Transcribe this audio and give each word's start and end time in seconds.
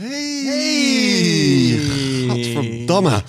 Hey! 0.00 1.78
Gadverdamme. 2.26 3.22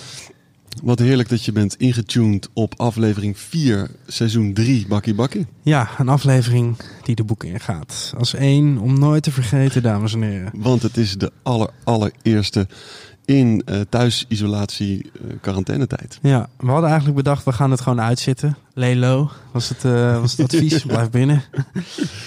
Wat 0.82 0.98
heerlijk 0.98 1.28
dat 1.28 1.44
je 1.44 1.52
bent 1.52 1.74
ingetuned 1.74 2.48
op 2.52 2.74
aflevering 2.76 3.38
4, 3.38 3.90
seizoen 4.06 4.52
3, 4.52 4.86
Bakkie 4.88 5.14
Bakkie. 5.14 5.46
Ja, 5.62 5.88
een 5.98 6.08
aflevering 6.08 6.76
die 7.02 7.14
de 7.14 7.24
boeken 7.24 7.48
ingaat. 7.48 8.12
Als 8.18 8.34
één 8.34 8.78
om 8.78 8.98
nooit 8.98 9.22
te 9.22 9.30
vergeten, 9.30 9.82
dames 9.82 10.14
en 10.14 10.22
heren. 10.22 10.52
Want 10.54 10.82
het 10.82 10.96
is 10.96 11.14
de 11.14 11.32
aller, 11.42 11.70
allereerste 11.84 12.66
in 13.24 13.62
uh, 13.66 13.80
thuisisolatie 13.88 15.10
uh, 15.14 15.32
quarantainetijd. 15.40 16.18
Ja, 16.22 16.48
we 16.56 16.70
hadden 16.70 16.88
eigenlijk 16.88 17.16
bedacht, 17.16 17.44
we 17.44 17.52
gaan 17.52 17.70
het 17.70 17.80
gewoon 17.80 18.00
uitzitten. 18.00 18.56
Lay 18.74 18.96
low 18.96 19.30
was 19.52 19.68
het, 19.68 19.84
uh, 19.84 20.20
was 20.20 20.36
het 20.36 20.54
advies, 20.54 20.84
blijf 20.86 21.10
binnen. 21.10 21.42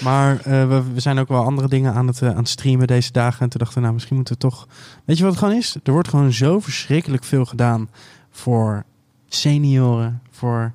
maar 0.02 0.40
we, 0.44 0.82
we, 0.94 1.00
zijn 1.00 1.18
ook 1.18 1.28
wel 1.28 1.44
andere 1.44 1.68
dingen 1.68 1.94
aan 1.94 2.06
het, 2.06 2.22
aan 2.22 2.36
het 2.36 2.48
streamen 2.48 2.86
deze 2.86 3.12
dagen. 3.12 3.40
En 3.40 3.48
toen 3.48 3.58
dachten 3.58 3.76
we, 3.76 3.82
nou 3.82 3.94
misschien 3.94 4.16
moeten 4.16 4.34
we 4.34 4.40
toch... 4.40 4.66
Weet 5.04 5.16
je 5.16 5.22
wat 5.22 5.32
het 5.32 5.42
gewoon 5.42 5.58
is? 5.58 5.76
Er 5.82 5.92
wordt 5.92 6.08
gewoon 6.08 6.32
zo 6.32 6.60
verschrikkelijk 6.60 7.24
veel 7.24 7.44
gedaan 7.44 7.88
voor 8.30 8.84
senioren, 9.28 10.20
voor 10.30 10.72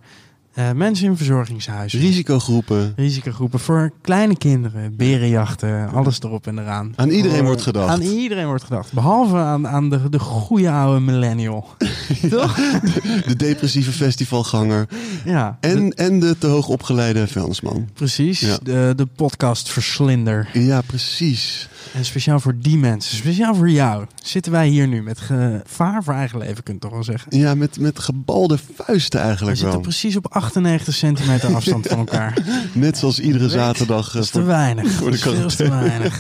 uh, 0.56 0.72
mensen 0.72 1.06
in 1.06 1.18
verzorgingshuizen. 1.18 2.00
Risicogroepen. 2.00 2.94
Risicogroepen 2.96 3.60
voor 3.60 3.92
kleine 4.02 4.38
kinderen, 4.38 4.96
berenjachten, 4.96 5.90
alles 5.90 6.22
erop 6.22 6.48
en 6.48 6.60
eraan. 6.60 6.94
Aan 6.96 7.10
iedereen 7.10 7.44
wordt 7.44 7.62
gedacht. 7.62 7.90
Aan 7.90 8.02
iedereen 8.02 8.46
wordt 8.46 8.64
gedacht. 8.64 8.94
Behalve 8.94 9.36
aan, 9.36 9.68
aan 9.68 9.90
de, 9.90 10.10
de 10.10 10.20
goede 10.20 10.72
oude 10.72 11.00
millennial. 11.00 11.68
Toch? 12.30 12.56
De, 12.56 13.22
de, 13.28 13.36
depressieve 13.36 13.92
festivalganger. 13.92 14.88
Ja. 15.26 15.58
En 15.60 15.90
de, 15.90 15.96
en 15.96 16.20
de 16.20 16.38
te 16.38 16.48
hoog 16.48 16.68
opgeleide 16.68 17.28
vuilnisman. 17.28 17.90
Precies. 17.94 18.40
Ja. 18.40 18.58
De, 18.64 18.94
de 18.96 19.06
podcastverslinder. 19.06 20.50
Ja, 20.54 20.82
precies. 20.82 21.70
En 21.94 22.06
speciaal 22.06 22.40
voor 22.40 22.56
die 22.58 22.78
mensen, 22.78 23.18
speciaal 23.18 23.56
voor 23.56 23.70
jou, 23.70 24.06
zitten 24.24 24.52
wij 24.52 24.68
hier 24.68 24.88
nu 24.88 25.02
met 25.02 25.20
gevaar 25.20 26.04
voor 26.04 26.14
eigen 26.14 26.40
leven, 26.40 26.64
kun 26.64 26.74
je 26.74 26.80
toch 26.80 26.92
wel 26.92 27.04
zeggen. 27.04 27.38
Ja, 27.38 27.56
met, 27.56 27.80
met 27.80 28.00
gebalde 28.00 28.58
vuisten 28.76 29.20
eigenlijk 29.20 29.58
we 29.58 29.64
wel. 29.64 29.72
We 29.72 29.78
zitten 29.78 29.82
precies 29.82 30.16
op 30.16 30.28
98 30.34 30.94
centimeter 30.94 31.56
afstand 31.56 31.88
van 31.88 31.98
elkaar. 31.98 32.38
Net 32.74 32.98
zoals 32.98 33.20
iedere 33.20 33.50
zaterdag. 33.50 34.12
Dat 34.12 34.24
is 34.24 34.30
te 34.30 34.42
weinig. 34.42 34.92
Voor 34.92 35.12
de 35.12 35.18
Veel 35.18 35.48
te 35.48 35.70
weinig. 35.70 36.20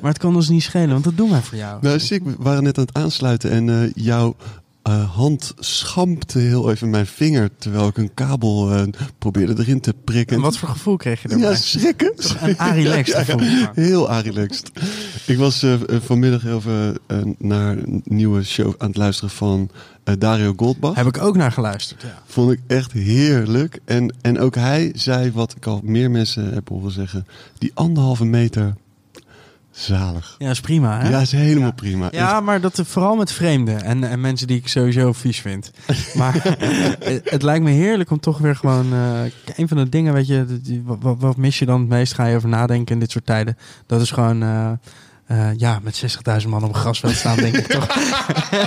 maar 0.00 0.10
het 0.10 0.18
kan 0.18 0.34
ons 0.34 0.48
niet 0.48 0.62
schelen, 0.62 0.90
want 0.90 1.04
dat 1.04 1.16
doen 1.16 1.30
wij 1.30 1.42
voor 1.42 1.58
jou. 1.58 1.78
Nou, 1.80 2.00
zie, 2.00 2.20
we 2.24 2.34
waren 2.38 2.62
net 2.62 2.78
aan 2.78 2.84
het 2.84 2.96
aansluiten 2.96 3.50
en 3.50 3.68
uh, 3.68 3.90
jouw 3.94 4.36
uh, 4.88 5.14
hand 5.14 5.54
schampte 5.58 6.38
heel 6.38 6.70
even 6.70 6.90
mijn 6.90 7.06
vinger 7.06 7.50
terwijl 7.58 7.88
ik 7.88 7.96
een 7.96 8.14
kabel 8.14 8.76
uh, 8.76 8.82
probeerde 9.18 9.54
erin 9.58 9.80
te 9.80 9.94
prikken. 10.04 10.36
En 10.36 10.42
wat 10.42 10.56
voor 10.56 10.68
gevoel 10.68 10.96
kreeg 10.96 11.22
je 11.22 11.28
erbij? 11.28 11.48
Ja, 11.48 11.54
schrikken. 11.54 12.12
Een 12.40 12.58
arilex 12.58 13.10
ja, 13.12 13.24
ja, 13.26 13.70
Heel 13.74 14.10
arilext. 14.10 14.70
Ik 15.26 15.38
was 15.38 15.62
uh, 15.62 15.74
vanmiddag 15.88 16.44
even 16.46 16.98
naar 17.38 17.76
een 17.76 18.02
nieuwe 18.04 18.42
show 18.42 18.74
aan 18.78 18.88
het 18.88 18.96
luisteren 18.96 19.30
van 19.30 19.70
Dario 20.18 20.52
Goldbach. 20.56 20.94
Heb 20.94 21.06
ik 21.06 21.22
ook 21.22 21.36
naar 21.36 21.52
geluisterd, 21.52 22.02
ja. 22.02 22.22
Vond 22.26 22.52
ik 22.52 22.60
echt 22.66 22.92
heerlijk. 22.92 23.80
En, 23.84 24.14
en 24.20 24.38
ook 24.38 24.54
hij 24.54 24.92
zei 24.94 25.32
wat 25.32 25.54
ik 25.56 25.66
al 25.66 25.80
meer 25.84 26.10
mensen 26.10 26.52
heb 26.52 26.68
horen 26.68 26.92
zeggen. 26.92 27.26
Die 27.58 27.70
anderhalve 27.74 28.24
meter 28.24 28.74
Zalig. 29.74 30.34
Ja, 30.38 30.50
is 30.50 30.60
prima. 30.60 31.00
Hè? 31.00 31.08
Ja, 31.08 31.20
is 31.20 31.32
helemaal 31.32 31.72
prima. 31.72 32.08
Ja, 32.10 32.40
maar 32.40 32.60
dat 32.60 32.80
vooral 32.84 33.16
met 33.16 33.32
vreemden 33.32 33.82
en, 33.82 34.04
en 34.04 34.20
mensen 34.20 34.46
die 34.46 34.56
ik 34.56 34.68
sowieso 34.68 35.12
vies 35.12 35.40
vind. 35.40 35.70
Maar 36.14 36.34
het, 36.42 37.30
het, 37.30 37.42
lijkt 37.42 37.64
me 37.64 37.70
heerlijk 37.70 38.10
om 38.10 38.20
toch 38.20 38.38
weer 38.38 38.56
gewoon. 38.56 38.92
Uh, 38.92 39.20
een 39.56 39.68
van 39.68 39.76
de 39.76 39.88
dingen, 39.88 40.12
weet 40.12 40.26
je, 40.26 40.60
wat, 40.84 41.16
wat, 41.18 41.36
mis 41.36 41.58
je 41.58 41.66
dan 41.66 41.80
het 41.80 41.88
meest? 41.88 42.14
Ga 42.14 42.26
je 42.26 42.36
over 42.36 42.48
nadenken 42.48 42.94
in 42.94 43.00
dit 43.00 43.10
soort 43.10 43.26
tijden? 43.26 43.56
Dat 43.86 44.00
is 44.00 44.10
gewoon. 44.10 44.42
Uh, 44.42 44.70
uh, 45.30 45.54
ja, 45.56 45.78
met 45.82 46.18
60.000 46.42 46.48
man 46.48 46.62
op 46.62 46.68
een 46.68 46.74
grasveld 46.74 47.14
staan, 47.14 47.36
denk 47.36 47.56
ik 47.56 47.66
toch. 47.66 47.86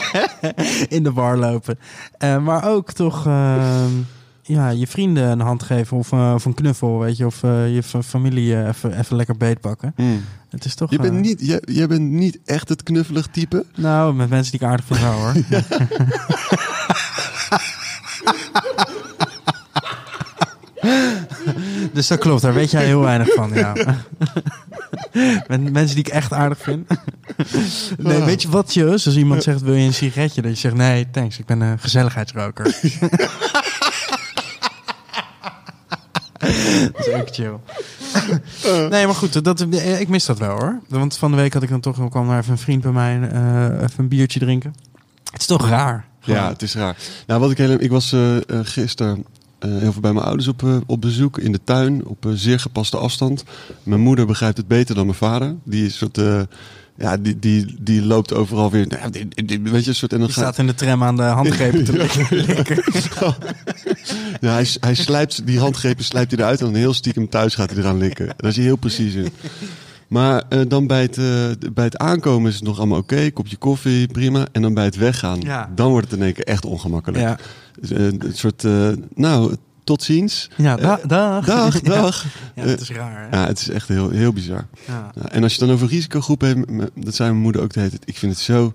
in 0.97 1.03
de 1.03 1.11
bar 1.11 1.38
lopen. 1.38 1.80
maar 2.19 2.69
ook 2.69 2.92
toch 2.92 3.25
ehm, 3.25 3.92
ja, 4.47 4.69
je 4.69 4.88
vrienden 4.88 5.30
een 5.30 5.39
hand 5.39 5.64
geven 5.64 5.98
of, 5.98 6.11
uh, 6.11 6.31
of 6.36 6.45
een 6.45 6.54
knuffel, 6.54 6.99
weet 6.99 7.17
je, 7.17 7.26
of 7.26 7.43
uh, 7.43 7.76
je 7.76 7.83
familie 7.83 8.54
uh, 8.54 8.67
even, 8.67 8.99
even 8.99 9.15
lekker 9.15 9.37
beetpakken. 9.37 9.93
Mm. 9.95 10.23
Het 10.49 10.65
is 10.65 10.75
toch. 10.75 10.91
Je 10.91 10.99
bent 10.99 11.19
niet, 11.19 11.39
jij, 11.41 11.61
jij 11.65 11.87
bent 11.87 12.09
niet 12.09 12.39
echt 12.45 12.69
het 12.69 12.83
knuffelig 12.83 13.27
type. 13.27 13.65
Nou, 13.75 14.13
met 14.13 14.30
mensen 14.30 14.52
die 14.52 14.61
ik 14.61 14.67
aardig 14.67 14.85
vind 14.85 14.99
hoor. 14.99 15.33
dus 21.93 22.07
dat 22.07 22.19
klopt, 22.19 22.41
daar 22.41 22.53
weet 22.53 22.71
jij 22.71 22.86
heel 22.86 23.02
weinig 23.02 23.33
van, 23.33 23.53
ja. 23.53 23.73
Met 25.47 25.71
mensen 25.71 25.95
die 25.95 26.05
ik 26.05 26.11
echt 26.11 26.33
aardig 26.33 26.57
vind. 26.61 26.87
nee, 27.97 28.23
weet 28.23 28.41
je 28.41 28.49
wat, 28.49 28.73
Jus? 28.73 29.05
Als 29.05 29.15
iemand 29.15 29.43
zegt, 29.43 29.61
wil 29.61 29.73
je 29.73 29.86
een 29.86 29.93
sigaretje? 29.93 30.41
Dat 30.41 30.52
je 30.52 30.57
zegt, 30.57 30.75
nee, 30.75 31.09
thanks, 31.11 31.39
ik 31.39 31.45
ben 31.45 31.61
een 31.61 31.80
gezelligheidsroker. 31.80 32.65
Dat 36.93 37.08
is 37.08 37.13
ook 37.13 37.30
chill. 37.31 37.59
nee, 38.89 39.05
maar 39.05 39.15
goed, 39.15 39.43
dat, 39.43 39.61
ik 39.99 40.08
mis 40.08 40.25
dat 40.25 40.39
wel 40.39 40.58
hoor. 40.59 40.80
Want 40.87 41.17
van 41.17 41.31
de 41.31 41.37
week 41.37 41.53
had 41.53 41.63
ik 41.63 41.69
dan 41.69 41.80
toch 41.80 42.09
kwam 42.09 42.27
daar 42.27 42.39
even 42.39 42.52
een 42.52 42.58
vriend 42.58 42.81
bij 42.81 42.91
mij 42.91 43.17
uh, 43.17 43.63
even 43.65 43.93
een 43.97 44.08
biertje 44.08 44.39
drinken. 44.39 44.75
Het 45.31 45.41
is 45.41 45.47
toch 45.47 45.69
raar. 45.69 46.05
Gewoon. 46.19 46.39
Ja, 46.39 46.47
het 46.49 46.61
is 46.61 46.75
raar. 46.75 46.97
Nou, 47.27 47.39
wat 47.39 47.52
ik 47.52 47.57
heel, 47.57 47.81
ik 47.81 47.91
was 47.91 48.11
uh, 48.11 48.37
gisteren 48.47 49.25
uh, 49.65 49.77
heel 49.77 49.91
veel 49.91 50.02
bij 50.02 50.13
mijn 50.13 50.25
ouders 50.25 50.47
op, 50.47 50.61
uh, 50.61 50.77
op 50.86 51.02
bezoek 51.02 51.37
in 51.37 51.52
de 51.52 51.59
tuin 51.63 52.05
op 52.05 52.25
uh, 52.25 52.31
zeer 52.36 52.59
gepaste 52.59 52.97
afstand. 52.97 53.43
Mijn 53.83 54.02
moeder 54.02 54.25
begrijpt 54.25 54.57
het 54.57 54.67
beter 54.67 54.95
dan 54.95 55.05
mijn 55.05 55.17
vader. 55.17 55.55
Die 55.63 55.86
is 55.86 55.97
soort 55.97 56.19
ja, 56.97 57.17
die, 57.17 57.39
die, 57.39 57.75
die 57.80 58.05
loopt 58.05 58.33
overal 58.33 58.71
weer. 58.71 58.87
Weet 59.45 59.83
je, 59.83 59.89
een 59.89 59.95
soort. 59.95 60.13
En 60.13 60.17
dan 60.17 60.27
die 60.27 60.37
staat 60.37 60.57
in 60.57 60.67
de 60.67 60.75
tram 60.75 61.03
aan 61.03 61.15
de 61.15 61.23
handgrepen 61.23 61.83
te 61.83 61.97
likken. 62.47 62.83
ja, 64.41 64.51
hij, 64.51 64.67
hij 64.79 64.95
slijpt 64.95 65.45
die 65.45 65.59
handgrepen 65.59 66.03
slijpt 66.03 66.31
hij 66.31 66.39
eruit 66.39 66.59
en 66.59 66.65
dan 66.65 66.75
heel 66.75 66.93
stiekem 66.93 67.29
thuis 67.29 67.55
gaat 67.55 67.69
hij 67.69 67.79
eraan 67.79 67.97
likken. 67.97 68.25
Daar 68.25 68.49
is 68.49 68.55
hij 68.55 68.65
heel 68.65 68.75
precies 68.75 69.13
in. 69.13 69.29
Maar 70.07 70.43
uh, 70.49 70.61
dan 70.67 70.87
bij 70.87 71.01
het, 71.01 71.17
uh, 71.17 71.25
bij 71.73 71.83
het 71.83 71.97
aankomen 71.97 72.49
is 72.49 72.55
het 72.55 72.63
nog 72.63 72.77
allemaal 72.77 72.97
oké. 72.97 73.13
Okay, 73.13 73.31
kopje 73.31 73.57
koffie, 73.57 74.07
prima. 74.07 74.47
En 74.51 74.61
dan 74.61 74.73
bij 74.73 74.85
het 74.85 74.95
weggaan, 74.95 75.41
ja. 75.41 75.71
dan 75.75 75.89
wordt 75.89 76.11
het 76.11 76.19
in 76.19 76.25
één 76.25 76.33
keer 76.33 76.45
echt 76.45 76.65
ongemakkelijk. 76.65 77.23
Ja. 77.23 77.37
Uh, 77.81 77.99
een 77.99 78.21
soort, 78.33 78.63
nou, 79.15 79.55
tot 79.83 80.03
ziens. 80.03 80.49
Ja, 80.55 80.75
da 80.75 80.99
dag. 81.07 81.45
Dag, 81.45 81.81
dag. 81.99 82.25
Ja, 82.55 82.63
is 82.63 82.89
raar. 82.89 83.27
Hè? 83.29 83.37
Ja, 83.37 83.47
het 83.47 83.59
is 83.59 83.69
echt 83.69 83.87
heel, 83.87 84.09
heel 84.09 84.33
bizar. 84.33 84.67
Ja. 84.87 85.11
En 85.29 85.43
als 85.43 85.53
je 85.53 85.59
dan 85.59 85.71
over 85.71 85.87
risicogroepen 85.87 86.47
hebt, 86.47 86.91
dat 86.95 87.15
zei 87.15 87.29
mijn 87.29 87.41
moeder 87.41 87.61
ook 87.61 87.73
de 87.73 87.79
hele 87.79 87.91
tijd. 87.91 88.09
Ik 88.09 88.17
vind 88.17 88.31
het 88.31 88.41
zo 88.41 88.73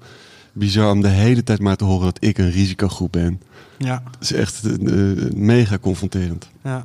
bizar 0.53 0.91
om 0.91 1.00
de 1.00 1.09
hele 1.09 1.43
tijd 1.43 1.60
maar 1.60 1.76
te 1.76 1.84
horen 1.84 2.04
dat 2.04 2.16
ik 2.20 2.38
een 2.38 2.50
risicogroep 2.50 3.12
ben. 3.12 3.41
Ja. 3.82 4.03
Dat 4.04 4.20
is 4.20 4.32
echt 4.32 4.65
uh, 4.65 5.31
mega 5.34 5.78
confronterend. 5.78 6.48
Ja. 6.65 6.84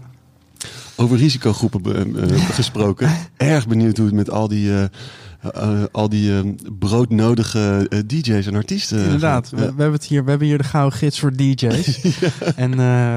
Over 0.96 1.18
risicogroepen 1.18 2.16
uh, 2.16 2.50
gesproken. 2.50 3.10
Erg 3.38 3.68
benieuwd 3.68 3.98
hoe 3.98 4.06
het 4.06 4.16
met 4.16 4.30
al 4.30 4.48
die... 4.48 4.72
Uh, 5.46 5.52
uh, 5.64 5.84
al 5.92 6.10
die 6.10 6.30
uh, 6.30 6.40
broodnodige 6.80 7.88
uh, 7.90 8.00
DJ's 8.06 8.48
en 8.48 8.56
artiesten. 8.56 9.04
Inderdaad, 9.04 9.50
we, 9.50 9.56
we, 9.56 9.64
hebben 9.64 9.92
het 9.92 10.06
hier, 10.06 10.24
we 10.24 10.30
hebben 10.30 10.48
hier 10.48 10.58
de 10.58 10.64
gouden 10.64 10.98
gids 10.98 11.20
voor 11.20 11.36
DJ's. 11.36 12.02
ja. 12.20 12.30
En 12.56 12.76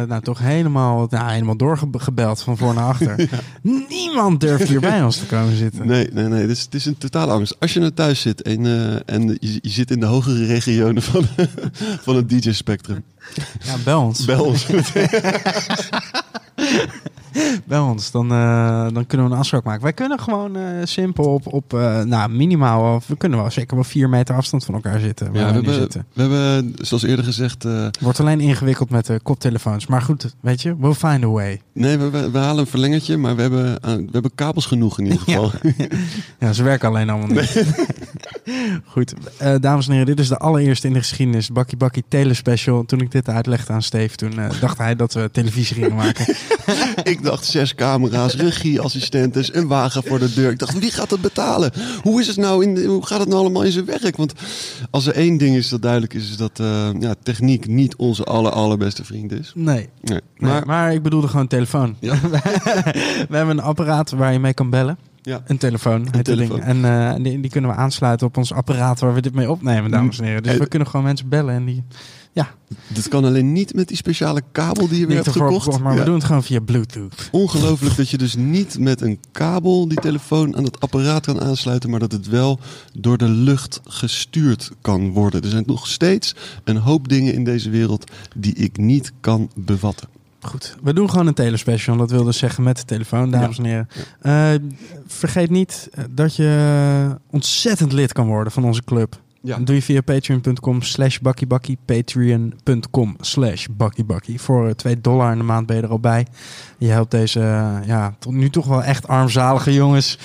nou, 0.09 0.23
toch 0.23 0.39
helemaal, 0.39 1.07
nou, 1.11 1.31
helemaal 1.31 1.57
doorgebeld 1.57 2.43
van 2.43 2.57
voor 2.57 2.75
naar 2.75 2.85
achter. 2.85 3.29
Niemand 3.89 4.41
durft 4.41 4.69
hier 4.69 4.81
bij 4.81 5.03
ons 5.03 5.17
te 5.17 5.27
komen 5.27 5.57
zitten. 5.57 5.87
Nee, 5.87 6.09
nee, 6.13 6.27
nee. 6.27 6.41
Het 6.41 6.51
is, 6.51 6.63
het 6.63 6.75
is 6.75 6.87
een 6.87 6.99
totale 6.99 7.33
angst. 7.33 7.57
Als 7.59 7.73
je 7.73 7.81
naar 7.81 7.95
thuis 7.95 8.21
zit 8.21 8.43
en, 8.43 8.67
en 9.07 9.29
je, 9.41 9.59
je, 9.63 9.71
zit 9.71 9.91
in 9.91 10.01
de 10.01 10.07
hogere 10.07 10.47
regionen 10.47 11.03
van, 11.03 11.27
van 12.05 12.17
het 12.17 12.29
DJ-spectrum. 12.29 13.03
Ja, 13.65 13.77
bel 13.85 14.03
ons. 14.03 14.25
Bel 14.25 14.45
ons. 14.45 14.67
bij 17.65 17.79
ons. 17.79 18.11
Dan, 18.11 18.33
uh, 18.33 18.87
dan 18.93 19.07
kunnen 19.07 19.27
we 19.27 19.33
een 19.33 19.39
afspraak 19.39 19.65
maken. 19.65 19.83
Wij 19.83 19.93
kunnen 19.93 20.21
gewoon 20.21 20.57
uh, 20.57 20.65
simpel 20.85 21.25
op, 21.25 21.53
op 21.53 21.73
uh, 21.75 22.03
nou, 22.03 22.31
minimaal, 22.31 23.03
we 23.07 23.17
kunnen 23.17 23.39
wel 23.39 23.51
zeker 23.51 23.75
wel 23.75 23.85
vier 23.85 24.09
meter 24.09 24.35
afstand 24.35 24.65
van 24.65 24.75
elkaar 24.75 25.01
zitten. 25.01 25.27
Ja, 25.27 25.33
we, 25.33 25.39
we, 25.39 25.53
hebben, 25.53 25.75
zitten. 25.75 26.07
we 26.13 26.21
hebben, 26.21 26.75
zoals 26.81 27.03
eerder 27.03 27.25
gezegd... 27.25 27.67
Wordt 28.01 28.21
alleen 28.21 28.41
ingewikkeld 28.41 28.91
met 28.91 29.07
de 29.07 29.21
koptelefoons. 29.23 29.87
Maar 29.87 30.03
goed, 30.03 30.35
weet 30.41 30.63
je, 30.63 30.77
we'll 30.79 30.95
find 30.95 31.25
a 31.25 31.29
way. 31.29 31.61
Nee, 31.73 31.99
we, 31.99 32.11
we, 32.11 32.31
we 32.31 32.39
halen 32.39 32.59
een 32.59 32.67
verlengertje, 32.67 33.17
maar 33.17 33.37
we 33.37 33.43
hebben, 33.43 33.65
we 33.83 34.09
hebben 34.13 34.35
kabels 34.35 34.67
genoeg 34.67 34.99
in 34.99 35.05
ieder 35.05 35.21
geval. 35.21 35.51
Ja, 35.63 35.87
ja 36.41 36.53
ze 36.53 36.63
werken 36.63 36.89
alleen 36.89 37.11
allemaal 37.11 37.29
niet. 37.29 37.55
Nee. 37.55 38.81
goed, 38.93 39.15
dames 39.61 39.87
en 39.87 39.93
heren, 39.93 40.07
dit 40.07 40.21
is 40.21 40.29
de 40.29 40.39
allereerste 40.39 40.87
in 40.87 40.93
de 40.93 40.99
geschiedenis 40.99 41.51
Bakkie 41.51 41.79
Bakkie 41.79 42.05
Telespecial. 42.09 42.85
Toen 42.85 43.01
ik 43.01 43.11
dit 43.11 43.29
uitlegde 43.29 43.73
aan 43.73 43.83
Steve, 43.83 44.17
toen 44.17 44.33
dacht 44.61 44.79
hij 44.79 44.97
dat 44.97 45.15
we 45.15 45.31
televisie 45.33 45.77
gingen 45.77 45.95
maken. 45.95 46.35
ik 47.03 47.20
dacht 47.23 47.45
zes 47.45 47.75
camera's, 47.75 48.35
regieassistentes, 48.35 49.55
een 49.55 49.67
wagen 49.67 50.03
voor 50.03 50.19
de 50.19 50.35
deur. 50.35 50.51
Ik 50.51 50.59
dacht, 50.59 50.79
wie 50.79 50.91
gaat 50.91 51.11
dat 51.11 51.21
betalen? 51.21 51.73
Hoe 52.03 52.21
is 52.21 52.27
het 52.27 52.37
nou? 52.37 52.65
In 52.65 52.75
de, 52.75 52.85
hoe 52.85 53.07
gaat 53.07 53.21
het 53.21 53.29
nou 53.29 53.41
allemaal 53.41 53.63
in 53.63 53.73
zijn 53.73 53.85
werk? 53.85 54.17
Want 54.17 54.33
als 54.91 55.07
er 55.07 55.15
één 55.15 55.37
ding 55.37 55.57
is 55.57 55.69
dat 55.69 55.83
duidelijk 55.83 56.15
is, 56.15 56.31
is 56.31 56.37
dat 56.37 56.59
uh, 56.61 56.89
ja, 56.99 57.15
techniek 57.23 57.67
niet 57.67 57.97
onze 57.97 58.25
aller, 58.25 58.53
allerbeste 58.53 59.05
vriend 59.05 59.33
is. 59.33 59.53
Nee. 59.55 59.89
nee. 60.03 60.21
Maar, 60.37 60.53
nee, 60.53 60.65
maar 60.65 60.93
ik 60.93 61.03
bedoelde 61.03 61.29
gewoon 61.29 61.47
telefoon. 61.47 61.97
Ja. 61.99 62.21
We 63.29 63.37
hebben 63.37 63.59
een 63.59 63.65
apparaat 63.65 64.11
waar 64.11 64.33
je 64.33 64.39
mee 64.39 64.55
kan 64.55 64.71
bellen. 64.71 64.99
Ja. 65.23 65.43
Een 65.47 65.59
telefoon, 65.59 66.09
dat 66.11 66.25
telefoon. 66.25 66.61
En 66.61 66.85
eh, 66.85 67.15
die, 67.23 67.41
die 67.41 67.51
kunnen 67.51 67.71
we 67.71 67.77
aansluiten 67.77 68.27
op 68.27 68.37
ons 68.37 68.53
apparaat 68.53 69.01
waar 69.01 69.15
we 69.15 69.21
dit 69.21 69.35
mee 69.35 69.51
opnemen, 69.51 69.91
dames 69.91 70.19
en 70.19 70.25
heren. 70.25 70.43
Dus 70.43 70.57
we 70.59 70.67
kunnen 70.69 70.89
gewoon 70.89 71.07
mensen 71.07 71.29
bellen 71.29 71.55
en 71.55 71.65
die... 71.65 71.85
Dat 72.93 73.09
kan 73.09 73.25
alleen 73.25 73.53
niet 73.53 73.75
met 73.75 73.89
die 73.89 73.97
speciale 73.97 74.43
kabel 74.53 74.89
die 74.89 74.99
je 75.01 75.07
weer 75.07 75.17
Niet 75.17 75.25
hebt 75.25 75.37
gekocht. 75.37 75.63
gekocht, 75.65 75.83
maar 75.83 75.93
we 75.93 75.99
Ja. 75.99 76.05
doen 76.05 76.15
het 76.15 76.25
gewoon 76.25 76.43
via 76.43 76.61
Bluetooth. 76.61 77.29
Ongelooflijk 77.33 77.97
dat 77.97 78.09
je 78.09 78.19
dus 78.19 78.35
niet 78.37 78.79
met 78.79 79.01
een 79.01 79.19
kabel 79.33 79.89
die 79.89 80.01
telefoon 80.01 80.57
aan 80.57 80.65
het 80.65 80.81
apparaat 80.81 81.25
kan 81.25 81.41
aansluiten, 81.41 81.91
maar 81.91 81.99
dat 82.01 82.13
het 82.13 82.29
wel 82.29 82.59
door 82.99 83.19
de 83.19 83.29
lucht 83.29 83.81
gestuurd 83.85 84.71
kan 84.81 85.11
worden. 85.11 85.43
Er 85.43 85.49
zijn 85.49 85.63
nog 85.67 85.87
steeds 85.87 86.35
een 86.65 86.77
hoop 86.77 87.09
dingen 87.09 87.35
in 87.35 87.45
deze 87.45 87.71
wereld 87.71 88.11
die 88.37 88.55
ik 88.55 88.77
niet 88.77 89.13
kan 89.21 89.51
bevatten. 89.55 90.09
Goed, 90.41 90.77
we 90.83 90.93
doen 90.93 91.11
gewoon 91.11 91.27
een 91.27 91.35
telespecial. 91.35 91.97
Dat 91.97 92.11
wil 92.11 92.25
dus 92.25 92.39
zeggen 92.39 92.63
met 92.63 92.77
de 92.77 92.85
telefoon, 92.85 93.31
dames 93.31 93.59
en 93.59 93.65
heren. 93.65 93.89
Eh, 94.21 94.69
vergeet 95.07 95.51
niet 95.51 95.89
eh, 95.93 96.05
dat 96.11 96.37
je 96.37 97.17
ontzettend 97.31 97.93
lid 97.93 98.13
kan 98.13 98.27
worden 98.27 98.53
van 98.53 98.65
onze 98.65 98.85
club. 98.85 99.21
Ja. 99.43 99.57
Dat 99.57 99.67
doe 99.67 99.75
je 99.75 99.83
via 99.83 100.01
patreon.com 100.01 100.83
slash 100.83 101.19
bakkibakkie. 101.19 101.79
Patreon.com 101.85 103.17
slash 103.21 103.67
bakkibakkie. 103.71 104.41
Voor 104.41 104.67
eh, 104.69 104.75
2 104.75 105.01
dollar 105.01 105.33
in 105.33 105.39
de 105.39 105.45
maand 105.45 105.67
ben 105.67 105.77
je 105.77 105.83
er 105.83 105.89
al 105.89 106.01
bij. 106.01 106.27
Je 106.79 106.89
helpt 106.89 107.11
deze, 107.11 107.41
eh, 107.41 107.77
ja, 107.87 108.15
tot 108.19 108.33
nu 108.33 108.51
toch 108.51 108.67
wel 108.67 108.83
echt 108.83 109.09
armzalige 109.09 109.73
jongens. 109.73 110.19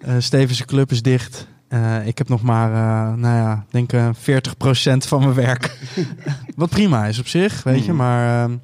Eh 0.00 0.14
Stevense 0.18 0.64
club 0.64 0.90
is 0.90 1.02
dicht. 1.02 1.46
Eh, 1.68 2.06
ik 2.06 2.18
heb 2.18 2.28
nog 2.28 2.42
maar, 2.42 2.72
eh, 2.72 3.14
nou 3.14 3.36
ja, 3.36 3.64
denk 3.70 3.92
eh 3.92 4.08
40% 4.14 5.06
van 5.06 5.20
mijn 5.20 5.34
werk. 5.34 5.78
Wat 6.56 6.70
prima 6.70 7.06
is 7.06 7.18
op 7.18 7.26
zich, 7.26 7.62
weet 7.62 7.84
je. 7.84 7.90
Mm. 7.90 7.96
Maar 7.96 8.44
eh, 8.44 8.54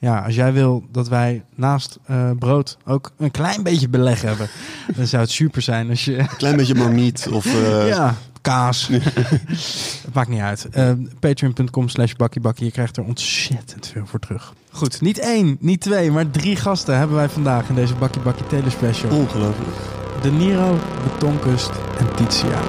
ja, 0.00 0.18
als 0.18 0.34
jij 0.34 0.52
wil 0.52 0.84
dat 0.90 1.08
wij 1.08 1.44
naast 1.54 1.98
eh, 2.06 2.30
brood 2.38 2.76
ook 2.86 3.10
een 3.16 3.30
klein 3.30 3.62
beetje 3.62 3.88
beleg 3.88 4.22
hebben, 4.22 4.48
dan 4.96 5.06
zou 5.06 5.22
het 5.22 5.30
super 5.30 5.62
zijn 5.62 5.88
als 5.90 6.04
je 6.04 6.26
Klein 6.36 6.56
beetje 6.56 6.74
marmiet 6.74 7.28
of... 7.32 7.46
eh, 7.46 7.88
ja, 7.88 8.14
kaas. 8.40 8.88
het 10.04 10.14
maakt 10.14 10.28
niet 10.28 10.40
uit. 10.40 10.68
Eh, 10.70 10.92
Patreon.com 11.20 11.88
slash 11.88 12.12
bakkiebakkie. 12.12 12.64
Je 12.64 12.72
krijgt 12.72 12.96
er 12.96 13.04
ontzettend 13.04 13.86
veel 13.86 14.06
voor 14.06 14.18
terug. 14.18 14.54
Goed, 14.70 15.00
niet 15.00 15.18
één, 15.18 15.56
niet 15.60 15.80
twee, 15.80 16.10
maar 16.10 16.30
drie 16.30 16.56
gasten 16.56 16.98
hebben 16.98 17.16
wij 17.16 17.28
vandaag 17.28 17.68
in 17.68 17.74
deze 17.74 17.94
Bakkie 17.94 18.22
Bakkie 18.22 18.46
Telespecial. 18.46 19.10
Ongelooflijk. 19.10 19.76
De 20.22 20.30
Niro, 20.30 20.78
Betonkust 21.04 21.70
en 21.98 22.14
Titia. 22.16 22.60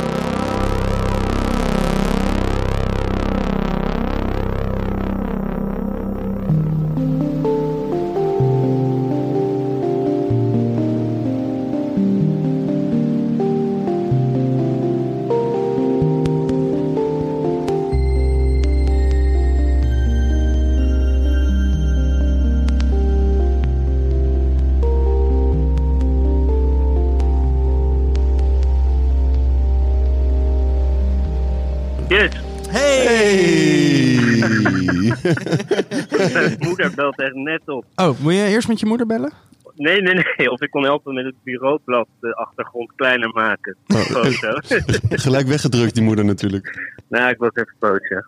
Oh, 38.01 38.19
moet 38.19 38.33
je 38.33 38.45
eerst 38.45 38.67
met 38.67 38.79
je 38.79 38.85
moeder 38.85 39.07
bellen? 39.07 39.31
Nee, 39.75 40.01
nee, 40.01 40.13
nee. 40.37 40.51
Of 40.51 40.61
ik 40.61 40.69
kon 40.69 40.83
helpen 40.83 41.13
met 41.13 41.25
het 41.25 41.35
bureaublad 41.43 42.07
de 42.19 42.35
achtergrond 42.35 42.91
kleiner 42.95 43.29
maken. 43.29 43.77
Oh. 43.87 43.99
Foto. 43.99 44.59
Gelijk 45.27 45.47
weggedrukt, 45.47 45.93
die 45.93 46.03
moeder 46.03 46.25
natuurlijk. 46.25 46.93
nou, 47.07 47.29
ik 47.29 47.37
was 47.37 47.49
even 47.53 47.75
boos, 47.79 48.07
ja. 48.09 48.25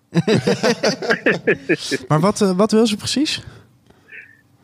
Maar 2.08 2.20
wat, 2.20 2.42
eh, 2.42 2.52
wat 2.52 2.72
wil 2.72 2.88
ze 2.88 2.98
precies? 2.98 3.44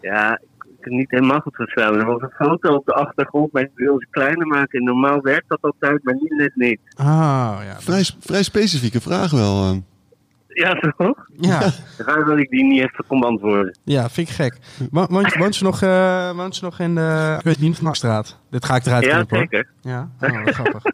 Ja, 0.01 0.31
ik 0.33 0.65
heb 0.67 0.79
het 0.79 0.93
niet 0.93 1.11
helemaal 1.11 1.39
goed 1.39 1.55
verstaan. 1.55 1.95
Er 1.95 2.05
was 2.05 2.21
een 2.21 2.33
foto 2.47 2.75
op 2.75 2.85
de 2.85 2.93
achtergrond, 2.93 3.51
maar 3.51 3.63
ik 3.63 3.71
wil 3.75 3.99
ze 3.99 4.07
kleiner 4.09 4.47
maken. 4.47 4.79
En 4.79 4.85
normaal 4.85 5.21
werkt 5.21 5.49
dat 5.49 5.61
altijd, 5.61 6.03
maar 6.03 6.15
nu 6.19 6.35
net 6.35 6.55
niet. 6.55 6.79
Ah, 6.95 7.57
ja. 7.63 7.79
Vrij, 7.79 8.03
vrij 8.19 8.43
specifieke 8.43 9.01
vraag 9.01 9.31
wel. 9.31 9.83
Ja, 10.59 10.93
toch? 10.97 11.25
Ja, 11.37 11.59
Raar 12.05 12.25
dat 12.25 12.37
ik 12.37 12.49
die 12.49 12.63
niet 12.63 12.79
even 12.81 13.03
kon 13.07 13.19
beantwoorden. 13.19 13.77
ja, 13.83 14.09
vind 14.09 14.29
ik 14.29 14.33
gek. 14.35 14.57
Wo- 14.91 15.07
Woont, 15.09 15.35
woont, 15.35 15.55
ze 15.55 15.63
nog, 15.63 15.81
eh, 15.81 16.31
woont 16.35 16.55
ze 16.55 16.63
nog 16.63 16.79
in 16.79 16.95
de... 16.95 17.35
Ik 17.37 17.43
weet 17.43 17.59
niet, 17.59 17.79
straat. 17.91 18.37
Dit 18.49 18.65
ga 18.65 18.75
ik 18.75 18.85
eruit 18.85 19.05
Ja, 19.05 19.11
knippen, 19.11 19.37
zeker. 19.37 19.67
Ja, 19.81 20.09
oh, 20.21 20.43
wat 20.43 20.53
grappig. 20.53 20.83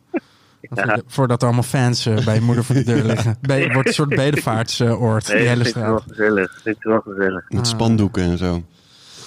Ja. 0.76 1.00
Voordat 1.08 1.42
er 1.42 1.48
allemaal 1.48 1.64
fans 1.66 2.06
eh, 2.06 2.26
bij 2.26 2.36
je 2.36 2.42
moeder 2.42 2.64
voor 2.64 2.76
de 2.76 2.84
deur 2.84 3.04
liggen. 3.14 3.38
Het 3.42 3.74
wordt 3.74 3.88
een 3.88 3.94
soort 3.94 4.10
bedevaartsoord, 4.10 5.28
Nee, 5.28 5.38
die 5.38 5.48
hele 5.48 5.64
vind 5.64 5.76
het 5.76 5.84
wel 5.86 6.00
straat. 6.00 6.16
gezellig. 6.18 6.62
Het 6.64 6.78
wel 6.80 7.02
gezellig. 7.02 7.46
Met 7.50 7.60
Ah. 7.60 7.66
spandoeken 7.66 8.24
en 8.24 8.38
zo. 8.38 8.64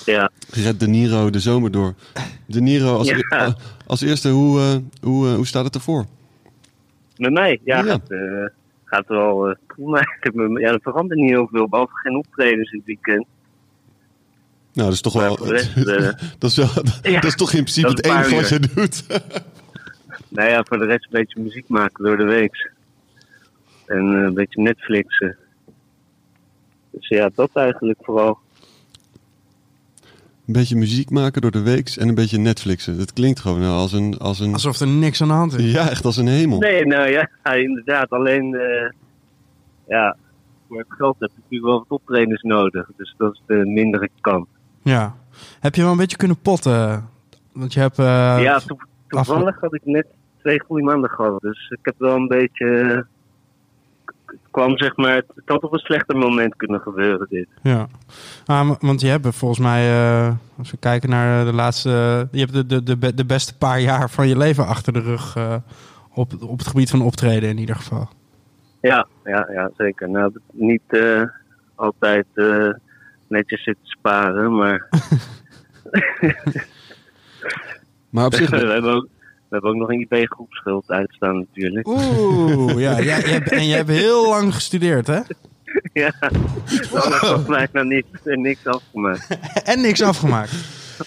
Ja. 0.05 0.31
Red 0.51 0.81
De 0.81 0.89
Niro 0.89 1.31
de 1.31 1.41
zomer 1.41 1.71
door. 1.71 1.95
De 2.47 2.61
Niro, 2.61 2.97
als, 2.97 3.09
Ja. 3.09 3.47
e- 3.47 3.53
als 3.87 4.01
eerste, 4.01 4.29
hoe, 4.29 4.61
eh, 4.61 4.77
hoe, 5.03 5.29
hoe 5.29 5.47
staat 5.47 5.65
het 5.65 5.75
ervoor? 5.75 6.07
Met 7.17 7.33
mij? 7.33 7.61
Ja, 7.65 7.85
Ja. 7.85 7.99
Eh, 8.09 8.19
gaat 8.89 9.07
wel 9.09 9.57
me- 9.77 10.61
Ja, 10.61 10.73
er 10.73 10.81
verandert 10.83 11.21
niet 11.21 11.31
heel 11.31 11.49
veel, 11.53 11.69
behalve 11.69 11.93
geen 11.95 12.17
optredens 12.17 12.71
dit 12.71 12.85
weekend. 12.85 13.27
Nou, 14.73 14.89
dat 14.89 14.93
is 14.93 15.01
toch 15.01 15.15
Maar 15.15 15.25
wel... 15.25 15.47
rest, 15.49 15.77
eh, 15.87 16.11
dat, 16.39 16.51
is 16.51 16.57
wel 16.57 16.69
Ja, 17.13 17.21
dat 17.21 17.25
is 17.25 17.37
toch 17.37 17.53
in 17.53 17.63
principe 17.63 17.87
dat 17.87 17.97
het 17.97 18.07
enige 18.07 18.35
wat 18.35 18.49
je 18.49 18.61
doet. 18.75 19.05
Nou 20.29 20.49
ja, 20.49 20.65
voor 20.65 20.79
de 20.79 20.85
rest 20.85 21.05
een 21.05 21.11
beetje 21.11 21.41
muziek 21.41 21.69
maken 21.69 22.05
door 22.05 22.17
de 22.17 22.25
week. 22.25 22.71
En 23.87 24.15
eh, 24.15 24.23
een 24.23 24.35
beetje 24.35 24.63
Netflixen. 24.63 25.37
Dus 26.91 27.09
ja, 27.09 27.31
dat 27.35 27.51
eigenlijk 27.55 27.99
vooral. 28.03 28.39
Een 30.49 30.55
beetje 30.55 30.77
muziek 30.77 31.11
maken 31.11 31.43
door 31.43 31.51
de 31.51 31.63
week 31.63 31.89
en 31.89 32.09
een 32.09 32.15
beetje 32.15 32.39
Netflixen. 32.39 32.99
Dat 32.99 33.13
klinkt 33.13 33.41
gewoon 33.41 33.61
nou 33.61 33.73
als 33.73 33.93
een... 33.93 34.19
Als 34.19 34.41
een 34.41 34.53
Alsof 34.53 34.81
er 34.81 34.87
niks 34.87 35.23
aan 35.23 35.29
de 35.29 35.35
hand 35.35 35.59
is. 35.59 35.73
ja, 35.73 35.91
echt 35.91 36.05
als 36.05 36.17
een 36.17 36.27
hemel. 36.27 36.59
Nee, 36.59 36.87
nou 36.87 37.09
ja, 37.17 37.29
inderdaad. 37.53 38.11
Alleen, 38.11 38.55
eh, 38.55 38.91
ja, 39.89 40.17
voor 40.69 40.79
het 40.79 40.87
geld 40.89 41.17
heb 41.19 41.29
je 41.31 41.35
natuurlijk 41.43 41.71
wel 41.71 41.79
wat 41.89 42.01
optredens 42.01 42.43
nodig. 42.43 42.91
Dus 42.97 43.15
dat 43.19 43.33
is 43.35 43.43
de 43.47 43.55
mindere 43.67 44.09
kant. 44.21 44.47
Ja. 44.83 45.17
Heb 45.61 45.75
je 45.75 45.83
wel 45.83 45.91
een 45.91 45.97
beetje 45.97 46.17
kunnen 46.17 46.41
potten? 46.41 47.09
Want 47.53 47.73
je 47.73 47.81
hebt... 47.81 47.99
eh, 47.99 48.39
ja, 48.43 48.59
to- 48.59 48.77
toevallig 49.09 49.61
had 49.61 49.75
ik 49.75 49.85
net 49.85 50.07
twee 50.39 50.61
goede 50.61 50.83
maanden 50.85 51.11
gehad. 51.11 51.41
Dus 51.41 51.69
ik 51.71 51.79
heb 51.83 51.95
wel 51.99 52.15
een 52.17 52.29
beetje... 52.29 53.07
eh, 54.49 54.49
Het 54.49 54.51
kwam 54.51 54.79
zeg 54.79 54.97
maar... 54.97 55.15
Het 55.15 55.43
had 55.45 55.63
op 55.63 55.73
een 55.73 55.79
slechter 55.79 56.17
moment 56.17 56.57
kunnen 56.57 56.81
gebeuren 56.81 57.27
dit. 57.31 57.49
Ja, 57.63 57.89
ah, 58.47 58.71
want 58.81 59.01
je 59.01 59.07
hebt 59.07 59.37
volgens 59.37 59.61
mij, 59.61 59.89
eh, 59.89 60.33
als 60.59 60.71
we 60.71 60.77
kijken 60.77 61.11
naar 61.11 61.45
de 61.45 61.53
laatste, 61.53 62.29
je 62.31 62.39
hebt 62.39 62.53
de, 62.53 62.67
de, 62.67 62.83
de, 62.83 62.97
be- 62.97 63.15
de 63.15 63.25
beste 63.27 63.57
paar 63.57 63.81
jaar 63.81 64.11
van 64.11 64.29
je 64.29 64.37
leven 64.37 64.67
achter 64.67 64.93
de 64.93 65.01
rug 65.01 65.37
eh, 65.37 65.55
op, 66.15 66.33
op 66.43 66.59
het 66.59 66.67
gebied 66.67 66.91
van 66.91 67.03
optreden 67.03 67.49
in 67.49 67.59
ieder 67.59 67.77
geval. 67.77 68.09
Ja, 68.81 69.07
ja, 69.25 69.49
ja 69.53 69.71
zeker. 69.77 70.11
Nou, 70.11 70.33
niet 70.53 70.83
eh, 70.87 71.23
altijd 71.75 72.27
eh, 72.35 72.69
netjes 73.27 73.63
zitten 73.63 73.87
sparen, 73.87 74.57
maar 74.57 74.89
Maar 78.11 78.25
op 78.25 78.35
zich... 78.35 78.51
we, 78.51 78.57
hebben 78.57 78.95
ook, 78.95 79.07
we 79.49 79.55
hebben 79.57 79.71
ook 79.71 79.77
nog 79.77 79.89
een 79.89 80.07
IP-groepschuld 80.11 80.91
uitstaan 80.91 81.39
natuurlijk. 81.39 81.87
Oeh, 81.89 82.79
ja, 82.81 82.97
jij, 83.03 83.05
jij 83.05 83.21
hebt- 83.21 83.51
en 83.53 83.67
je 83.67 83.75
hebt 83.75 83.89
heel 83.91 84.29
lang 84.29 84.55
gestudeerd, 84.55 85.07
hè? 85.07 85.21
Ja, 85.93 86.13
dat 87.21 87.49
mij 87.49 87.69
nog 87.73 87.85
niet, 87.85 88.07
niks 88.25 88.67
afgemaakt. 88.67 89.27
En 89.65 89.81
niks 89.81 90.03
afgemaakt. 90.03 90.53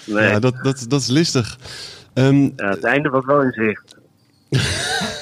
Nee, 0.06 0.28
Ja, 0.28 0.40
dat, 0.40 0.56
dat, 0.64 0.86
dat 0.88 1.02
is 1.02 1.08
listig. 1.08 1.58
Ehm, 2.14 2.42
ja, 2.44 2.52
het 2.56 2.84
einde 2.84 3.10
was 3.10 3.26
wel 3.26 3.42
in 3.42 3.52
zicht. 3.52 3.98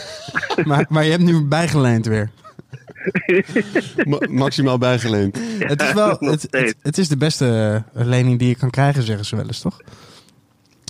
Maar, 0.66 0.86
maar 0.90 1.04
je 1.04 1.12
hebt 1.12 1.24
nu 1.24 1.46
bijgeleend 1.46 2.06
weer. 2.06 2.30
ma- 4.06 4.28
maximaal 4.30 4.78
bijgeleend. 4.78 5.40
Het 5.60 5.82
is 5.82 5.94
wel, 5.94 6.18
het, 6.20 6.48
het 6.82 6.98
is 6.98 7.08
de 7.08 7.18
beste 7.18 7.84
eh, 7.94 8.06
lening 8.06 8.40
die 8.40 8.48
je 8.48 8.56
kan 8.56 8.70
krijgen, 8.70 9.04
zeggen 9.04 9.26
ze 9.26 9.36
wel 9.36 9.46
eens, 9.46 9.60
toch? 9.62 9.80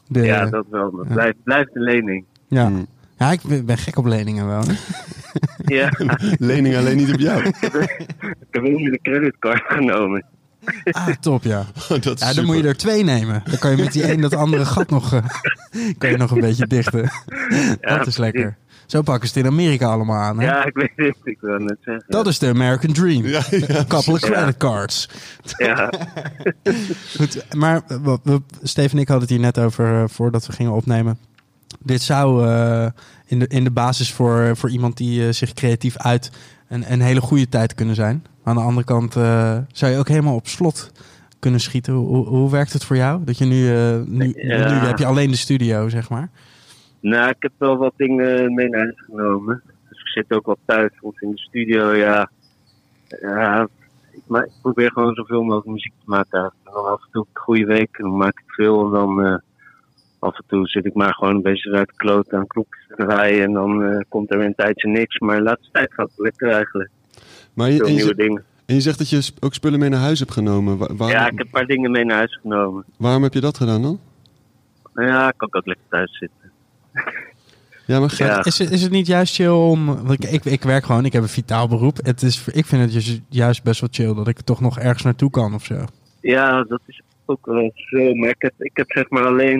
De, 0.09 0.21
Ja, 0.21 0.45
dat 0.45 0.65
wel. 0.69 0.91
Dat 0.91 1.07
blijft, 1.07 1.43
blijft 1.43 1.75
een 1.75 1.81
lening. 1.81 2.25
ja. 2.47 2.65
Hmm. 2.67 2.87
Ja, 3.17 3.31
ik 3.31 3.65
ben 3.65 3.77
gek 3.77 3.97
op 3.97 4.05
leningen 4.05 4.47
wel. 4.47 4.63
Ja, 5.65 5.89
Lening 6.49 6.75
alleen 6.75 6.97
niet 6.97 7.13
op 7.13 7.19
jou. 7.19 7.43
ik 7.47 8.47
heb 8.51 8.63
ook 8.63 8.79
een 8.79 8.99
creditcard 9.01 9.63
genomen. 9.67 10.25
Ah, 10.91 11.07
top, 11.07 11.43
ja. 11.43 11.65
dat 11.87 12.05
is 12.05 12.27
Ja, 12.27 12.33
dan 12.33 12.45
moet 12.45 12.57
je 12.57 12.63
er 12.63 12.77
twee 12.77 13.03
nemen. 13.03 13.43
Dan 13.45 13.57
kan 13.57 13.71
je 13.71 13.83
met 13.83 13.93
die 13.93 14.11
een 14.11 14.21
dat 14.21 14.33
andere 14.33 14.65
gat 14.65 14.89
nog, 14.89 15.13
eh, 15.13 15.23
kan 15.97 16.09
je 16.09 16.17
nog 16.17 16.31
een 16.31 16.39
beetje 16.39 16.67
dichten. 16.67 17.09
Ja, 17.81 17.97
dat 17.97 18.07
is 18.07 18.17
lekker. 18.17 18.57
Zo 18.89 19.01
pakken 19.01 19.29
ze 19.29 19.37
het 19.37 19.45
in 19.45 19.51
Amerika 19.51 19.87
allemaal 19.87 20.17
aan. 20.21 20.39
Hè? 20.39 20.45
Ja, 20.45 20.65
ik 20.65 20.73
weet 20.75 20.91
het. 20.95 21.15
Ik 21.23 21.37
wil 21.41 21.57
net 21.57 21.77
zeggen. 21.81 22.05
Dat 22.07 22.27
is 22.27 22.39
de 22.39 22.47
American 22.47 22.93
Dream. 22.93 23.25
Ja, 23.25 23.41
ja. 23.51 23.67
Een 23.69 23.87
couple 23.87 24.13
of 24.13 24.21
Ja. 24.21 24.27
credit 24.27 24.57
cards. 24.57 25.09
Ja, 25.57 25.89
Goed, 27.17 27.45
maar 27.55 27.81
we, 27.87 28.19
we- 28.23 28.41
Steve 28.63 28.93
en 28.93 28.99
ik 29.01 29.07
hadden 29.07 29.27
het 29.27 29.37
hier 29.37 29.45
net 29.45 29.59
over 29.59 30.01
eh, 30.01 30.07
voordat 30.07 30.45
we 30.45 30.53
gingen 30.53 30.71
opnemen. 30.71 31.17
dit 31.79 32.01
zou 32.01 32.45
uh, 32.47 32.85
in, 33.25 33.39
de, 33.39 33.47
in 33.47 33.63
de 33.63 33.71
basis 33.71 34.13
voor, 34.13 34.57
voor 34.57 34.69
iemand 34.69 34.97
die 34.97 35.21
uh, 35.25 35.31
zich 35.31 35.53
creatief 35.53 35.97
uit 35.97 36.31
een, 36.67 36.91
een 36.91 37.01
hele 37.01 37.21
goede 37.21 37.49
tijd 37.49 37.73
kunnen 37.75 37.95
zijn. 37.95 38.25
Aan 38.43 38.55
de 38.55 38.61
andere 38.61 38.85
kant 38.85 39.15
uh, 39.15 39.57
zou 39.71 39.91
je 39.91 39.97
ook 39.97 40.07
helemaal 40.07 40.35
op 40.35 40.47
slot 40.47 40.91
kunnen 41.39 41.59
schieten. 41.59 41.93
Hoe, 41.93 42.27
hoe 42.27 42.51
werkt 42.51 42.73
het 42.73 42.83
voor 42.83 42.95
jou? 42.95 43.23
Dat 43.23 43.37
je 43.37 43.45
nu, 43.45 43.71
nu, 44.05 44.33
ja. 44.35 44.71
nu 44.71 44.87
heb 44.87 44.97
je 44.97 45.05
alleen 45.05 45.31
de 45.31 45.37
studio, 45.37 45.89
zeg 45.89 46.09
maar. 46.09 46.29
Nou, 46.99 47.29
ik 47.29 47.35
heb 47.39 47.51
wel 47.57 47.77
wat 47.77 47.93
dingen 47.95 48.53
mee 48.53 48.69
naar 48.69 48.81
huis 48.81 49.01
genomen. 49.05 49.61
Dus 49.89 49.99
ik 49.99 50.07
zit 50.07 50.31
ook 50.31 50.45
wel 50.45 50.57
thuis 50.65 50.91
of 51.01 51.21
in 51.21 51.31
de 51.31 51.37
studio, 51.37 51.93
ja. 51.95 52.29
ja 53.21 53.67
ik, 54.11 54.21
maar, 54.27 54.43
ik 54.43 54.51
probeer 54.61 54.91
gewoon 54.91 55.13
zoveel 55.13 55.43
mogelijk 55.43 55.67
muziek 55.67 55.93
te 55.99 56.09
maken. 56.09 56.43
En 56.43 56.71
dan 56.73 56.85
af 56.85 57.01
en 57.01 57.11
toe 57.11 57.25
een 57.33 57.41
goede 57.41 57.65
week, 57.65 57.97
en 57.97 58.03
dan 58.03 58.17
maak 58.17 58.39
ik 58.39 58.51
veel 58.53 58.85
en 58.85 58.91
dan 58.91 59.41
af 60.19 60.37
en 60.37 60.43
toe 60.47 60.67
zit 60.67 60.85
ik 60.85 60.93
maar 60.93 61.13
gewoon 61.13 61.35
een 61.35 61.41
beetje 61.41 61.71
uit 61.71 61.87
de 61.87 61.93
kloot 61.95 62.33
aan 62.33 62.47
klokjes 62.47 62.87
te 62.87 62.95
draaien. 62.95 63.43
En 63.43 63.53
dan 63.53 63.81
uh, 63.81 63.99
komt 64.09 64.31
er 64.31 64.37
weer 64.37 64.47
een 64.47 64.55
tijdje 64.55 64.89
niks. 64.89 65.19
Maar 65.19 65.37
de 65.37 65.43
laatste 65.43 65.71
tijd 65.71 65.93
gaat 65.93 66.09
het 66.09 66.19
lekker 66.19 66.51
eigenlijk. 66.51 66.89
Maar 67.53 67.69
je, 67.69 67.83
en, 67.83 67.93
je, 67.93 68.15
dingen. 68.15 68.43
en 68.65 68.75
je 68.75 68.81
zegt 68.81 68.97
dat 68.97 69.09
je 69.09 69.31
ook 69.39 69.53
spullen 69.53 69.79
mee 69.79 69.89
naar 69.89 69.99
huis 69.99 70.19
hebt 70.19 70.31
genomen. 70.31 70.97
Waar, 70.97 71.09
ja, 71.09 71.27
ik 71.27 71.37
heb 71.37 71.45
een 71.45 71.51
paar 71.51 71.65
dingen 71.65 71.91
mee 71.91 72.05
naar 72.05 72.17
huis 72.17 72.39
genomen. 72.41 72.85
Waarom 72.97 73.23
heb 73.23 73.33
je 73.33 73.41
dat 73.41 73.57
gedaan 73.57 73.81
dan? 73.81 73.99
Ja, 74.93 75.27
ik 75.27 75.37
kan 75.37 75.47
ook 75.51 75.65
lekker 75.65 75.85
thuis 75.89 76.17
zitten. 76.17 76.48
Ja, 77.85 77.99
maar 77.99 78.13
ja. 78.17 78.43
Is, 78.43 78.57
het, 78.57 78.71
is 78.71 78.81
het 78.81 78.91
niet 78.91 79.07
juist 79.07 79.35
chill 79.35 79.47
om... 79.47 80.11
Ik, 80.11 80.25
ik, 80.25 80.45
ik 80.45 80.63
werk 80.63 80.85
gewoon, 80.85 81.05
ik 81.05 81.13
heb 81.13 81.21
een 81.21 81.29
vitaal 81.29 81.67
beroep. 81.67 81.97
Het 81.97 82.21
is, 82.21 82.47
ik 82.47 82.65
vind 82.65 82.93
het 82.93 83.21
juist 83.29 83.63
best 83.63 83.79
wel 83.79 83.89
chill 83.91 84.13
dat 84.13 84.27
ik 84.27 84.41
toch 84.41 84.61
nog 84.61 84.79
ergens 84.79 85.03
naartoe 85.03 85.29
kan 85.29 85.53
of 85.53 85.63
zo. 85.63 85.75
Ja, 86.21 86.63
dat 86.63 86.81
is 86.85 87.01
ook 87.25 87.45
wel 87.45 87.71
zo. 87.73 88.13
Maar 88.13 88.29
ik 88.29 88.41
heb, 88.41 88.53
ik 88.57 88.77
heb 88.77 88.91
zeg 88.91 89.09
maar 89.09 89.25
alleen 89.25 89.59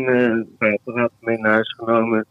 uh, 0.60 0.72
apparaten 0.74 1.18
mee 1.20 1.38
naar 1.38 1.52
huis 1.52 1.74
genomen. 1.78 2.26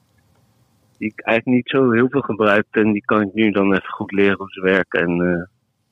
Die 0.98 1.08
ik 1.08 1.20
eigenlijk 1.20 1.56
niet 1.56 1.68
zo 1.68 1.90
heel 1.90 2.08
veel 2.08 2.20
gebruik. 2.20 2.66
En 2.70 2.92
die 2.92 3.04
kan 3.04 3.22
ik 3.22 3.34
nu 3.34 3.50
dan 3.50 3.72
even 3.72 3.88
goed 3.88 4.12
leren 4.12 4.36
hoe 4.36 4.50
ze 4.50 4.60
werken. 4.60 5.00
En 5.00 5.20
uh, 5.20 5.44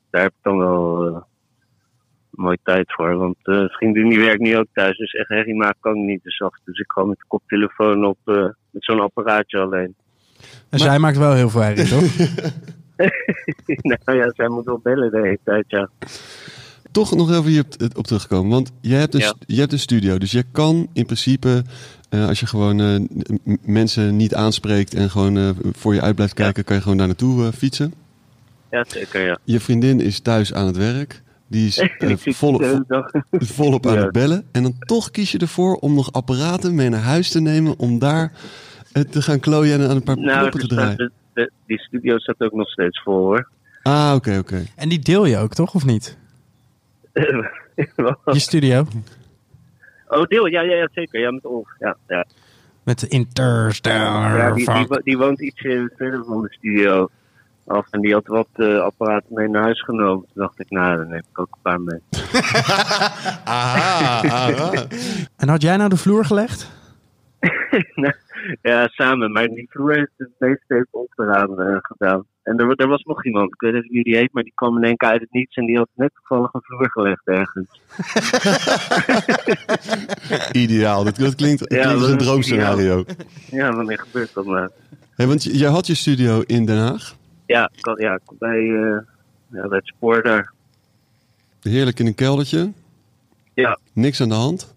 daar 0.09 0.21
heb 0.21 0.31
ik 0.31 0.43
dan 0.43 0.57
wel 0.57 1.07
uh, 1.07 1.17
mooie 2.37 2.57
tijd 2.63 2.93
voor. 2.93 3.17
Want 3.17 3.37
uh, 3.43 3.65
vriendin 3.65 4.09
die 4.09 4.19
werkt 4.19 4.41
nu 4.41 4.57
ook 4.57 4.67
thuis. 4.73 4.97
Dus 4.97 5.11
echt 5.11 5.29
herrie 5.29 5.55
maken 5.55 5.77
kan 5.79 5.95
ik 5.95 6.03
niet. 6.03 6.23
Dus 6.23 6.41
af 6.41 6.53
dus 6.65 6.79
ik 6.79 6.91
gewoon 6.91 7.09
met 7.09 7.17
de 7.17 7.25
koptelefoon 7.27 8.05
op 8.05 8.17
met 8.71 8.83
zo'n 8.83 8.99
apparaatje 8.99 9.59
alleen. 9.59 9.95
En 10.69 10.79
zij 10.79 10.99
maakt 10.99 11.17
wel 11.17 11.33
heel 11.33 11.49
veel 11.49 11.61
herrie, 11.61 11.87
toch? 11.87 12.17
nou 14.05 14.17
ja, 14.17 14.31
zij 14.35 14.47
moet 14.47 14.65
wel 14.65 14.79
bellen 14.83 15.11
de 15.11 15.21
hele 15.21 15.39
tijd, 15.43 15.65
ja 15.67 15.89
toch 16.97 17.15
nog 17.15 17.29
even 17.29 17.45
hier 17.45 17.65
op, 17.95 18.07
terugkomen. 18.07 18.51
Want 18.51 18.71
je 18.81 18.93
hebt, 18.93 19.13
een, 19.13 19.33
je 19.45 19.59
hebt 19.59 19.71
een 19.71 19.79
studio. 19.79 20.17
Dus 20.17 20.31
je 20.31 20.43
kan 20.51 20.87
in 20.93 21.05
principe, 21.05 21.63
uh, 22.09 22.27
als 22.27 22.39
je 22.39 22.45
gewoon 22.45 22.81
uh, 22.81 22.99
mensen 23.61 24.15
niet 24.15 24.35
aanspreekt 24.35 24.93
en 24.93 25.09
gewoon 25.09 25.37
uh, 25.37 25.49
voor 25.71 25.93
je 25.93 26.01
uit 26.01 26.15
blijft 26.15 26.33
kijken, 26.33 26.63
kan 26.63 26.75
je 26.75 26.81
gewoon 26.81 26.97
daar 26.97 27.07
naartoe 27.07 27.51
fietsen. 27.51 27.93
Ja, 28.71 28.85
zeker, 28.87 29.25
ja. 29.25 29.37
Je 29.43 29.59
vriendin 29.59 29.99
is 29.99 30.19
thuis 30.19 30.53
aan 30.53 30.65
het 30.65 30.77
werk. 30.77 31.21
Die 31.47 31.67
is 31.67 31.81
volop, 32.37 32.83
volop 33.57 33.87
aan 33.87 33.97
het 33.97 34.11
bellen. 34.11 34.47
En 34.51 34.63
dan 34.63 34.75
toch 34.79 35.11
kies 35.11 35.31
je 35.31 35.37
ervoor 35.37 35.75
om 35.75 35.93
nog 35.93 36.11
apparaten 36.11 36.75
mee 36.75 36.89
naar 36.89 37.01
huis 37.01 37.31
te 37.31 37.41
nemen. 37.41 37.79
Om 37.79 37.99
daar 37.99 38.31
te 38.91 39.21
gaan 39.21 39.39
klooien 39.39 39.81
en 39.81 39.89
aan 39.89 39.95
een 39.95 40.03
paar 40.03 40.17
nou, 40.17 40.37
knoppen 40.37 40.59
te 40.59 40.67
draaien. 40.67 40.97
De, 40.97 41.11
de, 41.33 41.51
die 41.65 41.79
studio 41.79 42.17
staat 42.17 42.39
ook 42.39 42.53
nog 42.53 42.69
steeds 42.69 43.01
vol 43.03 43.17
hoor. 43.17 43.47
Ah, 43.83 44.13
oké, 44.15 44.37
oké. 44.37 44.65
En 44.75 44.89
die 44.89 44.99
deel 44.99 45.25
je 45.25 45.37
ook 45.37 45.53
toch, 45.53 45.73
of 45.73 45.85
niet? 45.85 46.17
Je 48.25 48.39
studio? 48.39 48.85
Oh, 50.07 50.23
deel, 50.25 50.45
ja, 50.45 50.61
ja, 50.61 50.75
ja 50.75 50.89
zeker. 50.93 51.19
Ja, 51.19 51.31
met 51.31 51.45
Olf. 51.45 51.69
Ja, 51.79 51.97
ja. 52.07 52.25
Met 52.83 53.03
Interstellar. 53.03 54.37
Ja, 54.37 54.51
die, 54.51 54.73
die, 54.73 55.01
die, 55.03 55.17
woont 55.17 55.41
iets 55.41 55.61
verder 55.95 56.23
van 56.25 56.41
de 56.41 56.53
studio 56.53 57.09
af. 57.67 57.87
En 57.91 58.01
die 58.01 58.13
had 58.13 58.27
wat 58.27 58.47
uh, 58.55 58.79
apparaten 58.79 59.33
mee 59.33 59.47
naar 59.47 59.61
huis 59.61 59.83
genomen. 59.83 60.25
Toen 60.33 60.43
dacht 60.43 60.59
ik, 60.59 60.69
nou, 60.69 60.97
dan 60.97 61.07
neem 61.07 61.23
ik 61.31 61.39
ook 61.39 61.49
een 61.51 61.61
paar 61.61 61.81
mee. 61.81 61.99
aha, 63.43 64.21
aha. 64.23 64.85
En 65.37 65.49
had 65.49 65.61
jij 65.61 65.77
nou 65.77 65.89
de 65.89 65.97
vloer 65.97 66.25
gelegd? 66.25 66.71
ja, 68.61 68.87
samen. 68.87 69.31
Maar 69.31 69.47
die 69.47 69.67
vloer 69.69 69.95
heeft 69.95 70.11
het 70.17 70.29
meeste 70.37 70.73
heeft 70.73 71.13
eraan 71.15 71.61
uh, 71.61 71.77
gedaan. 71.79 72.25
En 72.43 72.57
er, 72.57 72.75
er, 72.75 72.87
was 72.87 73.03
nog 73.03 73.25
iemand, 73.25 73.53
ik 73.53 73.61
weet 73.61 73.73
even 73.73 73.91
wie 73.91 74.03
die 74.03 74.15
heet, 74.15 74.33
maar 74.33 74.43
die 74.43 74.51
kwam 74.55 74.77
in 74.77 74.83
één 74.83 74.97
keer 74.97 75.09
uit 75.09 75.21
het 75.21 75.31
niets 75.31 75.55
en 75.55 75.65
die 75.65 75.77
had 75.77 75.89
net 75.93 76.11
toevallig 76.13 76.53
een 76.53 76.61
vloer 76.63 76.91
gelegd 76.91 77.27
ergens. 77.27 77.81
Ideaal, 80.51 81.03
dat, 81.03 81.15
dat 81.15 81.35
klinkt, 81.35 81.59
dat 81.59 81.67
klinkt 81.67 81.87
als 81.87 82.09
een 82.09 82.17
droomscenario. 82.17 83.03
Ja, 83.51 83.75
wanneer 83.75 83.99
gebeurt 83.99 84.33
dat 84.33 84.45
nou? 84.45 84.69
Hey, 85.15 85.27
want 85.27 85.43
jij 85.43 85.69
had 85.69 85.87
je 85.87 85.95
studio 85.95 86.41
in 86.45 86.65
Den 86.65 86.77
Haag? 86.77 87.15
Ja, 87.47 87.71
ja 87.95 88.19
bij, 88.39 88.59
uh, 88.59 88.99
ja, 89.51 89.67
bij 89.67 89.77
het 89.77 89.87
spoor 89.87 90.23
daar. 90.23 90.53
Heerlijk 91.61 91.99
in 91.99 92.05
een 92.05 92.15
keldertje? 92.15 92.71
Ja. 93.53 93.79
Niks 93.93 94.21
aan 94.21 94.29
de 94.29 94.35
hand? 94.35 94.75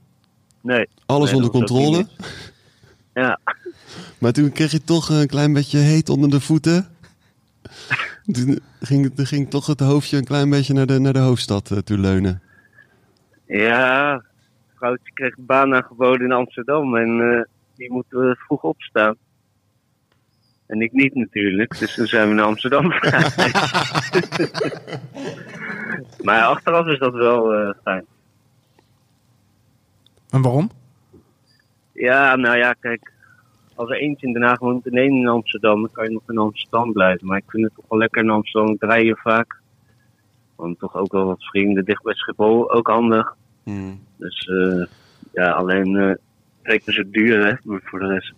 Nee. 0.60 0.88
Alles 1.06 1.32
onder 1.32 1.50
controle? 1.50 2.06
Ja. 3.14 3.38
Maar 4.18 4.32
toen 4.32 4.52
kreeg 4.52 4.70
je 4.70 4.84
toch 4.84 5.08
een 5.08 5.26
klein 5.26 5.52
beetje 5.52 5.78
heet 5.78 6.08
onder 6.08 6.30
de 6.30 6.40
voeten? 6.40 6.86
Toen 8.32 8.60
ging, 8.80 9.12
ging 9.16 9.50
toch 9.50 9.66
het 9.66 9.80
hoofdje 9.80 10.16
een 10.16 10.24
klein 10.24 10.50
beetje 10.50 10.74
naar 10.74 10.86
de, 10.86 10.98
naar 10.98 11.12
de 11.12 11.18
hoofdstad 11.18 11.70
uh, 11.70 11.78
toe 11.78 11.98
leunen. 11.98 12.42
Ja, 13.46 14.22
vrouwtje 14.74 15.12
kreeg 15.12 15.36
een 15.36 15.46
baan 15.46 15.74
aangeboden 15.74 16.26
in 16.26 16.32
Amsterdam 16.32 16.96
en 16.96 17.18
uh, 17.18 17.42
die 17.74 17.92
moeten 17.92 18.36
vroeg 18.36 18.62
opstaan. 18.62 19.16
En 20.70 20.80
ik 20.80 20.92
niet 20.92 21.14
natuurlijk, 21.14 21.78
dus 21.78 21.94
toen 21.94 22.06
zijn 22.06 22.28
we 22.28 22.34
naar 22.34 22.44
Amsterdam 22.44 22.90
gegaan. 22.92 23.50
maar 26.26 26.42
achteraf 26.42 26.86
is 26.86 26.98
dat 26.98 27.14
wel 27.14 27.60
uh, 27.60 27.70
fijn. 27.82 28.04
En 30.30 30.42
waarom? 30.42 30.70
Ja, 31.92 32.36
nou 32.36 32.56
ja, 32.56 32.72
kijk, 32.72 33.12
als 33.74 33.90
er 33.90 33.96
eentje 33.96 34.26
in 34.26 34.32
Den 34.32 34.42
Haag 34.42 34.58
woont 34.58 34.86
en 34.86 34.92
één 34.92 35.16
in 35.16 35.28
Amsterdam, 35.28 35.80
dan 35.80 35.90
kan 35.92 36.04
je 36.04 36.10
nog 36.10 36.22
in 36.26 36.38
Amsterdam 36.38 36.92
blijven. 36.92 37.26
Maar 37.26 37.38
ik 37.38 37.50
vind 37.50 37.64
het 37.64 37.74
toch 37.74 37.84
wel 37.88 37.98
lekker 37.98 38.22
in 38.22 38.30
Amsterdam 38.30 38.76
rijden 38.78 39.16
vaak. 39.16 39.60
Want 40.56 40.78
toch 40.78 40.96
ook 40.96 41.12
wel 41.12 41.26
wat 41.26 41.44
vrienden 41.44 41.84
dicht 41.84 42.02
bij 42.02 42.14
Schiphol, 42.14 42.72
ook 42.72 42.86
handig. 42.86 43.36
Hmm. 43.62 44.00
Dus 44.16 44.46
uh, 44.46 44.86
ja, 45.32 45.50
alleen 45.50 46.18
uh, 46.62 46.78
is 46.84 46.96
het 46.96 47.12
duur, 47.12 47.46
hè. 47.46 47.54
Maar 47.62 47.80
voor 47.84 47.98
de 47.98 48.06
rest... 48.06 48.34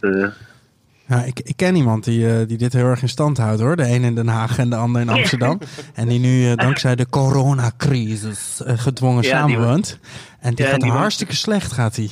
Ja, 1.12 1.23
ik, 1.23 1.40
ik 1.40 1.57
ken 1.57 1.76
iemand 1.76 2.04
die, 2.04 2.19
uh, 2.19 2.49
die 2.49 2.59
dit 2.59 2.73
heel 2.73 2.85
erg 2.85 3.02
in 3.02 3.09
stand 3.09 3.38
houdt 3.38 3.61
hoor. 3.61 3.76
De 3.76 3.88
een 3.88 4.04
in 4.04 4.14
Den 4.14 4.28
Haag 4.28 4.59
en 4.59 4.71
de 4.71 4.76
ander 4.76 5.00
in 5.00 5.09
Amsterdam. 5.09 5.59
en 5.95 6.09
die 6.09 6.19
nu 6.19 6.42
uh, 6.42 6.57
dankzij 6.57 6.97
de 6.97 7.09
coronacrisis 7.09 8.61
uh, 8.66 8.73
gedwongen 8.78 9.23
ja, 9.23 9.28
samenwoont. 9.28 9.99
En 10.40 10.54
die 10.54 10.64
ja, 10.64 10.71
gaat 10.71 10.81
die 10.81 10.90
hartstikke 10.90 11.35
slecht, 11.35 11.73
gaat 11.73 11.97
hij. 11.97 12.04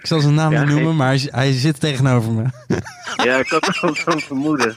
ik 0.00 0.06
zal 0.06 0.20
zijn 0.20 0.34
naam 0.34 0.50
niet 0.50 0.66
noemen, 0.68 0.96
maar 0.96 1.08
hij, 1.08 1.28
hij, 1.30 1.52
zit 1.52 1.80
tegenover 1.80 2.32
me. 2.32 2.44
ja, 3.24 3.36
ik 3.38 3.48
had 3.48 3.66
het 3.66 3.80
al 3.80 3.94
zo'n 3.94 4.20
vermoeden. 4.20 4.76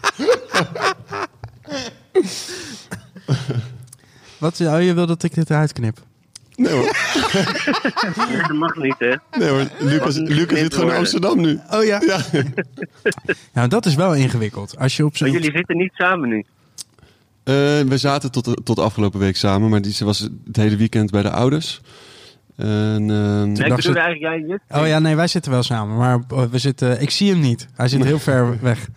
Wat, 4.37 4.61
oh, 4.61 4.81
je 4.81 4.93
wil 4.93 5.07
dat 5.07 5.23
ik 5.23 5.33
dit 5.33 5.49
eruit 5.49 5.73
knip? 5.73 5.97
Nee 6.55 6.73
hoor. 6.73 6.83
dat 8.47 8.53
mag 8.53 8.75
niet, 8.75 8.95
hè? 8.97 9.15
Nee 9.37 9.49
hoor, 9.49 9.67
Lucas, 9.79 10.17
Lucas 10.17 10.59
zit 10.59 10.73
gewoon 10.73 10.89
in 10.89 10.97
Amsterdam 10.97 11.41
nu. 11.41 11.59
Oh 11.71 11.83
ja? 11.83 12.01
Ja, 12.01 12.21
nou, 13.53 13.67
dat 13.67 13.85
is 13.85 13.95
wel 13.95 14.15
ingewikkeld. 14.15 14.77
Als 14.77 14.97
je 14.97 15.05
op 15.05 15.17
zo... 15.17 15.25
jullie 15.25 15.51
zitten 15.51 15.77
niet 15.77 15.93
samen 15.93 16.29
nu? 16.29 16.37
Uh, 16.37 16.45
we 17.81 17.97
zaten 17.97 18.31
tot, 18.31 18.65
tot 18.65 18.79
afgelopen 18.79 19.19
week 19.19 19.37
samen, 19.37 19.69
maar 19.69 19.81
die 19.81 19.95
was 19.99 20.19
het 20.19 20.55
hele 20.55 20.75
weekend 20.75 21.11
bij 21.11 21.21
de 21.21 21.31
ouders. 21.31 21.81
En, 22.55 23.09
uh, 23.09 23.43
nee, 23.43 23.67
ik 23.67 23.75
bedoel 23.75 23.95
eigenlijk 23.95 24.47
jij. 24.69 24.79
Oh 24.81 24.87
ja, 24.87 24.99
nee, 24.99 25.15
wij 25.15 25.27
zitten 25.27 25.51
wel 25.51 25.63
samen, 25.63 25.97
maar 25.97 26.19
we 26.49 26.57
zitten, 26.57 27.01
ik 27.01 27.09
zie 27.09 27.31
hem 27.31 27.39
niet. 27.39 27.67
Hij 27.75 27.87
zit 27.87 28.03
heel 28.03 28.19
ver 28.19 28.57
weg. 28.61 28.87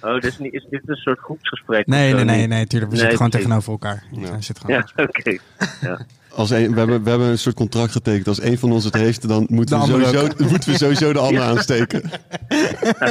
Oh, 0.00 0.20
dus 0.20 0.38
niet, 0.38 0.52
is 0.52 0.66
dit 0.70 0.82
een 0.86 0.96
soort 0.96 1.18
groepsgesprek? 1.18 1.86
Nee, 1.86 2.14
nee, 2.14 2.24
nee, 2.24 2.46
nee, 2.46 2.66
tuurlijk. 2.66 2.90
We 2.90 2.98
zitten 2.98 3.16
gewoon 3.16 3.32
tegenover 3.32 3.72
elkaar. 3.72 4.04
Ja, 4.10 4.38
ja 4.66 4.88
oké. 5.04 5.38
Ja. 5.80 6.06
Als 6.38 6.50
een, 6.50 6.72
we, 6.72 6.78
hebben, 6.78 7.02
we 7.02 7.10
hebben 7.10 7.28
een 7.28 7.38
soort 7.38 7.54
contract 7.54 7.92
getekend. 7.92 8.28
Als 8.28 8.42
een 8.42 8.58
van 8.58 8.72
ons 8.72 8.84
het 8.84 8.94
heeft, 8.94 9.28
dan 9.28 9.46
moeten, 9.50 9.78
we 9.78 9.86
sowieso, 9.86 10.26
moeten 10.38 10.70
we 10.70 10.78
sowieso 10.78 11.12
de 11.12 11.18
ander 11.18 11.42
aansteken. 11.42 12.02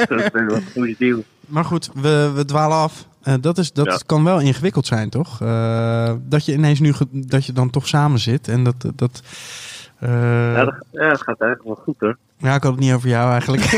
dat 0.07 0.10
is 0.10 0.29
een 0.34 0.63
goede 0.74 0.96
deal. 0.98 1.24
Maar 1.46 1.65
goed, 1.65 1.89
we, 1.93 2.31
we 2.36 2.46
dwalen 2.46 2.77
af. 2.77 3.07
Uh, 3.24 3.34
dat 3.41 3.57
is, 3.57 3.74
dat 3.74 4.05
kan 4.05 4.24
wel 4.24 4.39
ingewikkeld 4.39 4.86
zijn, 4.86 5.10
toch? 5.10 5.41
Uh, 5.41 6.13
dat 6.22 6.46
je 6.46 6.53
ineens 6.53 6.79
nu 6.79 6.93
dat 7.12 7.46
je 7.46 7.53
dan 7.53 7.69
toch 7.69 7.88
samen 7.88 8.19
zit 8.19 8.48
en 8.48 8.63
dat. 8.63 8.75
dat 8.96 9.22
uh... 10.03 10.10
ja, 10.53 10.65
dat, 10.65 10.75
ja, 10.91 11.10
dat 11.10 11.22
gaat 11.22 11.41
eigenlijk 11.41 11.63
wel 11.63 11.84
goed 11.84 11.96
hoor. 12.00 12.17
Ja, 12.38 12.55
ik 12.55 12.63
had 12.63 12.72
het 12.72 12.81
niet 12.81 12.93
over 12.93 13.10
jou 13.10 13.31
eigenlijk. 13.31 13.63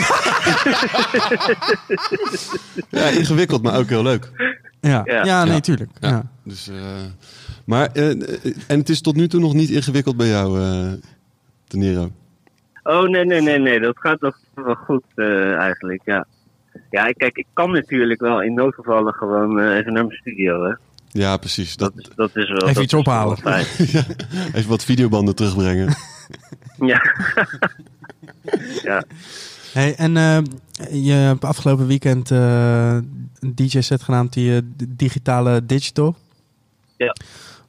ja, 2.90 3.06
ingewikkeld, 3.08 3.64
maar 3.64 3.78
ook 3.78 3.90
heel 3.90 4.04
leuk. 4.04 4.32
Ja, 4.80 5.02
ja. 5.06 5.24
ja 5.26 5.44
nee, 5.44 5.62
tuurlijk. 5.62 5.92
Ja. 6.00 6.24
Dus, 6.44 6.70
maar, 7.70 7.92
en 8.68 8.78
het 8.80 8.90
is 8.90 9.02
tot 9.02 9.16
nu 9.16 9.28
toe 9.28 9.40
nog 9.40 9.54
niet 9.54 9.70
ingewikkeld 9.70 10.18
bij 10.18 10.28
jou, 10.28 10.60
uh, 10.60 10.92
De 11.68 11.78
Niro? 11.78 12.12
Oh, 12.84 13.10
nee, 13.10 13.26
nee, 13.26 13.42
nee, 13.42 13.60
nee. 13.60 13.80
Dat 13.80 13.98
gaat 14.00 14.22
nog 14.22 14.38
wel 14.54 14.76
goed 14.76 15.04
eh, 15.16 15.54
eigenlijk, 15.54 16.02
ja. 16.06 16.26
Ja, 16.90 17.12
kijk, 17.12 17.38
ik 17.38 17.46
kan 17.54 17.72
natuurlijk 17.72 18.22
wel 18.22 18.42
in 18.42 18.54
noodgevallen 18.54 19.14
gewoon 19.14 19.60
eh, 19.60 19.76
even 19.78 19.94
naar 19.94 20.06
mijn 20.06 20.18
studio, 20.18 20.64
hè. 20.64 20.74
Ja, 21.12 21.38
precies. 21.38 21.76
Dat, 21.78 21.94
Dat, 21.96 22.06
is- 22.08 22.16
dat 22.16 22.36
is 22.36 22.50
wel... 22.50 22.70
Even 22.70 22.84
iets 22.84 22.94
ophalen. 22.94 23.38
even 24.56 24.70
wat 24.70 24.84
videobanden 24.84 25.36
terugbrengen. 25.36 25.96
Ja. 26.80 27.02
ja. 28.84 29.04
Hey, 29.74 29.96
en 29.96 30.18
eh, 30.18 30.38
je 31.06 31.12
hebt 31.12 31.44
afgelopen 31.46 31.88
weekend 31.88 32.32
eh, 32.32 32.94
een 33.40 33.56
DJ-set 33.56 34.04
genaamd 34.04 34.34
die 34.34 34.52
eh, 34.56 34.58
d- 34.58 34.86
digitale 34.88 35.66
digital. 35.66 36.16
Ja. 36.98 37.16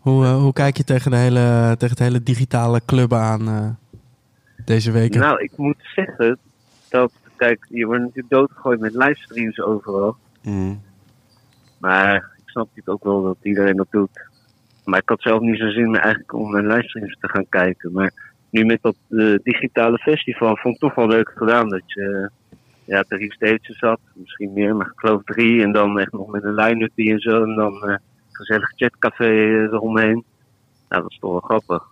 Hoe, 0.00 0.25
eh, 0.25 0.37
hoe 0.37 0.52
kijk 0.52 0.76
je 0.76 0.85
tegen, 0.85 1.11
de 1.11 1.16
hele, 1.16 1.75
tegen 1.78 1.97
het 1.97 1.99
hele 1.99 2.23
digitale 2.23 2.80
club 2.87 3.12
aan 3.12 3.49
eh, 3.49 3.69
deze 4.64 4.90
weken? 4.90 5.21
Nou, 5.21 5.42
ik 5.42 5.52
moet 5.57 5.76
zeggen 5.95 6.38
dat, 6.88 7.12
kijk, 7.37 7.66
je 7.69 7.87
wordt 7.87 8.00
natuurlijk 8.00 8.30
doodgegooid 8.30 8.80
met 8.80 8.95
livestreams 8.95 9.61
overal. 9.61 10.16
Mm. 10.42 10.80
Maar 11.78 12.14
ik 12.14 12.49
snap 12.49 12.69
natuurlijk 12.69 12.88
ook 12.88 13.12
wel 13.12 13.23
dat 13.23 13.37
iedereen 13.42 13.76
dat 13.76 13.90
doet. 13.90 14.28
Maar 14.85 15.00
ik 15.00 15.09
had 15.09 15.23
zelf 15.23 15.40
niet 15.40 15.59
zo 15.59 15.69
zin 15.69 15.97
eigenlijk 15.97 16.33
om 16.33 16.52
naar 16.52 16.62
livestreams 16.62 17.16
te 17.21 17.28
gaan 17.28 17.49
kijken. 17.49 17.92
Maar 17.92 18.12
nu 18.50 18.64
met 18.64 18.83
dat 18.83 18.97
eh, 19.09 19.35
digitale 19.42 19.99
festival 19.99 20.57
vond 20.57 20.75
ik 20.75 20.80
toch 20.80 20.95
wel 20.95 21.09
leuk 21.09 21.33
gedaan. 21.37 21.69
Dat 21.69 21.83
je 21.87 22.30
ja, 22.85 23.02
drie 23.02 23.33
stages 23.33 23.78
zat, 23.78 24.00
misschien 24.14 24.52
meer, 24.52 24.76
maar 24.76 24.87
ik 24.87 24.99
geloof 24.99 25.23
drie. 25.25 25.62
En 25.62 25.73
dan 25.73 25.99
echt 25.99 26.12
nog 26.12 26.30
met 26.30 26.45
een 26.45 26.54
line-up 26.54 26.90
die 26.95 27.12
en 27.12 27.21
zo. 27.21 27.42
En 27.42 27.54
dan 27.54 28.00
gezellig 28.40 28.73
chatcafé 28.76 29.25
eh, 29.25 29.62
eromheen. 29.73 30.25
Nou, 30.88 31.02
dat 31.02 31.11
is 31.11 31.18
toch 31.18 31.30
wel 31.30 31.40
grappig. 31.40 31.82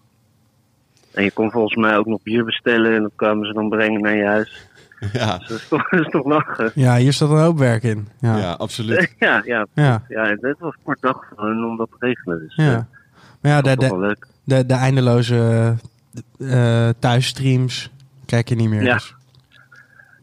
En 1.14 1.24
je 1.24 1.30
kon 1.32 1.50
volgens 1.50 1.74
mij 1.76 1.96
ook 1.96 2.06
nog 2.06 2.22
bier 2.22 2.44
bestellen 2.44 2.94
en 2.94 3.02
dat 3.02 3.12
kwamen 3.16 3.46
ze 3.46 3.52
dan 3.52 3.68
brengen 3.68 4.00
naar 4.00 4.16
je 4.16 4.24
huis. 4.26 4.66
Ja, 5.12 5.38
Dus 5.38 5.48
dat 5.48 5.58
is 5.58 5.68
toch, 5.68 5.88
dat 5.90 6.00
is 6.00 6.08
toch 6.10 6.24
lachen. 6.26 6.70
Ja, 6.74 6.96
hier 6.96 7.12
staat 7.12 7.30
een 7.30 7.38
hoop 7.38 7.58
werk 7.58 7.82
in. 7.82 8.08
Ja, 8.20 8.36
ja. 8.36 8.42
ja. 8.42 8.52
absoluut. 8.52 9.14
Ja, 9.18 9.42
ja, 9.44 9.66
ja. 9.74 10.02
ja. 10.08 10.24
en 10.28 10.38
dit 10.40 10.56
was 10.58 10.74
kort 10.82 11.00
dag 11.00 11.28
gewoon 11.36 11.64
om 11.64 11.76
dat 11.76 11.88
te 11.90 11.96
regelen. 12.06 12.38
Dus 12.38 12.54
eh, 12.56 12.66
Maar 13.40 13.52
ja, 13.52 13.60
dat 13.60 13.80
de, 13.80 13.84
de, 13.86 13.90
wel 13.90 14.00
leuk. 14.00 14.26
de, 14.44 14.66
de 14.66 14.74
eindeloze 14.74 15.74
eh 16.38 16.88
thuisstreams 16.98 17.90
kijk 18.26 18.48
je 18.48 18.54
niet 18.54 18.68
meer. 18.68 18.82
Ja. 18.82 18.94
dus. 18.94 19.14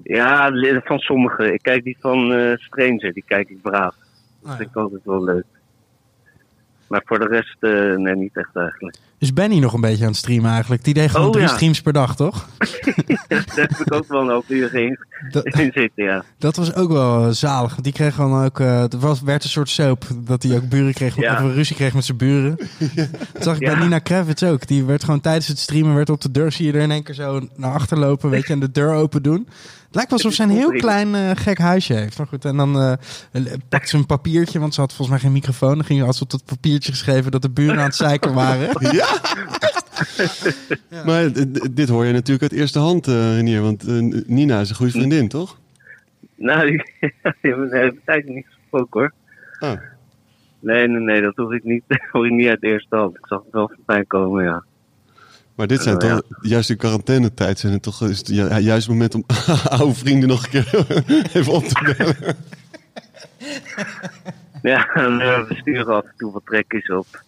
Ja, 0.04 0.52
van 0.84 1.00
sommige. 1.00 1.54
Ik 1.54 1.62
kijk 1.62 1.84
die 1.84 1.98
van 2.00 2.34
eh 2.34 2.58
Stranger, 2.58 3.14
die 3.14 3.24
kijk 3.28 3.50
ik 3.50 3.62
braaf. 3.62 3.96
Dat 4.42 4.52
Ah, 4.52 4.58
vind 4.58 4.70
ik 4.70 4.76
altijd 4.76 5.02
wel 5.04 5.24
leuk. 5.24 5.46
Maar 6.88 7.02
voor 7.06 7.20
de 7.20 7.28
rest, 7.28 7.58
eh, 7.60 7.96
nee, 7.96 8.16
niet 8.16 8.38
echt 8.38 8.56
eigenlijk. 8.56 8.98
Is 9.26 9.34
Benny 9.34 9.60
nog 9.60 9.74
een 9.74 9.82
beetje 9.82 10.04
aan 10.04 10.10
het 10.10 10.18
streamen 10.18 10.52
eigenlijk? 10.52 10.84
Die 10.84 10.94
deed 10.94 11.10
gewoon 11.12 11.26
Oh, 11.26 11.32
drie 11.32 11.46
ja. 11.46 11.54
streams 11.54 11.82
per 11.82 11.94
dag, 11.94 12.16
toch? 12.16 12.48
Daar 13.28 13.46
heb 13.56 13.72
ik 13.72 13.94
ook 13.94 14.08
wel 14.08 14.22
een 14.22 14.30
hoop 14.30 14.44
uur 14.48 14.76
in, 14.76 15.00
Dat, 15.30 15.46
in 15.46 15.72
zitten, 15.74 16.04
ja. 16.04 16.24
dat 16.38 16.56
was 16.56 16.74
ook 16.74 16.92
wel 16.92 17.34
zalig. 17.34 17.72
Want 17.72 17.84
die 17.84 17.94
kreeg 17.94 18.16
gewoon 18.16 18.46
ook... 18.46 18.60
eh 18.60 18.80
het 18.80 18.94
was, 18.94 19.22
werd 19.22 19.44
een 19.44 19.50
soort 19.50 19.70
soap. 19.70 20.06
Dat 20.16 20.44
hij 20.44 20.56
ook 20.56 20.70
buren 20.70 20.94
kreeg, 20.94 21.16
Ja. 21.16 21.38
ruzie 21.40 21.76
kreeg 21.76 21.94
met 21.94 22.06
zijn 22.06 22.18
buren. 22.18 22.58
Dat 23.34 23.44
zag 23.44 23.56
ik 23.60 23.66
bij. 23.66 23.76
Nina 23.76 24.00
Kravitz 24.00 24.44
ook. 24.44 24.68
Die 24.68 24.84
werd 24.84 25.04
gewoon 25.04 25.22
tijdens 25.22 25.48
het 25.48 25.60
streamen... 25.60 25.96
werd 25.96 26.10
op 26.10 26.22
de 26.22 26.32
deur, 26.32 26.52
zie 26.52 26.66
je 26.66 26.74
er 26.74 26.82
in 26.82 26.92
één 26.92 27.04
keer 27.04 27.16
zo 27.16 27.48
naar 27.56 27.74
achter 27.74 28.00
lopen. 28.00 28.30
Weet 28.30 28.48
je, 28.48 28.54
en 28.54 28.60
de 28.60 28.72
deur 28.72 28.94
open 28.94 29.24
doen. 29.24 29.48
Het 29.86 30.04
lijkt 30.04 30.10
wel 30.24 30.32
alsof 30.32 30.34
ze 30.48 30.54
een 30.54 30.58
heel 30.60 30.72
klein 30.72 31.16
eh, 31.16 31.30
gek 31.34 31.58
huisje 31.58 31.94
heeft. 31.94 32.18
Maar 32.18 32.28
goed, 32.28 32.46
en 32.46 32.58
dan 32.58 32.82
eh 32.82 32.94
pakt 33.70 33.90
ze 33.90 33.98
een 33.98 34.06
papiertje... 34.06 34.60
want 34.60 34.74
ze 34.74 34.80
had 34.82 34.90
volgens 34.90 35.10
mij 35.10 35.20
geen 35.20 35.32
microfoon. 35.32 35.76
Dan 35.76 35.86
ging 35.86 36.00
ze 36.00 36.06
als 36.06 36.22
op 36.22 36.30
dat 36.32 36.46
papiertje 36.46 36.92
geschreven... 36.92 37.32
dat 37.32 37.42
de 37.42 37.50
buren 37.50 37.78
aan 37.78 37.84
het 37.84 37.96
zeiken 37.96 38.34
waren. 38.34 38.70
Ja? 38.96 39.08
Maar 41.06 41.30
dit 41.72 41.90
hoor 41.90 42.06
je 42.06 42.14
natuurlijk 42.14 42.52
uit 42.52 42.62
eerste 42.62 42.80
hand, 42.80 43.08
Renier. 43.08 43.62
Want 43.62 43.88
eh, 43.88 43.94
Nina 44.28 44.60
is 44.60 44.70
een 44.70 44.76
goede 44.76 44.92
vriendin, 44.92 45.28
toch? 45.28 45.60
Nou, 46.36 46.70
die 46.70 46.84
die 47.42 47.52
hebben 47.52 47.70
we 47.70 47.92
de 47.94 48.02
tijd 48.06 48.28
niet 48.28 48.46
gesproken 48.50 49.00
hoor. 49.00 49.12
Ah. 49.60 49.80
Nee, 50.60 50.88
nee, 50.88 51.00
nee, 51.00 51.22
dat 51.22 51.36
hoor 51.36 51.56
ik 51.56 51.64
niet, 51.64 51.84
hoor 52.12 52.26
ik 52.26 52.32
niet 52.32 52.48
uit 52.48 52.62
de 52.62 52.68
eerste 52.68 52.96
hand. 52.96 53.18
Ik 53.18 53.26
zag 53.28 53.44
het 53.44 53.54
wel 53.54 53.72
voorbij 53.76 54.06
komen, 54.06 54.44
ja. 54.44 54.64
Maar 55.56 55.68
dit 55.68 55.82
zijn 55.82 55.98
ja. 56.00 56.16
toch, 56.16 56.22
juist 56.42 56.70
in 56.70 56.78
quarantainetijd 56.78 57.60
zijn 57.60 57.74
het 57.74 57.82
toch 57.82 58.02
is 58.02 58.18
het 58.18 58.28
ju- 58.28 58.60
juist 58.60 58.88
het 58.88 58.88
moment 58.88 59.16
om 59.16 59.24
oude 59.80 59.94
vrienden 59.94 60.30
nog 60.30 60.44
een 60.44 60.50
keer 60.50 60.86
even 61.34 61.54
op 61.54 61.64
te 61.64 61.96
bellen. 61.98 62.36
Ja, 64.62 64.94
en, 64.94 65.22
eh, 65.22 65.48
we 65.48 65.56
sturen 65.56 65.96
af 65.96 66.04
en 66.04 66.14
toe 66.18 66.32
wat 66.32 66.46
trekjes 66.46 66.90
op. 66.90 67.24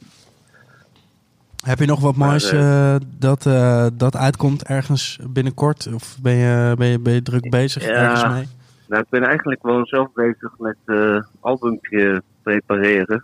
Heb 1.67 1.79
je 1.79 1.85
nog 1.85 1.99
wat 1.99 2.15
moois 2.15 2.51
eh, 2.51 2.95
eh, 2.95 3.01
dat, 3.19 3.45
eh, 3.45 3.87
dat 3.93 4.15
uitkomt 4.15 4.63
ergens 4.63 5.19
binnenkort? 5.29 5.93
Of 5.93 6.17
ben 6.21 6.33
je, 6.33 6.75
ben 6.77 6.87
je, 6.87 6.99
ben 6.99 7.13
je 7.13 7.21
druk 7.21 7.49
bezig 7.49 7.85
Ja. 7.85 7.89
ergens 7.89 8.33
mee? 8.33 8.47
Nou, 8.87 9.01
ik 9.01 9.09
ben 9.09 9.23
eigenlijk 9.23 9.61
gewoon 9.61 9.85
zelf 9.85 10.13
bezig 10.13 10.51
met 10.57 10.77
eh 10.85 11.21
albumpje 11.39 12.21
prepareren. 12.41 13.23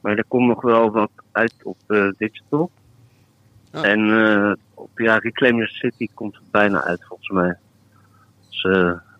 Maar 0.00 0.16
er 0.16 0.24
komt 0.28 0.48
nog 0.48 0.62
wel 0.62 0.90
wat 0.90 1.10
uit 1.32 1.54
op 1.62 1.76
digital. 2.18 2.70
Ah. 3.72 3.86
En 3.86 4.00
op 4.74 4.90
ja, 4.94 5.16
Reclaim 5.16 5.54
Your 5.54 5.70
City 5.70 6.08
komt 6.14 6.34
het 6.34 6.50
bijna 6.50 6.84
uit 6.84 7.04
volgens 7.04 7.30
mij. 7.30 7.56
Dus 8.48 8.66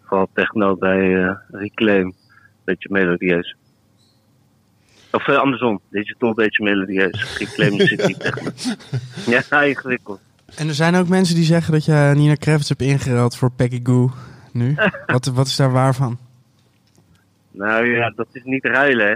vooral 0.03 0.29
techno 0.33 0.77
bij 0.77 1.37
Reclaim. 1.51 2.15
Beetje 2.65 2.89
melodieus. 2.93 3.57
Of 5.15 5.29
eh, 5.29 5.37
andersom, 5.37 5.81
digital 5.91 6.29
een 6.29 6.35
beetje 6.35 6.65
melodieus. 6.65 7.39
Reclaim 7.39 7.73
Your 7.73 7.89
City 7.89 8.15
techno. 8.15 8.51
Ja, 9.51 9.63
ingewikkeld. 9.63 10.21
En 10.57 10.69
er 10.69 10.75
zijn 10.75 10.95
ook 10.95 11.09
mensen 11.09 11.35
die 11.35 11.45
zeggen 11.45 11.73
dat 11.73 11.85
je 11.85 12.13
Nina 12.15 12.35
Kravitz 12.35 12.69
hebt 12.69 12.83
ingeruild 12.83 13.37
voor 13.37 13.51
Peggy 13.51 13.81
Goo 13.83 14.11
nu. 14.53 14.77
wat, 15.07 15.27
wat 15.27 15.47
is 15.47 15.57
daar 15.57 15.73
waar 15.73 15.95
van? 15.95 16.19
Nou 17.51 17.87
ja, 17.87 18.13
dat 18.17 18.27
is 18.33 18.43
niet 18.45 18.65
ruilen 18.65 19.07
hè. 19.07 19.15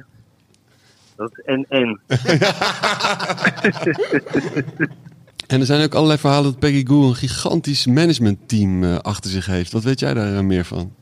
Dat 1.16 1.30
is 1.32 1.44
en-en. 1.44 2.00
En 5.48 5.60
er 5.60 5.66
zijn 5.66 5.84
ook 5.84 5.94
allerlei 5.94 6.18
verhalen 6.18 6.50
dat 6.50 6.58
Peggy 6.58 6.86
Goo 6.86 7.08
een 7.08 7.14
gigantisch 7.14 7.86
managementteam 7.86 8.84
eh, 8.84 8.98
achter 8.98 9.30
zich 9.30 9.46
heeft. 9.46 9.72
Wat 9.72 9.82
weet 9.82 10.00
jij 10.00 10.14
daar 10.14 10.36
eh, 10.36 10.40
meer 10.40 10.64
van? 10.64 10.92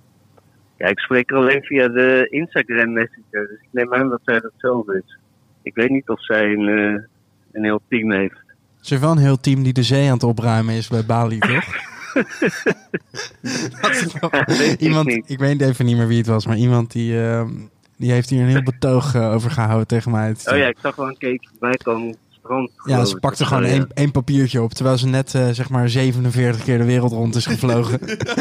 Ja, 0.76 0.86
ik 0.86 0.98
spreek 0.98 1.30
er 1.30 1.36
alleen 1.36 1.62
via 1.62 1.88
de 1.88 2.26
Instagram 2.30 2.92
Messenger, 2.92 3.48
dus 3.48 3.60
ik 3.60 3.68
neem 3.70 3.94
aan 3.94 4.08
dat 4.08 4.20
zij 4.24 4.40
dat 4.40 4.52
zelf 4.56 4.88
is. 4.88 5.18
Ik 5.62 5.74
weet 5.74 5.90
niet 5.90 6.08
of 6.08 6.24
zij 6.24 6.52
een, 6.52 6.68
eh, 6.68 7.02
een 7.52 7.64
heel 7.64 7.80
team 7.88 8.12
heeft. 8.12 8.44
Ze 8.80 8.94
heeft 8.94 9.00
wel 9.06 9.12
een 9.12 9.18
heel 9.18 9.40
team 9.40 9.62
die 9.62 9.72
de 9.72 9.82
zee 9.82 10.06
aan 10.06 10.12
het 10.12 10.22
opruimen 10.22 10.74
is 10.74 10.88
bij 10.88 11.04
Bali, 11.06 11.38
toch? 11.38 11.64
Dat 13.80 14.60
ik 14.60 14.80
iemand, 14.80 15.08
ik 15.26 15.38
weet 15.38 15.60
even 15.60 15.84
niet 15.84 15.96
meer 15.96 16.06
wie 16.06 16.18
het 16.18 16.26
was, 16.26 16.46
maar 16.46 16.56
iemand 16.56 16.92
die, 16.92 17.20
ehm, 17.20 17.48
die 17.96 18.12
heeft 18.12 18.30
hier 18.30 18.40
een 18.40 18.48
heel 18.48 18.62
betoog 18.62 19.14
eh, 19.14 19.32
over 19.32 19.50
gehouden 19.50 19.86
tegen 19.86 20.10
mij. 20.10 20.34
Oh 20.44 20.56
ja, 20.56 20.66
ik 20.66 20.76
zag 20.80 20.96
wel 20.96 21.08
een 21.08 21.18
keekje 21.18 21.48
voorbij 21.48 21.76
komen 21.76 22.16
Ja, 22.84 23.04
ze 23.04 23.16
pakte 23.16 23.42
Of 23.42 23.48
gewoon 23.48 23.66
ja. 23.66 23.86
één, 23.94 24.10
papiertje 24.10 24.62
op. 24.62 24.72
Terwijl 24.72 24.98
ze 24.98 25.06
net 25.06 25.34
eh, 25.34 25.48
zeg 25.50 25.68
maar 25.68 25.88
47 25.88 26.64
keer 26.64 26.78
de 26.78 26.84
wereld 26.84 27.12
rond 27.12 27.34
is 27.34 27.46
gevlogen. 27.46 27.98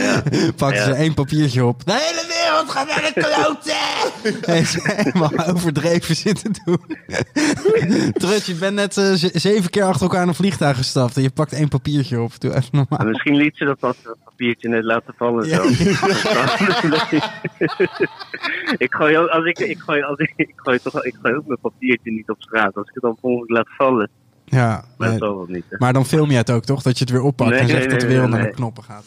pakte 0.58 0.82
ze 0.84 0.94
één 0.94 1.14
papiertje 1.14 1.66
op. 1.66 1.86
De 1.86 1.92
hele 1.92 2.26
wereld 2.28 2.70
gaat 2.70 2.88
naar 2.88 3.12
de 3.14 3.22
kloten! 3.22 4.54
Heeft 4.54 4.72
ze 4.72 4.80
helemaal 4.84 5.48
overdreven 5.54 6.16
zitten 6.16 6.56
doen. 6.66 6.80
Trut, 8.22 8.46
je 8.46 8.56
bent 8.56 8.76
net 8.76 8.98
eh, 8.98 9.12
zeven 9.34 9.70
keer 9.70 9.84
achter 9.84 10.02
elkaar 10.02 10.22
in 10.22 10.28
een 10.28 10.36
vliegtuig 10.36 10.78
gestapt. 10.78 11.16
En 11.16 11.22
je 11.22 11.30
pakt 11.30 11.54
één 11.54 11.68
papiertje 11.68 12.22
op. 12.22 12.40
Doe 12.40 12.56
even 12.56 12.70
normaal. 12.72 13.08
misschien 13.08 13.36
liet 13.36 13.58
ze 13.58 13.66
dat, 13.66 13.80
dat 13.80 13.96
papiertje 14.36 14.70
net 14.70 14.84
laten 14.84 15.14
vallen. 15.18 15.48
Ja. 15.48 15.56
Zo. 15.56 15.64
ik 18.86 18.94
gooi 18.94 19.18
ook, 19.18 19.30
als 19.30 19.46
ik, 19.46 19.60
ik 19.60 19.80
gooi, 19.80 20.02
als 20.02 20.20
ik, 20.20 20.34
ik 20.36 20.54
gooi 20.56 20.80
toch, 20.80 21.04
ik 21.04 21.16
gooi 21.22 21.36
ook 21.36 21.46
mijn 21.48 21.60
papiertje 21.62 22.12
niet 22.12 22.30
op 22.30 22.42
straat. 22.42 22.76
Als 22.76 22.88
ik 22.88 22.94
het 22.94 23.04
dan 23.04 23.18
volgens 23.22 23.50
laat 23.50 23.68
vallen, 23.78 24.10
Ja, 24.46 24.86
maar 24.98 25.10
nee. 25.10 25.20
dat 25.20 25.28
zal 25.28 25.38
wel 25.38 25.46
niet. 25.50 25.66
Maar 25.78 25.94
dan 25.94 26.06
film 26.06 26.32
je 26.32 26.38
het 26.38 26.52
ook 26.52 26.64
toch? 26.66 26.82
Dat 26.82 26.98
je 26.98 27.04
het 27.04 27.14
weer 27.14 27.22
oppakt 27.22 27.50
Nee, 27.50 27.60
en 27.60 27.68
zegt 27.68 27.80
nee, 27.80 27.90
dat 27.90 28.00
de 28.00 28.08
wereld 28.08 28.30
nee, 28.30 28.40
naar 28.40 28.48
de 28.50 28.56
knoppen 28.56 28.84
gaat. 28.84 29.06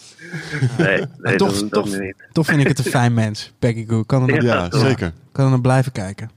Nee, 0.79 1.05
nee 1.19 1.37
toch- 1.43 1.59
dat, 1.61 1.71
toch- 1.73 1.91
dat 1.91 2.01
niet. 2.01 2.29
Toch 2.33 2.47
vind 2.47 2.61
ik 2.61 2.69
het 2.69 2.79
een 2.79 2.85
fijn 2.85 3.15
mens, 3.15 3.53
Peggy 3.59 3.87
Goo. 3.87 4.03
Kan 4.03 4.23
er 4.29 4.35
nog, 4.35 4.43
Ja, 4.43 4.71
zeker. 4.71 5.13
kan 5.33 5.45
er 5.45 5.51
nog 5.51 5.61
blijven 5.61 5.93
kijken. 5.93 6.31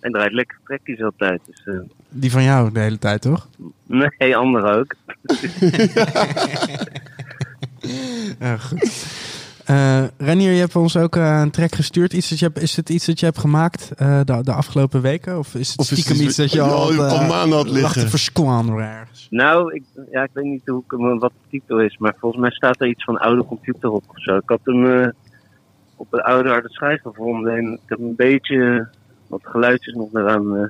En 0.00 0.12
draait 0.12 0.32
lekker 0.32 0.58
trekjes 0.64 1.02
altijd. 1.02 1.40
Dus, 1.46 1.62
eh, 1.64 1.74
Die 2.08 2.30
van 2.30 2.42
jou 2.42 2.72
de 2.72 2.80
hele 2.80 2.98
tijd, 2.98 3.22
toch? 3.22 3.48
nee, 3.86 4.36
anderen 4.36 4.74
ook. 4.78 4.94
Ja, 8.40 8.56
goed. 8.56 9.04
Eh 9.64 10.04
Renier, 10.18 10.52
je 10.52 10.58
hebt 10.60 10.76
ons 10.76 10.96
ook 10.96 11.16
eh, 11.16 11.38
een 11.40 11.50
track 11.50 11.74
gestuurd. 11.74 12.12
Iets 12.12 12.28
dat 12.28 12.38
je 12.38 12.44
hebt, 12.44 12.62
is 12.62 12.76
het 12.76 12.88
iets 12.88 13.06
dat 13.06 13.20
je 13.20 13.26
hebt 13.26 13.38
gemaakt 13.38 13.90
eh, 13.96 14.20
de, 14.24 14.42
de 14.42 14.52
afgelopen 14.52 15.00
weken? 15.00 15.38
Of 15.38 15.54
is 15.54 15.68
het 15.70 15.78
Of 15.78 15.84
is 15.84 15.90
het 15.90 15.98
stiekem 16.06 16.26
iets 16.26 16.36
dat 16.36 16.52
je 16.52 16.60
al, 16.60 16.70
al- 16.92 17.02
al 17.04 17.26
maanden 17.26 17.56
had 17.58 17.70
liggen? 17.70 18.00
ergens? 18.80 19.26
Nou, 19.30 19.74
ik, 19.74 19.82
ja, 20.10 20.22
ik 20.22 20.30
weet 20.32 20.44
niet 20.44 20.62
hoe 20.66 20.82
ik 20.86 20.90
hem, 20.90 21.18
wat 21.18 21.32
de 21.42 21.48
titel 21.58 21.80
is, 21.80 21.96
maar 21.98 22.14
volgens 22.18 22.40
mij 22.42 22.50
staat 22.50 22.80
er 22.80 22.88
iets 22.88 23.04
van 23.04 23.18
oude 23.18 23.44
computer 23.44 23.90
op 23.90 24.04
of 24.06 24.22
zo. 24.22 24.36
Ik 24.36 24.48
had 24.48 24.60
hem 24.64 25.12
op 25.96 26.06
een 26.12 26.20
oude 26.22 26.48
harde 26.48 26.68
schijf 26.70 27.00
gevonden 27.02 27.56
en 27.56 27.72
ik 27.72 27.80
heb 27.86 27.98
een 27.98 28.16
beetje 28.16 28.88
wat 29.26 29.40
geluidjes 29.42 29.94
nog 29.94 30.08
eraan 30.14 30.56
eh, 30.56 30.62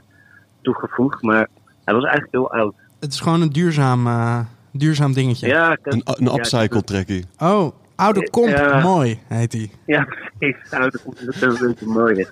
toegevoegd, 0.62 1.22
maar 1.22 1.48
hij 1.84 1.94
was 1.94 2.04
eigenlijk 2.04 2.32
heel 2.32 2.52
oud. 2.52 2.74
Het 3.00 3.12
is 3.12 3.20
gewoon 3.20 3.40
een 3.42 3.52
duurzaam, 3.52 4.06
eh, 4.06 4.38
Duurzaam 4.72 5.12
dingetje. 5.12 5.46
Ja, 5.46 5.72
ik 5.72 5.78
heb- 5.82 5.92
Een, 5.92 6.02
een 6.04 6.24
ja, 6.24 6.34
upcycle 6.38 6.82
trackie. 6.82 7.24
Oh, 7.38 7.72
oude 7.96 8.30
komp. 8.30 8.48
Ja. 8.48 8.80
Mooi, 8.80 9.18
heet 9.28 9.50
die. 9.50 9.70
Ja, 9.86 10.04
precies. 10.38 10.70
Dat 10.70 10.94
is 10.94 11.00
dat 11.40 11.52
is 11.52 11.60
een 11.60 11.66
beetje 11.66 11.86
mooi. 11.86 12.26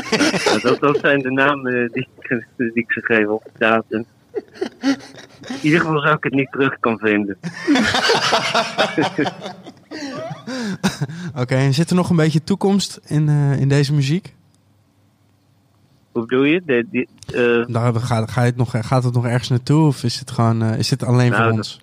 dat, 0.62 0.80
dat 0.80 0.98
zijn 1.00 1.18
de 1.18 1.30
namen 1.30 1.90
die, 1.92 2.08
ik- 2.18 2.44
die 2.56 2.70
ik 2.74 2.92
ze 2.92 3.00
geef 3.04 3.26
op 3.26 3.44
de 3.44 3.50
datum. 3.58 4.04
In 5.48 5.56
ieder 5.62 5.80
geval 5.80 6.00
zou 6.00 6.14
ik 6.16 6.24
het 6.24 6.32
niet 6.34 6.50
terug 6.52 6.76
kan 6.80 6.98
vinden. 6.98 7.38
Oké, 11.36 11.54
en 11.54 11.74
zit 11.74 11.90
er 11.90 11.96
nog 11.96 12.10
een 12.10 12.16
beetje 12.16 12.44
toekomst 12.44 13.00
in, 13.06 13.28
eh, 13.28 13.60
in 13.60 13.68
deze 13.68 13.94
muziek? 13.94 14.34
Hoe 16.12 16.22
bedoel 16.26 16.44
je? 16.44 16.62
De, 16.66 16.86
die, 16.90 17.08
eh, 17.34 17.66
Daar 17.74 17.94
gaat, 17.94 18.30
ga 18.30 18.40
je 18.40 18.46
het 18.46 18.56
nog, 18.56 18.70
gaat 18.86 19.04
het 19.04 19.14
nog 19.14 19.26
ergens 19.26 19.48
naartoe 19.48 19.86
of 19.86 20.04
is 20.04 20.18
het 20.18 20.30
gewoon 20.30 20.62
eh, 20.62 20.78
is 20.78 20.88
dit 20.88 21.04
alleen 21.04 21.30
Nou, 21.30 21.42
voor 21.42 21.46
dat- 21.50 21.56
ons? 21.56 21.80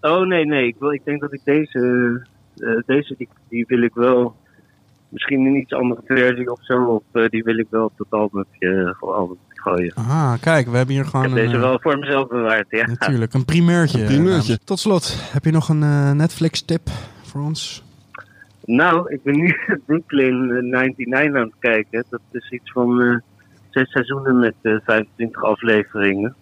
oh 0.00 0.26
nee, 0.26 0.46
nee. 0.46 0.66
Ik, 0.66 0.76
wil, 0.78 0.92
ik 0.92 1.04
denk 1.04 1.20
dat 1.20 1.32
ik 1.32 1.40
deze, 1.44 2.26
eh, 2.56 2.70
deze 2.86 3.14
die, 3.18 3.28
die 3.48 3.64
wil 3.68 3.82
ik 3.82 3.94
wel, 3.94 4.36
misschien 5.08 5.46
een 5.46 5.56
iets 5.56 5.72
andere 5.72 6.00
versie 6.04 6.50
of 6.52 6.58
zo, 6.62 6.84
of 6.84 7.02
eh, 7.22 7.28
die 7.28 7.42
wil 7.42 7.58
ik 7.58 7.66
wel 7.70 7.84
op 7.84 7.92
het 7.98 8.10
albumje 8.10 8.94
voor 8.98 9.12
album 9.14 9.36
gooien. 9.48 9.94
Ah, 9.94 10.32
kijk, 10.40 10.68
we 10.68 10.76
hebben 10.76 10.94
hier 10.94 11.04
Ik 11.04 11.10
gewoon 11.10 11.24
heb 11.26 11.34
deze 11.34 11.54
een, 11.54 11.60
wel 11.60 11.78
voor 11.80 11.98
mezelf 11.98 12.28
bewaard, 12.28 12.66
ja. 12.70 12.86
natuurlijk 12.86 13.34
een 13.34 13.44
primeurtje. 13.44 14.00
Een 14.00 14.06
primeurtje. 14.06 14.58
Tot 14.64 14.78
slot, 14.78 15.16
heb 15.32 15.44
je 15.44 15.50
nog 15.50 15.68
een 15.68 15.82
eh, 15.82 16.10
Netflix 16.10 16.62
tip 16.62 16.88
voor 17.22 17.40
ons? 17.40 17.83
Nou, 18.64 19.12
ik 19.12 19.22
ben 19.22 19.36
nu 19.36 19.56
Brooklyn 19.86 20.50
eh, 20.50 20.62
99 20.62 21.40
aan 21.40 21.46
het 21.46 21.52
kijken. 21.58 22.04
Dat 22.10 22.20
is 22.30 22.50
iets 22.50 22.72
van 22.72 23.02
eh, 23.02 23.16
zes 23.70 23.90
seizoenen 23.90 24.38
met 24.38 24.54
eh, 24.62 24.74
25 24.84 25.42
afleveringen. 25.42 26.34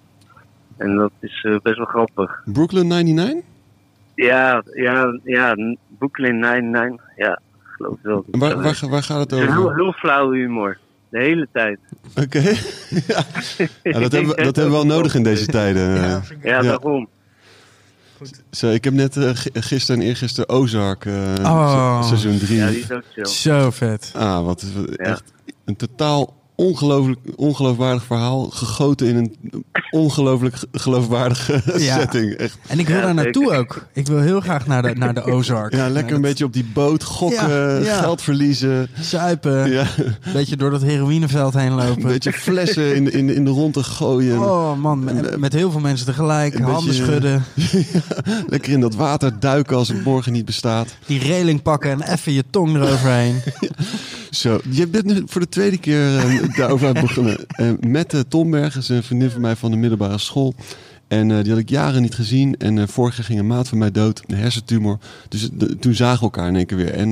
En 0.77 0.97
dat 0.97 1.13
is 1.21 1.45
eh, 1.49 1.57
best 1.63 1.77
wel 1.77 1.87
grappig. 1.87 2.43
Brooklyn 2.45 2.87
99? 2.87 3.43
Ja, 4.15 4.63
ja, 4.75 5.19
ja, 5.25 5.57
Brooklyn 5.99 6.39
99. 6.39 7.05
Ja, 7.17 7.33
ik 7.33 7.39
geloof 7.77 7.99
wel. 8.03 8.25
dat 8.27 8.35
En 8.35 8.39
waar, 8.41 8.63
waar, 8.63 9.03
gaat 9.03 9.21
het 9.21 9.31
Het 9.31 9.41
is 9.41 9.47
heel, 9.47 9.63
over? 9.63 9.75
heel 9.75 9.93
flauw 9.93 10.31
humor. 10.31 10.79
De 11.09 11.19
hele 11.19 11.49
tijd. 11.53 11.79
Oké. 12.23 12.39
ja. 13.09 13.23
Ja, 13.83 13.99
dat, 14.01 14.13
hebben, 14.13 14.37
we- 14.37 14.43
dat 14.43 14.57
hebben 14.57 14.65
we 14.65 14.71
wel 14.71 14.87
nodig 14.87 15.15
in 15.15 15.23
deze 15.23 15.47
tijden. 15.47 15.95
eh. 15.97 16.03
Ja, 16.11 16.21
Ja. 16.43 16.63
daarom. 16.63 17.09
Zo, 18.51 18.71
ik 18.71 18.85
heb 18.85 18.93
net 18.95 19.17
eh, 19.17 19.31
gisteren 19.55 20.01
en 20.01 20.07
eergisteren 20.07 20.49
Ozark, 20.49 21.05
eh, 21.05 21.13
Oh. 21.43 22.01
se- 22.03 22.09
seizoen 22.09 22.39
3. 22.39 22.57
Ja, 22.59 22.67
die 22.69 22.79
is 22.79 22.91
ook 22.91 23.03
chill. 23.13 23.25
Zo 23.27 23.71
vet. 23.71 24.11
Ah, 24.15 24.45
wat 24.45 24.63
is 24.63 24.69
Ja. 24.75 24.95
echt 25.05 25.23
een 25.65 25.77
totaal 25.77 26.42
ongelooflijk, 26.67 27.19
ongeloofwaardig 27.37 28.05
verhaal. 28.05 28.51
Gegoten 28.51 29.07
in 29.07 29.17
een 29.17 29.35
ongelooflijk 29.91 30.57
ge- 30.57 30.69
geloofwaardige 30.73 31.63
Ja. 31.79 31.99
setting. 31.99 32.33
Echt. 32.33 32.59
En 32.69 32.79
ik 32.79 32.87
wil 32.89 32.97
Ja, 32.97 33.03
daar 33.03 33.15
naartoe 33.15 33.53
ook. 33.53 33.87
Ik 33.93 34.07
wil 34.07 34.19
heel 34.21 34.41
graag 34.41 34.67
naar 34.67 34.83
de, 34.83 34.95
naar 34.95 35.15
de 35.15 35.23
Ozark. 35.25 35.75
Ja, 35.75 35.89
lekker 35.89 36.15
een 36.15 36.21
beetje 36.21 36.45
op 36.45 36.53
die 36.53 36.65
boot 36.75 37.05
gokken, 37.05 37.49
Ja, 37.49 37.77
ja. 37.79 37.99
geld 37.99 38.23
verliezen. 38.23 38.89
Zuipen, 39.01 39.71
Ja, 39.71 39.87
een 39.99 40.33
beetje 40.33 40.57
door 40.57 40.71
dat 40.71 40.83
heroïneveld 40.83 41.55
heen 41.55 41.71
een 41.73 41.87
lopen. 41.87 42.03
beetje 42.03 42.33
flessen 42.33 42.95
in, 42.95 43.05
de- 43.05 43.11
in, 43.11 43.27
de- 43.27 43.35
in 43.35 43.45
de 43.45 43.51
rondte 43.51 43.83
gooien. 43.83 44.39
Oh 44.41 44.77
man, 44.79 45.05
met, 45.05 45.37
met 45.39 45.53
heel 45.53 45.71
veel 45.71 45.81
mensen 45.81 46.07
tegelijk, 46.07 46.55
Een 46.55 46.63
handen 46.63 46.87
beetje- 46.87 47.03
schudden, 47.05 47.45
Lekker 48.53 48.73
in 48.73 48.81
dat 48.81 48.95
water 48.95 49.41
duiken 49.41 49.77
als 49.77 49.89
het 49.89 50.05
morgen 50.05 50.33
niet 50.33 50.45
bestaat. 50.45 50.95
die 51.07 51.19
reling 51.19 51.63
pakken 51.63 51.91
en 51.91 52.13
even 52.13 52.33
je 52.33 52.45
tong 52.51 52.77
eroverheen. 52.77 53.41
Zo, 54.31 54.61
je 54.71 54.87
bent 54.87 55.05
nu 55.05 55.23
voor 55.27 55.41
de 55.41 55.49
tweede 55.49 55.79
keer 55.79 56.09
eh, 56.53 56.59
daarover 56.59 56.89
aan 56.89 56.97
het 56.97 57.07
begonnen. 57.07 57.47
Eh, 57.49 57.71
met 57.81 58.15
uh, 58.15 58.21
Tomberg, 58.29 58.77
is 58.77 58.89
een 58.89 59.03
vriendin 59.03 59.31
van 59.31 59.41
mij 59.41 59.57
van 59.57 59.71
de 59.71 59.77
middelbare 59.77 60.19
school. 60.19 60.55
En 61.09 61.31
eh, 61.31 61.43
die 61.43 61.51
had 61.51 61.61
ik 61.61 61.69
jaren 61.69 62.03
niet 62.03 62.15
gezien. 62.15 62.57
En 62.59 62.79
eh, 62.79 62.87
vorig 62.89 63.17
jaar 63.17 63.25
ging 63.27 63.39
een 63.39 63.47
maat 63.47 63.69
van 63.69 63.79
mij 63.79 63.91
dood, 63.91 64.23
een 64.27 64.37
hersentumor. 64.37 64.99
Dus 65.29 65.49
de- 65.53 65.77
toen 65.79 65.95
zagen 65.95 66.19
we 66.19 66.23
elkaar 66.25 66.49
in 66.49 66.57
één 66.57 66.67
keer 66.67 66.77
weer. 66.77 66.95
En 66.95 67.09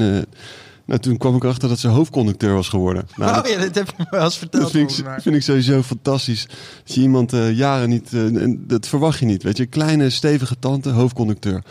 nou, 0.84 1.00
toen 1.02 1.16
kwam 1.16 1.36
ik 1.36 1.42
erachter 1.44 1.68
dat 1.68 1.78
ze 1.78 1.88
hoofdconducteur 1.88 2.54
was 2.54 2.68
geworden. 2.68 3.06
Nou, 3.16 3.34
dat- 3.34 3.44
Oh 3.46 3.50
ja, 3.52 3.58
dat 3.58 3.74
heb 3.74 3.86
je 3.86 3.92
me 3.98 4.06
wel 4.10 4.24
eens 4.24 4.38
verteld. 4.38 4.62
dat 4.62 4.70
vind 4.72 4.98
ik, 4.98 5.04
vind 5.22 5.34
ik 5.34 5.42
sowieso 5.42 5.82
fantastisch. 5.82 6.46
Als 6.86 6.94
je 6.94 7.00
iemand 7.00 7.32
jaren 7.52 7.88
niet... 7.88 8.12
en 8.12 8.64
dat 8.66 8.86
verwacht 8.88 9.18
je 9.18 9.26
niet, 9.26 9.42
weet 9.42 9.56
je. 9.56 9.66
Kleine, 9.66 10.10
stevige 10.10 10.58
tante, 10.58 10.88
hoofdconducteur. 10.90 11.62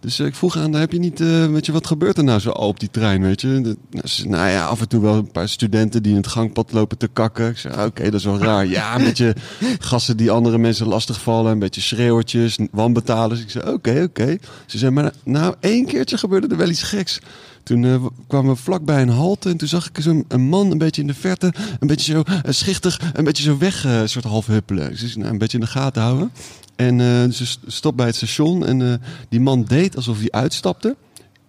Dus 0.00 0.18
eh, 0.18 0.26
ik 0.26 0.34
vroeg 0.34 0.56
aan, 0.56 0.72
heb 0.72 0.92
je 0.92 0.98
niet... 0.98 1.20
eh, 1.20 1.46
weet 1.46 1.66
je, 1.66 1.72
wat 1.72 1.86
gebeurt 1.86 2.18
er 2.18 2.24
nou 2.24 2.40
zo 2.40 2.50
op 2.50 2.80
die 2.80 2.90
trein, 2.90 3.22
weet 3.22 3.40
je? 3.40 3.48
Nou, 3.48 4.02
nou 4.24 4.48
ja, 4.48 4.66
af 4.66 4.80
en 4.80 4.88
toe 4.88 5.00
wel 5.00 5.14
een 5.14 5.30
paar 5.30 5.48
studenten 5.48 6.02
die 6.02 6.12
in 6.12 6.18
het 6.18 6.26
gangpad 6.26 6.72
lopen 6.72 6.98
te 6.98 7.08
kakken. 7.08 7.48
Ik 7.48 7.58
zei, 7.58 7.84
oké, 7.86 8.04
dat 8.04 8.14
is 8.14 8.24
wel 8.24 8.38
raar. 8.38 8.66
Ja, 8.66 8.96
een 8.96 9.04
beetje 9.04 9.36
gasten 9.78 10.16
die 10.16 10.30
andere 10.30 10.58
mensen 10.58 10.86
lastigvallen. 10.86 11.52
Een 11.52 11.58
beetje 11.58 11.80
schreeuwertjes, 11.80 12.58
wanbetalers. 12.70 13.40
Ik 13.40 13.50
zei, 13.50 13.72
oké, 13.72 14.02
oké. 14.02 14.36
Ze 14.66 14.78
zei, 14.78 14.90
maar 14.90 15.12
nou, 15.24 15.54
één 15.60 15.86
keertje 15.86 16.18
gebeurde 16.18 16.46
er 16.46 16.56
wel 16.56 16.68
iets 16.68 16.82
geks. 16.82 17.18
Toen 17.62 17.84
eh, 17.84 18.06
kwamen 18.26 18.52
we 18.54 18.60
vlakbij 18.60 19.02
een 19.02 19.08
halte 19.08 19.48
en 19.48 19.56
toen 19.56 19.68
zag 19.68 19.88
ik 19.88 20.04
een 20.28 20.48
man 20.48 20.70
een 20.70 20.78
beetje 20.78 21.00
in 21.00 21.06
de 21.06 21.14
verte, 21.14 21.52
een 21.78 21.88
beetje 21.88 22.12
zo 22.12 22.22
schichtig, 22.48 23.00
een 23.12 23.24
beetje 23.24 23.42
zo 23.42 23.58
weg, 23.58 23.84
eh, 23.84 24.00
soort 24.04 24.24
half 24.24 24.46
huppelen. 24.46 24.90
Dus 24.90 25.16
nou, 25.16 25.30
een 25.30 25.38
beetje 25.38 25.58
in 25.58 25.64
de 25.64 25.70
gaten 25.70 26.02
houden. 26.02 26.32
En 26.78 27.00
eh, 27.00 27.32
ze 27.32 27.46
st- 27.46 27.60
stopt 27.66 27.96
bij 27.96 28.06
het 28.06 28.16
station 28.16 28.66
en 28.66 28.82
eh, 28.82 28.94
die 29.28 29.40
man 29.40 29.64
deed 29.64 29.96
alsof 29.96 30.18
hij 30.18 30.30
uitstapte. 30.30 30.96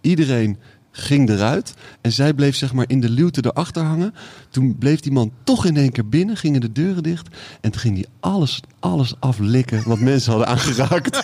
Iedereen 0.01 0.57
ging 0.91 1.29
eruit 1.29 1.73
en 2.01 2.11
zij 2.11 2.33
bleef 2.33 2.55
zeg 2.55 2.73
maar 2.73 2.85
in 2.87 2.99
de 2.99 3.09
luwte 3.09 3.45
erachter 3.45 3.83
hangen. 3.83 4.13
Toen 4.49 4.75
bleef 4.77 4.99
die 4.99 5.11
man 5.11 5.31
toch 5.43 5.65
in 5.65 5.77
één 5.77 5.91
keer 5.91 6.09
binnen, 6.09 6.37
gingen 6.37 6.61
de 6.61 6.71
deuren 6.71 7.03
dicht 7.03 7.27
en 7.61 7.71
toen 7.71 7.81
ging 7.81 7.95
hij 7.95 8.05
alles, 8.19 8.61
alles 8.79 9.13
aflikken 9.19 9.83
wat 9.85 9.99
mensen 9.99 10.31
hadden 10.31 10.49
aangeraakt. 10.49 11.23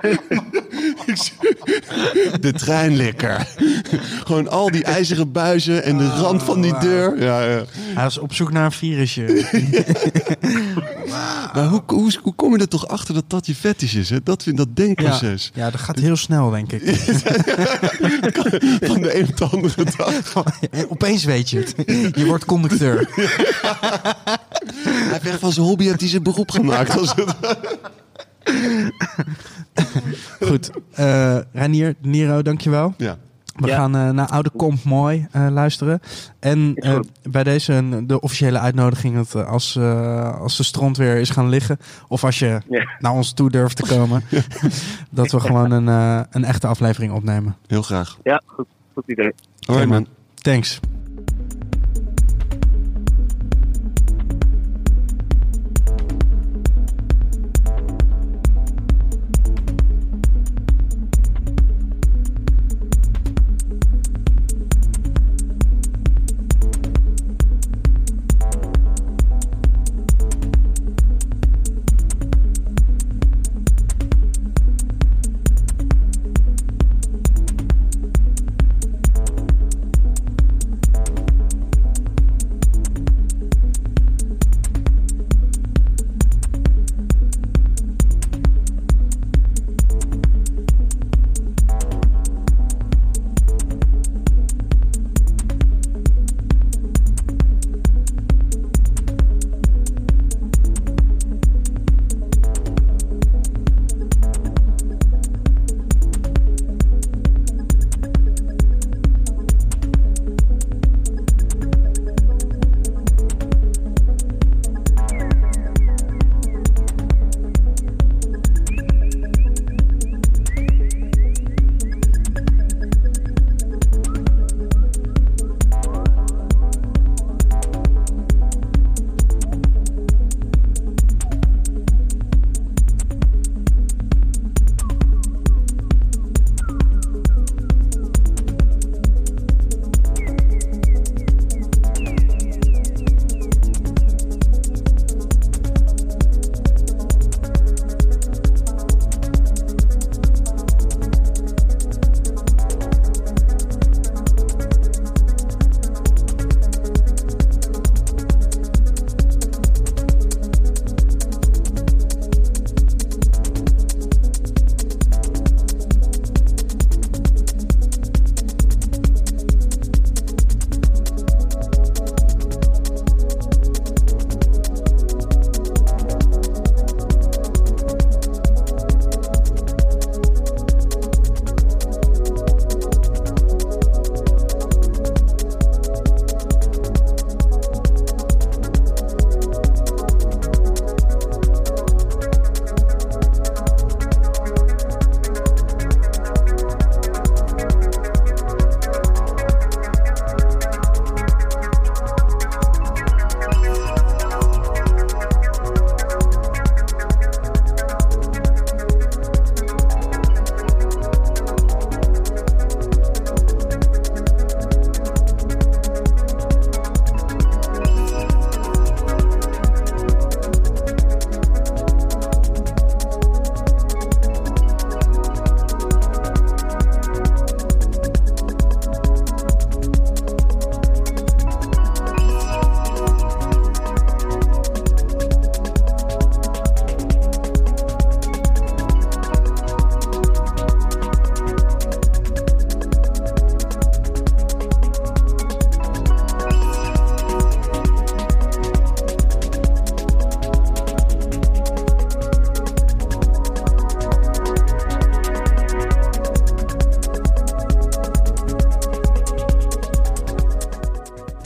De 2.40 2.52
treinlikker. 2.52 3.46
Gewoon 4.24 4.48
al 4.48 4.70
die 4.70 4.84
ijzeren 4.84 5.32
buizen 5.32 5.82
en 5.84 5.98
de 5.98 6.08
rand 6.08 6.42
van 6.42 6.60
die 6.60 6.78
deur. 6.78 7.22
Ja, 7.22 7.42
ja. 7.42 7.64
Hij 7.78 8.04
was 8.04 8.18
op 8.18 8.34
zoek 8.34 8.52
naar 8.52 8.64
een 8.64 8.72
virusje. 8.72 9.26
Maar 11.54 11.66
hoe, 11.66 11.82
hoe, 11.86 12.12
hoe 12.22 12.34
kom 12.34 12.52
je 12.52 12.58
er 12.58 12.68
toch 12.68 12.88
achter 12.88 13.14
dat 13.14 13.24
dat 13.26 13.46
je 13.46 13.54
fetish 13.54 13.94
is? 13.94 14.10
Hè? 14.10 14.22
Dat, 14.22 14.44
dat 14.54 14.68
denkproces. 14.76 15.50
Ja, 15.54 15.70
dat 15.70 15.80
gaat 15.80 15.98
heel 15.98 16.16
snel, 16.16 16.50
denk 16.50 16.72
ik. 16.72 16.82
Van 18.88 19.00
de 19.00 19.18
een 19.18 19.28
op 19.28 19.36
de 19.36 19.44
andere 19.44 19.84
dag. 19.96 20.44
En 20.70 20.90
Opeens 20.94 21.24
weet 21.24 21.50
je 21.50 21.58
het. 21.58 21.74
Je 22.16 22.26
wordt 22.26 22.44
conducteur. 22.44 23.08
Hij 24.84 25.08
heeft 25.10 25.26
echt 25.26 25.38
van 25.38 25.52
zijn 25.52 25.66
hobby 25.66 25.84
heeft 25.84 26.00
hij 26.00 26.08
zijn 26.08 26.22
beroep 26.22 26.50
gemaakt. 26.50 26.98
Als 26.98 27.14
het... 27.14 27.34
Goed. 30.40 30.70
eh 30.94 31.38
Ranier, 31.52 31.94
Nero, 32.00 32.42
dankjewel. 32.42 32.94
Ja. 32.96 33.16
We 33.54 33.66
Ja. 33.66 33.76
gaan 33.76 33.96
eh, 33.96 34.10
naar 34.10 34.28
Oude 34.28 34.50
Komp 34.56 34.84
Mooi 34.84 35.26
eh, 35.32 35.46
luisteren. 35.50 36.00
En 36.38 36.72
eh, 36.74 36.98
bij 37.22 37.44
deze 37.44 37.72
een- 37.72 38.06
de 38.06 38.20
officiële 38.20 38.58
uitnodiging 38.58 39.14
dat 39.16 39.46
als, 39.46 39.76
eh, 39.76 40.40
als 40.40 40.56
de 40.56 40.62
strand 40.62 40.96
weer 40.96 41.16
is 41.16 41.30
gaan 41.30 41.48
liggen... 41.48 41.78
of 42.08 42.24
als 42.24 42.38
je 42.38 42.60
Ja. 42.68 42.88
naar 42.98 43.12
ons 43.12 43.32
toe 43.32 43.50
durft 43.50 43.76
te 43.76 43.82
komen... 43.96 44.22
dat 45.10 45.30
we 45.30 45.40
gewoon 45.40 45.70
een, 45.70 45.88
eh, 45.88 46.20
een 46.30 46.44
echte 46.44 46.66
aflevering 46.66 47.12
opnemen. 47.12 47.56
Heel 47.66 47.82
graag. 47.82 48.18
Ja, 48.22 48.42
goed, 48.46 48.66
goed 48.94 49.04
idee. 49.06 49.32
Alright 49.66 49.88
man. 49.90 50.06
Thanks. 50.34 50.80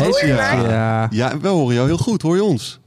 Je 0.05 0.35
mij? 0.37 0.71
Ja. 0.71 1.07
Ja, 1.11 1.38
we 1.38 1.49
horen 1.49 1.75
jou 1.75 1.87
heel 1.87 1.97
goed. 1.99 2.23
Hoor 2.23 2.37
je 2.37 2.45
ons? 2.45 2.81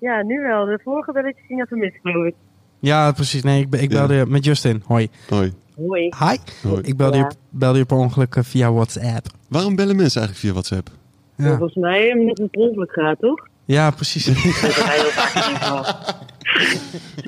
Ja, 0.00 0.22
nu 0.22 0.40
wel. 0.40 0.64
De 0.64 0.80
vorige 0.84 1.12
belletjes 1.12 1.44
ging 1.46 1.64
even 1.64 1.78
mis, 1.78 1.92
geloof 2.02 2.26
ik. 2.26 2.34
ja, 2.80 3.12
precies. 3.12 3.42
Nee, 3.42 3.60
ik, 3.60 3.70
be- 3.70 3.80
ik 3.80 3.90
Ja. 3.92 3.98
belde 3.98 4.14
je 4.14 4.26
met 4.26 4.44
Justin. 4.44 4.82
Hoi. 4.86 5.08
Hoi. 5.28 5.52
Hoi. 5.76 6.02
Hi. 6.18 6.36
Hoi. 6.68 6.80
Ik 6.82 6.96
belde, 6.96 7.16
Ja. 7.16 7.24
je, 7.28 7.36
belde 7.50 7.78
je 7.78 7.84
per 7.84 7.96
ongeluk 7.96 8.34
eh, 8.36 8.42
via 8.44 8.72
WhatsApp. 8.72 9.26
Waarom 9.48 9.76
bellen 9.76 9.96
mensen 9.96 10.20
eigenlijk 10.20 10.38
via 10.40 10.52
WhatsApp? 10.52 10.90
Ja, 11.36 11.48
Volgens 11.56 11.74
mij 11.74 12.12
omdat 12.18 12.38
het 12.38 12.50
per 12.50 12.60
ongeluk 12.60 12.92
gaat, 12.92 13.18
toch? 13.20 13.46
ja 13.64 13.90
precies. 13.90 14.24
Dat 14.26 14.34
is 14.34 14.42
heel 14.42 15.10
vaak 15.10 15.34
in 15.34 15.52
ieder 15.52 15.62
geval. 15.66 15.84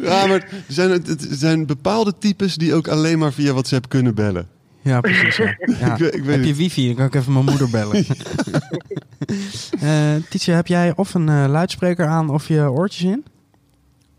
Ja, 0.02 0.26
maar 0.26 0.36
er 0.40 0.62
zijn, 0.68 0.90
het 0.90 1.06
het 1.06 1.26
zijn 1.30 1.66
bepaalde 1.66 2.12
types 2.18 2.56
die 2.56 2.74
ook 2.74 2.88
alleen 2.88 3.18
maar 3.18 3.32
via 3.32 3.52
WhatsApp 3.52 3.88
kunnen 3.88 4.14
bellen. 4.14 4.48
Ja, 4.82 5.00
precies. 5.00 5.36
Ja. 5.36 5.56
Ja. 5.80 5.92
Ik 5.92 5.98
weet- 5.98 6.14
ik 6.14 6.22
weet 6.24 6.36
heb 6.36 6.44
je 6.44 6.54
wifi? 6.54 6.86
Dan 6.86 6.94
kan 6.96 7.06
ik 7.06 7.14
even 7.14 7.32
mijn 7.32 7.44
moeder 7.44 7.70
bellen. 7.70 8.04
Eh 9.80 10.14
Tietje, 10.28 10.52
heb 10.52 10.66
jij 10.66 10.92
of 10.96 11.14
een 11.14 11.28
eh, 11.28 11.44
luidspreker 11.48 12.06
aan 12.06 12.30
of 12.30 12.48
je 12.48 12.70
oortjes 12.70 13.02
in? 13.02 13.24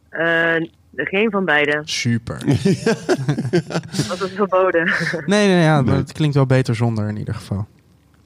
Eh, 0.09 0.55
geen 0.95 1.31
van 1.31 1.45
beide. 1.45 1.81
Super. 1.83 2.37
Dat 4.07 4.21
is 4.21 4.31
verboden. 4.35 4.91
Nee, 5.25 5.47
nee, 5.47 5.61
ja, 5.63 5.81
Nee. 5.81 5.95
het 5.95 6.11
klinkt 6.11 6.35
wel 6.35 6.45
beter 6.45 6.75
zonder 6.75 7.07
in 7.07 7.17
ieder 7.17 7.33
geval. 7.33 7.67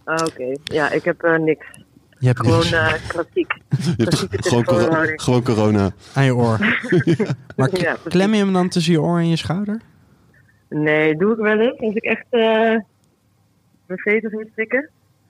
Oké. 0.06 0.56
Ja, 0.64 0.92
ik 0.92 1.04
heb 1.04 1.22
eh, 1.24 1.38
niks. 1.38 1.66
Je 2.20 2.28
hebt 2.28 2.40
Gewoon 2.40 2.58
niks 2.58 2.72
eh, 2.72 2.94
klassiek. 3.08 3.54
Je 3.98 4.04
hebt 4.04 4.48
gewoon, 4.48 5.20
gewoon 5.20 5.44
corona. 5.44 5.92
aan 6.14 6.24
je 6.26 6.36
oor. 6.36 6.58
Maar 7.56 7.80
Ja, 7.80 7.98
klem 8.04 8.34
je 8.34 8.40
hem 8.44 8.54
dan 8.54 8.70
tussen 8.70 8.94
je 8.94 9.02
oor 9.02 9.18
en 9.18 9.30
je 9.30 9.36
schouder? 9.36 9.82
Nee, 10.70 11.16
doe 11.18 11.32
ik 11.32 11.38
wel 11.38 11.60
eens. 11.60 11.80
Als 11.80 11.94
ik 11.96 12.04
echt 12.04 12.26
eh 12.30 12.42
mijn 13.88 14.00
veters 14.00 14.34
moet 14.34 14.48
strikken. 14.52 14.90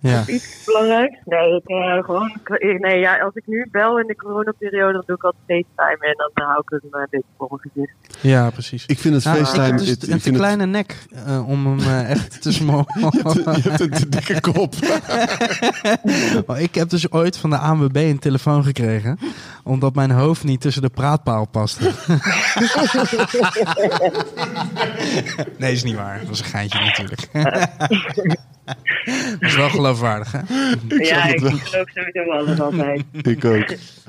Ja. 0.09 0.23
Iets 0.27 0.61
belangrijks. 0.65 1.17
Nee, 1.25 1.55
ik, 1.55 1.67
eh, 1.67 2.03
gewoon, 2.03 2.37
nee 2.79 2.99
ja, 2.99 3.17
als 3.19 3.33
ik 3.35 3.43
nu 3.47 3.67
bel 3.71 3.99
in 3.99 4.07
de 4.07 4.15
coronaperiode, 4.15 4.93
dan 4.93 5.03
doe 5.05 5.15
ik 5.15 5.23
altijd 5.23 5.43
FaceTime 5.75 6.05
en 6.07 6.15
dan 6.33 6.45
hou 6.47 6.59
ik 6.65 6.69
hem 6.69 6.79
eh, 6.93 6.99
een 7.01 7.07
beetje 7.09 7.25
voor 7.37 7.47
mijn 7.49 7.61
gezicht. 7.73 8.23
Ja, 8.23 8.49
precies. 8.49 8.85
Ik 8.85 8.99
vind 8.99 9.13
het 9.13 9.23
FaceTime... 9.23 9.77
dus 9.77 9.87
het- 9.89 10.03
een 10.07 10.09
ik 10.09 10.15
te 10.15 10.21
vind 10.21 10.25
het- 10.25 10.35
kleine 10.35 10.65
nek 10.65 10.97
eh, 11.25 11.47
om 11.49 11.65
hem 11.65 11.79
eh, 11.79 12.09
echt 12.11 12.41
tussen 12.41 12.65
mijn 12.71 12.85
je 13.03 13.61
hebt 13.69 13.79
een 13.79 13.89
te 13.91 14.09
dikke 14.09 14.41
kop. 14.51 14.73
Oh, 16.47 16.59
ik 16.59 16.75
heb 16.75 16.89
dus 16.89 17.11
ooit 17.11 17.37
van 17.37 17.49
de 17.49 17.57
ANWB 17.57 17.95
een 17.95 18.19
telefoon 18.19 18.63
gekregen. 18.63 19.19
Omdat 19.63 19.95
mijn 19.95 20.11
hoofd 20.11 20.43
niet 20.43 20.61
tussen 20.61 20.81
de 20.81 20.89
praatpaal 20.89 21.45
paste. 21.47 21.91
nee, 25.57 25.71
is 25.71 25.83
niet 25.83 25.95
waar. 25.95 26.19
Dat 26.19 26.27
was 26.27 26.39
een 26.39 26.45
geintje 26.45 26.79
natuurlijk. 26.79 27.27
Dat 28.65 29.49
is 29.49 29.55
wel 29.55 29.69
geloofwaardig, 29.69 30.31
hè? 30.31 30.37
ja, 30.97 31.19
het 31.19 31.41
ik 31.43 31.61
geloof 31.61 31.89
sowieso 31.89 32.31
alles 32.31 32.59
altijd. 32.71 33.03
ik 33.21 33.45
ook. 33.45 33.65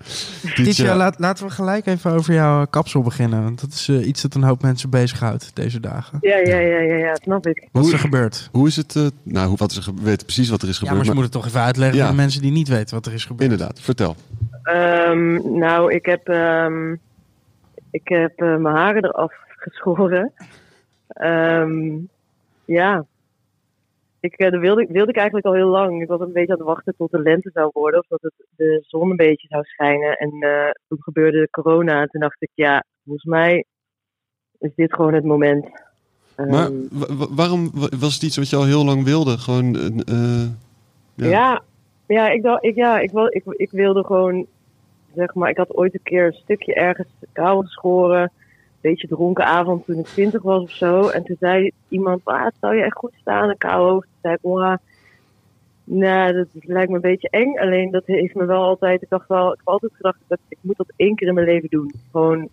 Tietje, 0.55 0.95
laat, 0.95 1.19
laten 1.19 1.47
we 1.47 1.51
gelijk 1.53 1.87
even 1.87 2.11
over 2.13 2.35
jouw 2.35 2.61
eh, 2.61 2.67
kapsel 2.71 3.03
beginnen. 3.03 3.43
Want 3.43 3.61
dat 3.61 3.71
is 3.73 3.89
eh, 3.89 4.07
iets 4.07 4.23
dat 4.23 4.35
een 4.35 4.43
hoop 4.43 4.63
mensen 4.63 4.91
bezighoudt 4.91 5.51
deze 5.55 5.81
dagen. 5.81 6.19
Ja, 6.21 6.37
ja, 6.37 6.59
ja, 6.59 6.79
ja, 6.79 6.95
ja, 6.97 7.15
snap 7.15 7.47
ik. 7.47 7.69
Wat 7.73 7.87
is 7.87 7.93
er 7.93 7.99
gebeurd? 7.99 8.49
hoe 8.53 8.67
is 8.67 8.77
het... 8.77 8.97
eh, 8.97 9.07
nou, 9.23 9.49
hoe- 9.49 9.57
wat 9.57 9.71
is 9.71 9.77
er 9.77 9.83
ge- 9.83 9.95
we 9.95 10.03
weten 10.03 10.25
precies 10.27 10.49
wat 10.49 10.63
er 10.63 10.69
is 10.69 10.75
Ja, 10.75 10.79
gebeurd. 10.79 10.97
maar 10.97 11.05
ze 11.07 11.13
maar- 11.13 11.21
moeten 11.23 11.41
het 11.41 11.43
toch 11.51 11.55
even 11.55 11.67
uitleggen 11.67 11.97
Ja. 11.99 12.03
voor 12.07 12.15
de 12.17 12.21
mensen 12.23 12.43
die 12.43 12.53
niet 12.53 12.69
weten 12.69 12.95
wat 12.95 13.07
er 13.07 13.13
is 13.13 13.25
gebeurd. 13.25 13.51
Inderdaad, 13.51 13.81
vertel. 13.81 14.17
Ehm, 14.63 15.59
nou, 15.59 15.93
ik 15.95 16.07
heb, 16.07 16.29
ehm, 16.29 16.93
ik 17.91 18.09
heb 18.09 18.39
mijn 18.39 18.65
haren 18.77 19.05
eraf 19.05 19.33
geschoren. 19.57 20.33
Ehm, 21.09 21.71
ja. 22.65 23.05
Ik, 24.27 24.35
eh, 24.37 24.51
dat 24.51 24.61
wilde, 24.61 24.87
wilde 24.91 25.11
ik 25.11 25.17
eigenlijk 25.17 25.47
al 25.47 25.53
heel 25.55 25.69
lang. 25.69 26.03
Ik 26.03 26.09
was 26.09 26.21
een 26.21 26.33
beetje 26.33 26.53
aan 26.53 26.59
het 26.59 26.67
wachten 26.67 26.95
tot 26.97 27.11
de 27.11 27.19
lente 27.21 27.51
zou 27.53 27.71
worden. 27.73 28.01
Of 28.01 28.07
dat 28.07 28.23
het, 28.23 28.33
de 28.57 28.79
zon 28.87 29.11
een 29.11 29.17
beetje 29.17 29.47
zou 29.49 29.63
schijnen. 29.65 30.17
En 30.17 30.31
eh, 30.41 30.71
toen 30.89 30.99
gebeurde 31.03 31.49
corona. 31.51 32.01
En 32.01 32.09
toen 32.09 32.21
dacht 32.21 32.43
ik, 32.43 32.51
ja, 32.55 32.85
volgens 33.05 33.25
mij 33.25 33.65
is 34.59 34.71
dit 34.75 34.95
gewoon 34.95 35.15
het 35.15 35.25
moment. 35.25 35.67
Ehm, 36.37 36.51
Maar 36.51 36.71
wa- 36.91 37.27
waarom 37.31 37.71
wa- 37.75 37.89
was 37.99 38.15
het 38.15 38.23
iets 38.23 38.37
wat 38.37 38.51
je 38.51 38.57
al 38.57 38.65
heel 38.65 38.85
lang 38.85 39.05
wilde? 39.05 39.39
Gewoon... 39.39 39.75
eh, 40.05 40.47
ja. 41.15 41.29
Ja, 41.29 41.63
ja, 42.07 42.29
ik, 42.31 42.43
dacht, 42.43 42.65
ik, 42.65 42.75
ja 42.75 42.99
ik, 43.01 43.11
ik, 43.29 43.43
ik 43.47 43.71
wilde 43.71 44.05
gewoon, 44.05 44.47
zeg 45.15 45.35
maar, 45.35 45.51
ik 45.51 45.57
had 45.57 45.77
ooit 45.77 45.95
een 45.95 46.01
keer 46.03 46.27
een 46.27 46.33
stukje 46.33 46.75
ergens 46.75 47.09
kou 47.33 47.65
geschoren. 47.65 48.33
Een 48.87 48.93
beetje 48.93 49.09
dronken 49.09 49.45
avond 49.45 49.85
toen 49.85 49.99
ik 49.99 50.07
twintig 50.07 50.43
was 50.43 50.63
of 50.63 50.71
zo. 50.71 51.09
En 51.09 51.25
toen 51.25 51.37
zei 51.41 51.71
iemand, 51.89 52.21
ah, 52.25 52.45
het 52.45 52.55
zou 52.61 52.77
je 52.77 52.83
echt 52.83 52.97
goed 52.97 53.13
staan, 53.21 53.49
een 53.49 53.59
kou 53.59 53.91
hoofd. 53.91 54.07
Toen 54.07 54.19
zei 54.23 54.35
ik, 54.35 54.41
oh, 54.43 54.75
nou, 55.85 56.33
dat 56.33 56.47
lijkt 56.53 56.89
me 56.89 56.95
een 56.95 57.01
beetje 57.01 57.29
eng. 57.31 57.59
Alleen 57.59 57.91
dat 57.91 58.03
heeft 58.07 58.35
me 58.35 58.45
wel 58.45 58.63
altijd, 58.63 59.03
ik 59.03 59.09
dacht 59.09 59.29
wel, 59.29 59.53
ik 59.53 59.57
heb 59.59 59.69
altijd 59.69 59.93
gedacht, 59.95 60.19
dat 60.27 60.39
ik 60.49 60.59
moet 60.61 60.77
dat 60.77 60.93
één 60.97 61.15
keer 61.15 61.29
in 61.29 61.35
mijn 61.35 61.47
leven 61.47 61.69
doen. 61.71 61.93
Gewoon, 62.13 62.49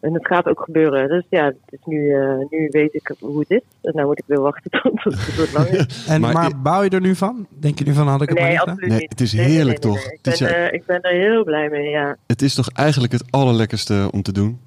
en 0.00 0.14
het 0.14 0.26
gaat 0.26 0.46
ook 0.46 0.60
gebeuren. 0.60 1.08
Dus 1.08 1.24
ja, 1.30 1.44
het 1.44 1.56
is 1.68 1.78
nu, 1.84 2.14
eh, 2.14 2.36
nu 2.50 2.68
weet 2.70 2.94
ik 2.94 3.14
hoe 3.20 3.38
het 3.38 3.50
is. 3.50 3.60
En 3.82 3.92
nou 3.94 4.06
moet 4.06 4.18
ik 4.18 4.24
weer 4.26 4.40
wachten 4.40 4.70
tot, 4.70 4.82
tot 5.02 5.12
het 5.26 5.36
wat 5.36 5.52
langer 5.52 5.74
is. 5.88 6.06
En, 6.08 6.20
Maar 6.20 6.32
maar 6.32 6.60
bouw 6.62 6.82
je 6.82 6.90
er 6.90 7.00
nu 7.00 7.14
van? 7.14 7.46
Denk 7.50 7.78
je 7.78 7.84
nu 7.84 7.92
van, 7.92 8.06
had 8.06 8.22
ik 8.22 8.28
het 8.28 8.38
maar 8.38 8.48
Nee, 8.48 8.52
niet 8.56 8.60
gedaan? 8.60 8.74
absoluut 8.74 8.98
Nee, 8.98 9.08
het 9.08 9.20
is 9.20 9.32
Nee, 9.32 9.46
nee, 9.46 9.54
heerlijk 9.54 9.82
nee, 9.82 9.92
nee, 9.92 10.02
toch? 10.02 10.12
Ik 10.12 10.32
is, 10.32 10.38
ben, 10.38 10.48
ja- 10.48 10.54
eh, 10.54 10.72
ik 10.72 10.86
ben 10.86 11.00
er 11.00 11.12
heel 11.20 11.44
blij 11.44 11.68
mee, 11.68 11.88
ja. 11.90 12.16
Het 12.26 12.42
is 12.42 12.54
toch 12.54 12.68
eigenlijk 12.70 13.12
het 13.12 13.24
allerlekkerste 13.30 14.08
om 14.12 14.22
te 14.22 14.32
doen? 14.32 14.60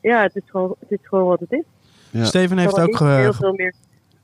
Ja, 0.00 0.22
het 0.22 0.36
is 0.36 0.42
gewoon, 0.46 0.74
het 0.80 0.90
is 0.90 0.98
gewoon 1.02 1.24
wat 1.26 1.40
het 1.40 1.52
is. 1.52 1.64
Ja. 2.10 2.24
Steven 2.24 2.58
heeft 2.58 2.78
ook, 2.78 2.86
niet 2.86 2.96
ge- 2.96 3.04
heel 3.04 3.32
veel 3.32 3.52
meer. 3.56 3.74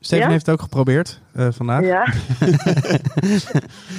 Steven 0.01 0.25
Ja? 0.25 0.31
heeft 0.31 0.51
ook 0.51 0.61
geprobeerd 0.61 1.21
eh, 1.33 1.49
vandaag. 1.51 1.85
Ja, 1.85 2.05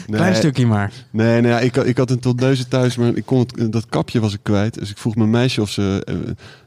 Nee, 0.07 0.15
Klein 0.19 0.35
stukje 0.35 0.65
maar. 0.65 0.91
Nee, 1.11 1.41
nee 1.41 1.51
ja, 1.51 1.59
ik, 1.59 1.75
ik 1.75 1.97
had 1.97 2.09
een 2.11 2.19
tondeuze 2.19 2.67
thuis, 2.67 2.95
maar 2.97 3.15
ik 3.15 3.25
kon 3.25 3.39
het, 3.39 3.71
dat 3.71 3.85
kapje 3.85 4.19
was 4.19 4.33
ik 4.33 4.39
kwijt. 4.43 4.73
Dus 4.79 4.89
ik 4.89 4.97
vroeg 4.97 5.15
mijn 5.15 5.29
meisje 5.29 5.61
of 5.61 5.69
ze 5.69 6.01
eh, 6.05 6.15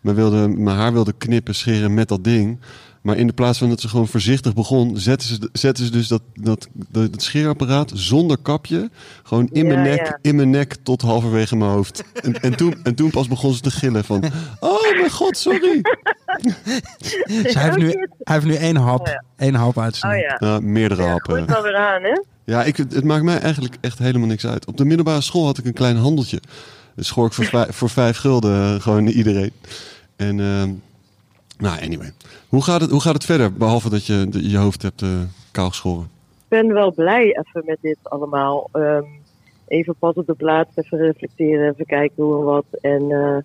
me 0.00 0.12
wilde, 0.14 0.48
mijn 0.48 0.76
haar 0.76 0.92
wilde 0.92 1.12
knippen, 1.18 1.54
scheren 1.54 1.94
met 1.94 2.08
dat 2.08 2.24
ding. 2.24 2.58
Maar 3.00 3.16
in 3.16 3.26
de 3.26 3.32
plaats 3.32 3.58
van 3.58 3.68
dat 3.68 3.80
ze 3.80 3.88
gewoon 3.88 4.08
voorzichtig 4.08 4.54
begon, 4.54 4.98
zetten 4.98 5.28
ze, 5.28 5.48
zetten 5.52 5.84
ze 5.84 5.90
dus 5.90 6.08
dat, 6.08 6.22
dat, 6.34 6.68
dat, 6.72 7.12
dat 7.12 7.22
scheerapparaat 7.22 7.92
zonder 7.94 8.36
kapje. 8.36 8.90
Gewoon 9.22 9.48
in 9.52 9.66
mijn 9.66 9.78
Ja, 9.78 9.84
nek, 9.84 10.06
ja. 10.06 10.18
in 10.22 10.36
mijn 10.36 10.50
nek 10.50 10.76
tot 10.82 11.02
halverwege 11.02 11.56
mijn 11.56 11.70
hoofd. 11.70 12.04
En, 12.22 12.40
en, 12.40 12.56
toen, 12.56 12.74
en 12.82 12.94
toen 12.94 13.10
pas 13.10 13.28
begon 13.28 13.54
ze 13.54 13.60
te 13.60 13.70
gillen 13.70 14.04
van, 14.04 14.24
oh 14.60 14.92
mijn 14.96 15.10
god, 15.10 15.36
sorry. 15.36 15.80
Dus 17.42 17.54
hij, 17.54 17.62
heeft 17.62 17.76
nu, 17.76 17.86
hij 18.18 18.34
heeft 18.34 18.46
nu 18.46 18.54
één 18.54 18.76
hap. 18.76 19.00
Oh 19.00 19.06
ja. 19.06 19.24
één 19.36 19.54
hap 19.54 19.78
uit 19.78 19.96
zijn 19.96 20.32
oh. 20.32 20.38
Nou, 20.38 20.62
meerdere 20.62 21.02
ja 21.02 21.08
happen. 21.08 21.38
Goed 21.38 21.50
wel 21.50 21.62
weer 21.62 21.76
aan, 21.76 22.02
hè? 22.02 22.20
Ja, 22.44 22.64
ik, 22.64 22.76
het 22.76 23.04
maakt 23.04 23.24
mij 23.24 23.38
eigenlijk 23.38 23.76
echt 23.80 23.98
helemaal 23.98 24.28
niks 24.28 24.46
uit. 24.46 24.66
Op 24.66 24.76
de 24.76 24.84
middelbare 24.84 25.20
school 25.20 25.44
had 25.44 25.58
ik 25.58 25.64
een 25.64 25.72
klein 25.72 25.96
handeltje. 25.96 26.40
Dus 26.94 27.06
schoor 27.06 27.26
ik 27.26 27.32
voor, 27.32 27.44
vijf, 27.56 27.76
voor 27.76 27.90
vijf 27.90 28.16
gulden 28.16 28.74
eh, 28.74 28.80
gewoon 28.80 29.06
iedereen. 29.06 29.52
En, 30.16 30.40
ehm, 30.40 30.70
nou, 31.60 31.80
anyway. 31.82 32.12
Hoe 32.48 32.62
gaat, 32.62 32.80
het, 32.80 32.90
hoe 32.90 33.00
gaat 33.00 33.14
het 33.14 33.24
verder? 33.24 33.52
Behalve 33.52 33.90
dat 33.90 34.06
je 34.06 34.28
je 34.50 34.56
hoofd 34.56 34.82
hebt 34.82 35.02
eh 35.02 35.08
kaal 35.50 35.68
geschoren. 35.68 36.04
Ik 36.04 36.48
ben 36.48 36.72
wel 36.72 36.92
blij 36.92 37.24
even 37.24 37.62
met 37.64 37.78
dit 37.80 37.98
allemaal. 38.02 38.68
Ehm, 38.72 39.04
even 39.66 39.94
pas 39.98 40.14
op 40.14 40.26
de 40.26 40.34
plaats, 40.34 40.70
even 40.74 40.98
reflecteren, 40.98 41.70
even 41.70 41.86
kijken 41.86 42.24
hoe 42.24 42.38
en 42.38 42.44
wat. 42.44 42.64
En 42.80 43.10
eh, 43.10 43.38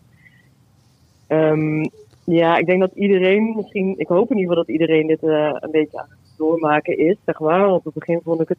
ehm, 1.27 1.85
ja, 2.23 2.57
ik 2.57 2.65
denk 2.65 2.79
dat 2.79 2.91
iedereen, 2.95 3.53
misschien, 3.55 3.93
ik 3.97 4.07
hoop 4.07 4.31
in 4.31 4.37
ieder 4.37 4.49
geval 4.49 4.65
dat 4.65 4.73
iedereen 4.73 5.07
dit 5.07 5.23
eh, 5.23 5.55
een 5.59 5.71
beetje 5.71 5.99
aan 5.99 6.07
het 6.09 6.37
doormaken 6.37 6.97
is, 6.97 7.17
zeg. 7.25 7.37
Want 7.37 7.73
op 7.73 7.83
het 7.83 7.93
begin 7.93 8.19
vond 8.23 8.41
ik 8.41 8.49
het, 8.49 8.57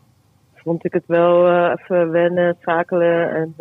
vond 0.55 0.85
ik 0.85 0.93
het 0.93 1.07
wel 1.07 1.71
even 1.73 2.11
wennen, 2.11 2.57
schakelen 2.61 3.35
en 3.35 3.55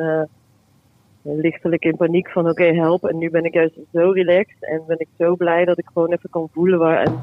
lichtelijk 1.34 1.84
in 1.84 1.98
paniek 1.98 2.30
van 2.30 2.50
oké, 2.50 2.64
help. 2.64 3.06
En 3.06 3.18
nu 3.18 3.30
ben 3.30 3.46
ik 3.46 3.54
juist 3.54 3.76
zo 3.94 4.12
relaxed 4.12 4.58
en 4.60 4.82
ben 4.88 5.00
ik 5.00 5.08
zo 5.18 5.36
blij 5.36 5.66
dat 5.66 5.78
ik 5.78 5.90
gewoon 5.94 6.12
even 6.12 6.30
kan 6.30 6.50
voelen 6.52 6.80
waar 6.80 6.98
en, 6.98 7.14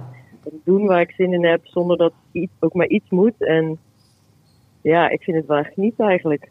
en 0.45 0.61
doen 0.65 0.87
waar 0.87 1.01
ik 1.01 1.11
zin 1.11 1.33
in 1.33 1.45
heb, 1.45 1.61
zonder 1.67 1.97
dat 1.97 2.13
iets, 2.33 2.53
ook 2.61 2.75
maar 2.75 2.87
iets 2.87 3.11
moet. 3.11 3.35
En 3.39 3.79
ja, 4.81 5.09
ik 5.09 5.23
vind 5.23 5.37
het 5.37 5.47
wel 5.47 5.59
echt 5.59 5.77
niet 5.77 6.01
eigenlijk. 6.01 6.51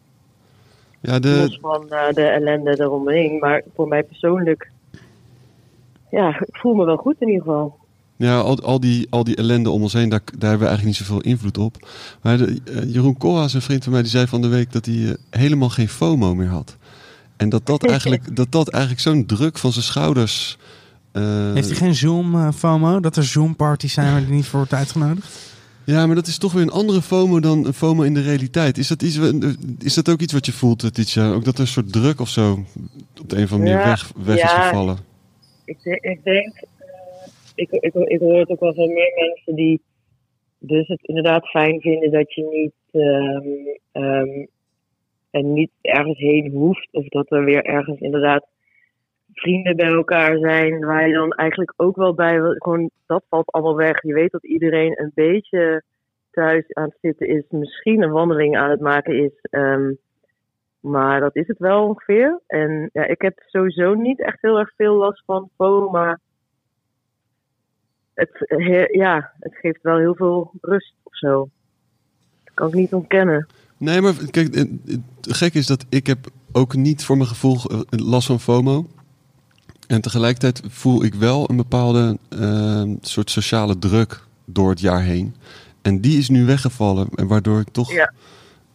Ja, 1.01 1.11
Los 1.11 1.21
de, 1.21 1.57
van 1.61 1.89
eh, 1.89 2.13
de 2.13 2.23
ellende 2.23 2.79
eromheen. 2.79 3.39
Maar 3.39 3.63
voor 3.75 3.87
mij 3.87 4.03
persoonlijk, 4.03 4.71
ja, 6.11 6.39
ik 6.39 6.57
voel 6.57 6.73
me 6.73 6.85
wel 6.85 6.97
goed 6.97 7.15
in 7.19 7.27
ieder 7.27 7.43
geval. 7.43 7.77
ja 8.15 8.39
al, 8.39 8.59
al, 8.59 8.79
die, 8.79 9.07
al 9.09 9.23
die 9.23 9.35
ellende 9.35 9.69
om 9.69 9.81
ons 9.81 9.93
heen, 9.93 10.09
daar, 10.09 10.21
daar 10.37 10.49
hebben 10.49 10.67
we 10.67 10.73
eigenlijk 10.73 10.97
niet 10.97 11.07
zoveel 11.07 11.31
invloed 11.31 11.57
op. 11.57 11.87
Maar 12.21 12.37
de, 12.37 12.61
eh, 12.65 12.93
Jeroen 12.93 13.17
Koolhaas, 13.17 13.53
een 13.53 13.61
vriend 13.61 13.83
van 13.83 13.91
mij, 13.93 14.01
die 14.01 14.11
zei 14.11 14.27
van 14.27 14.41
de 14.41 14.47
week 14.47 14.71
dat 14.71 14.85
hij 14.85 14.95
eh, 14.95 15.13
helemaal 15.29 15.69
geen 15.69 15.89
FOMO 15.89 16.35
meer 16.35 16.47
had. 16.47 16.77
En 17.41 17.49
dat 17.49 17.65
dat 17.65 17.87
eigenlijk, 17.89 18.35
dat 18.35 18.51
dat 18.51 18.69
eigenlijk 18.69 19.03
zo'n 19.03 19.25
druk 19.25 19.57
van 19.57 19.71
zijn 19.71 19.85
schouders... 19.85 20.57
eh, 21.11 21.53
Heeft 21.53 21.67
hij 21.67 21.75
geen 21.77 21.95
Zoom 21.95 22.35
eh, 22.35 22.51
FOMO? 22.51 22.99
Dat 22.99 23.15
er 23.15 23.23
Zoom 23.23 23.55
parties 23.55 23.93
zijn 23.93 24.11
waar 24.11 24.21
hij 24.21 24.29
niet 24.31 24.45
voor 24.45 24.59
wordt 24.59 24.73
uitgenodigd? 24.73 25.49
Ja, 25.85 26.05
maar 26.05 26.15
dat 26.15 26.27
is 26.27 26.37
toch 26.37 26.51
weer 26.53 26.61
een 26.61 26.69
andere 26.71 27.01
FOMO 27.01 27.39
dan 27.39 27.65
een 27.65 27.73
FOMO 27.73 28.03
in 28.03 28.13
de 28.13 28.21
realiteit. 28.21 28.77
Is 28.77 28.87
dat, 28.87 29.01
iets, 29.01 29.19
is 29.79 29.93
dat 29.93 30.09
ook 30.09 30.19
iets 30.21 30.33
wat 30.33 30.45
je 30.45 30.51
voelt, 30.51 30.93
Titia? 30.93 31.31
Ook 31.31 31.45
dat 31.45 31.53
er 31.53 31.59
een 31.61 31.67
soort 31.67 31.91
druk 31.93 32.19
of 32.19 32.29
zo 32.29 32.65
op 33.21 33.29
de 33.29 33.37
een 33.37 33.43
of 33.43 33.51
andere 33.51 33.69
manier 33.71 33.85
Ja, 33.85 33.89
weg, 33.89 34.11
weg 34.25 34.35
is 34.35 34.41
ja. 34.41 34.67
gevallen? 34.67 34.97
Ik, 35.65 35.77
denk- 35.83 36.01
ik 36.03 36.23
denk, 36.23 36.55
eh, 36.55 36.87
ik, 37.55 37.71
ik, 37.71 37.93
ik 37.93 38.19
hoor 38.19 38.39
het 38.39 38.49
ook 38.49 38.59
wel 38.59 38.73
van 38.73 38.87
meer 38.93 39.11
mensen 39.15 39.55
die 39.55 39.81
dus 40.59 40.87
het 40.87 40.99
inderdaad 41.01 41.45
fijn 41.47 41.81
vinden 41.81 42.11
dat 42.11 42.33
je 42.33 42.43
niet 42.43 43.03
ehm, 43.03 44.03
ehm, 44.05 44.45
en 45.31 45.53
niet 45.53 45.71
ergens 45.81 46.17
heen 46.19 46.51
hoeft. 46.51 46.87
Of 46.91 47.07
dat 47.07 47.31
er 47.31 47.43
weer 47.43 47.63
ergens 47.65 47.99
inderdaad 47.99 48.47
vrienden 49.33 49.75
bij 49.75 49.87
elkaar 49.91 50.37
zijn. 50.37 50.85
Waar 50.85 51.07
je 51.07 51.13
dan 51.13 51.31
eigenlijk 51.31 51.73
ook 51.77 51.95
wel 51.95 52.13
bij. 52.13 52.41
wil- 52.41 52.55
Gewoon, 52.57 52.89
dat 53.05 53.23
valt 53.29 53.51
allemaal 53.51 53.75
weg. 53.75 54.01
Je 54.03 54.13
weet 54.13 54.31
dat 54.31 54.43
iedereen 54.43 54.99
een 55.01 55.11
beetje 55.15 55.83
thuis 56.31 56.73
aan 56.73 56.83
het 56.83 56.97
zitten 57.01 57.27
is. 57.27 57.43
Misschien 57.49 58.01
een 58.01 58.11
wandeling 58.11 58.57
aan 58.57 58.69
het 58.69 58.79
maken 58.79 59.23
is. 59.23 59.31
Ehm, 59.41 59.91
maar 60.79 61.19
dat 61.19 61.35
is 61.35 61.47
het 61.47 61.57
wel 61.57 61.87
ongeveer. 61.87 62.39
En 62.47 62.89
ja, 62.93 63.05
ik 63.05 63.21
heb 63.21 63.39
sowieso 63.45 63.93
niet 63.93 64.21
echt 64.21 64.41
heel 64.41 64.59
erg 64.59 64.73
veel 64.75 64.95
last 64.95 65.23
van 65.25 65.49
FOMO. 65.57 65.89
Maar 65.89 66.19
het, 68.13 68.29
he- 68.47 68.87
ja, 68.91 69.31
het 69.39 69.55
geeft 69.55 69.81
wel 69.81 69.97
heel 69.97 70.15
veel 70.15 70.51
rust 70.61 70.93
of 71.03 71.17
zo. 71.17 71.49
Dat 72.43 72.53
kan 72.53 72.67
ik 72.67 72.73
niet 72.73 72.93
ontkennen. 72.93 73.47
Nee, 73.81 74.01
maar 74.01 74.13
kijk, 74.29 74.55
het 74.55 74.69
het 74.85 75.01
gekke 75.37 75.57
is 75.57 75.67
dat 75.67 75.85
ik 75.89 76.07
heb 76.07 76.29
ook 76.51 76.75
niet 76.75 77.03
voor 77.03 77.17
mijn 77.17 77.29
gevoel 77.29 77.57
eh, 77.57 77.79
last 77.89 78.27
van 78.27 78.39
FOMO. 78.39 78.87
En 79.87 80.01
tegelijkertijd 80.01 80.61
voel 80.67 81.03
ik 81.03 81.13
wel 81.13 81.49
een 81.49 81.55
bepaalde 81.55 82.17
eh, 82.29 82.83
soort 83.01 83.29
sociale 83.31 83.79
druk 83.79 84.23
door 84.45 84.69
het 84.69 84.79
jaar 84.79 85.01
heen. 85.01 85.35
En 85.81 86.01
die 86.01 86.17
is 86.17 86.29
nu 86.29 86.45
weggevallen. 86.45 87.07
En 87.15 87.27
waardoor 87.27 87.59
ik 87.59 87.69
toch 87.71 87.91
Ja. 87.93 88.13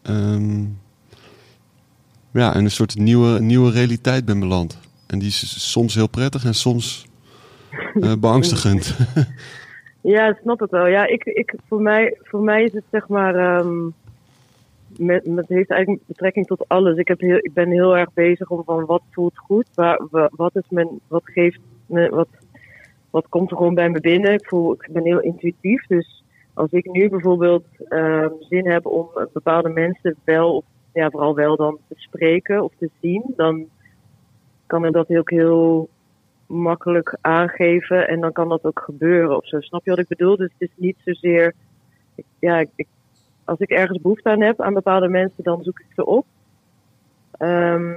ehm, 0.03 0.65
ja, 2.33 2.55
in 2.55 2.65
een 2.65 2.71
soort 2.71 2.97
nieuwe, 2.99 3.41
nieuwe 3.41 3.71
realiteit 3.71 4.25
ben 4.25 4.41
beland. 4.41 4.79
En 5.07 5.19
die 5.19 5.29
is 5.29 5.71
soms 5.73 5.95
heel 5.95 6.09
prettig 6.09 6.45
en 6.45 6.55
soms 6.55 7.07
eh, 8.01 8.13
beangstigend. 8.25 8.97
Ja, 10.01 10.29
ik 10.29 10.39
snap 10.43 10.61
het 10.61 10.71
wel. 10.71 10.87
Ja, 10.87 11.07
ik, 11.07 11.25
ik, 11.25 11.55
voor, 11.69 11.81
mij, 11.81 12.19
voor 12.23 12.41
mij 12.43 12.65
is 12.65 12.73
het 12.73 12.85
zeg 12.91 13.09
maar. 13.09 13.35
ehm 13.35 13.89
met, 14.99 15.49
heeft 15.49 15.71
eigenlijk 15.71 16.03
betrekking 16.07 16.47
tot 16.47 16.69
alles. 16.69 16.97
Ik, 16.97 17.09
heb 17.09 17.21
heel, 17.21 17.37
ik 17.37 17.53
ben 17.53 17.71
heel 17.71 17.97
erg 17.97 18.13
bezig 18.13 18.51
om 18.51 18.65
van 18.65 18.85
wat 18.85 19.03
voelt 19.11 19.39
goed, 19.39 19.69
waar, 19.75 20.07
wa- 20.11 20.31
wat, 20.33 20.57
is 20.57 20.69
mijn, 20.69 20.89
wat 21.09 21.23
geeft 21.25 21.59
me, 21.87 22.09
wat, 22.09 22.29
wat 23.11 23.29
komt 23.29 23.51
er 23.51 23.57
gewoon 23.57 23.75
bij 23.75 23.91
me 23.91 24.01
binnen. 24.01 24.33
Ik, 24.33 24.47
voel, 24.47 24.73
ik 24.73 24.89
ben 24.91 25.05
heel 25.05 25.21
intuïtief, 25.21 25.87
dus 25.87 26.25
als 26.55 26.71
ik 26.71 26.93
nu 26.93 27.09
bijvoorbeeld 27.09 27.65
ehm, 27.89 28.29
zin 28.41 28.71
heb 28.71 28.87
om 28.87 29.09
bepaalde 29.33 29.69
mensen 29.69 30.17
wel, 30.25 30.57
of 30.57 30.65
ja, 30.93 31.11
vooral 31.11 31.35
wel 31.35 31.57
dan 31.57 31.79
te 31.89 31.95
spreken 31.97 32.63
of 32.65 32.73
te 32.79 32.91
zien, 33.01 33.23
dan 33.37 33.67
kan 34.67 34.85
ik 34.85 34.93
dat 34.93 35.17
ook 35.17 35.31
heel 35.31 35.89
makkelijk 36.47 37.17
aangeven 37.21 38.09
en 38.09 38.21
dan 38.21 38.33
kan 38.33 38.49
dat 38.49 38.65
ook 38.65 38.81
gebeuren 38.85 39.37
of 39.37 39.47
zo. 39.47 39.61
Snap 39.61 39.85
je 39.85 39.91
wat 39.91 39.99
ik 39.99 40.09
bedoel? 40.09 40.37
Dus 40.37 40.53
het 40.59 40.69
is 40.69 40.75
niet 40.77 40.97
zozeer. 41.05 41.55
Ja, 42.39 42.59
ik- 42.75 42.87
als 43.47 43.59
ik 43.59 43.71
ergens 43.71 44.01
behoefte 44.01 44.29
aan 44.31 44.41
heb 44.43 44.61
aan 44.61 44.75
bepaalde 44.75 45.09
mensen, 45.09 45.43
dan 45.45 45.63
zoek 45.63 45.79
ik 45.81 45.87
ze 45.95 46.05
op. 46.07 46.27
Ehm, 47.39 47.93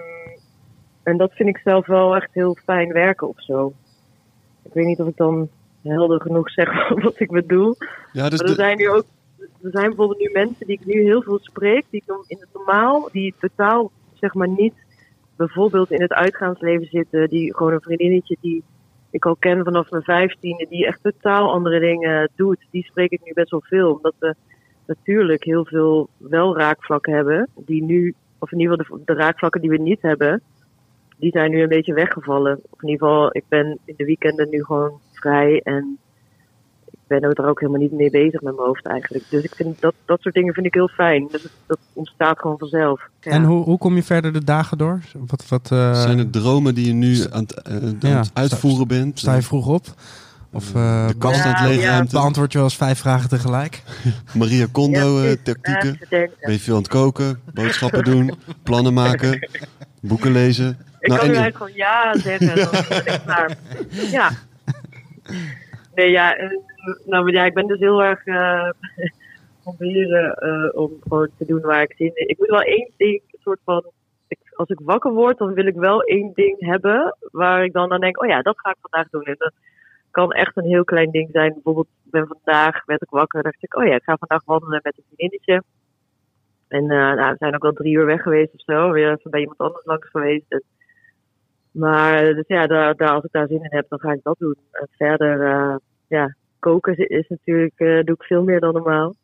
en 1.03 1.17
dat 1.17 1.31
vind 1.33 1.49
ik 1.49 1.57
zelf 1.57 1.85
wel 1.87 2.15
echt 2.15 2.29
heel 2.33 2.57
fijn 2.65 2.93
werken 2.93 3.27
of 3.27 3.43
zo. 3.43 3.73
Ik 4.63 4.73
weet 4.73 4.85
niet 4.85 4.99
of 4.99 5.07
ik 5.07 5.17
dan 5.17 5.49
helder 5.83 6.21
genoeg 6.21 6.51
zeg 6.51 6.89
wat 7.03 7.19
ik 7.19 7.31
bedoel. 7.31 7.75
ja, 8.13 8.29
dus 8.29 8.39
Maar 8.39 8.49
er 8.49 8.55
de- 8.55 8.61
zijn 8.61 8.77
nu 8.77 8.89
ook, 8.89 9.05
er 9.37 9.71
zijn 9.71 9.87
bijvoorbeeld 9.87 10.19
nu 10.19 10.29
mensen 10.33 10.65
die 10.67 10.79
ik 10.81 10.85
nu 10.85 11.01
heel 11.03 11.21
veel 11.21 11.39
spreek, 11.41 11.85
die 11.89 12.03
ik 12.05 12.13
in 12.27 12.37
het 12.39 12.49
normaal, 12.53 13.09
die 13.11 13.33
totaal 13.39 13.91
zeg 14.13 14.33
maar 14.33 14.49
niet 14.49 14.73
bijvoorbeeld 15.35 15.91
in 15.91 16.01
het 16.01 16.13
uitgaansleven 16.13 16.87
zitten, 16.87 17.29
die 17.29 17.55
gewoon 17.55 17.73
een 17.73 17.81
vriendinnetje 17.81 18.37
die 18.41 18.63
ik 19.11 19.25
al 19.25 19.35
ken 19.35 19.63
vanaf 19.63 19.89
mijn 19.91 20.03
vijftiende, 20.03 20.65
die 20.69 20.85
echt 20.85 20.99
totaal 21.03 21.51
andere 21.51 21.79
dingen 21.79 22.29
doet, 22.35 22.65
die 22.71 22.83
spreek 22.83 23.11
ik 23.11 23.21
nu 23.23 23.33
best 23.33 23.51
wel 23.51 23.61
veel, 23.65 23.93
omdat 23.93 24.13
we 24.19 24.35
natuurlijk 24.89 25.43
heel 25.43 25.65
veel 25.65 26.09
wel 26.17 26.57
raakvlakken 26.57 27.13
hebben, 27.13 27.47
die 27.55 27.83
nu, 27.83 28.13
of 28.39 28.51
in 28.51 28.59
ieder 28.59 28.77
geval 28.77 28.97
de, 28.97 29.03
de 29.05 29.13
raakvlakken 29.19 29.61
die 29.61 29.69
we 29.69 29.77
niet 29.77 30.01
hebben, 30.01 30.41
die 31.17 31.31
zijn 31.31 31.51
nu 31.51 31.61
een 31.61 31.67
beetje 31.69 31.93
weggevallen. 31.93 32.59
Of 32.69 32.81
in 32.81 32.89
ieder 32.89 33.07
geval, 33.07 33.29
ik 33.35 33.43
ben 33.47 33.77
in 33.85 33.93
de 33.97 34.05
weekenden 34.05 34.49
nu 34.49 34.63
gewoon 34.63 34.99
vrij 35.13 35.61
en 35.63 35.97
ik 36.91 36.97
ben 37.07 37.21
er 37.21 37.47
ook 37.49 37.59
helemaal 37.59 37.81
niet 37.81 37.91
mee 37.91 38.09
bezig 38.09 38.41
met 38.41 38.55
mijn 38.55 38.67
hoofd 38.67 38.85
eigenlijk. 38.85 39.23
Dus 39.29 39.43
ik 39.43 39.55
vind 39.55 39.81
dat, 39.81 39.93
dat 40.05 40.21
soort 40.21 40.35
dingen 40.35 40.53
vind 40.53 40.65
ik 40.65 40.73
heel 40.73 40.87
fijn. 40.87 41.27
Dus 41.31 41.43
het- 41.43 41.51
dat 41.67 41.79
ontstaat 41.93 42.39
gewoon 42.39 42.57
vanzelf. 42.57 43.09
Ja. 43.21 43.31
En 43.31 43.43
hoe, 43.43 43.63
hoe 43.63 43.77
kom 43.77 43.95
je 43.95 44.03
verder 44.03 44.33
de 44.33 44.43
dagen 44.43 44.77
door? 44.77 44.99
Wat, 45.27 45.47
wat, 45.47 45.71
eh, 45.71 46.01
zijn 46.01 46.17
het 46.17 46.33
dromen 46.33 46.75
die 46.75 46.87
je 46.87 46.93
nu 46.93 47.15
aan 47.31 47.41
het, 47.43 47.61
eh, 47.61 47.73
aan 47.75 47.95
Ja, 47.99 48.19
het 48.19 48.31
uitvoeren 48.33 48.87
bent? 48.87 49.19
sta 49.19 49.35
je 49.35 49.41
vroeg 49.41 49.67
op? 49.67 49.85
Of 50.53 50.75
eh, 50.75 51.07
de 51.07 51.17
kast 51.17 51.45
aan 51.45 51.65
het 51.65 51.81
Ja, 51.81 52.03
beantwoord 52.11 52.51
je 52.51 52.57
wel 52.57 52.67
eens 52.67 52.77
vijf 52.77 52.99
vragen 52.99 53.29
tegelijk? 53.29 53.81
Maria 54.37 54.65
Kondo 54.71 55.21
Ja, 55.21 55.29
eh, 55.29 55.35
tactieken? 55.43 55.97
Ja. 56.09 56.27
Ben 56.41 56.51
je 56.51 56.59
veel 56.59 56.73
aan 56.75 56.81
het 56.81 56.89
koken, 56.89 57.41
boodschappen 57.53 58.03
doen, 58.03 58.31
plannen 58.63 58.93
maken, 58.93 59.49
boeken 60.01 60.31
lezen? 60.31 60.77
Ik 60.99 61.07
Nou, 61.07 61.19
kan 61.19 61.29
nu 61.29 61.35
en- 61.35 61.41
eigenlijk 61.41 61.55
gewoon 61.57 61.73
ja 61.75 62.17
zeggen. 62.17 62.55
Dan. 63.25 63.55
Ja. 64.11 64.29
Nee, 65.95 66.11
ja, 66.11 66.35
eh, 66.35 66.49
nou, 67.05 67.23
maar 67.23 67.33
ja, 67.33 67.45
ik 67.45 67.53
ben 67.53 67.67
dus 67.67 67.79
heel 67.79 68.03
erg 68.03 68.23
proberen 69.63 70.33
eh, 70.33 70.79
om 70.81 70.91
gewoon 71.01 71.29
te 71.37 71.45
doen 71.45 71.61
waar 71.61 71.81
ik 71.81 71.93
zin 71.97 72.11
in. 72.13 72.27
Ik 72.29 72.37
moet 72.37 72.47
wel 72.49 72.61
één 72.61 72.89
ding, 72.97 73.21
een 73.31 73.39
soort 73.43 73.59
van. 73.65 73.83
Ik, 74.27 74.37
als 74.55 74.69
ik 74.69 74.79
wakker 74.83 75.11
word, 75.11 75.37
dan 75.37 75.53
wil 75.53 75.65
ik 75.65 75.75
wel 75.75 76.01
één 76.01 76.31
ding 76.35 76.55
hebben 76.59 77.15
waar 77.31 77.63
ik 77.63 77.73
dan 77.73 77.91
aan 77.91 77.99
denk: 77.99 78.21
oh 78.23 78.27
ja, 78.29 78.41
dat 78.41 78.59
ga 78.59 78.69
ik 78.69 78.75
vandaag 78.81 79.09
doen. 79.11 79.23
En 79.23 79.35
dat 79.37 79.53
kan 80.11 80.31
echt 80.31 80.57
een 80.57 80.65
heel 80.65 80.83
klein 80.83 81.11
ding 81.11 81.29
zijn. 81.31 81.53
Bijvoorbeeld, 81.53 81.87
ik 82.05 82.11
ben 82.11 82.27
vandaag, 82.27 82.85
werd 82.85 83.01
ik 83.01 83.09
wakker, 83.09 83.43
dacht 83.43 83.63
ik: 83.63 83.75
oh 83.75 83.85
ja, 83.85 83.95
ik 83.95 84.03
ga 84.03 84.17
vandaag 84.17 84.45
wandelen 84.45 84.79
met 84.83 84.97
een 84.97 85.03
vriendinnetje. 85.07 85.63
En 86.67 86.81
eh, 86.81 87.13
nou, 87.13 87.31
we 87.31 87.35
zijn 87.37 87.55
ook 87.55 87.63
wel 87.63 87.73
drie 87.73 87.95
uur 87.95 88.05
weg 88.05 88.21
geweest 88.21 88.53
of 88.53 88.61
zo. 88.61 88.91
Weer 88.91 89.11
even 89.11 89.31
bij 89.31 89.39
iemand 89.39 89.59
anders 89.59 89.85
langs 89.85 90.09
geweest. 90.09 90.63
Maar 91.71 92.33
dus 92.33 92.47
ja, 92.47 92.67
daar, 92.67 92.95
daar, 92.95 93.09
als 93.09 93.23
ik 93.23 93.31
daar 93.31 93.47
zin 93.47 93.63
in 93.63 93.75
heb, 93.75 93.89
dan 93.89 93.99
ga 93.99 94.11
ik 94.11 94.23
dat 94.23 94.39
doen. 94.39 94.55
En 94.71 94.87
verder, 94.91 95.45
eh, 95.45 95.75
ja, 96.07 96.35
koken 96.59 96.97
is, 97.07 97.27
natuurlijk, 97.27 97.79
eh, 97.79 98.03
doe 98.03 98.15
ik 98.15 98.23
veel 98.23 98.43
meer 98.43 98.59
dan 98.59 98.73
normaal. 98.73 99.15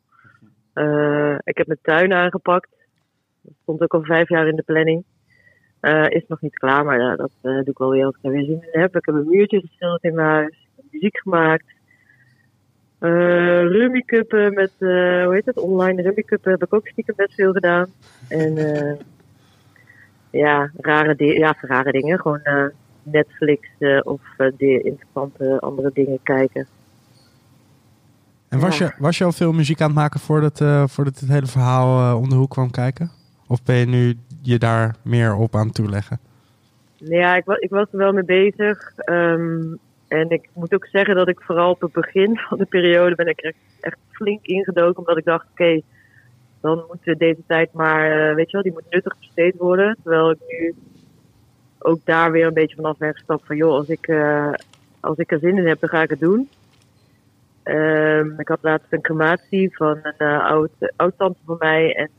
Eh, 0.73 1.35
ik 1.43 1.57
heb 1.57 1.67
mijn 1.67 1.79
tuin 1.81 2.13
aangepakt. 2.13 2.69
Dat 3.41 3.53
stond 3.61 3.81
ook 3.81 3.93
al 3.93 4.03
vijf 4.03 4.29
jaar 4.29 4.47
in 4.47 4.55
de 4.55 4.63
planning. 4.63 5.03
Eh, 5.79 6.09
is 6.09 6.27
nog 6.27 6.41
niet 6.41 6.57
klaar, 6.57 6.85
maar 6.85 7.17
dat 7.17 7.31
eh, 7.41 7.51
doe 7.51 7.69
ik 7.69 7.77
wel 7.77 7.89
weer 7.89 8.05
als 8.05 8.15
ik 8.15 8.23
er 8.23 8.31
weer 8.31 8.45
zin 8.45 8.67
in 8.71 8.79
heb. 8.79 8.95
Ik 8.95 9.05
heb 9.05 9.15
een 9.15 9.27
muurtje 9.27 9.59
geschilderd 9.59 10.03
in 10.03 10.15
mijn 10.15 10.27
huis. 10.27 10.64
Muziek 10.95 11.17
gemaakt. 11.17 11.65
Eh 12.99 13.61
rummy 13.61 14.01
cuppen 14.01 14.53
met, 14.53 14.71
eh, 14.79 15.23
hoe 15.23 15.33
heet 15.33 15.45
het, 15.45 15.57
online 15.57 16.01
rummy 16.01 16.23
cuppen 16.23 16.51
heb 16.51 16.63
ik 16.63 16.73
ook 16.73 16.87
stiekem 16.87 17.13
best 17.17 17.33
veel 17.33 17.51
gedaan. 17.51 17.87
En 18.27 18.57
eh, 18.57 18.95
ja, 20.29 20.71
rare, 20.77 21.15
di- 21.15 21.37
ja, 21.37 21.55
rare 21.61 21.91
dingen. 21.91 22.19
Gewoon 22.19 22.41
eh, 22.43 22.65
Netflix 23.03 23.67
eh, 23.79 23.99
of 24.03 24.21
eh, 24.37 24.47
de 24.57 24.81
interessante 24.81 25.57
andere 25.59 25.91
dingen 25.93 26.19
kijken. 26.23 26.67
En 28.49 28.59
was, 28.59 28.77
Ja. 28.77 28.85
je, 28.85 28.93
was 28.97 29.17
je 29.17 29.23
al 29.23 29.31
veel 29.31 29.51
muziek 29.53 29.81
aan 29.81 29.87
het 29.87 29.95
maken 29.95 30.19
voordat, 30.19 30.61
eh, 30.61 30.87
voordat 30.87 31.19
het 31.19 31.29
hele 31.29 31.45
verhaal 31.45 32.09
eh, 32.11 32.21
om 32.21 32.29
de 32.29 32.35
hoek 32.35 32.49
kwam 32.49 32.71
kijken? 32.71 33.11
Of 33.47 33.63
ben 33.63 33.75
je 33.75 33.85
nu 33.85 34.17
je 34.41 34.57
daar 34.59 34.95
meer 35.03 35.35
op 35.35 35.55
aan 35.55 35.71
toeleggen? 35.71 36.19
Ja, 36.97 37.35
ik, 37.35 37.45
wa- 37.45 37.59
ik 37.59 37.69
was 37.69 37.87
er 37.91 37.97
wel 37.97 38.13
mee 38.13 38.23
bezig. 38.25 38.91
Ehm, 38.97 39.61
en 40.07 40.29
ik 40.29 40.49
moet 40.53 40.73
ook 40.73 40.85
zeggen 40.85 41.15
dat 41.15 41.27
ik 41.27 41.41
vooral 41.41 41.69
op 41.71 41.81
het 41.81 41.91
begin 41.91 42.37
van 42.37 42.57
de 42.57 42.65
periode 42.65 43.15
ben 43.15 43.27
ik 43.27 43.53
echt 43.79 43.97
flink 44.11 44.45
ingedoken. 44.45 44.97
Omdat 44.97 45.17
ik 45.17 45.25
dacht, 45.25 45.47
oké, 45.51 45.81
dan 46.61 46.83
moet 46.87 47.19
deze 47.19 47.41
tijd 47.47 47.73
maar, 47.73 48.29
eh, 48.29 48.35
weet 48.35 48.45
je 48.45 48.51
wel, 48.51 48.61
die 48.61 48.71
moet 48.71 48.89
nuttig 48.89 49.17
besteed 49.19 49.55
worden. 49.57 49.97
Terwijl 50.03 50.31
ik 50.31 50.39
nu 50.47 50.73
ook 51.79 51.99
daar 52.03 52.31
weer 52.31 52.45
een 52.45 52.53
beetje 52.53 52.75
vanaf 52.75 52.97
ben 52.97 53.13
gestapt 53.13 53.45
van, 53.45 53.55
joh, 53.57 53.73
als 53.73 53.87
ik, 53.87 54.07
eh, 54.07 54.53
als 54.99 55.17
ik 55.17 55.31
er 55.31 55.39
zin 55.39 55.57
in 55.57 55.67
heb, 55.67 55.79
dan 55.79 55.89
ga 55.89 56.01
ik 56.01 56.09
het 56.09 56.19
doen. 56.19 56.49
Ehm, 57.63 58.39
ik 58.39 58.47
had 58.47 58.59
laatst 58.61 58.93
een 58.93 59.01
crematie 59.01 59.75
van 59.75 59.99
een 60.03 60.13
eh, 60.17 60.45
oud, 60.45 60.69
oud-tante 60.95 61.39
van 61.45 61.55
mij. 61.59 61.95
En 61.95 62.09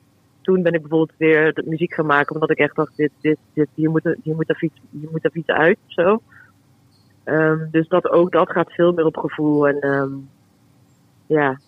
toen 0.43 0.62
ben 0.62 0.72
ik 0.72 0.80
bijvoorbeeld 0.80 1.18
weer 1.18 1.62
muziek 1.64 1.95
gaan 1.95 2.07
maken, 2.07 2.34
omdat 2.34 2.51
ik 2.51 2.59
echt 2.59 2.76
dacht, 2.76 2.97
dit, 2.97 3.11
dit, 3.20 3.39
dit, 3.53 3.68
hier, 3.74 3.91
moet, 3.91 4.05
er- 4.05 4.16
hier, 4.22 4.34
moet 4.34 4.49
er 4.49 4.59
hier 4.61 5.09
moet 5.11 5.24
er 5.24 5.30
iets 5.32 5.49
uit 5.49 5.78
zo. 5.87 6.20
Ehm, 7.27 7.59
dus 7.70 7.89
dat 7.89 8.11
ook, 8.11 8.33
dat 8.33 8.51
gaat 8.51 8.72
veel 8.72 8.93
meer 8.93 9.05
op 9.05 9.16
gevoel. 9.16 9.68
En 9.68 9.79
ehm, 9.81 10.09
ja. 11.27 11.59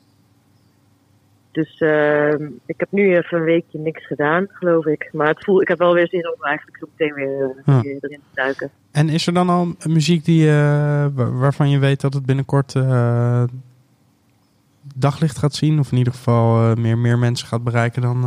Dus 1.53 1.79
ehm, 1.79 2.45
ik 2.67 2.75
heb 2.77 2.89
nu 2.91 3.17
even 3.17 3.39
een 3.39 3.45
weekje 3.45 3.79
niks 3.79 4.07
gedaan, 4.07 4.47
geloof 4.49 4.87
ik. 4.87 5.09
Maar 5.13 5.29
het 5.29 5.45
voel, 5.45 5.61
ik 5.61 5.69
heb 5.69 5.79
wel 5.79 5.95
weer 5.95 6.09
zin 6.09 6.33
om 6.35 6.43
eigenlijk 6.45 6.79
zo 6.79 6.87
meteen 6.97 7.15
weer, 7.15 7.41
eh, 7.57 7.75
Ja. 7.75 7.81
weer 7.81 7.97
erin 8.01 8.19
te 8.19 8.35
duiken. 8.35 8.71
En 8.91 9.09
is 9.09 9.27
er 9.27 9.33
dan 9.33 9.49
al 9.49 9.75
muziek 9.87 10.25
die, 10.25 10.49
eh, 10.49 11.07
wa- 11.15 11.31
waarvan 11.31 11.71
je 11.71 11.79
weet 11.79 12.01
dat 12.01 12.15
het 12.15 12.27
binnenkort 12.27 12.75
eh, 12.75 13.45
daglicht 14.95 15.39
gaat 15.39 15.55
zien? 15.55 15.79
Of 15.79 15.93
in 15.93 15.99
ieder 15.99 16.13
geval 16.13 16.75
meer, 16.75 16.99
meer 16.99 17.19
mensen 17.19 17.47
gaat 17.49 17.65
bereiken 17.65 18.03
dan, 18.03 18.25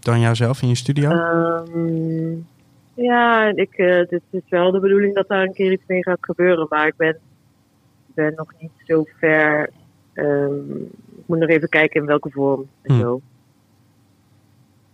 dan 0.00 0.20
jouzelf 0.20 0.62
in 0.62 0.68
je 0.68 0.74
studio? 0.74 1.08
Ja, 2.94 3.52
ik, 3.54 3.72
eh, 3.72 3.96
het 3.96 4.22
is 4.30 4.40
wel 4.48 4.70
de 4.70 4.80
bedoeling 4.80 5.14
dat 5.14 5.28
daar 5.28 5.42
een 5.42 5.52
keer 5.52 5.72
iets 5.72 5.84
mee 5.86 6.02
gaat 6.02 6.18
gebeuren. 6.20 6.66
Maar 6.70 6.86
ik 6.86 6.96
ben, 6.96 7.18
ben 8.14 8.32
nog 8.36 8.52
niet 8.58 8.70
zo 8.86 9.04
ver. 9.18 9.70
ehm, 10.12 10.70
ik 11.16 11.26
moet 11.26 11.38
nog 11.38 11.48
even 11.48 11.68
kijken 11.68 12.00
in 12.00 12.06
welke 12.06 12.30
vorm 12.30 12.66
en 12.82 12.94
Hm. 12.94 13.00
zo. 13.00 13.20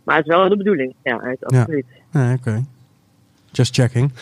Maar 0.04 0.16
het 0.16 0.26
is 0.26 0.34
wel 0.34 0.48
de 0.48 0.56
bedoeling. 0.56 0.94
Ja, 1.02 1.20
uit, 1.20 1.38
Ja. 1.46 1.58
absoluut. 1.58 1.86
Nee, 2.12 2.36
oké. 2.36 2.64
Just 3.50 3.74
checking. 3.74 4.12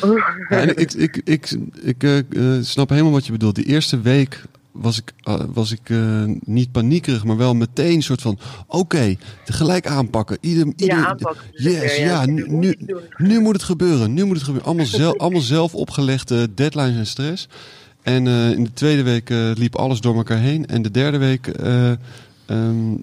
Ja, 0.48 0.60
en 0.60 0.68
ik, 0.76 0.92
ik, 0.92 1.20
ik, 1.24 1.50
ik 1.82 2.02
eh, 2.02 2.18
eh, 2.18 2.62
snap 2.62 2.88
helemaal 2.88 3.12
wat 3.12 3.26
je 3.26 3.32
bedoelt. 3.32 3.54
Die 3.54 3.64
eerste 3.66 4.00
week 4.00 4.42
was 4.80 4.98
ik, 4.98 5.12
eh, 5.22 5.40
was 5.52 5.72
ik 5.72 5.90
eh, 5.90 6.24
niet 6.44 6.72
paniekerig, 6.72 7.24
maar 7.24 7.36
wel 7.36 7.54
meteen 7.54 7.94
een 7.94 8.02
soort 8.02 8.22
van... 8.22 8.38
Oké, 8.66 9.16
tegelijk 9.44 9.86
aanpakken. 9.86 10.38
Ieder, 10.40 10.66
ieder, 10.66 10.96
Ja, 10.96 11.06
aanpakken. 11.06 11.46
Yes, 11.52 11.96
ja, 11.96 12.26
nu, 12.26 12.46
moet 12.46 12.76
nu, 13.16 13.40
moet 13.40 13.54
het 13.54 13.62
gebeuren. 13.62 14.14
Nu 14.14 14.24
moet 14.24 14.34
het 14.34 14.44
gebeuren. 14.44 14.68
Allemaal, 14.68 14.86
zelf, 14.86 15.18
allemaal 15.22 15.40
zelf 15.40 15.74
opgelegde 15.74 16.54
deadlines 16.54 16.96
en 16.96 17.06
stress. 17.06 17.48
En 18.02 18.26
eh, 18.26 18.50
in 18.50 18.64
de 18.64 18.72
tweede 18.72 19.02
week 19.02 19.28
liep 19.58 19.76
alles 19.76 20.00
door 20.00 20.16
elkaar 20.16 20.38
heen. 20.38 20.66
En 20.66 20.82
de 20.82 20.90
derde 20.90 21.18
week 21.18 21.46
eh, 21.46 21.90
ehm, 22.46 22.94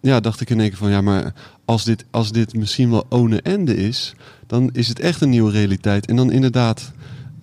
ja, 0.00 0.20
dacht 0.20 0.40
ik 0.40 0.50
in 0.50 0.60
één 0.60 0.68
keer 0.68 0.78
van... 0.78 0.90
Ja, 0.90 1.00
maar 1.00 1.32
als 1.64 1.84
dit, 1.84 2.04
als 2.10 2.32
dit 2.32 2.54
misschien 2.54 2.90
wel 2.90 3.06
one 3.08 3.40
ende 3.42 3.76
is... 3.76 4.14
dan 4.46 4.70
is 4.72 4.88
het 4.88 5.00
echt 5.00 5.20
een 5.20 5.30
nieuwe 5.30 5.50
realiteit. 5.50 6.06
En 6.06 6.16
dan 6.16 6.30
inderdaad 6.30 6.92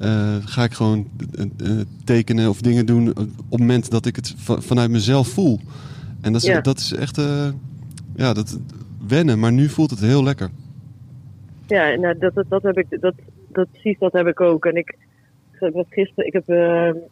eh, 0.01 0.35
ga 0.45 0.63
ik 0.63 0.71
gewoon 0.71 1.07
eh, 1.35 1.43
eh, 1.69 1.85
tekenen 2.03 2.49
of 2.49 2.61
dingen 2.61 2.85
doen... 2.85 3.09
op 3.09 3.15
het 3.49 3.59
moment 3.59 3.91
dat 3.91 4.05
ik 4.05 4.15
het 4.15 4.33
va- 4.37 4.61
vanuit 4.61 4.89
mezelf 4.89 5.27
voel. 5.27 5.59
En 6.21 6.33
dat 6.33 6.41
is, 6.41 6.47
Ja. 6.47 6.61
dat 6.61 6.77
is 6.77 6.93
echt... 6.93 7.21
ja, 8.15 8.33
dat 8.33 8.59
wennen. 9.07 9.39
Maar 9.39 9.51
nu 9.51 9.69
voelt 9.69 9.89
het 9.89 9.99
heel 9.99 10.23
lekker. 10.23 10.49
Ja, 11.67 11.95
nou, 11.95 12.17
dat, 12.17 12.33
dat, 12.33 12.45
dat 12.49 12.63
heb 12.63 12.77
ik, 12.77 13.01
dat, 13.01 13.13
dat, 13.47 13.67
precies 13.71 13.99
dat 13.99 14.13
heb 14.13 14.27
ik 14.27 14.41
ook. 14.41 14.65
En 14.65 14.75
ik, 14.75 14.97
ik 15.59 15.73
was 15.73 15.85
gisteren, 15.89 16.25
ik 16.25 16.33
heb 16.33 16.47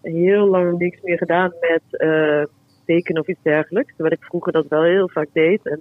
heel 0.02 0.48
lang 0.48 0.78
niks 0.78 1.00
meer 1.04 1.18
gedaan 1.18 1.52
met 1.62 2.02
tekenen 2.86 3.22
of 3.22 3.28
iets 3.28 3.44
dergelijks. 3.44 3.94
Terwijl 3.96 4.16
ik 4.20 4.24
vroeger 4.28 4.52
dat 4.52 4.68
wel 4.68 4.84
heel 4.84 5.10
vaak 5.10 5.30
deed. 5.34 5.60
En 5.68 5.80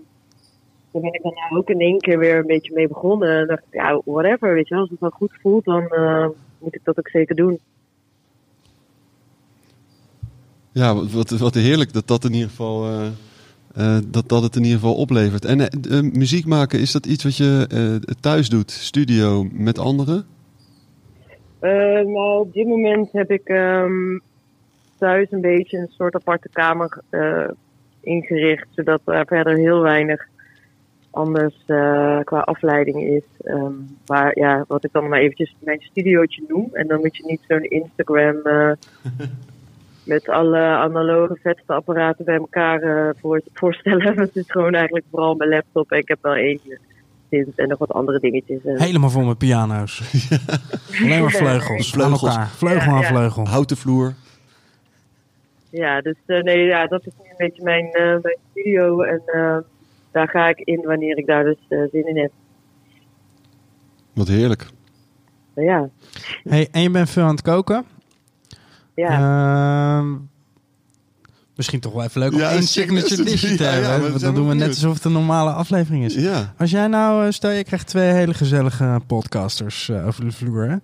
daar 0.92 1.02
ben 1.02 1.12
ik 1.12 1.22
dan 1.22 1.58
ook 1.58 1.68
in 1.68 1.80
één 1.80 1.98
keer 1.98 2.18
weer 2.18 2.36
een 2.38 2.46
beetje 2.46 2.74
mee 2.74 2.88
begonnen. 2.88 3.38
En 3.38 3.46
dacht 3.46 3.62
ik, 3.70 3.74
ja, 3.74 4.00
whatever, 4.04 4.54
weet 4.54 4.68
je 4.68 4.74
wel. 4.74 4.82
Als 4.82 4.90
het 4.90 5.00
dan 5.00 5.10
goed 5.10 5.38
voelt, 5.40 5.64
dan 5.64 5.82
moet 6.58 6.74
ik 6.74 6.84
dat 6.84 6.98
ook 6.98 7.08
zeker 7.08 7.36
doen. 7.36 7.60
Ja, 10.72 10.94
wat, 10.94 11.30
wat, 11.30 11.54
heerlijk 11.54 11.92
dat 11.92 12.06
dat 12.06 12.24
in 12.24 12.32
ieder 12.32 12.48
geval. 12.48 12.84
eh, 12.84 13.06
eh, 13.74 14.02
dat, 14.06 14.28
dat 14.28 14.42
het 14.42 14.56
in 14.56 14.62
ieder 14.62 14.78
geval 14.78 14.94
oplevert. 14.94 15.44
En 15.44 15.60
eh, 15.60 16.00
muziek 16.00 16.46
maken, 16.46 16.80
is 16.80 16.92
dat 16.92 17.06
iets 17.06 17.24
wat 17.24 17.36
je 17.36 18.00
thuis 18.20 18.48
doet? 18.48 18.70
Studio 18.70 19.46
met 19.52 19.78
anderen? 19.78 20.26
Nou, 21.60 22.40
op 22.40 22.52
dit 22.52 22.66
moment 22.66 23.12
heb 23.12 23.30
ik 23.30 23.48
ehm, 23.48 24.18
thuis 24.98 25.26
een 25.30 25.40
beetje 25.40 25.78
een 25.78 25.92
soort 25.96 26.14
aparte 26.14 26.48
kamer 26.48 27.02
ingericht, 28.00 28.66
zodat 28.70 29.00
er 29.04 29.26
verder 29.26 29.56
heel 29.56 29.80
weinig 29.80 30.28
anders 31.10 31.54
eh, 31.66 32.18
qua 32.24 32.40
afleiding 32.40 33.02
is. 33.02 33.22
Ehm, 33.44 33.72
waar, 34.06 34.38
ja, 34.38 34.64
wat 34.68 34.84
ik 34.84 34.92
dan 34.92 35.08
maar 35.08 35.18
eventjes 35.18 35.54
mijn 35.58 35.80
studiootje 35.80 36.44
noem. 36.48 36.68
En 36.72 36.86
dan 36.86 37.00
moet 37.00 37.16
je 37.16 37.24
niet 37.26 37.40
zo'n 37.48 37.62
Instagram 37.62 38.36
eh, 38.42 38.70
met 40.04 40.28
alle 40.28 40.58
analoge 40.58 41.38
vetste 41.42 41.72
apparaten 41.72 42.24
bij 42.24 42.36
elkaar 42.36 42.82
eh, 42.82 43.14
voor, 43.20 43.42
voorstellen. 43.52 44.18
Het 44.20 44.36
is 44.36 44.50
gewoon 44.50 44.74
eigenlijk 44.74 45.06
vooral 45.10 45.34
mijn 45.34 45.50
laptop. 45.50 45.90
En 45.90 45.98
ik 45.98 46.08
heb 46.08 46.18
wel 46.22 46.36
eentje 46.36 46.78
sinds 47.30 47.56
en 47.56 47.68
nog 47.68 47.78
wat 47.78 47.92
andere 47.92 48.20
dingetjes. 48.20 48.60
Helemaal 48.62 49.10
vol 49.10 49.24
met 49.24 49.38
piano's. 49.38 50.00
Alleen 51.02 51.20
maar 51.20 51.30
vleugels. 51.30 51.90
Vleugels. 51.90 52.24
Aan 52.24 52.30
elkaar. 52.30 52.48
Vleugel 52.48 52.90
Ja, 52.90 52.96
aan 52.96 53.00
ja. 53.00 53.08
vleugel. 53.08 53.46
Houten 53.46 53.76
vloer? 53.76 54.14
Ja, 55.70 56.00
dus 56.00 56.16
eh, 56.26 56.42
nee, 56.42 56.64
ja, 56.64 56.86
dat 56.86 57.06
is 57.06 57.12
nu 57.22 57.30
een 57.30 57.36
beetje 57.36 57.62
mijn, 57.62 57.92
eh, 57.92 58.16
mijn 58.22 58.38
studio. 58.50 59.02
En 59.02 59.22
eh, 59.26 59.58
daar 60.18 60.28
ga 60.28 60.48
ik 60.48 60.58
in 60.58 60.80
wanneer 60.84 61.18
ik 61.18 61.26
daar 61.26 61.44
dus 61.44 61.56
eh, 61.68 61.78
zin 61.92 62.06
in 62.08 62.16
heb. 62.18 62.32
Wat 64.14 64.28
heerlijk. 64.28 64.66
Ja, 65.54 65.88
Hey, 66.44 66.68
en 66.70 66.82
je 66.82 66.90
bent 66.90 67.10
veel 67.10 67.22
aan 67.22 67.30
het 67.30 67.42
koken. 67.42 67.84
ja. 68.94 69.10
Ehm, 69.98 70.14
misschien 71.56 71.80
toch 71.80 71.92
wel 71.92 72.02
even 72.04 72.20
leuk 72.20 72.32
om 72.32 72.38
Ja, 72.38 72.50
één 72.50 72.62
signature 72.62 73.22
dishje 73.22 73.56
te 73.56 73.62
ja, 73.64 73.70
hebben. 73.70 74.08
want 74.10 74.20
dan 74.20 74.34
doen 74.34 74.48
we 74.48 74.54
net 74.54 74.68
alsof 74.68 74.94
het 74.94 75.04
een 75.04 75.12
normale 75.12 75.50
aflevering 75.52 76.04
is. 76.04 76.14
Ja. 76.14 76.54
Als 76.58 76.70
jij 76.70 76.86
nou, 76.86 77.24
eh, 77.26 77.30
stel 77.32 77.50
je 77.50 77.64
krijgt 77.64 77.86
twee 77.86 78.10
hele 78.12 78.34
gezellige 78.34 79.00
podcasters 79.06 79.88
eh, 79.88 80.06
over 80.06 80.24
de 80.24 80.32
vloer. 80.32 80.68
Hè? 80.68 80.76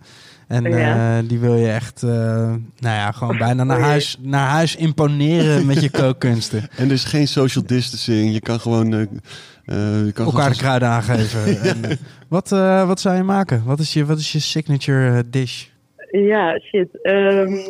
En 0.49 0.65
Ja. 0.65 1.19
eh, 1.19 1.29
die 1.29 1.39
wil 1.39 1.55
je 1.57 1.69
echt, 1.71 2.03
eh, 2.03 2.09
nou 2.11 2.61
ja, 2.79 3.11
gewoon 3.13 3.39
bijna 3.39 3.65
naar 3.65 3.81
huis, 3.81 4.17
naar 4.21 4.49
huis 4.49 4.77
imponeren 4.77 5.67
met 5.67 5.83
je 5.83 5.91
kookkunsten. 6.01 6.69
En 6.77 6.87
er 6.87 6.93
is 6.93 7.05
geen 7.05 7.29
social 7.29 7.65
distancing. 7.67 8.33
Je 8.33 8.41
kan 8.41 8.61
gewoon. 8.61 8.93
eh, 8.93 10.05
je 10.05 10.11
kan 10.15 10.27
Elkaar 10.27 10.51
de 10.51 10.57
kruiden 10.57 10.89
aangeven. 10.89 11.61
En, 11.71 11.99
wat, 12.29 12.49
wat 12.87 13.01
zou 13.01 13.17
je 13.17 13.23
maken? 13.23 13.63
Wat 13.65 13.79
is 13.81 13.93
je, 13.93 14.05
wat 14.05 14.19
is 14.19 14.33
je 14.33 14.39
signature 14.41 15.31
dish? 15.31 15.67
Ja, 16.11 16.59
shit. 16.61 17.03
ehm. 17.03 17.53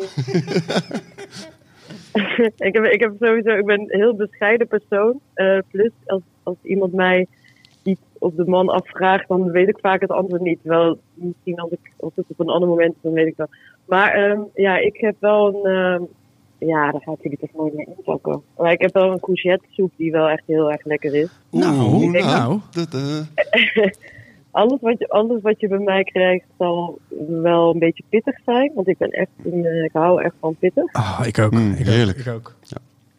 ik, 2.67 2.73
heb, 2.73 2.85
ik 2.85 2.99
heb 2.99 3.13
sowieso, 3.19 3.49
ik 3.57 3.65
ben 3.65 3.79
een 3.79 3.99
heel 3.99 4.15
bescheiden 4.15 4.67
persoon. 4.67 5.19
Plus, 5.71 5.91
als, 6.05 6.21
als 6.43 6.55
iemand 6.63 6.93
mij 6.93 7.27
op 8.25 8.35
de 8.35 8.45
man 8.45 8.69
afvraagt, 8.69 9.27
dan 9.27 9.51
weet 9.51 9.67
ik 9.67 9.77
vaak 9.81 10.01
het 10.01 10.11
antwoord 10.11 10.41
niet. 10.41 10.59
Wel, 10.61 10.97
misschien 11.13 11.59
als, 11.59 11.71
ik, 11.71 11.91
als 11.99 12.11
het 12.15 12.25
op 12.27 12.39
een 12.39 12.49
ander 12.49 12.69
moment 12.69 12.95
dan 13.01 13.13
weet 13.13 13.27
ik 13.27 13.37
wel. 13.37 13.47
Maar 13.85 14.11
ehm, 14.13 14.39
ja, 14.53 14.77
ik 14.77 14.97
heb 14.97 15.15
wel 15.19 15.47
een. 15.47 15.71
ehm, 15.71 16.03
ja, 16.57 16.91
daar 16.91 17.01
gaat 17.01 17.21
jullie 17.21 17.37
toch 17.37 17.53
nooit 17.53 17.73
meer 17.73 17.87
inpakken. 17.97 18.41
Maar 18.57 18.71
ik 18.71 18.81
heb 18.81 18.93
wel 18.93 19.11
een 19.11 19.19
courgette 19.19 19.65
soep 19.69 19.91
die 19.97 20.11
wel 20.11 20.29
echt 20.29 20.43
heel 20.45 20.71
erg 20.71 20.85
lekker 20.85 21.15
is. 21.15 21.29
Nou, 21.51 21.93
Oeh, 21.93 22.11
nou. 22.11 22.59
dat, 22.71 22.93
eh, 22.93 23.85
Alles 24.51 24.81
wat, 24.81 24.99
je, 24.99 25.09
alles 25.09 25.41
wat 25.41 25.59
je 25.59 25.67
bij 25.67 25.79
mij 25.79 26.03
krijgt 26.03 26.45
zal 26.57 26.97
wel 27.27 27.73
een 27.73 27.79
beetje 27.79 28.03
pittig 28.09 28.39
zijn. 28.45 28.71
Want 28.75 28.87
ik 28.87 28.97
ben 28.97 29.09
echt 29.09 29.29
een, 29.43 29.65
eh, 29.65 29.83
ik 29.83 29.89
hou 29.93 30.21
echt 30.23 30.35
van 30.39 30.55
pittig. 30.59 30.93
Oh, 30.93 31.21
ik 31.25 31.39
ook. 31.39 31.51
Mm, 31.51 31.73
ik 31.73 31.85
heerlijk. 31.85 32.17
Ook, 32.17 32.25
ik 32.25 32.33
ook. 32.33 32.55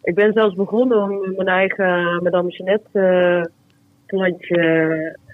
Ik 0.03 0.15
ben 0.15 0.33
zelfs 0.33 0.55
begonnen 0.55 1.03
om 1.03 1.35
mijn 1.37 1.49
eigen 1.49 2.23
Madame 2.23 2.51
Jeannette 2.51 2.99
eh 2.99 3.53
plantje. 4.07 4.57
eh, 4.57 5.25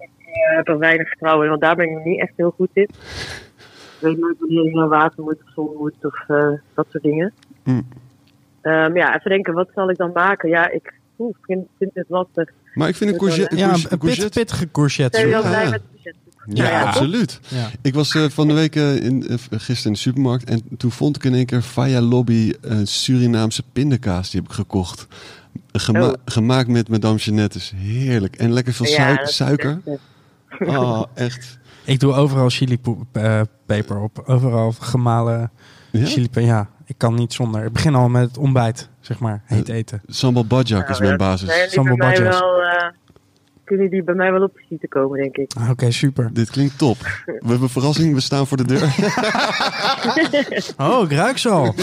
Ik 0.00 0.54
heb 0.56 0.68
er 0.68 0.78
weinig 0.78 1.08
vertrouwen 1.08 1.44
in, 1.44 1.50
want 1.50 1.62
daar 1.62 1.76
ben 1.76 1.86
ik 1.86 1.92
nog 1.92 2.04
niet 2.04 2.20
echt 2.20 2.32
heel 2.36 2.50
goed 2.56 2.68
in. 2.72 2.82
Ik 2.82 2.90
weet 4.00 4.18
nooit 4.18 4.36
wanneer 4.38 4.64
je 4.64 4.74
naar 4.74 4.88
water 4.88 5.22
moet 5.22 5.36
of 5.44 5.52
zon 5.54 5.76
moet 5.76 5.94
of 6.04 6.24
eh, 6.28 6.50
dat 6.74 6.86
soort 6.90 7.02
dingen. 7.02 7.32
Mm. 7.64 7.88
Ehm, 8.60 8.96
ja, 8.96 9.16
even 9.18 9.30
denken, 9.30 9.54
wat 9.54 9.68
zal 9.74 9.90
ik 9.90 9.96
dan 9.96 10.10
maken? 10.14 10.48
Ja, 10.48 10.70
ik 10.70 10.92
ik 11.18 11.36
vind, 11.42 11.66
vind 11.78 11.90
het 11.94 12.06
lastig. 12.08 12.50
maar 12.74 12.88
ik 12.88 12.96
vind 12.96 13.10
een 13.12 13.18
courgette. 13.18 13.56
Ja, 13.56 13.72
een 13.88 13.98
pit, 13.98 14.30
pittige 14.30 14.70
courgette. 14.70 15.18
Ben 15.18 15.26
je 15.28 15.32
wel 15.34 15.42
Ja. 15.42 15.48
blij 15.48 15.70
met 15.70 15.80
de 15.80 15.86
budget? 15.92 16.14
Ja, 16.46 16.64
Ja, 16.64 16.70
ja, 16.70 16.82
absoluut. 16.86 17.40
Ja. 17.48 17.68
Ik 17.82 17.94
was 17.94 18.14
eh, 18.14 18.24
van 18.28 18.48
de 18.48 18.54
week 18.54 18.76
eh, 18.76 18.96
in, 19.04 19.26
eh, 19.28 19.34
gisteren 19.50 19.84
in 19.84 19.92
de 19.92 19.98
supermarkt 19.98 20.44
en 20.50 20.62
toen 20.76 20.90
vond 20.90 21.16
ik 21.16 21.24
in 21.24 21.34
één 21.34 21.46
keer 21.46 21.60
Faya 21.62 22.00
Lobby 22.00 22.52
een 22.60 22.86
Surinaamse 22.86 23.62
pindakaas. 23.72 24.30
Die 24.30 24.40
heb 24.40 24.48
ik 24.50 24.54
gekocht. 24.56 25.06
Gema- 25.72 26.06
Oh. 26.06 26.12
Gemaakt 26.24 26.68
met 26.68 26.88
Madame 26.88 27.16
Jeannette's. 27.18 27.72
Heerlijk. 27.76 28.36
En 28.36 28.52
lekker 28.52 28.72
veel 28.72 28.86
suik- 28.86 29.20
is 29.20 29.36
suiker. 29.36 29.80
Oh, 30.58 31.02
echt. 31.14 31.58
Ik 31.84 32.00
doe 32.00 32.12
overal 32.12 32.48
chilipeper 32.48 33.98
op. 34.00 34.22
Overal 34.26 34.72
gemalen 34.72 35.50
Ja? 35.92 36.04
chilipeper. 36.04 36.42
Ja, 36.42 36.68
ik 36.84 36.94
kan 36.98 37.14
niet 37.14 37.32
zonder. 37.32 37.64
Ik 37.64 37.72
begin 37.72 37.94
al 37.94 38.08
met 38.08 38.22
het 38.28 38.38
ontbijt, 38.38 38.88
zeg 39.00 39.18
maar. 39.18 39.42
Heet 39.44 39.68
eten. 39.68 40.00
Sambal 40.06 40.44
bajak 40.46 40.88
is 40.88 40.98
Nou, 40.98 41.16
mijn 41.16 41.38
zijn 41.38 41.48
basis. 41.48 41.72
Sambal 41.72 41.96
wel, 42.22 42.62
eh, 42.62 42.88
kunnen 43.68 43.90
die 43.90 44.02
bij 44.04 44.14
mij 44.14 44.32
wel 44.32 44.42
op 44.42 44.56
visite 44.56 44.88
komen, 44.88 45.18
denk 45.18 45.36
ik. 45.36 45.52
Ah, 45.58 45.70
Oké, 45.70 45.90
super. 45.90 46.30
Dit 46.32 46.50
klinkt 46.50 46.78
top. 46.78 46.98
We 47.24 47.32
hebben 47.38 47.62
een 47.62 47.68
verrassing. 47.68 48.14
We 48.14 48.20
staan 48.20 48.46
voor 48.46 48.56
de 48.56 48.66
deur. 48.66 48.94
Oh, 50.76 51.04
ik 51.04 51.12
ruik 51.12 51.38
ze 51.38 51.48
al. 51.48 51.74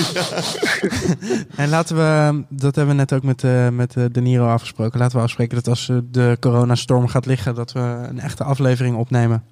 en 1.55 1.69
laten 1.69 1.95
we, 1.95 2.43
dat 2.49 2.75
hebben 2.75 2.95
we 2.95 3.01
net 3.01 3.13
ook 3.13 3.23
met, 3.23 3.43
eh, 3.43 3.69
met 3.69 3.95
eh, 3.95 4.03
De 4.11 4.21
Niro 4.21 4.47
afgesproken. 4.47 4.99
Laten 4.99 5.17
we 5.17 5.23
afspreken 5.23 5.55
dat 5.55 5.67
als 5.67 5.89
eh, 5.89 5.97
de 6.11 6.37
coronastorm 6.39 7.07
gaat 7.07 7.25
liggen, 7.25 7.55
dat 7.55 7.71
we 7.71 7.79
een 7.79 8.19
echte 8.19 8.43
aflevering 8.43 8.95
opnemen. 8.95 9.43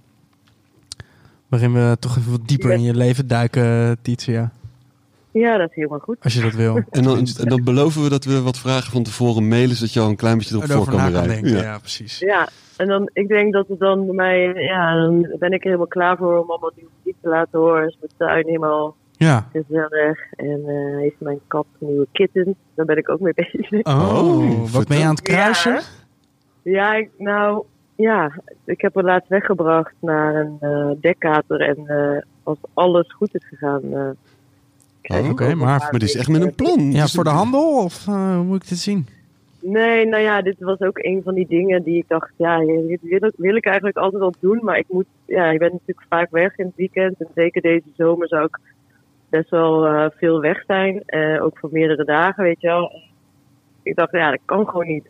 Waarin 1.47 1.73
we 1.73 1.97
toch 1.99 2.17
even 2.17 2.31
wat 2.31 2.47
dieper 2.47 2.71
in 2.71 2.81
je 2.81 2.95
leven 2.95 3.27
duiken, 3.27 3.97
Titia. 4.01 4.51
Ja, 5.33 5.57
dat 5.57 5.69
is 5.69 5.75
helemaal 5.75 5.99
goed. 5.99 6.17
Als 6.21 6.33
je 6.33 6.41
dat 6.41 6.53
wil. 6.53 6.75
En 6.89 7.03
dan, 7.03 7.17
en 7.39 7.47
dan 7.49 7.63
beloven 7.63 8.03
we 8.03 8.09
dat 8.09 8.23
we 8.25 8.41
wat 8.41 8.57
vragen 8.57 8.91
van 8.91 9.03
tevoren 9.03 9.47
mailen, 9.47 9.75
zodat 9.75 9.93
je 9.93 9.99
al 9.99 10.09
een 10.09 10.15
klein 10.15 10.37
beetje 10.37 10.55
erop 10.55 10.71
voor 10.71 10.85
kan 10.85 10.95
bereiden. 11.05 11.27
denken. 11.27 11.51
Ja. 11.51 11.61
Ja, 11.61 11.77
precies. 11.77 12.19
Ja, 12.19 12.47
en 12.77 12.87
dan, 12.87 13.09
ik 13.13 13.27
denk 13.27 13.53
dat 13.53 13.67
het 13.67 13.79
dan 13.79 14.05
bij 14.05 14.15
mij, 14.15 14.53
ja, 14.63 14.95
dan 14.95 15.21
ben 15.39 15.51
ik 15.51 15.59
er 15.59 15.65
helemaal 15.65 15.87
klaar 15.87 16.17
voor 16.17 16.37
om 16.37 16.49
allemaal 16.49 16.71
nieuwe 16.75 16.91
muziek 16.97 17.21
te 17.21 17.29
laten 17.29 17.59
horen. 17.59 17.87
Is 17.87 17.97
mijn 17.99 18.11
tuin 18.17 18.45
helemaal 18.45 18.95
Ja. 19.11 19.47
gezellig. 19.51 20.19
En 20.35 20.61
eh 20.67 20.97
heeft 20.99 21.19
mijn 21.19 21.39
kat 21.47 21.65
nieuwe 21.79 22.07
kittens. 22.11 22.55
Daar 22.75 22.85
ben 22.85 22.97
ik 22.97 23.09
ook 23.09 23.19
mee 23.19 23.33
bezig. 23.51 23.71
Oh, 23.85 24.17
Oh, 24.17 24.59
wat 24.59 24.69
vertel. 24.69 24.83
ben 24.87 24.97
je 24.97 25.03
aan 25.03 25.09
het 25.15 25.21
kruisen? 25.21 25.73
Ja. 25.73 25.81
Ja, 26.63 26.93
ik, 26.95 27.09
nou, 27.17 27.63
ja, 27.95 28.31
ik 28.65 28.81
heb 28.81 28.95
haar 28.95 29.03
laatst 29.03 29.29
weggebracht 29.29 29.93
naar 30.01 30.35
een 30.35 30.57
eh 30.59 30.91
dekkater. 31.01 31.61
En 31.61 31.87
eh, 31.87 32.21
als 32.43 32.57
alles 32.73 33.13
goed 33.13 33.35
is 33.35 33.47
gegaan. 33.47 33.81
eh, 33.93 34.09
Oh, 35.03 35.29
oké, 35.29 35.55
maar- 35.55 35.79
Maar 35.79 35.91
dit 35.91 36.01
is 36.03 36.15
echt 36.15 36.27
met 36.29 36.41
een 36.41 36.55
plan. 36.55 36.91
Ja, 36.91 37.07
voor 37.07 37.23
de 37.23 37.29
het- 37.29 37.39
handel 37.39 37.83
of 37.83 38.07
eh, 38.07 38.35
hoe 38.35 38.43
moet 38.43 38.63
ik 38.63 38.69
dit 38.69 38.77
zien? 38.77 39.07
Nee, 39.59 40.05
nou 40.05 40.23
ja, 40.23 40.41
dit 40.41 40.55
was 40.59 40.79
ook 40.79 40.97
een 40.97 41.21
van 41.23 41.33
die 41.33 41.47
dingen 41.47 41.83
die 41.83 41.97
ik 41.97 42.05
dacht, 42.07 42.31
ja, 42.37 42.59
dit 42.59 42.99
wil, 43.01 43.31
wil 43.35 43.55
ik 43.55 43.65
eigenlijk 43.65 43.97
altijd 43.97 44.21
al 44.21 44.33
doen. 44.39 44.59
Maar 44.61 44.77
ik 44.77 44.85
moet, 44.89 45.05
ja, 45.25 45.45
ik 45.51 45.59
ben 45.59 45.71
natuurlijk 45.71 46.07
vaak 46.09 46.31
weg 46.31 46.57
in 46.57 46.65
het 46.65 46.75
weekend. 46.75 47.15
En 47.19 47.27
zeker 47.35 47.61
deze 47.61 47.83
zomer 47.97 48.27
zou 48.27 48.43
ik 48.45 48.59
best 49.29 49.49
wel 49.49 49.85
eh, 49.87 50.05
veel 50.17 50.41
weg 50.41 50.63
zijn. 50.67 51.03
eh, 51.05 51.43
ook 51.43 51.57
voor 51.57 51.69
meerdere 51.71 52.03
dagen, 52.05 52.43
weet 52.43 52.61
je 52.61 52.67
wel. 52.67 52.91
Ik 53.83 53.95
dacht, 53.95 54.11
ja, 54.11 54.29
dat 54.29 54.39
kan 54.45 54.67
gewoon 54.67 54.87
niet. 54.87 55.07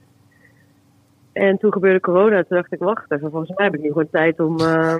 En 1.32 1.58
toen 1.58 1.72
gebeurde 1.72 2.00
corona. 2.00 2.44
Toen 2.44 2.58
dacht 2.58 2.74
ik, 2.74 2.80
wacht 2.80 3.12
even, 3.12 3.30
volgens 3.30 3.58
mij 3.58 3.66
heb 3.66 3.76
ik 3.76 3.82
nu 3.82 3.88
gewoon 3.88 4.10
tijd 4.12 4.39
om, 4.39 4.60
eh, 4.60 4.96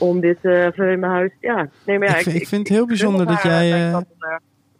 om 0.00 0.20
dit 0.20 0.38
eh, 0.42 0.64
even 0.64 0.90
in 0.92 0.98
mijn 1.00 1.12
huis. 1.12 1.30
Ja, 1.40 1.68
nee, 1.86 1.98
maar 1.98 2.08
ja, 2.08 2.16
Ik 2.16 2.22
vind- 2.22 2.36
ik 2.36 2.48
vind 2.48 2.68
het 2.68 2.76
heel 2.76 2.86
bijzonder 2.86 3.26
dat 3.26 3.36
gun 3.36 3.50
jij, 3.50 3.90
eh. 3.92 3.98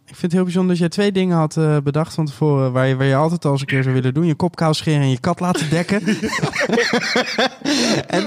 Ik 0.07 0.17
vind 0.17 0.23
het 0.23 0.33
heel 0.33 0.43
bijzonder 0.43 0.71
dat 0.71 0.79
jij 0.79 0.89
twee 0.89 1.13
dingen 1.13 1.37
had 1.37 1.57
eh, 1.57 1.77
bedacht 1.85 2.15
van 2.15 2.27
tevoren. 2.27 2.73
Waar 2.73 2.87
je, 2.87 2.97
waar 2.97 3.07
je 3.07 3.15
altijd 3.15 3.45
al 3.45 3.51
eens 3.53 3.61
een 3.61 3.67
keer 3.67 3.83
zou 3.83 3.95
willen 3.95 4.15
doen. 4.15 4.27
Je 4.27 4.35
kopkou 4.35 4.75
scheren 4.75 5.01
en 5.01 5.11
je 5.11 5.21
kat 5.21 5.41
laten 5.41 5.71
dekken. 5.71 6.01
en, 8.07 8.27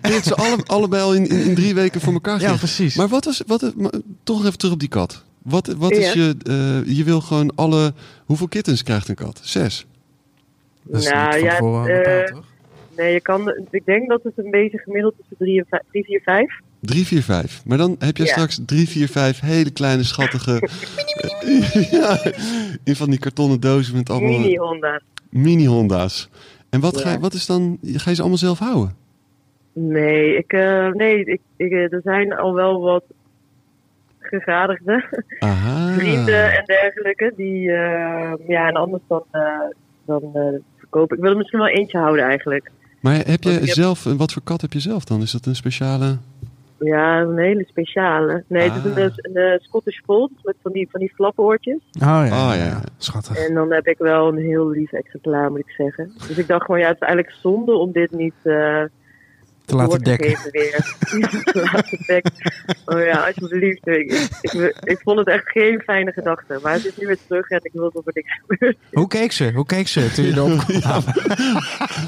En 0.00 0.12
het 0.12 0.24
ze 0.24 0.34
alle, 0.34 0.56
allebei 0.66 1.02
al 1.02 1.14
in, 1.14 1.26
in, 1.28 1.44
in 1.44 1.54
drie 1.54 1.74
weken 1.74 2.00
voor 2.00 2.12
elkaar 2.12 2.32
ja, 2.34 2.38
gekregen. 2.40 2.58
precies. 2.58 2.94
Maar 2.96 3.08
wat 3.08 3.24
was, 3.24 3.42
wat, 3.46 3.72
maar 3.76 3.90
toch 4.22 4.44
even 4.46 4.58
terug 4.58 4.72
op 4.74 4.80
die 4.80 4.88
kat. 4.88 5.24
Wat, 5.42 5.66
wat 5.66 5.90
is 5.92 6.12
Ja. 6.12 6.22
je, 6.22 6.34
eh, 6.86 6.96
je 6.96 7.04
wil 7.04 7.20
gewoon 7.20 7.52
alle, 7.54 7.92
hoeveel 8.26 8.48
kittens 8.48 8.82
krijgt 8.82 9.08
een 9.08 9.14
kat? 9.14 9.40
Zes. 9.42 9.86
dat 10.82 11.00
is 11.02 11.10
Nou, 11.10 11.42
niet 11.42 11.50
van 11.58 11.72
ja, 11.72 11.86
eh, 11.86 11.96
bepaald, 11.98 12.26
toch? 12.26 12.44
Nee, 12.98 13.12
je 13.12 13.20
kan, 13.20 13.66
ik 13.70 13.84
denk 13.84 14.08
dat 14.08 14.22
het 14.22 14.32
een 14.36 14.50
beetje 14.50 14.78
gemiddeld 14.78 15.14
tussen 15.18 15.36
3 15.38 15.58
en 15.58 15.66
5, 15.68 15.82
3, 15.90 16.04
4, 16.04 16.20
5. 16.20 16.60
Drie, 16.80 17.06
vier, 17.06 17.22
vijf. 17.22 17.62
Maar 17.66 17.78
dan 17.78 17.96
heb 17.98 18.16
je 18.16 18.22
Ja. 18.24 18.28
straks 18.32 18.60
drie, 18.66 18.88
vier, 18.88 19.08
vijf 19.08 19.40
hele 19.40 19.70
kleine, 19.72 20.02
schattige... 20.02 20.52
ja, 21.98 22.18
in 22.84 22.96
van 22.96 23.10
die 23.10 23.18
kartonnen 23.18 23.60
dozen 23.60 23.96
met 23.96 24.10
allemaal 24.10 24.38
Mini 24.38 24.56
Honda. 24.56 25.00
mini-Honda's. 25.30 26.28
En 26.70 26.80
wat, 26.80 26.96
ga, 27.00 27.18
wat 27.18 27.32
is 27.32 27.46
dan... 27.46 27.78
Ga 27.82 28.08
je 28.10 28.14
ze 28.14 28.20
allemaal 28.20 28.38
zelf 28.38 28.58
houden? 28.58 28.94
Nee, 29.72 30.36
ik, 30.36 30.52
eh, 30.52 30.90
nee 30.90 31.24
ik, 31.24 31.40
ik, 31.56 31.70
eh, 31.72 31.92
er 31.92 32.00
zijn 32.04 32.32
al 32.32 32.54
wel 32.54 32.80
wat 32.80 33.04
gegadigde 34.20 35.04
Aha. 35.38 35.92
vrienden 35.98 36.52
en 36.56 36.64
dergelijke. 36.64 37.32
Die, 37.36 37.72
eh, 37.72 38.32
ja, 38.48 38.68
en 38.68 38.74
anders 38.74 39.02
dan, 39.08 39.24
eh, 39.30 39.60
dan 40.06 40.22
eh, 40.34 40.42
verkopen. 40.78 41.16
Ik 41.16 41.22
wil 41.22 41.30
er 41.32 41.36
misschien 41.36 41.58
wel 41.58 41.68
eentje 41.68 41.98
houden 41.98 42.24
eigenlijk. 42.24 42.70
Maar 43.00 43.14
heb 43.26 43.42
je 43.42 43.50
heb- 43.50 43.64
zelf... 43.66 44.04
Wat 44.04 44.32
voor 44.32 44.42
kat 44.42 44.60
heb 44.60 44.72
je 44.72 44.80
zelf 44.80 45.04
dan? 45.04 45.22
Is 45.22 45.30
dat 45.32 45.46
een 45.46 45.56
speciale... 45.56 46.16
Ja, 46.80 47.20
een 47.20 47.38
hele 47.38 47.64
speciale. 47.68 48.44
Nee, 48.46 48.70
het 48.70 48.84
is 48.84 48.90
Ah. 48.90 48.96
een, 48.98 49.12
een, 49.16 49.34
eh, 49.52 49.58
Scottish 49.60 49.98
Fold 50.04 50.30
met 50.42 50.54
van 50.62 50.72
die, 50.72 50.88
van 50.90 51.00
die 51.00 51.12
flappenoortjes. 51.14 51.76
Oh 51.92 52.00
ja, 52.00 52.24
Oh, 52.24 52.54
ja, 52.56 52.64
ja. 52.64 52.82
schattig. 52.98 53.36
En 53.46 53.54
dan 53.54 53.72
heb 53.72 53.86
ik 53.86 53.98
wel 53.98 54.28
een 54.28 54.36
heel 54.38 54.68
lief 54.68 54.92
exemplaar, 54.92 55.50
moet 55.50 55.58
ik 55.58 55.70
zeggen. 55.70 56.12
Dus 56.28 56.38
ik 56.38 56.46
dacht 56.46 56.64
gewoon, 56.64 56.80
ja, 56.80 56.86
het 56.86 56.96
is 57.00 57.06
eigenlijk 57.06 57.36
zonde 57.42 57.72
om 57.76 57.92
dit 57.92 58.10
niet 58.12 58.34
eh 58.42 58.82
Te 59.68 59.76
laten 59.76 60.02
dekken. 60.02 60.38
weer. 60.50 60.94
te 61.52 61.68
laten 61.72 61.98
dekken. 62.06 62.32
Oh 62.86 63.04
ja, 63.04 63.26
alsjeblieft. 63.26 63.86
Ik, 63.86 64.28
ik, 64.40 64.76
ik 64.84 65.00
vond 65.02 65.18
het 65.18 65.28
echt 65.28 65.48
geen 65.50 65.80
fijne 65.80 66.12
gedachte. 66.12 66.58
Maar 66.62 66.72
het 66.72 66.84
is 66.84 66.96
nu 66.96 67.06
weer 67.06 67.18
terug 67.26 67.48
en 67.48 67.60
ik 67.62 67.72
wil 67.72 67.90
dat 67.92 68.06
er 68.06 68.12
niks 68.14 68.40
gebeurt. 68.46 68.76
Hoe 68.92 69.08
keek 69.08 69.32
ze? 69.32 69.52
Hoe 69.54 69.66
keek 69.66 69.88
ze 69.88 70.10
toen 70.12 70.24
je 70.24 70.32
erop 70.32 70.58
kwam? 70.80 71.02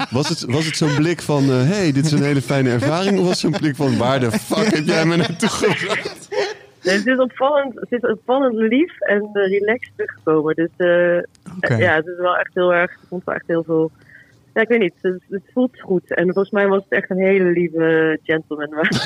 Was 0.09 0.29
het, 0.29 0.45
was 0.45 0.65
het 0.65 0.77
zo'n 0.77 0.95
blik 0.95 1.21
van... 1.21 1.43
eh, 1.43 1.69
hey, 1.69 1.91
dit 1.91 2.05
is 2.05 2.11
een 2.11 2.23
hele 2.23 2.41
fijne 2.41 2.69
ervaring? 2.69 3.17
Of 3.17 3.25
was 3.25 3.41
het 3.41 3.51
zo'n 3.51 3.59
blik 3.61 3.75
van... 3.75 3.97
Waar 3.97 4.19
de 4.19 4.31
fuck 4.31 4.73
heb 4.73 4.85
jij 4.85 5.05
me 5.05 5.15
naartoe 5.15 5.49
gebracht? 5.49 6.27
Nee, 6.83 6.95
het 6.95 7.07
is 7.07 7.17
opvallend, 7.17 7.79
het 7.79 7.91
is 7.91 8.09
opvallend 8.09 8.55
lief 8.55 8.99
en 8.99 9.29
eh, 9.33 9.49
relaxed 9.49 9.91
teruggekomen. 9.95 10.55
Dus 10.55 10.69
eh, 10.77 11.79
ja, 11.79 11.95
het 11.95 12.07
is 12.07 12.17
wel 12.17 12.37
echt 12.37 12.53
heel 12.53 12.73
erg, 12.73 12.91
ik 12.91 13.07
vond 13.09 13.23
wel 13.23 13.35
echt 13.35 13.47
heel 13.47 13.63
veel... 13.63 13.91
Ja, 14.53 14.61
ik 14.61 14.67
weet 14.67 14.79
niet, 14.79 14.93
het, 15.01 15.21
het 15.29 15.41
voelt 15.53 15.79
goed. 15.81 16.15
En 16.15 16.23
volgens 16.23 16.49
mij 16.49 16.67
was 16.67 16.83
het 16.83 16.91
echt 16.99 17.09
een 17.09 17.17
hele 17.19 17.51
lieve 17.51 18.19
gentleman 18.23 18.69
waar. 18.69 18.89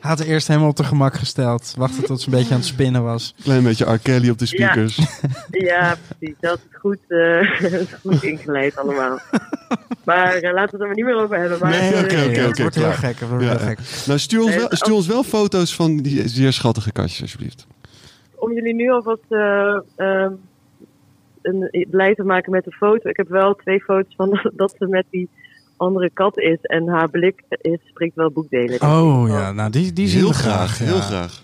Had 0.00 0.20
er 0.20 0.26
eerst 0.26 0.48
helemaal 0.48 0.68
op 0.68 0.76
de 0.76 0.84
gemak 0.84 1.14
gesteld. 1.14 1.74
Wachten 1.76 2.04
tot 2.04 2.20
ze 2.20 2.28
een 2.30 2.34
beetje 2.36 2.52
aan 2.52 2.58
het 2.60 2.68
spinnen 2.68 3.02
was. 3.02 3.34
Klein 3.42 3.62
beetje 3.62 3.92
R. 3.92 3.98
Kelly 3.98 4.30
op 4.30 4.38
de 4.38 4.46
speakers. 4.46 4.98
Ja, 5.50 5.96
precies. 6.18 6.36
Dat 6.40 6.56
is 6.58 6.62
het 6.70 6.80
goed, 6.80 6.98
eh, 7.08 7.60
is 7.80 7.86
goed 8.02 8.22
ingeleid 8.22 8.76
allemaal. 8.76 9.18
Maar 10.04 10.34
eh, 10.34 10.52
laten 10.52 10.54
we 10.54 10.60
het 10.60 10.72
er 10.80 10.86
maar 10.86 10.94
niet 10.94 11.04
meer 11.04 11.22
over 11.22 11.38
hebben. 11.38 11.58
Maar, 11.58 11.70
Nee, 11.70 11.92
eh, 11.92 12.04
oké, 12.04 12.14
oké, 12.14 12.40
Het 12.40 12.48
oké, 12.48 12.60
wordt 12.62 12.74
heel 12.76 12.92
gek. 12.92 13.18
Het 13.20 13.28
wordt 13.28 13.44
Ja, 13.44 13.50
heel 13.50 13.58
ja. 13.60 13.66
gek. 13.66 13.78
Nou, 14.06 14.18
stuur 14.18 14.42
ons, 14.42 14.54
wel, 14.56 14.68
het- 14.68 14.78
stuur 14.78 14.94
ons 14.94 15.06
wel 15.06 15.22
foto's 15.22 15.74
van 15.74 15.96
die 15.96 16.28
zeer 16.28 16.52
schattige 16.52 16.92
katjes, 16.92 17.20
alsjeblieft. 17.22 17.66
Om 18.34 18.52
jullie 18.52 18.74
nu 18.74 18.90
alvast 18.90 19.20
eh, 19.28 19.76
ehm, 19.96 20.32
een, 21.46 21.86
blij 21.90 22.14
te 22.14 22.24
maken 22.24 22.52
met 22.52 22.64
de 22.64 22.72
foto. 22.72 23.08
Ik 23.08 23.16
heb 23.16 23.28
wel 23.28 23.54
twee 23.54 23.80
foto's 23.80 24.14
van 24.16 24.40
dat, 24.56 24.74
ze 24.78 24.86
met 24.86 25.06
die 25.10 25.28
andere 25.76 26.10
kat 26.10 26.38
is. 26.38 26.58
En 26.60 26.88
haar 26.88 27.10
blik 27.10 27.42
is, 27.48 27.78
spreekt 27.84 28.14
wel 28.14 28.30
boekdelen. 28.30 28.82
Oh 28.82 29.28
ja, 29.28 29.52
nou 29.52 29.70
die, 29.70 29.92
die 29.92 30.08
zien 30.08 30.18
heel 30.18 30.28
we 30.28 30.34
graag, 30.34 30.74
graag. 30.74 30.78
ja. 30.78 30.84
heel 30.84 31.02
graag. 31.02 31.42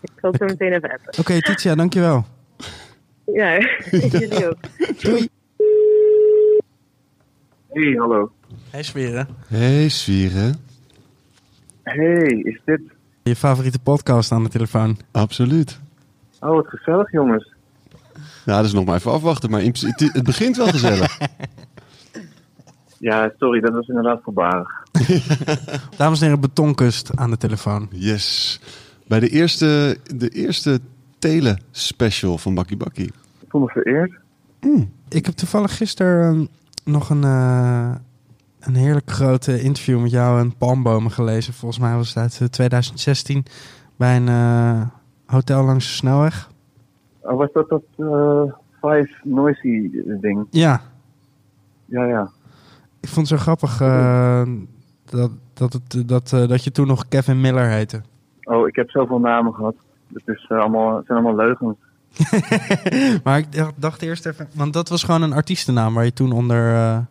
Ik 0.00 0.10
zal 0.20 0.30
het 0.30 0.40
zo 0.40 0.46
meteen 0.46 0.72
even 0.72 0.90
appen. 0.90 1.18
Oké, 1.18 1.40
Titia, 1.40 1.74
dankjewel. 1.74 2.24
Ja, 3.24 3.58
jullie 3.90 4.48
ook. 4.48 4.58
Doei. 5.02 5.28
Hey, 7.68 7.94
hallo. 7.98 8.32
Hey 8.70 8.82
Sferen. 8.82 9.28
Hey, 9.46 9.88
Svieren. 9.88 10.54
Hey, 11.82 12.26
is 12.26 12.60
dit... 12.64 12.80
Je 13.22 13.36
favoriete 13.36 13.78
podcast 13.78 14.32
aan 14.32 14.42
de 14.42 14.48
telefoon. 14.48 14.98
Absoluut. 15.10 15.80
Oh, 16.40 16.50
wat 16.50 16.66
gezellig, 16.66 17.12
jongens. 17.12 17.54
Nou, 18.50 18.62
dat 18.62 18.70
is 18.70 18.76
nog 18.78 18.86
maar 18.86 18.96
even 18.96 19.12
afwachten, 19.12 19.50
maar 19.50 19.62
in 19.62 19.72
principe- 19.72 20.04
het, 20.04 20.14
het 20.14 20.24
begint 20.24 20.56
wel 20.56 20.66
gezellig. 20.66 21.18
Ja, 22.98 23.32
sorry, 23.38 23.60
dat 23.60 23.72
was 23.72 23.88
inderdaad 23.88 24.20
voorbarig. 24.22 24.68
Dames 25.96 26.18
en 26.18 26.24
heren, 26.24 26.40
betonkust 26.40 27.16
aan 27.16 27.30
de 27.30 27.36
telefoon. 27.36 27.88
Yes. 27.90 28.60
Bij 29.06 29.20
de 29.20 29.28
eerste, 29.28 29.98
de 30.14 30.28
eerste 30.28 30.80
tele-special 31.18 32.38
van 32.38 32.54
Bakkie 32.54 32.76
Bakkie. 32.76 33.06
Ik 33.40 33.46
voel 33.48 33.60
me 33.60 33.68
vereerd. 33.68 34.12
Ik 35.08 35.26
heb 35.26 35.34
toevallig 35.34 35.76
gisteren 35.76 36.34
um, 36.34 36.48
nog 36.84 37.10
een, 37.10 37.24
eh, 37.24 37.94
een 38.60 38.74
heerlijk 38.74 39.10
grote 39.10 39.60
interview 39.60 40.00
met 40.00 40.10
jou 40.10 40.40
en 40.40 40.56
Palmbomen 40.56 41.10
gelezen. 41.10 41.54
Volgens 41.54 41.80
mij 41.80 41.94
was 41.94 42.08
het 42.08 42.16
uit 42.16 42.38
eh, 42.40 42.48
2016 42.48 43.44
bij 43.96 44.16
een 44.16 44.28
eh, 44.28 44.82
hotel 45.26 45.64
langs 45.64 45.86
de 45.86 45.92
snelweg. 45.92 46.49
Oh, 47.30 47.36
was 47.36 47.52
dat 47.52 47.68
dat 47.68 47.82
eh 47.96 48.42
Five 48.80 49.10
Noisy 49.22 49.90
ding? 50.20 50.46
Ja, 50.50 50.80
Ja, 51.84 52.04
ja. 52.04 52.30
ik 53.00 53.08
vond 53.08 53.28
het 53.28 53.38
zo 53.38 53.44
grappig 53.44 53.80
eh, 53.80 54.48
dat, 55.04 55.30
dat, 55.52 55.72
het, 55.72 56.08
dat, 56.08 56.32
eh, 56.32 56.48
dat 56.48 56.64
je 56.64 56.70
toen 56.70 56.86
nog 56.86 57.08
Kevin 57.08 57.40
Miller 57.40 57.68
heette. 57.68 58.00
Oh, 58.42 58.68
ik 58.68 58.76
heb 58.76 58.90
zoveel 58.90 59.18
namen 59.18 59.54
gehad. 59.54 59.74
Het, 60.12 60.22
is, 60.28 60.48
allemaal, 60.48 60.96
het 60.96 61.06
zijn 61.06 61.18
allemaal 61.18 61.46
leugens. 61.46 61.76
maar 63.24 63.38
ik 63.38 63.52
dacht, 63.52 63.74
dacht 63.76 64.02
eerst 64.02 64.26
even, 64.26 64.48
want 64.54 64.72
dat 64.72 64.88
was 64.88 65.04
gewoon 65.04 65.22
een 65.22 65.32
artiestennaam 65.32 65.94
waar 65.94 66.04
je 66.04 66.12
toen 66.12 66.32
onder 66.32 67.06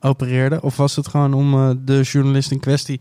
opereerde. 0.00 0.62
Of 0.62 0.76
was 0.76 0.96
het 0.96 1.08
gewoon 1.08 1.34
om 1.34 1.78
de 1.84 2.00
journalist 2.02 2.50
in 2.50 2.60
kwestie 2.60 3.00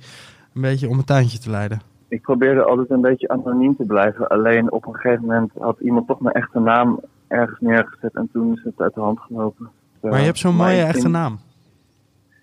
een 0.53 0.61
beetje 0.61 0.89
om 0.89 0.97
een 0.97 1.05
tuintje 1.05 1.39
te 1.39 1.49
leiden? 1.49 1.81
Ik 2.09 2.21
probeerde 2.21 2.63
altijd 2.63 2.89
een 2.89 3.01
beetje 3.01 3.27
anoniem 3.29 3.75
te 3.75 3.83
blijven. 3.85 4.27
Alleen 4.27 4.71
op 4.71 4.87
een 4.87 4.93
gegeven 4.95 5.25
moment 5.25 5.51
had 5.59 5.79
iemand 5.79 6.07
toch 6.07 6.19
mijn 6.19 6.35
echte 6.35 6.59
naam 6.59 6.99
ergens 7.27 7.59
neergezet. 7.59 8.13
En 8.15 8.29
toen 8.33 8.53
is 8.53 8.63
het 8.63 8.81
uit 8.81 8.93
de 8.93 9.01
hand 9.01 9.19
gelopen. 9.19 9.69
Maar 10.01 10.19
je 10.19 10.25
hebt 10.25 10.37
zo'n 10.37 10.55
mooie 10.55 10.81
echte 10.81 10.99
vind- 11.01 11.13
naam. 11.13 11.39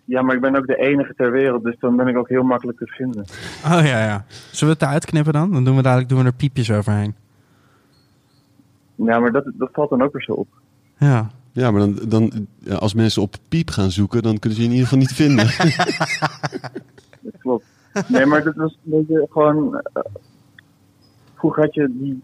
Ja, 0.04 0.22
maar 0.22 0.34
ik 0.34 0.40
ben 0.40 0.56
ook 0.56 0.66
de 0.66 0.76
enige 0.76 1.14
ter 1.16 1.30
wereld. 1.30 1.62
Dus 1.64 1.76
dan 1.78 1.96
ben 1.96 2.06
ik 2.08 2.16
ook 2.16 2.28
heel 2.28 2.42
makkelijk 2.42 2.78
te 2.78 2.86
vinden. 2.86 3.24
Oh 3.64 3.80
ja, 3.84 4.04
ja. 4.04 4.24
Zullen 4.50 4.74
we 4.74 4.80
het 4.80 4.82
eruit 4.88 5.04
knippen 5.04 5.32
dan? 5.32 5.52
Dan 5.52 5.64
doen 5.64 5.76
we 5.76 5.82
dadelijk 5.82 6.08
doen 6.08 6.18
we 6.18 6.24
er 6.24 6.32
piepjes 6.32 6.70
overheen. 6.70 7.14
Ja, 8.94 9.18
maar 9.18 9.32
dat, 9.32 9.44
dat 9.54 9.68
valt 9.72 9.90
dan 9.90 10.02
ook 10.02 10.12
weer 10.12 10.22
zo 10.22 10.32
op. 10.32 10.48
Ja. 10.98 11.30
Ja, 11.52 11.70
maar 11.70 11.80
dan, 11.80 11.98
dan, 12.08 12.46
ja, 12.58 12.74
als 12.74 12.94
mensen 12.94 13.22
op 13.22 13.34
piep 13.48 13.70
gaan 13.70 13.90
zoeken, 13.90 14.22
dan 14.22 14.38
kunnen 14.38 14.58
ze 14.58 14.64
je 14.64 14.70
in 14.70 14.74
ieder 14.74 14.88
geval 14.88 15.02
niet 15.02 15.14
vinden. 15.14 15.46
Dat 17.26 17.40
klopt. 17.40 17.64
Nee, 18.08 18.26
maar 18.26 18.44
dat 18.44 18.54
was 18.54 18.78
een 18.84 18.90
beetje 18.90 19.26
gewoon... 19.30 19.82
vroeger 21.34 21.62
had 21.62 21.74
je 21.74 21.88
die, 21.90 22.22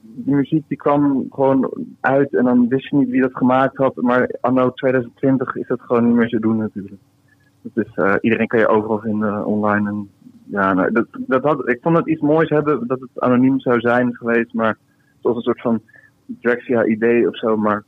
die 0.00 0.34
muziek 0.34 0.68
die 0.68 0.76
kwam 0.76 1.26
gewoon 1.30 1.70
uit 2.00 2.34
en 2.34 2.44
dan 2.44 2.68
wist 2.68 2.88
je 2.88 2.96
niet 2.96 3.08
wie 3.08 3.20
dat 3.20 3.36
gemaakt 3.36 3.76
had. 3.76 3.96
Maar 3.96 4.36
anno 4.40 4.70
2020 4.70 5.56
is 5.56 5.66
dat 5.66 5.80
gewoon 5.80 6.06
niet 6.06 6.16
meer 6.16 6.28
te 6.28 6.40
doen 6.40 6.56
natuurlijk. 6.56 7.00
Eh, 7.94 8.14
iedereen 8.20 8.46
kan 8.46 8.58
je 8.58 8.68
overal 8.68 8.98
vinden 8.98 9.46
online. 9.46 9.88
En, 9.88 10.10
ja, 10.44 10.72
nou, 10.72 10.92
dat, 10.92 11.06
dat 11.12 11.42
had, 11.42 11.68
ik 11.68 11.78
vond 11.82 11.96
het 11.96 12.08
iets 12.08 12.20
moois 12.20 12.48
hebben 12.48 12.86
dat 12.86 13.00
het 13.00 13.20
anoniem 13.20 13.60
zou 13.60 13.80
zijn 13.80 14.16
geweest. 14.16 14.52
Maar 14.54 14.68
het 14.68 15.22
was 15.22 15.36
een 15.36 15.42
soort 15.42 15.60
van 15.60 15.80
Drexia 16.40 16.84
idee 16.84 17.28
of 17.28 17.36
zo. 17.36 17.56
Maar 17.56 17.84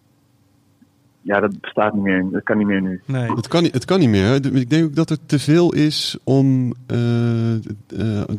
Ja, 1.22 1.40
dat 1.40 1.60
bestaat 1.60 1.94
niet 1.94 2.02
meer. 2.02 2.26
Dat 2.30 2.42
kan 2.42 2.58
niet 2.58 2.66
meer 2.66 2.82
nu. 2.82 3.00
Nee. 3.06 3.32
Het 3.34 3.48
kan, 3.48 3.62
niet- 3.62 3.72
het 3.74 3.84
kan 3.84 3.98
niet 3.98 4.08
meer. 4.08 4.24
hè. 4.26 4.34
Ik 4.36 4.70
denk 4.70 4.84
ook 4.84 4.94
dat 4.94 5.10
er 5.10 5.16
te 5.26 5.38
veel 5.38 5.72
is 5.72 6.18
om 6.24 6.74
eh, 6.86 7.54
eh, 7.54 7.60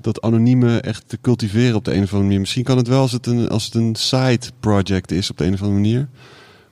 dat 0.02 0.22
anonieme 0.22 0.80
echt 0.82 1.10
te 1.10 1.18
cultiveren 1.22 1.76
op 1.76 1.86
de 1.86 1.92
een 1.92 1.98
of 2.04 2.08
andere 2.08 2.24
manier. 2.24 2.40
Misschien 2.40 2.64
kan 2.64 2.78
het 2.78 2.88
wel 2.88 3.02
als 3.02 3.12
het 3.12 3.26
een, 3.26 3.50
als 3.50 3.66
het 3.66 3.76
een 3.76 3.96
side 3.96 4.46
project 4.60 5.12
is 5.12 5.32
op 5.32 5.38
de 5.38 5.46
een 5.46 5.54
of 5.54 5.62
andere 5.62 5.80
manier. 5.82 6.08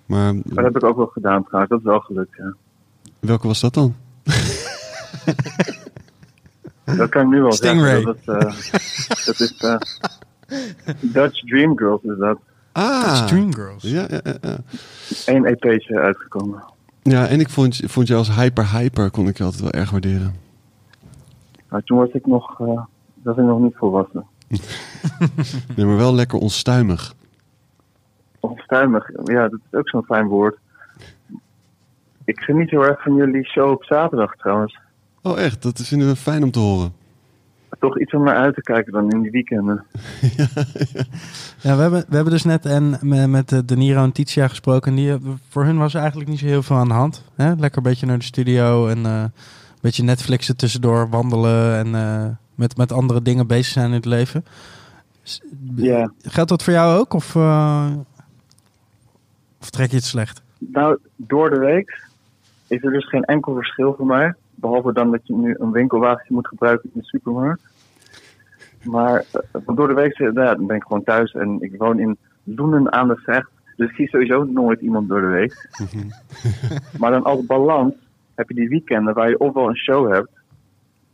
Maar 0.06 0.34
Maar 0.34 0.44
dat 0.44 0.64
heb 0.64 0.76
ik 0.76 0.84
ook 0.84 0.98
wel 0.98 1.06
gedaan 1.06 1.44
trouwens. 1.44 1.70
Dat 1.72 1.80
is 1.80 1.86
wel 1.86 2.00
gelukt, 2.00 2.36
ja. 2.38 2.54
welke 3.20 3.48
was 3.48 3.60
dat 3.62 3.74
dan? 3.74 3.96
Dat 6.98 7.10
kan 7.10 7.22
ik 7.22 7.28
nu 7.30 7.42
wel 7.42 7.52
Stingray. 7.52 8.02
zeggen. 8.02 8.06
Dat, 8.06 8.18
is, 8.18 8.28
eh, 8.28 9.26
dat 9.26 9.40
is 9.40 9.58
eh, 9.58 9.78
Dutch 11.14 11.46
Dream 11.46 11.78
Girls 11.78 12.04
is 12.04 12.18
dat. 12.18 12.38
Ah, 12.80 13.26
Dreamgirls. 13.26 13.84
ja, 13.84 14.06
ja, 14.10 14.20
ja, 14.24 14.34
ja. 14.42 14.58
Eén 15.26 15.46
EP'tje 15.46 16.00
uitgekomen. 16.00 16.64
ja, 17.04 17.28
en 17.28 17.40
ik 17.40 17.50
vond, 17.50 17.82
vond 17.86 18.08
je 18.08 18.16
als 18.16 18.36
hyper 18.36 18.72
hyper 18.72 19.12
kon 19.12 19.28
ik 19.28 19.38
je 19.38 19.44
altijd 19.44 19.62
wel 19.62 19.72
erg 19.72 19.90
waarderen. 19.90 20.36
Maar 21.70 21.84
toen 21.84 21.98
was 21.98 22.10
ik 22.12 22.26
nog, 22.26 22.60
eh, 22.60 22.82
was 23.24 23.38
ik 23.38 23.44
nog 23.44 23.60
niet 23.60 23.76
volwassen. 23.76 24.26
Nee, 25.76 25.86
maar 25.86 25.98
wel 25.98 26.14
lekker 26.16 26.40
onstuimig. 26.40 27.14
Onstuimig, 28.40 29.10
ja, 29.24 29.42
dat 29.48 29.60
is 29.72 29.78
ook 29.80 29.90
zo'n 29.90 30.04
fijn 30.04 30.28
woord. 30.28 30.58
Ik 32.26 32.40
geniet 32.40 32.70
heel 32.70 32.86
erg 32.86 33.02
van 33.02 33.16
jullie 33.16 33.46
show 33.46 33.72
op 33.72 33.84
zaterdag 33.84 34.36
trouwens. 34.36 34.80
Oh 35.22 35.40
echt, 35.40 35.62
dat 35.64 35.82
vinden 35.82 36.08
we 36.08 36.16
fijn 36.16 36.44
om 36.44 36.52
te 36.52 36.60
horen. 36.60 36.94
Toch 37.80 38.00
iets 38.00 38.14
om 38.14 38.24
naar 38.24 38.36
uit 38.36 38.56
te 38.56 38.62
kijken 38.62 38.92
dan 38.92 39.10
in 39.12 39.22
die 39.22 39.32
weekenden. 39.32 39.84
Ja, 41.62 41.76
we 41.76 41.82
hebben, 41.82 42.06
we 42.08 42.16
hebben 42.16 42.34
dus 42.34 42.44
net 42.44 42.66
en 42.66 42.98
me- 43.02 43.28
met 43.28 43.52
eh, 43.52 43.60
De 43.66 43.78
Niro 43.78 44.04
en 44.04 44.12
Titia 44.12 44.48
gesproken. 44.48 44.90
En 44.92 44.98
die, 44.98 45.12
eh, 45.12 45.18
voor 45.50 45.64
hun 45.64 45.78
was 45.78 45.94
er 45.94 46.00
eigenlijk 46.00 46.30
niet 46.30 46.40
zo 46.40 46.46
heel 46.46 46.64
veel 46.64 46.76
aan 46.76 46.88
de 46.88 46.94
hand. 46.94 47.24
Hè? 47.36 47.54
Lekker 47.54 47.78
een 47.78 47.84
beetje 47.84 48.06
naar 48.06 48.18
de 48.18 48.24
studio 48.24 48.88
en 48.88 49.06
eh, 49.06 49.22
een 49.22 49.32
beetje 49.82 50.04
Netflixen 50.04 50.58
tussendoor, 50.58 51.10
wandelen 51.10 51.76
en 51.78 52.38
met, 52.56 52.78
met 52.78 52.92
andere 52.92 53.22
dingen 53.22 53.48
bezig 53.48 53.74
zijn 53.74 53.88
in 53.88 53.94
het 53.94 54.06
leven. 54.06 54.46
Ja. 55.76 56.12
Geldt 56.22 56.50
dat 56.50 56.64
voor 56.64 56.74
jou 56.74 57.00
ook? 57.00 57.14
Of, 57.14 57.36
of 59.62 59.70
trek 59.70 59.90
je 59.90 59.96
het 59.96 60.06
slecht? 60.06 60.42
Nou, 60.58 60.98
door 61.16 61.50
de 61.50 61.60
week 61.60 62.04
is 62.68 62.84
er 62.84 62.92
dus 62.92 63.10
geen 63.10 63.24
enkel 63.24 63.54
verschil 63.54 63.94
voor 63.98 64.06
mij. 64.06 64.34
Behalve 64.60 64.94
dan 64.94 65.12
dat 65.12 65.28
je 65.28 65.34
nu 65.34 65.56
een 65.58 65.72
winkelwagentje 65.72 66.34
moet 66.34 66.48
gebruiken 66.48 66.90
in 66.94 67.00
de 67.00 67.06
supermarkt. 67.06 67.62
Maar 68.84 69.26
eh, 69.32 69.62
door 69.76 69.88
de 69.88 69.94
week 69.94 70.18
ja, 70.18 70.32
dan 70.32 70.66
ben 70.66 70.76
ik 70.76 70.84
gewoon 70.84 71.04
thuis 71.04 71.32
en 71.32 71.58
ik 71.62 71.76
woon 71.78 72.00
in 72.00 72.18
Loenen 72.44 72.92
aan 72.92 73.08
de 73.08 73.16
Vecht. 73.16 73.50
Dus 73.76 73.90
ik 73.90 73.96
zie 73.96 74.08
sowieso 74.08 74.44
nooit 74.44 74.82
iemand 74.82 75.10
door 75.10 75.22
de 75.22 75.28
week. 75.28 75.70
maar 77.00 77.12
dan 77.12 77.24
als 77.24 77.46
balans 77.46 77.94
heb 78.36 78.50
je 78.50 78.56
die 78.56 78.70
weekenden 78.70 79.14
waar 79.14 79.30
je 79.30 79.40
ofwel 79.40 79.68
een 79.68 79.78
show 79.78 80.14
hebt, 80.14 80.30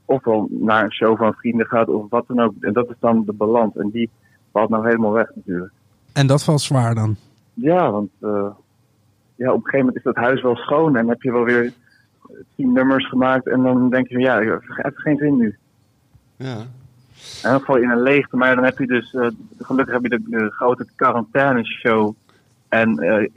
ofwel 0.05 0.47
naar 0.51 0.83
een 0.83 0.93
show 0.93 1.17
van 1.17 1.33
vrienden 1.33 1.65
gaat 1.65 1.87
of 1.87 2.09
wat 2.09 2.27
dan 2.27 2.39
ook. 2.39 2.53
En 2.59 2.73
dat 2.73 2.89
is 2.89 2.95
dan 2.99 3.23
de 3.25 3.33
balans. 3.33 3.75
En 3.75 3.89
die 3.89 4.09
valt 4.51 4.69
nou 4.69 4.85
helemaal 4.85 5.11
weg 5.11 5.31
natuurlijk. 5.35 5.71
En 6.13 6.27
dat 6.27 6.43
valt 6.43 6.61
zwaar 6.61 6.95
dan. 6.95 7.15
Ja, 7.53 7.91
want 7.91 8.09
eh, 8.19 8.47
ja, 9.35 9.51
op 9.51 9.55
een 9.55 9.63
gegeven 9.63 9.79
moment 9.79 9.95
is 9.95 10.03
dat 10.03 10.15
huis 10.15 10.41
wel 10.41 10.55
schoon 10.55 10.95
en 10.95 11.09
heb 11.09 11.21
je 11.21 11.31
wel 11.31 11.43
weer 11.43 11.73
tien 12.55 12.73
nummers 12.73 13.07
gemaakt 13.07 13.47
en 13.47 13.63
dan 13.63 13.89
denk 13.89 14.07
je 14.07 14.13
van 14.13 14.23
ja, 14.23 14.39
ik 14.39 14.61
heb 14.67 14.95
geen 14.95 15.17
zin 15.17 15.37
nu. 15.37 15.57
Ja. 16.35 16.57
En 17.43 17.51
dan 17.51 17.61
val 17.61 17.77
je 17.77 17.83
in 17.83 17.89
een 17.89 18.01
leegte, 18.01 18.37
maar 18.37 18.55
dan 18.55 18.63
heb 18.63 18.77
je 18.77 18.87
dus, 18.87 19.13
eh, 19.13 19.27
gelukkig 19.59 19.93
heb 19.93 20.03
je 20.03 20.09
de, 20.09 20.21
de 20.25 20.51
grote 20.51 20.85
quarantaine 20.95 21.65
show 21.65 22.15
en 22.69 22.97
eh 22.97 23.29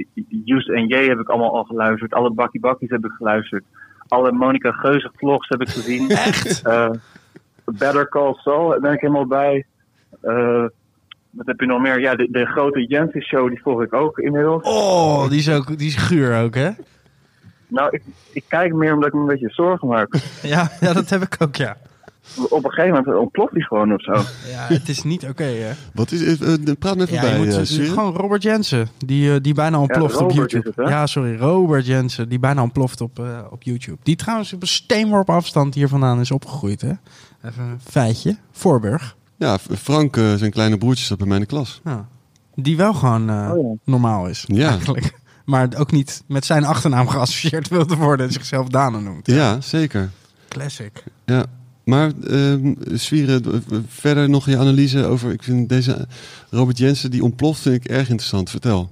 Use 0.44 0.72
en 0.72 0.86
J 0.86 1.08
heb 1.08 1.18
ik 1.18 1.28
allemaal 1.28 1.56
al 1.56 1.64
geluisterd, 1.64 2.14
alle 2.14 2.30
Bakkie 2.30 2.60
Bakkies 2.60 2.90
heb 2.90 3.04
ik 3.04 3.12
geluisterd, 3.12 3.64
alle 4.08 4.32
Monica 4.32 4.72
Geuze 4.72 5.10
vlogs 5.16 5.48
heb 5.48 5.60
ik 5.60 5.68
gezien. 5.68 6.10
Echt? 6.28 6.62
Better 7.64 8.08
Call 8.08 8.34
Saul, 8.34 8.68
daar 8.68 8.80
ben 8.80 8.92
ik 8.92 9.00
helemaal 9.00 9.26
bij. 9.26 9.66
Eh, 10.20 10.64
wat 11.30 11.46
heb 11.46 11.60
je 11.60 11.66
nog 11.66 11.80
meer? 11.80 12.00
Ja, 12.00 12.14
de, 12.14 12.28
de 12.30 12.46
grote 12.46 12.86
Jensen 12.86 13.22
show, 13.22 13.48
die 13.48 13.62
volg 13.62 13.82
ik 13.82 13.94
ook 13.94 14.18
inmiddels. 14.18 14.62
Oh, 14.62 15.28
die 15.28 15.38
is, 15.38 15.50
ook, 15.50 15.78
die 15.78 15.88
is 15.88 15.96
guur 15.96 16.42
ook, 16.42 16.54
hè? 16.54 16.70
Nou, 17.68 17.88
ik, 17.90 18.02
ik 18.32 18.44
kijk 18.48 18.72
meer 18.74 18.94
omdat 18.94 19.08
ik 19.08 19.14
me 19.14 19.20
een 19.20 19.26
beetje 19.26 19.48
zorgen 19.50 19.88
maak. 19.88 20.14
Ja, 20.42 20.70
ja 20.80 20.92
dat 20.92 21.08
heb 21.10 21.22
ik 21.22 21.36
ook, 21.38 21.56
ja. 21.56 21.76
Op 22.48 22.64
een 22.64 22.70
gegeven 22.70 22.96
moment 23.04 23.16
ontploft 23.20 23.52
die 23.54 23.62
gewoon 23.64 23.92
of 23.94 24.02
zo. 24.02 24.12
Ja, 24.52 24.66
het 24.66 24.88
is 24.88 25.02
niet 25.02 25.24
oké, 25.28 25.44
hè? 25.44 25.72
Wat 25.94 26.10
is, 26.10 26.40
eh, 26.40 26.52
eh, 26.52 26.58
praat 26.78 26.96
me 26.96 27.02
even 27.02 27.14
Ja, 27.14 27.20
bij, 27.20 27.30
je 27.32 27.38
moet 27.38 27.54
eh, 27.70 27.84
eh, 27.86 27.92
gewoon 27.92 28.14
Robert 28.14 28.42
Jensen, 28.42 28.88
die, 28.98 29.32
eh, 29.34 29.40
die 29.42 29.54
bijna 29.54 29.80
ontploft 29.80 30.14
op 30.16 30.20
Robert 30.30 30.36
YouTube. 30.50 30.68
is 30.70 30.76
het, 30.76 30.86
hè? 30.86 30.92
ja, 30.92 31.06
sorry, 31.06 31.36
Robert 31.36 31.86
Jensen, 31.86 32.28
die 32.28 32.38
bijna 32.38 32.62
ontploft 32.62 33.00
op, 33.00 33.18
eh, 33.18 33.38
op 33.50 33.62
YouTube. 33.62 33.98
Die 34.02 34.16
trouwens 34.16 34.52
op 34.52 34.62
een 34.62 34.68
steenworp 34.68 35.30
afstand 35.30 35.74
hier 35.74 35.88
vandaan 35.88 36.20
is 36.20 36.30
opgegroeid, 36.30 36.80
hè? 36.80 36.92
Even 37.44 37.62
een 37.64 37.80
feitje. 37.84 38.36
Voorburg. 38.52 39.16
Ja, 39.36 39.58
Frank, 39.58 40.16
eh, 40.16 40.34
zijn 40.34 40.50
kleine 40.50 40.78
broertje, 40.78 41.04
zat 41.04 41.18
bij 41.18 41.26
mij 41.26 41.36
in 41.36 41.42
de 41.42 41.48
klas. 41.48 41.80
Ja. 41.84 42.08
Die 42.54 42.76
wel 42.76 42.94
gewoon 42.94 43.30
eh, 43.30 43.50
Oh 43.54 43.62
ja. 43.72 43.74
normaal 43.84 44.26
is, 44.28 44.44
Ja. 44.46 44.68
eigenlijk. 44.68 45.12
Maar 45.48 45.68
ook 45.78 45.92
niet 45.92 46.22
met 46.26 46.44
zijn 46.44 46.64
achternaam 46.64 47.08
geassocieerd 47.14 47.68
wilde 47.68 47.96
worden 47.96 48.26
en 48.26 48.32
zichzelf 48.32 48.68
Dana 48.68 48.98
noemt. 48.98 49.26
Ja, 49.26 49.60
zeker. 49.60 50.08
Classic. 50.48 51.04
Ja. 51.24 51.44
Maar, 51.84 52.10
ehm 52.26 52.74
Svieren, 52.94 53.42
d- 53.42 53.62
verder 53.86 54.28
nog 54.30 54.46
je 54.46 54.58
analyse 54.58 55.04
over... 55.06 55.30
Ik 55.32 55.42
vind 55.42 55.68
deze 55.68 56.06
Robert 56.50 56.78
Jensen, 56.78 57.10
die 57.10 57.22
ontploft, 57.22 57.60
vind 57.60 57.74
ik 57.84 57.90
erg 57.90 58.08
interessant. 58.08 58.50
Vertel. 58.50 58.90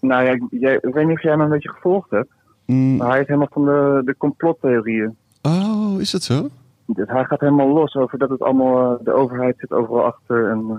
Nou 0.00 0.24
ja, 0.24 0.30
ik, 0.30 0.42
jij, 0.50 0.74
ik 0.80 0.94
weet 0.94 1.06
niet 1.06 1.16
of 1.16 1.22
jij 1.22 1.32
hem 1.32 1.40
een 1.40 1.48
beetje 1.48 1.68
gevolgd 1.72 2.10
hebt. 2.10 2.28
Mm, 2.66 2.96
Maar 2.96 3.08
hij 3.10 3.20
is 3.20 3.26
helemaal 3.26 3.48
van 3.52 3.64
de, 3.64 4.02
de 4.04 4.14
complottheorieën. 4.18 5.16
oh, 5.42 6.00
is 6.00 6.10
dat 6.10 6.22
zo? 6.22 6.48
Dus 6.86 7.08
hij 7.08 7.24
gaat 7.24 7.40
helemaal 7.40 7.68
los 7.72 7.94
over 7.94 8.18
dat 8.18 8.28
het 8.30 8.42
allemaal, 8.42 8.98
eh, 8.98 9.04
de 9.04 9.12
overheid 9.12 9.54
zit 9.58 9.70
overal 9.72 10.04
achter. 10.04 10.50
En, 10.50 10.64
eh, 10.70 10.76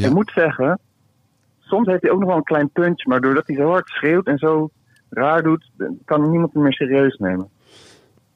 Ja. 0.00 0.06
Ik 0.08 0.12
moet 0.14 0.30
zeggen, 0.34 0.78
soms 1.72 1.86
heeft 1.86 2.02
hij 2.02 2.10
ook 2.10 2.18
nog 2.18 2.28
wel 2.28 2.36
een 2.36 2.52
klein 2.52 2.70
puntje. 2.70 3.08
Maar 3.08 3.20
doordat 3.20 3.46
hij 3.46 3.56
zo 3.56 3.68
hard 3.68 3.88
schreeuwt 3.88 4.26
en 4.26 4.38
zo 4.38 4.70
raar 5.10 5.42
doet, 5.42 5.70
kan 6.04 6.30
niemand 6.30 6.52
hem 6.52 6.62
meer 6.62 6.72
serieus 6.72 7.16
nemen. 7.18 7.48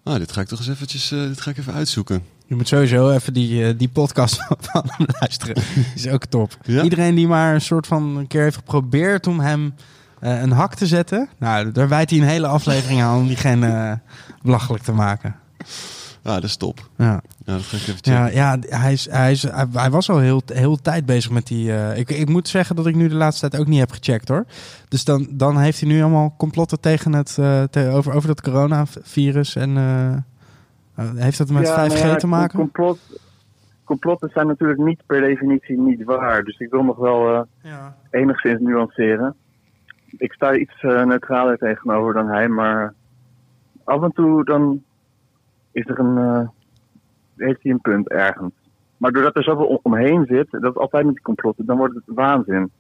Ah, 0.02 0.16
dit 0.16 0.32
ga 0.32 0.40
ik 0.40 0.46
toch 0.46 0.58
eens 0.58 0.68
eventjes, 0.68 1.12
eh, 1.12 1.20
dit 1.20 1.40
ga 1.40 1.50
ik 1.50 1.58
even 1.58 1.72
uitzoeken. 1.72 2.22
Je 2.46 2.54
moet 2.54 2.68
sowieso 2.68 3.10
even 3.10 3.32
die, 3.32 3.64
eh, 3.64 3.78
die 3.78 3.88
podcast 3.88 4.46
van 4.70 4.82
hem 4.86 5.06
luisteren. 5.20 5.54
Die 5.54 5.86
is 5.94 6.08
ook 6.08 6.24
top. 6.24 6.56
Ja? 6.62 6.82
Iedereen 6.82 7.14
die 7.14 7.28
maar 7.28 7.54
een 7.54 7.60
soort 7.60 7.86
van 7.86 8.16
een 8.16 8.26
keer 8.26 8.42
heeft 8.42 8.56
geprobeerd 8.56 9.26
om 9.26 9.40
hem 9.40 9.74
eh, 10.20 10.40
een 10.42 10.52
hak 10.52 10.74
te 10.74 10.86
zetten. 10.86 11.28
Nou, 11.38 11.72
daar 11.72 11.88
wijt 11.88 12.10
hij 12.10 12.18
een 12.18 12.24
hele 12.24 12.46
aflevering 12.46 13.02
aan 13.02 13.18
om 13.18 13.26
diegene 13.26 14.00
belachelijk 14.42 14.84
te 14.84 14.92
maken. 14.92 15.36
Ah, 16.26 16.34
dat 16.34 16.44
is 16.44 16.56
top. 16.56 16.88
Ja, 16.96 17.04
Ja, 17.44 17.54
dat 17.54 17.62
ga 17.62 17.76
ik 17.76 17.82
even 17.82 17.94
checken. 17.94 18.12
ja, 18.12 18.26
ja 18.26 18.58
hij, 18.68 18.92
is, 18.92 19.10
hij, 19.10 19.30
is, 19.32 19.42
hij, 19.42 19.66
hij 19.72 19.90
was 19.90 20.10
al 20.10 20.18
heel, 20.18 20.42
heel 20.52 20.76
tijd 20.76 21.06
bezig 21.06 21.30
met 21.30 21.46
die... 21.46 21.72
eh, 21.72 21.98
ik, 21.98 22.10
ik 22.10 22.28
moet 22.28 22.48
zeggen 22.48 22.76
dat 22.76 22.86
ik 22.86 22.94
nu 22.94 23.08
de 23.08 23.14
laatste 23.14 23.48
tijd 23.48 23.62
ook 23.62 23.68
niet 23.68 23.78
heb 23.78 23.90
gecheckt 23.90 24.28
hoor. 24.28 24.44
Dus 24.88 25.04
dan, 25.04 25.26
dan 25.30 25.58
heeft 25.58 25.80
hij 25.80 25.88
nu 25.88 26.00
allemaal 26.00 26.34
complotten 26.38 26.80
tegen 26.80 27.12
het, 27.12 27.36
eh, 27.38 27.62
te- 27.62 27.90
over, 27.90 28.12
over 28.14 28.28
dat 28.28 28.40
coronavirus. 28.42 29.56
En 29.56 29.76
eh, 30.96 31.08
heeft 31.16 31.38
dat 31.38 31.50
met 31.50 31.66
Ja, 31.66 31.88
5G 31.88 31.92
nou 31.94 32.06
ja, 32.08 32.16
te 32.16 32.26
maken? 32.26 32.58
Complot, 32.58 32.98
complotten 33.84 34.30
zijn 34.32 34.46
natuurlijk 34.46 34.80
niet 34.80 35.02
per 35.06 35.20
definitie 35.20 35.78
niet 35.80 36.04
waar. 36.04 36.42
Dus 36.44 36.58
ik 36.58 36.70
wil 36.70 36.82
nog 36.82 36.96
wel 36.96 37.34
eh, 37.34 37.40
Ja. 37.62 37.96
enigszins 38.10 38.60
nuanceren. 38.60 39.34
Ik 40.18 40.32
sta 40.32 40.54
iets 40.54 40.80
eh, 40.80 41.04
neutraler 41.04 41.58
tegenover 41.58 42.14
dan 42.14 42.28
hij, 42.28 42.48
maar 42.48 42.94
af 43.84 44.02
en 44.02 44.12
toe 44.12 44.44
dan 44.44 44.82
is 45.76 45.88
er 45.88 45.98
een, 45.98 46.18
eh, 46.18 46.48
heeft 47.36 47.62
hij 47.62 47.72
een 47.72 47.80
punt 47.80 48.08
ergens. 48.08 48.52
Maar 48.96 49.12
doordat 49.12 49.36
er 49.36 49.42
zoveel 49.42 49.66
om- 49.66 49.78
omheen 49.82 50.24
zit, 50.26 50.50
dat 50.50 50.62
is 50.62 50.76
altijd 50.76 51.04
met 51.04 51.14
die 51.14 51.22
complotten, 51.22 51.66
dan 51.66 51.76
wordt 51.76 51.94
het 51.94 52.02
waanzin. 52.06 52.70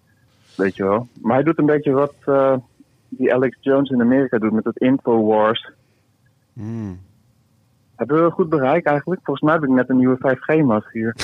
Weet 0.56 0.76
je 0.76 0.84
wel. 0.84 1.08
Maar 1.20 1.34
hij 1.34 1.42
doet 1.44 1.58
een 1.58 1.66
beetje 1.66 1.92
wat 1.92 2.14
eh, 2.24 2.56
die 3.08 3.34
Alex 3.34 3.56
Jones 3.60 3.90
in 3.90 4.00
Amerika 4.00 4.38
doet 4.38 4.52
met 4.52 4.64
het 4.64 4.78
Infowars. 4.78 5.70
Mm. 6.52 7.00
Hebben 7.96 8.24
we 8.24 8.30
goed 8.30 8.48
bereik 8.48 8.86
eigenlijk? 8.86 9.20
Volgens 9.24 9.46
mij 9.46 9.54
heb 9.54 9.64
ik 9.64 9.70
net 9.74 9.88
een 9.88 9.96
nieuwe 9.96 10.16
5G-mast 10.18 10.90
hier. 10.92 11.14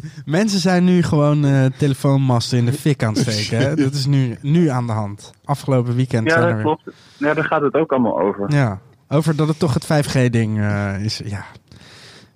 Mensen 0.24 0.60
zijn 0.60 0.84
nu 0.84 1.02
gewoon 1.02 1.44
eh, 1.44 1.64
telefoonmasten 1.78 2.58
in 2.58 2.64
de 2.64 2.72
fik 2.72 3.02
aan 3.02 3.14
het 3.14 3.22
steken. 3.32 3.58
Hè? 3.58 3.74
Dat 3.74 3.92
is 3.92 4.06
nu, 4.06 4.36
nu 4.42 4.68
aan 4.68 4.86
de 4.86 4.92
hand. 4.92 5.32
Afgelopen 5.44 5.94
weekend 5.94 6.26
Ja, 6.26 6.32
zijn 6.32 6.44
er 6.48 6.52
dat 6.54 6.62
klopt. 6.62 6.82
Ja, 7.16 7.34
daar 7.34 7.44
gaat 7.44 7.62
het 7.62 7.74
ook 7.74 7.92
allemaal 7.92 8.20
over. 8.20 8.52
Ja, 8.52 8.80
over 9.08 9.36
dat 9.36 9.48
het 9.48 9.58
toch 9.58 9.74
het 9.74 9.84
5G-ding 9.84 10.58
eh, 10.58 11.04
is. 11.04 11.20
Ja. 11.24 11.44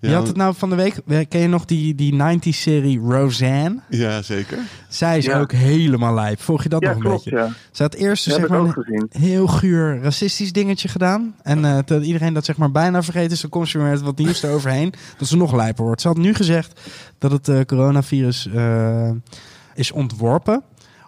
Je 0.07 0.13
Ja, 0.13 0.19
had 0.19 0.27
het 0.27 0.37
nou 0.37 0.55
van 0.57 0.71
de 0.71 0.77
week. 0.77 1.29
Ken 1.29 1.41
je 1.41 1.49
nog 1.49 1.65
die, 1.65 1.95
die 1.95 2.13
90s-serie 2.15 2.99
Roseanne? 3.01 3.81
ja, 3.89 4.23
zeker. 4.23 4.59
Zij 4.89 5.19
is 5.19 5.25
Ja. 5.25 5.41
ook 5.41 5.53
helemaal 5.53 6.15
lijp. 6.15 6.41
Volg 6.41 6.63
je 6.63 6.69
dat 6.69 6.83
Ja, 6.83 6.93
nog 6.95 7.05
een 7.05 7.11
beetje? 7.11 7.31
ja. 7.31 7.49
Ze 7.71 7.83
had 7.83 7.95
eerst 7.95 8.23
zeg 8.25 8.49
maar 8.49 8.59
een 8.61 9.07
heel 9.11 9.47
guur 9.47 10.01
racistisch 10.03 10.53
dingetje 10.53 10.89
gedaan. 10.89 11.35
En 11.43 11.65
eh 11.65 11.79
dat 11.85 12.03
iedereen 12.05 12.33
dat 12.35 12.45
zeg 12.45 12.57
maar 12.57 12.71
bijna 12.71 13.03
vergeten 13.03 13.31
is, 13.33 13.41
dan 13.41 13.51
komt 13.51 13.69
ze 13.69 13.79
weer 13.79 13.87
met 13.91 14.01
wat 14.01 14.19
nieuws 14.19 14.43
eroverheen. 14.43 14.93
Dat 15.19 15.29
ze 15.29 15.37
nog 15.37 15.55
lijper 15.55 15.85
wordt. 15.85 16.01
Ze 16.01 16.09
had 16.09 16.17
nu 16.17 16.35
gezegd 16.35 16.81
dat 17.19 17.31
het 17.31 17.49
eh, 17.49 17.61
coronavirus 17.61 18.49
eh, 18.55 19.11
is 19.75 19.93
ontworpen 19.93 20.63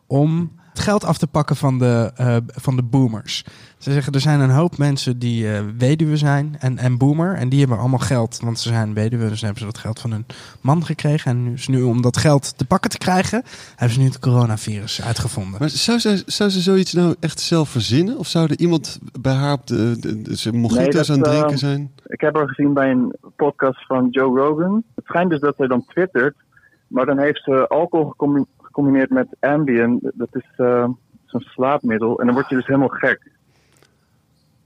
om 0.07 0.53
het 0.79 0.87
geld 0.87 1.05
af 1.05 1.19
te 1.19 1.27
pakken 1.27 1.57
van 1.57 1.79
de, 1.79 2.11
eh, 2.17 2.37
van 2.47 2.77
de 2.77 2.83
boomers. 2.83 3.45
Ze 3.79 3.93
zeggen 3.93 4.13
er 4.13 4.21
zijn 4.21 4.41
een 4.41 4.51
hoop 4.51 4.79
mensen 4.79 5.19
die 5.19 5.53
eh, 5.53 5.61
weduwe 5.79 6.17
zijn 6.17 6.57
en, 6.59 6.79
en 6.79 6.99
boomer. 6.99 7.35
En 7.35 7.49
die 7.49 7.59
hebben 7.59 7.79
allemaal 7.79 7.99
geld, 7.99 8.41
want 8.43 8.59
ze 8.59 8.69
zijn 8.69 8.95
weduwe. 8.95 9.29
Dus 9.29 9.41
hebben 9.41 9.59
ze 9.59 9.65
dat 9.65 9.79
geld 9.79 10.01
van 10.01 10.11
hun 10.11 10.27
man 10.61 10.85
gekregen. 10.85 11.31
En 11.31 11.43
nu, 11.43 11.51
dus 11.51 11.69
nu 11.69 11.83
om 11.83 12.03
dat 12.03 12.17
geld 12.17 12.59
te 12.59 12.67
pakken 12.67 12.91
te 12.91 12.99
krijgen, 12.99 13.43
hebben 13.69 13.91
ze 13.91 14.01
nu 14.01 14.07
het 14.07 14.19
coronavirus 14.19 15.03
uitgevonden. 15.03 15.61
Maar 15.61 15.69
zou 15.69 15.99
ze, 15.99 16.23
zou 16.27 16.51
ze 16.51 16.61
zoiets 16.61 16.93
nou 16.93 17.15
echt 17.21 17.41
zelf 17.41 17.69
verzinnen? 17.69 18.19
Of 18.19 18.27
zou 18.27 18.47
er 18.51 18.59
iemand 18.59 18.99
bij 19.21 19.35
haar 19.35 19.53
op 19.53 19.67
de, 19.67 19.97
de, 20.01 20.23
de 20.23 20.37
ze 20.37 20.53
mojitos 20.53 21.11
aan 21.11 21.21
het 21.21 21.31
drinken 21.31 21.59
zijn? 21.59 21.93
Ik 22.07 22.21
heb 22.21 22.35
haar 22.35 22.49
gezien 22.49 22.73
bij 22.73 22.91
een 22.91 23.17
podcast 23.37 23.87
van 23.87 24.09
Joe 24.11 24.39
Rogan. 24.39 24.83
Het 24.95 25.05
schijnt 25.05 25.31
dus 25.31 25.41
dat 25.41 25.57
hij 25.57 25.67
dan 25.67 25.85
twittert, 25.87 26.37
maar 26.87 27.07
dan 27.07 27.19
heeft 27.19 27.43
ze 27.45 27.69
alcohol 27.69 28.15
gecombineerd 28.79 29.11
met 29.11 29.37
Ambien. 29.41 29.99
Dat 30.15 30.29
is 30.33 30.47
eh, 30.57 30.89
zo'n 31.25 31.41
slaapmiddel. 31.41 32.21
En 32.21 32.27
dan 32.27 32.35
word 32.35 32.49
je 32.49 32.55
dus 32.55 32.67
helemaal 32.67 32.89
gek. 32.89 33.31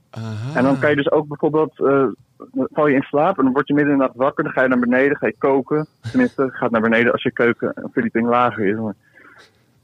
Aha. 0.09 0.55
En 0.55 0.63
dan 0.63 0.79
kan 0.79 0.89
je 0.89 0.95
dus 0.95 1.11
ook 1.11 1.27
bijvoorbeeld, 1.27 1.79
eh, 1.79 2.05
dan 2.51 2.67
val 2.71 2.87
je 2.87 2.95
in 2.95 3.01
slaap 3.01 3.37
en 3.37 3.43
dan 3.43 3.53
word 3.53 3.67
je 3.67 3.73
midden 3.73 3.93
in 3.93 3.99
de 3.99 4.05
nacht 4.05 4.17
wakker. 4.17 4.43
Dan 4.43 4.53
ga 4.53 4.61
je 4.61 4.67
naar 4.67 4.79
beneden, 4.79 5.17
ga 5.17 5.27
je 5.27 5.35
koken. 5.37 5.87
Tenminste, 6.11 6.49
gaat 6.51 6.71
naar 6.71 6.81
beneden 6.81 7.11
als 7.11 7.23
je 7.23 7.31
keuken 7.31 7.71
een 7.75 7.89
verdieping 7.91 8.27
lager 8.27 8.65
is. 8.65 8.77
Maar, 8.77 8.95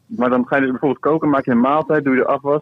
maar 0.05 0.29
dan 0.29 0.47
ga 0.47 0.55
je 0.55 0.61
dus 0.61 0.71
bijvoorbeeld 0.71 1.01
koken, 1.01 1.29
maak 1.29 1.45
je 1.45 1.51
een 1.51 1.59
maaltijd, 1.59 2.03
doe 2.03 2.15
je 2.15 2.21
de 2.21 2.27
afwas. 2.27 2.61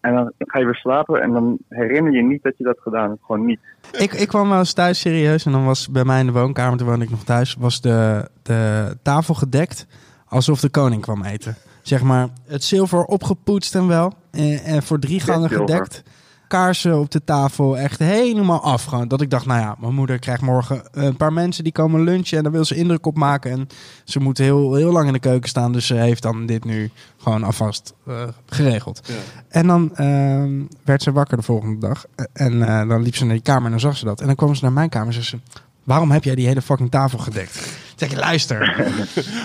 En 0.00 0.14
dan 0.14 0.32
ga 0.38 0.58
je 0.58 0.64
weer 0.64 0.74
slapen 0.74 1.22
en 1.22 1.32
dan 1.32 1.58
herinner 1.68 2.12
je 2.12 2.22
niet 2.22 2.42
dat 2.42 2.58
je 2.58 2.64
dat 2.64 2.78
gedaan 2.80 3.10
hebt. 3.10 3.22
Gewoon 3.24 3.44
niet. 3.44 3.60
Ik, 3.92 4.12
ik 4.12 4.28
kwam 4.28 4.48
wel 4.48 4.58
eens 4.58 4.72
thuis 4.72 5.00
serieus 5.00 5.46
en 5.46 5.52
dan 5.52 5.64
was 5.64 5.90
bij 5.90 6.04
mij 6.04 6.20
in 6.20 6.26
de 6.26 6.32
woonkamer, 6.32 6.78
toen 6.78 6.86
woonde 6.86 7.04
ik 7.04 7.10
nog 7.10 7.24
thuis, 7.24 7.54
was 7.54 7.80
de, 7.80 8.28
de 8.42 8.96
tafel 9.02 9.34
gedekt 9.34 9.86
alsof 10.32 10.60
de 10.60 10.68
koning 10.68 11.02
kwam 11.02 11.24
eten. 11.24 11.56
Zeg 11.82 12.02
maar, 12.02 12.28
het 12.46 12.64
zilver 12.64 13.04
opgepoetst 13.04 13.74
en 13.74 13.86
wel. 13.86 14.12
En, 14.30 14.64
en 14.64 14.82
voor 14.82 14.98
drie 14.98 15.20
gangen 15.20 15.50
gedekt. 15.50 16.02
Kaarsen 16.48 16.98
op 16.98 17.10
de 17.10 17.24
tafel, 17.24 17.78
echt 17.78 17.98
helemaal 17.98 18.62
af. 18.62 18.84
Gewoon. 18.84 19.08
Dat 19.08 19.20
ik 19.20 19.30
dacht, 19.30 19.46
nou 19.46 19.60
ja, 19.60 19.76
mijn 19.80 19.94
moeder 19.94 20.18
krijgt 20.18 20.42
morgen 20.42 20.82
een 20.90 21.16
paar 21.16 21.32
mensen 21.32 21.64
die 21.64 21.72
komen 21.72 22.04
lunchen 22.04 22.36
en 22.36 22.42
daar 22.42 22.52
wil 22.52 22.64
ze 22.64 22.74
indruk 22.74 23.06
op 23.06 23.16
maken. 23.16 23.50
En 23.50 23.68
ze 24.04 24.20
moet 24.20 24.38
heel, 24.38 24.74
heel 24.74 24.92
lang 24.92 25.06
in 25.06 25.12
de 25.12 25.18
keuken 25.18 25.48
staan, 25.48 25.72
dus 25.72 25.86
ze 25.86 25.94
heeft 25.94 26.22
dan 26.22 26.46
dit 26.46 26.64
nu 26.64 26.90
gewoon 27.16 27.44
alvast 27.44 27.94
eh, 28.06 28.22
geregeld. 28.46 29.00
En 29.48 29.66
dan 29.66 29.96
ehm, 29.96 30.62
werd 30.84 31.02
ze 31.02 31.12
wakker 31.12 31.36
de 31.36 31.42
volgende 31.42 31.86
dag. 31.86 32.04
En 32.32 32.62
eh, 32.62 32.88
dan 32.88 33.02
liep 33.02 33.16
ze 33.16 33.24
naar 33.24 33.34
die 33.34 33.42
kamer 33.42 33.64
en 33.64 33.70
dan 33.70 33.80
zag 33.80 33.96
ze 33.96 34.04
dat. 34.04 34.20
En 34.20 34.26
dan 34.26 34.36
kwam 34.36 34.54
ze 34.54 34.62
naar 34.64 34.72
mijn 34.72 34.88
kamer 34.88 35.06
en 35.06 35.12
zei 35.12 35.24
ze... 35.24 35.60
Waarom 35.84 36.10
heb 36.10 36.24
jij 36.24 36.34
die 36.34 36.46
hele 36.46 36.62
fucking 36.62 36.90
tafel 36.90 37.18
gedekt? 37.18 37.81
Zeg 38.08 38.18
luister. 38.18 38.86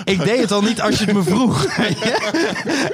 ik 0.04 0.18
deed 0.24 0.40
het 0.40 0.52
al 0.52 0.62
niet 0.62 0.80
als 0.80 0.98
je 0.98 1.04
het 1.04 1.14
me 1.14 1.22
vroeg. 1.22 1.64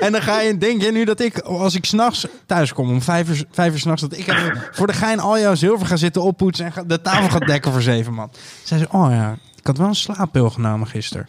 en 0.01 0.13
dan 0.13 0.23
ga 0.23 0.41
je 0.41 0.59
denken 0.59 0.93
nu 0.93 1.05
dat 1.05 1.21
ik, 1.21 1.39
als 1.39 1.75
ik 1.75 1.85
s'nachts 1.85 2.27
thuis 2.47 2.73
kom 2.73 2.91
om 2.91 3.03
vijf 3.03 3.29
uur, 3.29 3.45
vijf 3.51 3.73
uur 3.73 3.79
s'nachts... 3.79 4.01
dat 4.01 4.13
ik 4.19 4.27
even 4.27 4.63
voor 4.73 4.87
de 4.87 4.93
gein 4.93 5.21
al 5.21 5.39
jouw 5.39 5.55
zilver 5.55 5.87
ga 5.87 5.97
zitten 5.97 6.23
oppoetsen... 6.23 6.65
en 6.65 6.73
ga- 6.73 6.83
de 6.83 7.01
tafel 7.03 7.29
ga 7.29 7.39
dekken 7.39 7.73
voor 7.73 7.83
zeven 7.83 8.13
man. 8.15 8.31
Zei 8.63 8.81
ze, 8.81 8.87
oh 8.91 9.11
ja, 9.11 9.37
ik 9.57 9.67
had 9.67 9.79
wel 9.79 9.87
een 9.87 9.95
slaappil 9.95 10.51
genomen 10.51 10.87
gisteren. 10.89 11.27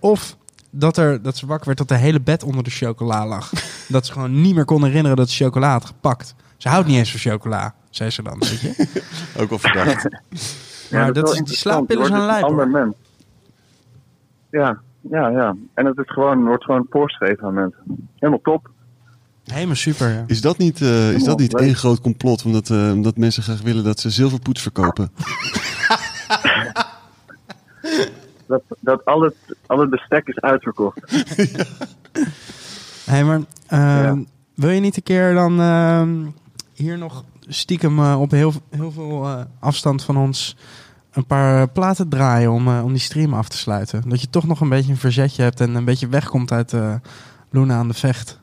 Of 0.00 0.36
dat, 0.70 0.96
er, 0.96 1.22
dat 1.22 1.36
ze 1.36 1.46
wakker 1.46 1.66
werd 1.66 1.78
dat 1.78 1.88
de 1.88 1.96
hele 1.96 2.20
bed 2.20 2.42
onder 2.42 2.64
de 2.64 2.70
chocola 2.70 3.26
lag. 3.26 3.50
dat 3.88 4.06
ze 4.06 4.12
gewoon 4.12 4.40
niet 4.40 4.54
meer 4.54 4.64
kon 4.64 4.84
herinneren 4.84 5.16
dat 5.16 5.30
ze 5.30 5.44
chocola 5.44 5.70
had 5.70 5.84
gepakt. 5.84 6.34
Ze 6.56 6.68
houdt 6.68 6.86
niet 6.86 6.96
eens 6.96 7.10
van 7.10 7.20
chocola, 7.32 7.74
zei 7.90 8.10
ze 8.10 8.22
dan. 8.22 8.38
Weet 8.38 8.60
je? 8.60 8.86
Ook 9.38 9.48
wel 9.48 9.58
verdacht. 9.58 10.08
Maar 10.90 11.12
dat 11.12 11.24
wel 11.24 11.32
is, 11.34 11.40
die 11.48 11.56
slaappillen 11.56 12.02
Je 12.02 12.08
zijn 12.08 12.26
lijp. 12.26 12.44
ander 12.44 12.68
mens. 12.68 12.94
Ja, 14.50 14.80
ja, 15.10 15.28
ja. 15.28 15.56
En 15.74 15.86
het 15.86 15.98
is 15.98 16.10
gewoon, 16.10 16.44
wordt 16.44 16.64
gewoon 16.64 16.86
voorgeschreven 16.90 17.44
aan 17.44 17.54
mensen. 17.54 18.08
Helemaal 18.14 18.40
top. 18.42 18.70
Helemaal 19.44 19.74
super, 19.74 20.08
ja. 20.08 20.24
Is 20.26 20.40
dat 20.40 20.58
niet, 20.58 20.80
eh, 20.80 21.12
is 21.12 21.24
dat 21.24 21.38
niet 21.38 21.52
leuk. 21.52 21.62
één 21.62 21.74
groot 21.74 22.00
complot? 22.00 22.44
Omdat, 22.44 22.70
eh, 22.70 22.90
omdat 22.92 23.16
mensen 23.16 23.42
graag 23.42 23.62
willen 23.62 23.84
dat 23.84 24.00
ze 24.00 24.10
zilverpoets 24.10 24.62
verkopen? 24.62 25.10
Dat, 28.46 28.62
dat 28.80 29.04
al, 29.04 29.20
het, 29.20 29.34
al 29.66 29.78
het 29.78 29.90
bestek 29.90 30.28
is 30.28 30.40
uitverkocht. 30.40 31.00
Hé, 33.10 33.24
maar 33.24 33.40
eh, 33.66 33.78
Ja. 33.78 34.18
wil 34.54 34.70
je 34.70 34.80
niet 34.80 34.96
een 34.96 35.02
keer 35.02 35.34
dan 35.34 35.60
eh, 35.60 36.08
hier 36.74 36.98
nog 36.98 37.24
stiekem 37.40 37.98
eh, 37.98 38.20
op 38.20 38.30
heel, 38.30 38.52
heel 38.70 38.92
veel 38.92 39.44
afstand 39.60 40.04
van 40.04 40.16
ons 40.16 40.56
een 41.12 41.26
paar 41.26 41.68
platen 41.68 42.08
draaien 42.08 42.52
om, 42.52 42.68
eh, 42.68 42.84
om 42.84 42.92
die 42.92 43.00
stream 43.00 43.34
af 43.34 43.48
te 43.48 43.56
sluiten? 43.56 44.08
Dat 44.08 44.20
je 44.20 44.30
toch 44.30 44.46
nog 44.46 44.60
een 44.60 44.68
beetje 44.68 44.90
een 44.92 44.98
verzetje 44.98 45.42
hebt 45.42 45.60
en 45.60 45.74
een 45.74 45.84
beetje 45.84 46.08
wegkomt 46.08 46.52
uit 46.52 46.72
eh 46.72 46.94
Luna 47.50 47.76
aan 47.76 47.88
de 47.88 47.94
Vecht. 47.94 48.40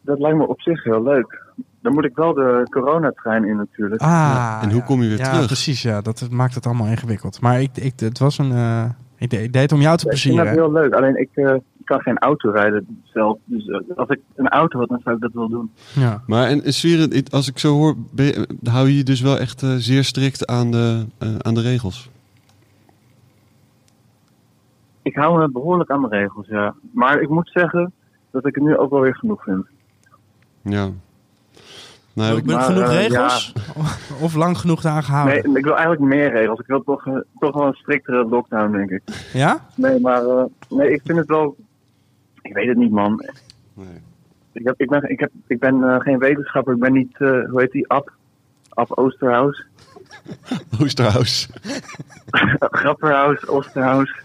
Dat 0.00 0.18
lijkt 0.18 0.36
me 0.36 0.46
op 0.48 0.60
zich 0.60 0.84
heel 0.84 1.02
leuk. 1.02 1.40
Dan 1.82 1.92
moet 1.92 2.04
ik 2.04 2.14
wel 2.16 2.34
de 2.34 2.66
coronatrein 2.70 3.44
in 3.44 3.56
natuurlijk. 3.56 4.00
Ah, 4.02 4.58
En 4.62 4.70
hoe 4.70 4.82
kom 4.82 5.02
je 5.02 5.08
weer 5.08 5.18
ja, 5.18 5.30
terug? 5.30 5.46
precies, 5.46 5.82
ja. 5.82 6.00
Dat 6.00 6.28
maakt 6.30 6.54
het 6.54 6.66
allemaal 6.66 6.86
ingewikkeld. 6.86 7.40
Maar 7.40 7.60
ik, 7.60 7.70
ik, 7.76 8.00
het 8.00 8.18
was 8.18 8.38
een... 8.38 8.52
eh, 8.52 8.84
ik, 9.22 9.30
deed- 9.30 9.44
ik 9.44 9.52
deed 9.52 9.62
het 9.62 9.72
om 9.72 9.80
jou 9.80 9.96
te 9.96 10.10
ik 10.10 10.16
vind 10.18 10.36
dat 10.36 10.44
plezieren. 10.44 10.72
heel 10.72 10.82
leuk. 10.82 10.94
Alleen 10.94 11.20
ik 11.20 11.28
eh, 11.32 11.54
kan 11.84 12.00
geen 12.00 12.18
auto 12.18 12.50
rijden 12.50 13.02
zelf. 13.04 13.38
Dus 13.44 13.66
eh, 13.68 13.80
als 13.96 14.08
ik 14.08 14.20
een 14.34 14.48
auto 14.48 14.78
had, 14.78 14.88
dan 14.88 15.00
zou 15.04 15.14
ik 15.16 15.20
dat 15.22 15.32
wel 15.32 15.48
doen. 15.48 15.70
Ja. 15.94 16.22
Maar 16.26 16.48
en, 16.48 16.62
en 16.64 16.72
Sferen, 16.72 17.10
ik- 17.12 17.28
als 17.32 17.48
ik 17.48 17.58
zo 17.58 17.72
hoor, 17.74 17.94
je- 18.14 18.46
hou 18.62 18.88
je 18.88 18.96
je 18.96 19.02
dus 19.04 19.20
wel 19.20 19.38
echt 19.38 19.62
eh, 19.62 19.74
zeer 19.76 20.04
strikt 20.04 20.46
aan 20.46 20.70
de, 20.70 21.06
eh, 21.18 21.34
aan 21.38 21.54
de 21.54 21.60
regels? 21.60 22.10
Ik 25.02 25.14
hou 25.16 25.38
me 25.38 25.48
behoorlijk 25.50 25.90
aan 25.90 26.02
de 26.02 26.08
regels, 26.08 26.46
ja. 26.46 26.74
Maar 26.92 27.20
ik 27.20 27.28
moet 27.28 27.50
zeggen 27.54 27.92
dat 28.30 28.46
ik 28.46 28.54
het 28.54 28.64
nu 28.64 28.76
ook 28.76 28.90
wel 28.90 29.00
weer 29.00 29.16
genoeg 29.16 29.42
vind. 29.42 29.66
Ja. 30.62 30.90
Nou, 32.14 32.36
ik 32.36 32.44
ben 32.44 32.56
maar, 32.56 32.64
genoeg 32.64 32.88
eh, 32.88 33.06
regels? 33.06 33.52
Of 34.24 34.34
lang 34.34 34.58
genoeg 34.58 34.84
aan 34.84 35.02
gehouden? 35.02 35.34
Nee, 35.34 35.56
ik 35.56 35.64
wil 35.64 35.76
eigenlijk 35.76 36.02
meer 36.02 36.30
regels. 36.30 36.60
Ik 36.60 36.66
wil 36.66 36.82
toch, 36.82 37.06
eh, 37.06 37.16
toch 37.38 37.54
wel 37.54 37.66
een 37.66 37.74
striktere 37.74 38.24
lockdown, 38.24 38.72
denk 38.72 38.90
ik. 38.90 39.02
Ja? 39.32 39.66
Nee, 39.74 40.00
maar 40.00 40.26
eh, 40.26 40.44
nee, 40.68 40.92
ik 40.92 41.00
vind 41.04 41.18
het 41.18 41.28
wel... 41.28 41.56
Ik 42.42 42.54
weet 42.54 42.68
het 42.68 42.76
niet, 42.76 42.90
man. 42.90 43.24
nee. 43.74 44.00
Ik, 44.52 44.66
heb, 44.66 44.80
ik 44.80 44.88
ben, 44.88 45.10
ik 45.10 45.20
heb, 45.20 45.30
ik 45.46 45.58
ben 45.58 45.82
eh, 45.82 46.00
geen 46.00 46.18
wetenschapper. 46.18 46.74
Ik 46.74 46.80
ben 46.80 46.92
niet, 46.92 47.16
eh, 47.18 47.28
hoe 47.28 47.60
heet 47.60 47.72
die, 47.72 47.88
Ab? 47.88 48.12
Ab 48.68 48.98
Oosterhuis? 48.98 49.66
Oosterhuis. 50.80 51.48
Grapperhaus, 52.80 53.46
Oosterhuis. 53.46 54.22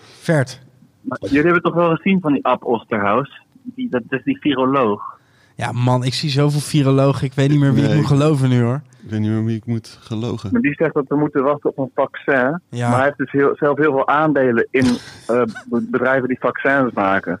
Vert. 0.00 0.60
Maar 1.00 1.18
jullie 1.20 1.44
hebben 1.44 1.62
toch 1.62 1.74
wel 1.74 1.96
gezien 1.96 2.20
van 2.20 2.32
die 2.32 2.44
Ab 2.44 2.64
Oosterhuis? 2.64 3.42
Die, 3.62 3.88
dat 3.88 4.02
is 4.08 4.24
die 4.24 4.38
viroloog. 4.38 5.20
Ja, 5.56 5.72
man, 5.72 6.04
ik 6.04 6.14
zie 6.14 6.30
zoveel 6.30 6.60
virologen. 6.60 7.26
Ik 7.26 7.32
weet 7.32 7.48
niet 7.50 7.58
meer 7.60 7.74
wie 7.74 7.84
ik 7.88 7.94
moet 7.94 8.06
geloven 8.06 8.48
nu, 8.48 8.62
hoor. 8.62 8.80
Ik 9.04 9.10
weet 9.10 9.20
niet 9.20 9.30
meer 9.30 9.44
wie 9.44 9.56
ik 9.56 9.66
moet 9.66 9.98
gelogen. 10.00 10.48
Maar 10.52 10.60
die 10.60 10.74
zegt 10.74 10.94
dat 10.94 11.04
we 11.08 11.16
moeten 11.16 11.42
wachten 11.42 11.70
op 11.70 11.78
een 11.78 11.90
vaccin. 11.94 12.60
Ja. 12.68 12.88
Maar 12.88 12.96
hij 12.96 13.04
heeft 13.06 13.18
dus 13.18 13.30
heel, 13.32 13.56
zelf 13.56 13.78
heel 13.78 13.92
veel 13.92 14.08
aandelen 14.08 14.66
in 14.70 14.84
eh, 15.26 15.42
be- 15.68 15.86
bedrijven 15.90 16.28
die 16.28 16.38
vaccins 16.40 16.92
maken. 16.92 17.40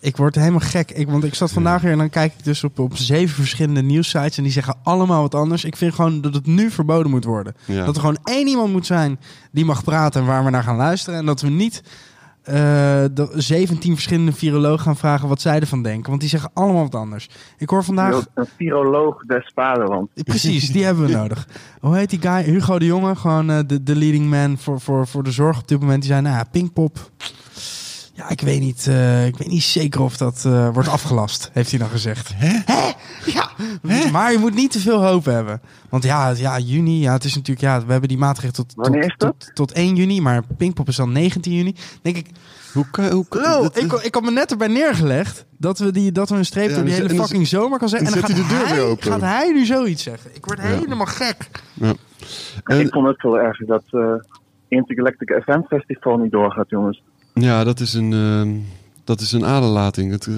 Ik 0.00 0.16
word 0.16 0.34
helemaal 0.34 0.60
gek. 0.60 0.90
Ik, 0.90 1.08
want 1.08 1.24
ik 1.24 1.34
zat 1.34 1.52
vandaag 1.52 1.82
weer 1.82 1.92
en 1.92 1.98
dan 1.98 2.10
kijk 2.10 2.32
ik 2.38 2.44
dus 2.44 2.64
op, 2.64 2.78
op 2.78 2.96
zeven 2.96 3.34
verschillende 3.36 3.82
nieuwsites. 3.82 4.36
En 4.36 4.42
die 4.42 4.52
zeggen 4.52 4.74
allemaal 4.82 5.22
wat 5.22 5.34
anders. 5.34 5.64
Ik 5.64 5.76
vind 5.76 5.94
gewoon 5.94 6.20
dat 6.20 6.34
het 6.34 6.46
nu 6.46 6.70
verboden 6.70 7.10
moet 7.10 7.24
worden. 7.24 7.54
Ja. 7.64 7.84
Dat 7.84 7.94
er 7.94 8.00
gewoon 8.00 8.18
één 8.24 8.46
iemand 8.46 8.72
moet 8.72 8.86
zijn 8.86 9.18
die 9.50 9.64
mag 9.64 9.84
praten 9.84 10.20
en 10.20 10.26
waar 10.26 10.44
we 10.44 10.50
naar 10.50 10.62
gaan 10.62 10.76
luisteren. 10.76 11.18
En 11.18 11.26
dat 11.26 11.40
we 11.40 11.48
niet 11.48 11.82
de 12.46 13.28
17 13.34 13.92
verschillende 13.92 14.32
virologen 14.32 14.80
gaan 14.80 14.96
vragen 14.96 15.28
wat 15.28 15.40
zij 15.40 15.60
ervan 15.60 15.82
denken. 15.82 16.08
Want 16.08 16.20
die 16.20 16.30
zeggen 16.30 16.50
allemaal 16.54 16.82
wat 16.82 16.94
anders. 16.94 17.28
Ik 17.58 17.70
hoor 17.70 17.84
vandaag... 17.84 18.26
Een 18.34 18.46
viroloog 18.56 19.22
des 19.24 19.50
vaderlands. 19.54 20.10
Precies, 20.14 20.72
die 20.72 20.84
hebben 20.84 21.06
we 21.06 21.12
nodig. 21.22 21.48
Hoe 21.80 21.96
heet 21.96 22.10
die 22.10 22.20
guy? 22.20 22.42
Hugo 22.42 22.78
de 22.78 22.84
Jonge, 22.84 23.16
gewoon 23.16 23.50
eh, 23.50 23.58
de, 23.66 23.82
de 23.82 23.96
leading 23.96 24.30
man 24.30 24.58
voor, 24.58 24.80
voor, 24.80 25.06
voor 25.06 25.22
de 25.22 25.30
zorg 25.30 25.58
op 25.58 25.68
dit 25.68 25.80
moment. 25.80 26.02
Die 26.02 26.10
zei, 26.10 26.22
nou 26.22 26.36
ja, 26.36 26.44
Pinkpop. 26.50 27.10
Ja, 28.16 28.28
ik 28.30 28.40
weet 28.40 28.60
niet, 28.60 28.86
eh, 28.86 29.26
ik 29.26 29.36
weet 29.36 29.48
niet 29.48 29.62
zeker 29.62 30.00
of 30.00 30.16
dat 30.16 30.42
eh, 30.46 30.68
wordt 30.72 30.88
afgelast, 30.88 31.50
heeft 31.52 31.70
hij 31.70 31.78
dan 31.78 31.88
gezegd. 31.88 32.32
Hè? 32.34 32.58
Ja, 33.30 33.50
maar 34.12 34.32
je 34.32 34.38
moet 34.38 34.54
niet 34.54 34.70
te 34.72 34.78
veel 34.78 35.04
hoop 35.06 35.24
hebben. 35.24 35.60
Want 35.88 36.04
ja, 36.04 36.28
ja, 36.36 36.58
juni, 36.58 37.00
ja, 37.00 37.12
het 37.12 37.24
is 37.24 37.34
natuurlijk, 37.34 37.60
ja, 37.66 37.84
we 37.84 37.90
hebben 37.90 38.08
die 38.08 38.18
maatregel 38.18 38.52
tot, 38.52 38.74
tot, 38.74 39.14
tot, 39.18 39.50
tot 39.54 39.72
1 39.72 39.96
juni, 39.96 40.20
maar 40.20 40.42
Pinkpop 40.56 40.88
is 40.88 40.96
dan 40.96 41.12
19 41.12 41.52
juni. 41.52 41.74
denk 42.02 42.16
ik, 42.16 42.26
Hoe 42.72 42.86
kan, 42.90 43.10
hoe 43.10 43.26
kan, 43.28 43.42
dat- 43.42 43.76
ik, 43.82 43.92
ik 43.92 44.14
had 44.14 44.22
me 44.22 44.30
net 44.30 44.50
erbij 44.50 44.68
neergelegd 44.68 45.44
dat 45.58 45.78
we, 45.78 45.90
die, 45.92 46.12
dat 46.12 46.28
we 46.28 46.36
een 46.36 46.44
streep 46.44 46.68
Ja, 46.68 46.74
door 46.74 46.84
die 46.84 46.94
hele 46.94 47.08
dan- 47.08 47.16
fucking 47.16 47.46
zomer 47.46 47.78
kan 47.78 47.88
zeggen. 47.88 48.08
dan 48.10 48.16
En 48.22 48.28
dan 48.28 48.36
gaat 48.36 48.48
hij 48.48 48.56
de 48.56 48.62
deur 48.64 48.66
hij, 48.68 48.76
weer 48.76 48.90
open. 48.90 49.12
gaat 49.12 49.20
hij 49.20 49.52
nu 49.52 49.64
zoiets 49.64 50.02
zeggen. 50.02 50.30
Ik 50.34 50.44
word 50.46 50.58
Ja. 50.58 50.64
helemaal 50.66 51.06
gek. 51.06 51.50
ja. 51.74 51.90
ik 51.90 52.68
En, 52.68 52.88
vond 52.90 53.06
het 53.06 53.20
veel 53.20 53.38
erger 53.38 53.66
dat 53.66 53.82
eh 53.90 54.00
Intergalactic 54.68 55.40
FM 55.44 55.60
Festival 55.68 56.16
niet 56.16 56.32
doorgaat, 56.32 56.68
jongens. 56.70 57.02
Ja, 57.44 57.64
dat 57.64 57.80
is 57.80 57.94
een, 57.94 58.12
ehm, 58.12 58.50
dat 59.04 59.20
is 59.20 59.32
een 59.32 59.44
aderlating. 59.44 60.10
Het, 60.10 60.26
eh, 60.26 60.34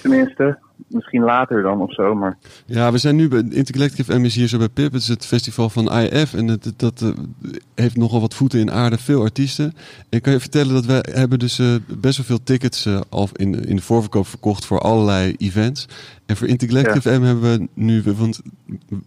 Tenminste, 0.00 0.58
misschien 0.88 1.22
later 1.22 1.62
dan 1.62 1.80
of 1.80 1.92
zo, 1.94 2.14
maar 2.14 2.38
Ja, 2.66 2.92
we 2.92 2.98
zijn 2.98 3.16
nu 3.16 3.28
bij 3.28 3.44
Intercollective 3.50 4.18
M 4.18 4.24
is 4.24 4.34
hier 4.34 4.48
zo 4.48 4.58
bij 4.58 4.68
Pip. 4.68 4.92
Het 4.92 5.02
is 5.02 5.08
het 5.08 5.26
festival 5.26 5.68
van 5.70 5.92
IF 5.92 6.34
en 6.34 6.48
het, 6.48 6.72
dat 6.76 7.02
eh, 7.02 7.08
heeft 7.74 7.96
nogal 7.96 8.20
wat 8.20 8.34
voeten 8.34 8.60
in 8.60 8.70
aarde. 8.72 8.98
Veel 8.98 9.22
artiesten. 9.22 9.72
Ik 10.08 10.22
kan 10.22 10.32
je 10.32 10.40
vertellen 10.40 10.74
dat 10.74 10.84
wij 10.84 11.04
hebben 11.12 11.38
dus 11.38 11.58
eh, 11.58 11.66
best 11.98 12.16
wel 12.16 12.26
veel 12.26 12.42
tickets 12.44 12.86
eh, 12.86 13.00
al 13.08 13.28
in, 13.32 13.64
in 13.64 13.76
de 13.76 13.82
voorverkoop 13.82 14.26
verkocht 14.26 14.64
voor 14.64 14.78
allerlei 14.80 15.34
events. 15.38 15.86
En 16.26 16.36
voor 16.36 16.46
Intercollective 16.48 17.18
M 17.18 17.22
hebben 17.22 17.42
we 17.58 17.68
nu, 17.74 18.02
want 18.16 18.40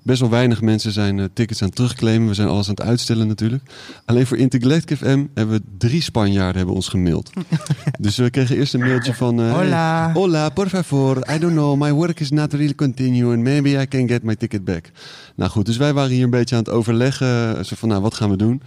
best 0.03 0.19
wel 0.19 0.29
weinig 0.29 0.61
mensen 0.61 0.91
zijn 0.91 1.29
tickets 1.33 1.61
aan 1.61 1.67
het 1.67 1.75
terugclaimen. 1.75 2.27
We 2.27 2.33
zijn 2.33 2.47
alles 2.47 2.67
aan 2.69 2.75
het 2.75 2.83
uitstellen 2.85 3.27
natuurlijk. 3.27 3.63
Alleen 4.05 4.25
voor 4.25 4.37
Intercollective 4.37 5.15
M 5.17 5.27
hebben 5.33 5.55
we 5.57 5.63
drie 5.77 6.01
Spanjaarden 6.01 6.57
hebben 6.57 6.75
ons 6.75 6.87
gemaild. 6.87 7.29
dus 7.99 8.15
we 8.17 8.29
kregen 8.29 8.55
eerst 8.57 8.73
een 8.73 8.79
mailtje 8.79 9.13
van... 9.13 9.39
eh, 9.41 9.53
Hola. 9.53 10.11
Hola, 10.13 10.49
por 10.49 10.69
favor. 10.69 11.17
I 11.35 11.39
don't 11.39 11.53
know. 11.53 11.64
My 11.73 11.91
work 11.91 12.19
is 12.19 12.31
not 12.31 12.53
really 12.53 12.75
continuing. 12.75 13.43
Maybe 13.43 13.81
I 13.81 13.85
can 13.87 14.07
get 14.07 14.23
my 14.23 14.35
ticket 14.35 14.63
back. 14.63 14.91
Nou 15.35 15.51
goed, 15.51 15.65
dus 15.65 15.77
wij 15.77 15.93
waren 15.93 16.11
hier 16.11 16.23
een 16.23 16.29
beetje 16.29 16.55
aan 16.55 16.63
het 16.63 16.71
overleggen. 16.71 17.65
Zo 17.65 17.75
van, 17.75 17.89
nou, 17.89 18.01
wat 18.01 18.13
gaan 18.13 18.29
we 18.29 18.37
doen? 18.37 18.61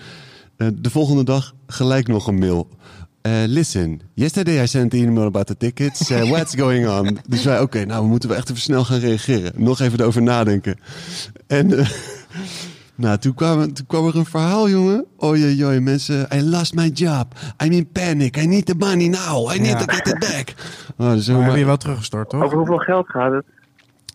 Eh, 0.57 0.69
de 0.75 0.91
volgende 0.91 1.25
dag 1.25 1.55
gelijk 1.67 2.09
nog 2.09 2.27
een 2.27 2.39
mail. 2.39 2.69
Eh, 3.21 3.33
listen, 3.47 4.01
yesterday 4.15 4.63
I 4.63 4.67
sent 4.67 4.93
an 4.95 4.99
email 4.99 5.27
about 5.27 5.47
the 5.47 5.57
tickets. 5.57 6.11
Eh, 6.11 6.29
what's 6.29 6.55
going 6.55 6.89
on? 6.89 7.19
Dus 7.29 7.45
wij, 7.45 7.61
oké, 7.61 7.85
nou, 7.85 8.03
we 8.03 8.09
moeten 8.09 8.29
wel 8.29 8.39
echt 8.39 8.51
even 8.51 8.63
snel 8.63 8.85
gaan 8.85 8.99
reageren. 8.99 9.53
Nog 9.57 9.81
even 9.81 10.01
erover 10.01 10.23
nadenken. 10.23 10.79
En... 11.47 11.87
nou, 12.99 13.19
toen 13.19 13.35
kwam, 13.35 13.73
toen 13.73 13.87
kwam 13.87 14.07
er 14.07 14.17
een 14.17 14.25
verhaal, 14.25 14.69
jongen. 14.69 15.05
Oei, 15.25 15.43
oei, 15.45 15.65
oei, 15.65 15.81
mensen. 15.81 16.27
I 16.35 16.43
lost 16.43 16.75
my 16.75 16.89
job. 16.89 17.27
I'm 17.65 17.73
in 17.73 17.89
panic. 17.93 18.37
I 18.37 18.47
need 18.47 18.67
the 18.67 18.75
money 18.79 19.09
now. 19.09 19.53
I 19.55 19.59
need 19.59 19.67
Ja. 19.71 19.85
to 19.85 19.93
get 19.95 20.07
it 20.09 20.19
back. 20.19 20.55
Oh, 20.97 21.13
dus 21.13 21.29
Maar 21.29 21.43
heb 21.43 21.57
je 21.57 21.65
wel 21.65 21.77
teruggestort, 21.77 22.31
toch? 22.31 22.43
over 22.43 22.57
hoeveel 22.57 22.79
geld 22.79 23.09
gaat 23.09 23.33
het? 23.33 23.45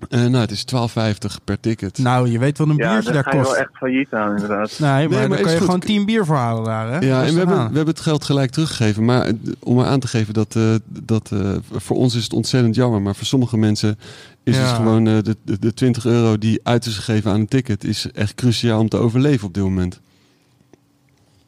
Eh, 0.10 0.20
nou, 0.20 0.36
het 0.38 0.51
is 0.51 0.66
12,50 0.66 1.43
per 1.43 1.60
ticket. 1.60 1.97
Nou, 1.97 2.30
je 2.30 2.39
weet 2.39 2.58
wat 2.58 2.68
een 2.68 2.76
Ja, 2.78 2.91
biertje 2.91 3.12
daar 3.12 3.24
daar 3.24 3.32
ga 3.34 3.38
je 3.38 3.43
kost. 3.43 3.51
wel 3.51 3.60
echt 3.62 3.78
failliet 3.78 4.14
aan 4.14 4.32
inderdaad. 4.32 4.80
Nee, 4.80 4.89
maar, 5.10 5.10
maar 5.10 5.28
dan 5.28 5.38
kan 5.38 5.51
je 5.51 5.58
goed. 5.58 5.66
gewoon 5.66 5.80
10 5.80 6.06
bier 6.06 6.26
voor 6.26 6.36
halen 6.36 6.64
daar, 6.64 6.88
hè? 6.91 6.99
ja, 6.99 7.24
en 7.24 7.32
we 7.32 7.38
hebben, 7.38 7.58
aan. 7.58 7.70
we 7.70 7.76
hebben 7.76 7.93
het 7.93 8.04
geld 8.04 8.24
gelijk 8.24 8.51
teruggegeven. 8.51 9.06
Maar 9.06 9.26
eh, 9.26 9.34
om 9.60 9.76
maar 9.76 9.86
aan 9.86 9.99
te 9.99 10.08
geven 10.08 10.34
dat, 10.34 10.56
eh, 10.56 10.74
dat 10.88 11.32
eh, 11.32 11.51
voor 11.72 11.97
ons 11.97 12.16
is 12.16 12.24
het 12.24 12.34
ontzettend 12.34 12.76
jammer. 12.76 13.01
Maar 13.01 13.16
voor 13.16 13.26
sommige 13.26 13.58
mensen 13.58 13.97
is 14.43 14.56
Ja. 14.56 14.62
het 14.62 14.72
gewoon 14.76 15.08
eh, 15.08 15.18
de, 15.22 15.38
de, 15.43 15.60
de 15.60 15.74
20 15.74 16.06
euro 16.06 16.38
die 16.38 16.60
uit 16.64 16.86
is 16.86 16.95
gegeven 16.97 17.32
aan 17.32 17.39
een 17.39 17.47
ticket... 17.47 17.84
is 17.84 18.12
echt 18.12 18.36
cruciaal 18.36 18.80
om 18.80 18.89
te 18.89 18.97
overleven 18.97 19.47
op 19.47 19.54
dit 19.54 19.64
moment. 19.64 19.99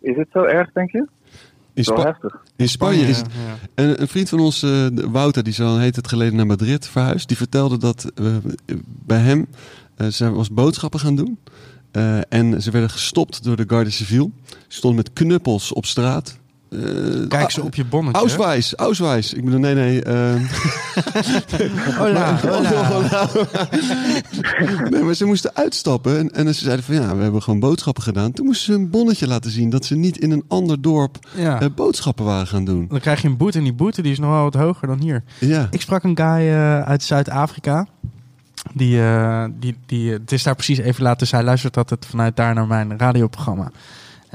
Is 0.01 0.15
het 0.15 0.27
zo 0.31 0.43
erg, 0.43 0.71
denk 0.73 0.91
je? 0.91 1.07
In, 1.75 1.83
Wel 1.83 1.97
Spa- 1.97 2.05
heftig. 2.05 2.41
in 2.55 2.69
Spanje 2.69 3.07
is 3.07 3.17
het... 3.17 3.27
ja. 3.47 3.83
Een, 3.83 4.01
een 4.01 4.07
vriend 4.07 4.29
van 4.29 4.39
ons, 4.39 4.63
eh, 4.63 4.87
Wouter, 4.93 5.43
die 5.43 5.53
is 5.53 5.61
al 5.61 5.73
een 5.73 5.79
hele 5.79 5.91
tijd 5.91 6.07
geleden 6.07 6.35
naar 6.35 6.45
Madrid 6.45 6.87
verhuisd. 6.87 7.27
Die 7.27 7.37
vertelde 7.37 7.77
dat 7.77 8.11
eh, 8.15 8.25
bij 9.05 9.19
hem, 9.19 9.47
eh 9.95 10.07
ze 10.07 10.31
was 10.31 10.49
boodschappen 10.51 10.99
gaan 10.99 11.15
doen. 11.15 11.37
Eh, 11.91 12.19
en 12.29 12.61
ze 12.61 12.71
werden 12.71 12.89
gestopt 12.89 13.43
door 13.43 13.55
de 13.55 13.63
Garde 13.67 13.89
Civil. 13.89 14.31
Ze 14.67 14.77
stonden 14.77 15.03
met 15.03 15.13
knuppels 15.13 15.73
op 15.73 15.85
straat. 15.85 16.37
Eh, 16.69 17.27
Kijk 17.27 17.51
ze 17.51 17.63
op 17.63 17.75
je 17.75 17.85
bonnetje. 17.85 18.21
Auswijs, 18.21 18.75
Auswijs. 18.75 19.33
Ik 19.33 19.43
bedoel, 19.45 19.59
nee, 19.59 19.75
nee. 19.75 20.01
eh, 20.03 20.33
Hola, 21.97 22.37
hola. 22.41 23.27
nee, 24.89 25.03
maar 25.03 25.13
ze 25.13 25.25
moesten 25.25 25.51
uitstappen. 25.55 26.17
En, 26.17 26.31
en 26.33 26.55
ze 26.55 26.63
zeiden 26.63 26.85
van 26.85 26.95
ja, 26.95 27.15
we 27.15 27.23
hebben 27.23 27.41
gewoon 27.43 27.59
boodschappen 27.59 28.03
gedaan. 28.03 28.31
Toen 28.31 28.45
moesten 28.45 28.73
ze 28.73 28.79
een 28.79 28.89
bonnetje 28.89 29.27
laten 29.27 29.51
zien 29.51 29.69
dat 29.69 29.85
ze 29.85 29.95
niet 29.95 30.17
in 30.17 30.31
een 30.31 30.43
ander 30.47 30.81
dorp 30.81 31.17
Ja. 31.35 31.61
eh, 31.61 31.67
boodschappen 31.75 32.25
waren 32.25 32.47
gaan 32.47 32.65
doen. 32.65 32.85
Dan 32.89 32.99
krijg 32.99 33.21
je 33.21 33.27
een 33.27 33.37
boete 33.37 33.57
en 33.57 33.63
die 33.63 33.73
boete 33.73 34.01
die 34.01 34.11
is 34.11 34.19
nog 34.19 34.29
wel 34.29 34.43
wat 34.43 34.53
hoger 34.53 34.87
dan 34.87 34.99
hier. 34.99 35.23
Ja. 35.39 35.67
Ik 35.71 35.81
sprak 35.81 36.03
een 36.03 36.17
guy 36.17 36.25
eh, 36.47 36.81
uit 36.81 37.03
Zuid-Afrika. 37.03 37.87
Die, 38.73 39.01
eh, 39.01 39.43
die, 39.59 39.77
die, 39.85 40.11
het 40.11 40.31
is 40.31 40.43
daar 40.43 40.55
precies 40.55 40.77
even 40.77 41.03
later. 41.03 41.27
Zij 41.27 41.43
luistert 41.43 41.77
altijd 41.77 42.05
vanuit 42.09 42.35
daar 42.35 42.53
naar 42.53 42.67
mijn 42.67 42.97
radioprogramma. 42.97 43.71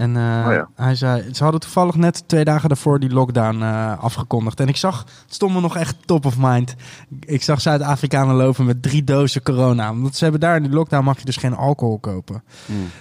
En 0.00 0.16
eh, 0.16 0.46
Oh 0.46 0.52
ja. 0.52 0.68
hij 0.74 0.94
zei, 0.94 1.34
ze 1.34 1.42
hadden 1.42 1.60
toevallig 1.60 1.94
net 1.94 2.28
twee 2.28 2.44
dagen 2.44 2.68
daarvoor 2.68 3.00
die 3.00 3.10
lockdown 3.10 3.62
eh, 3.62 3.98
afgekondigd. 3.98 4.60
En 4.60 4.68
ik 4.68 4.76
zag, 4.76 4.98
het 4.98 5.34
stond 5.34 5.54
me 5.54 5.60
nog 5.60 5.76
echt 5.76 5.96
top 6.04 6.26
of 6.26 6.34
mind. 6.38 6.74
Ik 7.20 7.42
zag 7.42 7.60
Zuid-Afrikanen 7.60 8.34
lopen 8.34 8.64
met 8.64 8.82
drie 8.82 9.04
dozen 9.04 9.42
corona. 9.42 9.90
Omdat 9.90 10.16
ze 10.16 10.22
hebben 10.22 10.40
daar 10.40 10.56
in 10.56 10.62
die 10.62 10.72
lockdown 10.72 11.04
mag 11.04 11.18
je 11.18 11.24
dus 11.24 11.36
geen 11.36 11.54
alcohol 11.54 11.98
kopen. 11.98 12.42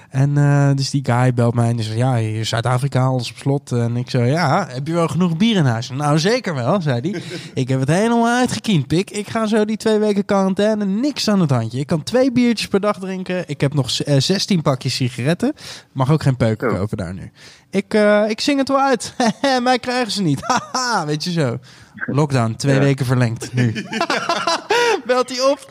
En 0.10 0.38
eh, 0.38 0.70
dus 0.76 0.90
die 0.90 1.06
guy 1.06 1.34
belt 1.34 1.54
mij 1.54 1.70
en 1.70 1.76
die 1.76 1.86
zegt, 1.86 1.98
ja, 1.98 2.44
Zuid-Afrika, 2.44 3.06
alles 3.06 3.32
op 3.32 3.38
slot. 3.38 3.72
En 3.72 3.98
ik 3.98 4.10
zo, 4.10 4.24
ja, 4.24 4.68
heb 4.70 4.88
je 4.88 4.94
wel 4.94 5.08
genoeg 5.08 5.38
bier 5.38 5.56
in 5.56 5.66
huis? 5.66 5.90
Nou, 5.90 6.20
zeker 6.20 6.56
wel, 6.56 6.82
zei 6.82 7.12
hij. 7.12 7.22
ik 7.54 7.68
heb 7.68 7.80
het 7.80 7.90
helemaal 7.90 8.28
uitgekiend, 8.28 8.88
pik. 8.88 9.10
Ik 9.10 9.30
ga 9.30 9.46
zo 9.46 9.66
die 9.66 9.78
twee 9.78 10.00
weken 10.00 10.26
quarantaine, 10.26 10.86
niks 10.86 11.30
aan 11.30 11.42
het 11.42 11.50
handje. 11.50 11.80
Ik 11.80 11.88
kan 11.88 12.04
twee 12.04 12.32
biertjes 12.32 12.68
per 12.68 12.80
dag 12.80 13.00
drinken. 13.00 13.44
Ik 13.48 13.62
heb 13.62 13.74
nog 13.74 13.92
eh, 13.92 14.20
16 14.20 14.62
pakjes 14.62 14.96
sigaretten. 14.96 15.54
Mag 15.92 16.12
ook 16.12 16.24
geen 16.24 16.38
peuken 16.38 16.70
kopen 16.70 16.89
daar 16.98 17.14
nu. 17.14 17.32
Ik, 17.70 17.94
eh, 17.94 18.24
ik 18.30 18.42
zing 18.42 18.58
het 18.60 18.68
wel 18.68 18.80
uit. 18.80 19.14
Mij 19.64 19.80
krijgen 19.80 20.12
ze 20.12 20.22
niet. 20.22 20.40
Haha, 20.72 21.06
weet 21.06 21.24
je 21.24 21.32
zo. 21.32 21.60
Lockdown, 22.06 22.54
twee 22.58 22.76
Ja. 22.76 22.80
weken 22.80 23.06
verlengd 23.06 23.54
nu. 23.54 23.74
Belt 25.06 25.30
hij 25.30 25.42
op. 25.42 25.68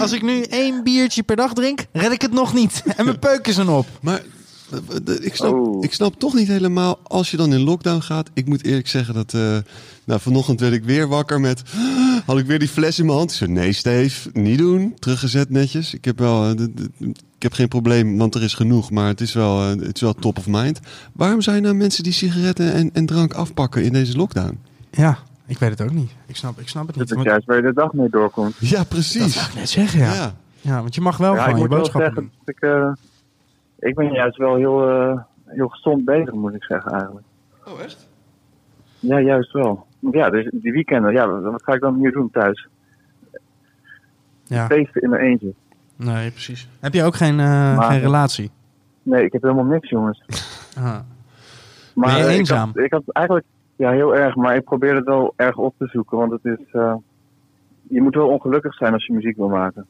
Als 0.00 0.12
ik 0.12 0.22
nu 0.22 0.42
één 0.42 0.82
biertje 0.82 1.22
per 1.22 1.36
dag 1.36 1.52
drink, 1.52 1.84
red 1.92 2.12
ik 2.12 2.22
het 2.22 2.32
nog 2.32 2.54
niet. 2.54 2.82
En 2.96 3.04
mijn 3.04 3.18
peuken 3.18 3.52
zijn 3.52 3.68
op. 3.68 3.86
Maar 4.00 4.20
ik 5.20 5.34
snap, 5.36 5.52
Oh. 5.52 5.84
ik 5.84 5.92
snap 5.92 6.14
toch 6.18 6.34
niet 6.34 6.48
helemaal, 6.48 6.98
als 7.02 7.30
je 7.30 7.36
dan 7.36 7.52
in 7.52 7.60
lockdown 7.60 8.00
gaat. 8.00 8.30
Ik 8.34 8.46
moet 8.46 8.64
eerlijk 8.64 8.88
zeggen 8.88 9.14
dat, 9.14 9.34
eh, 9.34 9.56
nou 10.04 10.20
vanochtend 10.20 10.60
werd 10.60 10.72
ik 10.72 10.84
weer 10.84 11.08
wakker 11.08 11.40
met, 11.40 11.62
had 12.26 12.38
ik 12.38 12.46
weer 12.46 12.58
die 12.58 12.68
fles 12.68 12.98
in 12.98 13.04
mijn 13.06 13.18
hand. 13.18 13.30
Ik 13.30 13.36
zei, 13.36 13.50
nee 13.52 13.72
Steve, 13.72 14.30
niet 14.32 14.58
doen. 14.58 14.94
Teruggezet 14.98 15.50
netjes. 15.50 15.94
Ik 15.94 16.04
heb 16.04 16.18
wel, 16.18 16.44
eh, 16.44 16.50
ik 17.36 17.42
heb 17.42 17.52
geen 17.52 17.68
probleem, 17.68 18.18
want 18.18 18.34
er 18.34 18.42
is 18.42 18.54
genoeg. 18.54 18.90
Maar 18.90 19.06
het 19.06 19.20
is 19.20 19.34
wel, 19.34 19.60
eh, 19.60 19.68
het 19.68 19.94
is 19.94 20.00
wel 20.00 20.14
top 20.14 20.38
of 20.38 20.46
mind. 20.46 20.80
Waarom 21.12 21.40
zijn 21.40 21.62
nou 21.62 21.74
mensen 21.74 22.02
die 22.02 22.12
sigaretten 22.12 22.72
en, 22.72 22.90
en 22.92 23.06
drank 23.06 23.32
afpakken 23.32 23.82
in 23.84 23.92
deze 23.92 24.16
lockdown? 24.16 24.58
Ja, 24.90 25.18
ik 25.46 25.58
weet 25.58 25.70
het 25.70 25.82
ook 25.82 25.92
niet. 25.92 26.10
Ik 26.26 26.36
snap, 26.36 26.60
ik 26.60 26.68
snap 26.68 26.86
het 26.86 26.96
Dat 26.96 27.02
niet. 27.02 27.08
is 27.10 27.14
Want- 27.16 27.28
juist 27.28 27.46
waar 27.46 27.56
je 27.56 27.62
de 27.62 27.72
dag 27.72 27.92
mee 27.92 28.08
doorkomt. 28.10 28.54
Ja, 28.58 28.76
dat 28.76 28.88
precies. 28.88 29.34
zou 29.34 29.46
ik 29.48 29.54
net 29.54 29.68
zeggen, 29.68 30.00
ja. 30.00 30.14
Ja. 30.14 30.34
ja. 30.60 30.80
want 30.80 30.94
je 30.94 31.00
mag 31.00 31.16
wel 31.16 31.34
Ja, 31.34 31.38
gewoon 31.42 31.54
je 31.54 31.60
moet 31.60 31.68
wel 31.70 31.78
boodschappen 31.78 32.12
zeggen 32.14 32.30
doen. 32.30 32.40
dat 32.44 32.54
ik, 32.54 32.62
eh, 33.80 33.88
ik 33.88 33.94
ben 33.94 34.12
juist 34.12 34.36
wel 34.36 34.56
heel, 34.56 34.88
eh, 34.88 35.18
heel 35.46 35.68
gezond 35.68 36.04
bezig, 36.04 36.32
moet 36.32 36.54
ik 36.54 36.64
zeggen 36.64 36.92
eigenlijk. 36.92 37.26
Oh, 37.66 37.80
echt? 37.80 38.08
Ja, 39.00 39.20
juist 39.20 39.52
wel. 39.52 39.86
Want 39.98 40.14
Ja, 40.14 40.30
dus 40.30 40.48
die 40.52 40.72
weekenden, 40.72 41.12
ja, 41.12 41.40
wat 41.40 41.62
ga 41.62 41.72
ik 41.72 41.80
dan 41.80 41.98
hier 41.98 42.12
doen 42.12 42.30
thuis? 42.30 42.68
Ja, 44.44 44.66
Feesten 44.66 45.02
in 45.02 45.10
mijn 45.10 45.22
eentje. 45.22 45.52
nee, 45.96 46.30
precies. 46.30 46.68
Heb 46.80 46.94
je 46.94 47.02
ook 47.04 47.14
geen, 47.14 47.40
eh, 47.40 47.76
Maar- 47.76 47.90
geen 47.90 48.00
relatie? 48.00 48.50
Nee, 49.02 49.24
ik 49.24 49.32
heb 49.32 49.42
helemaal 49.42 49.64
niks, 49.64 49.88
jongens. 49.88 50.22
Ah. 50.78 50.98
Maar 51.94 52.08
Ben 52.08 52.16
je 52.18 52.24
eh, 52.24 52.32
ik 52.32 52.38
eenzaam? 52.38 52.66
had, 52.74 52.76
ik 52.84 52.92
had 52.92 53.02
eigenlijk, 53.06 53.46
ja, 53.76 53.90
heel 53.90 54.16
erg, 54.16 54.34
maar 54.36 54.56
ik 54.56 54.64
probeer 54.64 54.94
het 54.94 55.04
wel 55.04 55.32
erg 55.36 55.56
op 55.56 55.74
te 55.78 55.86
zoeken, 55.86 56.18
want 56.18 56.32
het 56.32 56.44
is, 56.44 56.64
eh, 56.72 56.94
je 57.88 58.00
moet 58.02 58.14
wel 58.14 58.28
ongelukkig 58.28 58.74
zijn 58.74 58.92
als 58.92 59.06
je 59.06 59.12
muziek 59.12 59.36
wil 59.36 59.48
maken. 59.48 59.86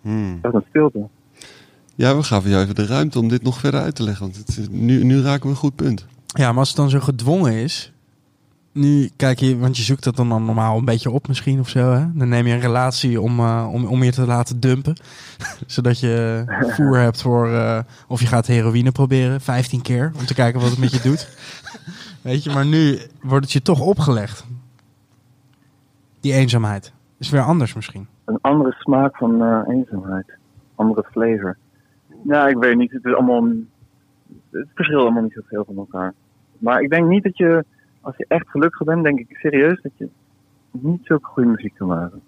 Hmm. 0.00 0.38
Dat 0.42 0.54
is 0.54 0.60
een 0.60 0.66
stilte. 0.68 1.08
Ja, 1.94 2.16
we 2.16 2.22
gaven 2.22 2.50
jou 2.50 2.62
even 2.62 2.74
de 2.74 2.86
ruimte 2.86 3.18
om 3.18 3.28
dit 3.28 3.42
nog 3.42 3.58
verder 3.58 3.80
uit 3.80 3.94
te 3.94 4.02
leggen. 4.02 4.22
Want 4.24 4.36
het, 4.36 4.68
nu, 4.70 5.04
nu 5.04 5.20
raken 5.20 5.42
we 5.42 5.48
een 5.48 5.56
goed 5.56 5.76
punt. 5.76 6.06
Ja, 6.32 6.48
maar 6.50 6.58
als 6.58 6.68
het 6.68 6.76
dan 6.76 6.90
zo 6.90 7.00
gedwongen 7.00 7.52
is. 7.52 7.92
Nu 8.72 9.10
kijk 9.16 9.38
je, 9.38 9.58
want 9.58 9.76
je 9.76 9.82
zoekt 9.82 10.04
dat 10.04 10.16
dan, 10.16 10.28
dan 10.28 10.44
normaal 10.44 10.78
een 10.78 10.84
beetje 10.84 11.10
op 11.10 11.28
misschien 11.28 11.60
of 11.60 11.68
zo. 11.68 11.92
Hè? 11.92 12.06
Dan 12.14 12.28
neem 12.28 12.46
je 12.46 12.52
een 12.54 12.60
relatie 12.60 13.20
om, 13.20 13.38
eh, 13.38 13.68
om, 13.72 13.84
om 13.84 14.02
je 14.02 14.12
te 14.12 14.26
laten 14.26 14.60
dumpen. 14.60 14.94
Zodat 15.66 16.00
je 16.00 16.44
voer 16.76 16.98
hebt 16.98 17.22
voor. 17.22 17.48
eh, 17.52 17.78
of 18.08 18.20
je 18.20 18.26
gaat 18.26 18.46
heroïne 18.46 18.92
proberen, 18.92 19.40
15 19.40 19.82
keer. 19.82 20.12
Om 20.18 20.26
te 20.26 20.34
kijken 20.34 20.60
wat 20.60 20.70
het 20.70 20.78
met 20.78 20.92
je 20.92 21.00
doet. 21.08 21.28
Weet 22.22 22.44
je, 22.44 22.50
maar 22.50 22.66
nu 22.66 22.98
wordt 23.22 23.44
het 23.44 23.52
je 23.52 23.62
toch 23.62 23.80
opgelegd. 23.80 24.46
Die 26.20 26.32
eenzaamheid. 26.32 26.92
Is 27.18 27.30
weer 27.30 27.42
anders 27.42 27.74
misschien. 27.74 28.06
Een 28.24 28.38
andere 28.40 28.72
smaak 28.78 29.16
van 29.16 29.42
eh, 29.42 29.74
eenzaamheid. 29.74 30.32
Andere 30.74 31.04
flavor. 31.10 31.56
Ja, 32.24 32.48
ik 32.48 32.56
weet 32.56 32.76
niet. 32.76 32.92
Het 32.92 33.04
is 33.04 33.14
allemaal. 33.14 33.44
Het 34.52 34.66
verschilt 34.74 35.00
allemaal 35.02 35.22
niet 35.22 35.32
zoveel 35.32 35.64
van 35.64 35.76
elkaar. 35.76 36.14
Maar 36.58 36.80
ik 36.80 36.90
denk 36.90 37.08
niet 37.08 37.22
dat 37.22 37.36
je. 37.36 37.64
Als 38.00 38.16
je 38.16 38.24
echt 38.28 38.48
gelukkig 38.48 38.84
bent, 38.86 39.04
denk 39.04 39.18
ik 39.18 39.36
serieus 39.40 39.80
dat 39.82 39.92
je 39.96 40.08
niet 40.70 41.00
zulke 41.02 41.26
goede 41.26 41.48
muziek 41.48 41.74
kan 41.74 41.88
maken. 41.88 42.20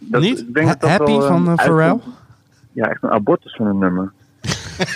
Dat- 0.00 0.20
Niet? 0.22 0.38
ik 0.40 0.54
denk 0.54 0.66
dat 0.68 0.80
dat 0.80 0.90
Ha- 0.90 0.96
Happy 0.96 1.12
wel, 1.18 1.26
van, 1.26 1.44
Pharrell? 1.56 1.88
uitkomt. 1.90 2.14
Ja, 2.72 2.88
echt 2.88 3.02
een 3.02 3.10
abortus 3.10 3.54
van 3.56 3.66
een 3.66 3.78
nummer. 3.78 4.12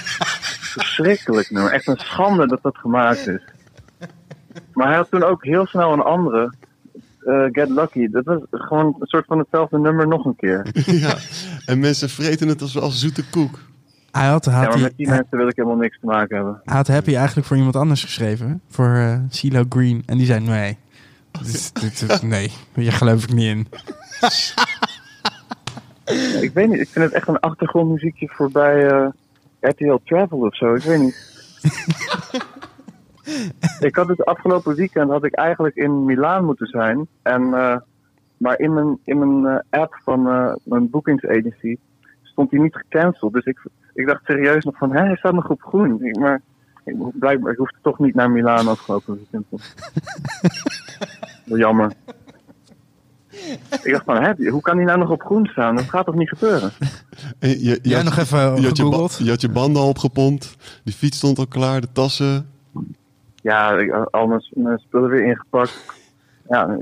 Verschrikkelijk 0.78 1.50
nummer. 1.50 1.72
Echt 1.72 1.86
een 1.86 1.96
schande 1.98 2.46
dat 2.46 2.62
dat 2.62 2.76
gemaakt 2.78 3.26
is. 3.26 3.42
Maar 4.72 4.86
hij 4.86 4.96
had 4.96 5.10
toen 5.10 5.22
ook 5.22 5.44
heel 5.44 5.66
snel 5.66 5.92
een 5.92 6.00
andere. 6.02 6.52
eh, 7.20 7.44
Get 7.52 7.68
Lucky. 7.68 8.08
Dat 8.10 8.24
was 8.24 8.40
gewoon 8.50 8.96
een 8.98 9.06
soort 9.06 9.26
van 9.26 9.38
hetzelfde 9.38 9.78
nummer 9.78 10.06
nog 10.08 10.24
een 10.24 10.36
keer. 10.36 10.66
ja. 11.04 11.14
En 11.66 11.78
mensen 11.78 12.08
vreten 12.08 12.48
het 12.48 12.60
als, 12.62 12.78
als 12.78 13.00
zoete 13.00 13.28
koek. 13.30 13.58
Hij 14.18 14.28
had, 14.28 14.44
hij 14.44 14.54
Ja, 14.54 14.60
had, 14.60 14.68
maar 14.70 14.80
met 14.82 14.96
die 14.96 15.06
hij 15.08 15.16
mensen 15.16 15.38
wil 15.38 15.48
ik 15.48 15.56
helemaal 15.56 15.78
niks 15.78 15.98
te 16.00 16.06
maken 16.06 16.36
hebben. 16.36 16.60
had 16.64 16.88
Happy 16.88 17.14
eigenlijk 17.16 17.46
voor 17.46 17.56
iemand 17.56 17.76
anders 17.76 18.04
geschreven. 18.04 18.48
hè? 18.48 18.54
Voor 18.68 18.94
eh 18.94 19.18
CeeLo 19.28 19.64
Green. 19.68 20.02
En 20.06 20.16
die 20.16 20.26
zei 20.26 20.40
nee. 20.40 20.78
Dit- 21.42 21.80
dit- 21.80 22.22
nee, 22.34 22.52
hier 22.74 22.92
geloof 22.92 23.22
ik 23.22 23.32
niet 23.32 23.46
in. 23.56 23.66
Ik 26.40 26.50
weet 26.54 26.68
niet, 26.68 26.80
ik 26.80 26.88
vind 26.88 27.04
het 27.04 27.14
echt 27.14 27.28
een 27.28 27.38
achtergrondmuziekje 27.40 28.28
voorbij 28.28 28.86
eh 28.88 29.06
RTL 29.60 29.96
Travel 30.04 30.38
of 30.38 30.56
zo, 30.56 30.74
ik 30.74 30.82
weet 30.82 31.00
niet. 31.00 31.26
ik 33.80 33.96
had 33.96 34.08
het 34.08 34.24
afgelopen 34.24 34.74
weekend 34.74 35.10
had 35.10 35.24
ik 35.24 35.34
eigenlijk 35.34 35.76
in 35.76 36.04
Milaan 36.04 36.44
moeten 36.44 36.66
zijn. 36.66 37.06
En, 37.22 37.54
eh, 37.54 37.76
maar 38.36 38.58
in 38.58 38.72
mijn, 38.74 38.98
in 39.04 39.40
mijn 39.42 39.62
app 39.70 40.00
van 40.04 40.22
mijn 40.64 40.90
boekingsagency 40.90 41.76
stond 42.22 42.50
hij 42.50 42.60
niet 42.60 42.76
gecanceld. 42.76 43.32
Dus 43.32 43.44
ik, 43.44 43.58
ik 43.94 44.06
dacht 44.06 44.24
serieus 44.24 44.64
nog 44.64 44.76
van, 44.76 44.92
hé, 44.92 45.02
hij 45.04 45.16
staat 45.16 45.32
nog 45.34 45.48
op 45.48 45.62
groen. 45.62 46.04
Ik- 46.04 46.18
Maar 46.18 46.40
ik, 46.84 46.94
blijkbaar, 47.18 47.52
ik 47.52 47.58
hoefde 47.58 47.78
toch 47.82 47.98
niet 47.98 48.14
naar 48.14 48.30
Milaan 48.30 48.68
afgelopen 48.68 49.14
weekend. 49.16 49.62
Jammer. 51.44 51.92
Ik 53.82 53.92
dacht 53.92 54.04
van, 54.04 54.22
hè, 54.22 54.48
hoe 54.50 54.60
kan 54.60 54.76
hij 54.76 54.84
nou 54.86 54.98
nog 54.98 55.10
op 55.10 55.22
groen 55.22 55.46
staan? 55.46 55.76
Dat 55.76 55.84
gaat 55.88 56.04
toch 56.06 56.14
niet 56.14 56.28
gebeuren? 56.28 56.70
En 57.38 57.48
je, 57.48 57.58
je 57.58 57.78
Jij 57.82 57.94
had- 57.96 58.04
nog 58.04 58.16
even 58.18 58.38
je 58.38 58.66
had, 58.66 59.16
je, 59.18 59.24
je 59.24 59.30
had 59.30 59.40
je 59.40 59.48
banden 59.48 59.82
al 59.82 59.88
opgepompt. 59.88 60.56
Die 60.84 60.94
fiets 60.94 61.16
stond 61.16 61.38
al 61.38 61.46
klaar, 61.46 61.80
de 61.80 61.92
tassen. 61.92 62.50
Ja, 63.42 63.70
ik, 63.78 63.92
al 63.92 64.26
mijn, 64.26 64.46
mijn 64.50 64.78
spullen 64.78 65.10
weer 65.10 65.24
ingepakt. 65.24 65.84
Ja, 66.48 66.78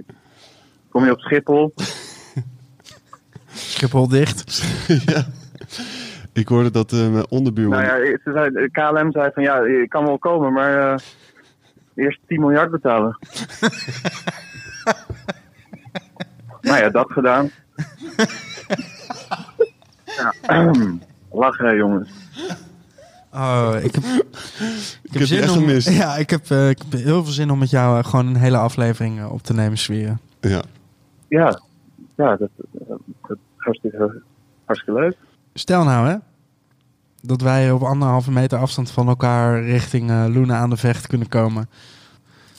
kom 0.88 1.04
je 1.04 1.10
op 1.12 1.20
Schiphol. 1.20 1.74
Schiphol 3.54 4.08
dicht. 4.08 4.62
ja. 5.12 5.24
Ik 6.36 6.48
hoorde 6.48 6.70
dat 6.70 6.92
eh, 6.92 7.10
mijn 7.10 7.30
onderbuurman... 7.30 7.82
Nou 7.82 8.04
ja, 8.04 8.18
ze 8.24 8.32
zei, 8.32 8.50
de 8.50 8.70
KLM 8.70 9.12
zei 9.12 9.30
van 9.34 9.42
ja, 9.42 9.64
je 9.64 9.88
kan 9.88 10.04
wel 10.04 10.18
komen, 10.18 10.52
maar 10.52 10.92
eh, 10.92 10.98
eerst 11.94 12.20
10 12.26 12.40
miljard 12.40 12.70
betalen. 12.70 13.18
nou 16.60 16.78
ja, 16.82 16.90
dat 16.90 17.12
gedaan. 17.12 17.50
ja, 20.16 20.34
lachen 21.30 21.66
hè, 21.66 21.72
jongens. 21.72 22.10
Oh, 23.32 23.74
ik 23.82 23.94
heb, 23.94 24.04
ik 25.02 25.12
heb 25.12 25.22
zin 25.22 25.42
echt 25.42 25.50
om, 25.50 25.58
gemist. 25.58 25.90
Ja, 25.90 26.16
ik 26.16 26.30
heb, 26.30 26.50
eh, 26.50 26.68
ik 26.68 26.78
heb 26.78 27.00
heel 27.00 27.24
veel 27.24 27.32
zin 27.32 27.50
om 27.50 27.58
met 27.58 27.70
jou 27.70 28.04
gewoon 28.04 28.26
een 28.26 28.36
hele 28.36 28.58
aflevering 28.58 29.26
op 29.26 29.42
te 29.42 29.54
nemen, 29.54 29.78
Sferen. 29.78 30.20
Ja. 30.40 30.62
Ja, 31.28 31.60
ja 32.16 32.36
dat, 32.36 32.50
dat, 32.56 32.98
dat 33.26 33.36
is 33.36 33.36
hartstikke, 33.56 34.22
hartstikke 34.64 35.00
leuk. 35.00 35.16
Stel 35.58 35.84
nou, 35.84 36.08
hè, 36.08 36.16
dat 37.20 37.40
wij 37.40 37.70
op 37.70 37.82
anderhalve 37.82 38.30
meter 38.32 38.58
afstand 38.58 38.90
van 38.90 39.08
elkaar 39.08 39.62
richting 39.62 40.10
eh 40.10 40.24
Luna 40.28 40.56
aan 40.56 40.70
de 40.70 40.76
Vecht 40.76 41.06
kunnen 41.06 41.28
komen. 41.28 41.68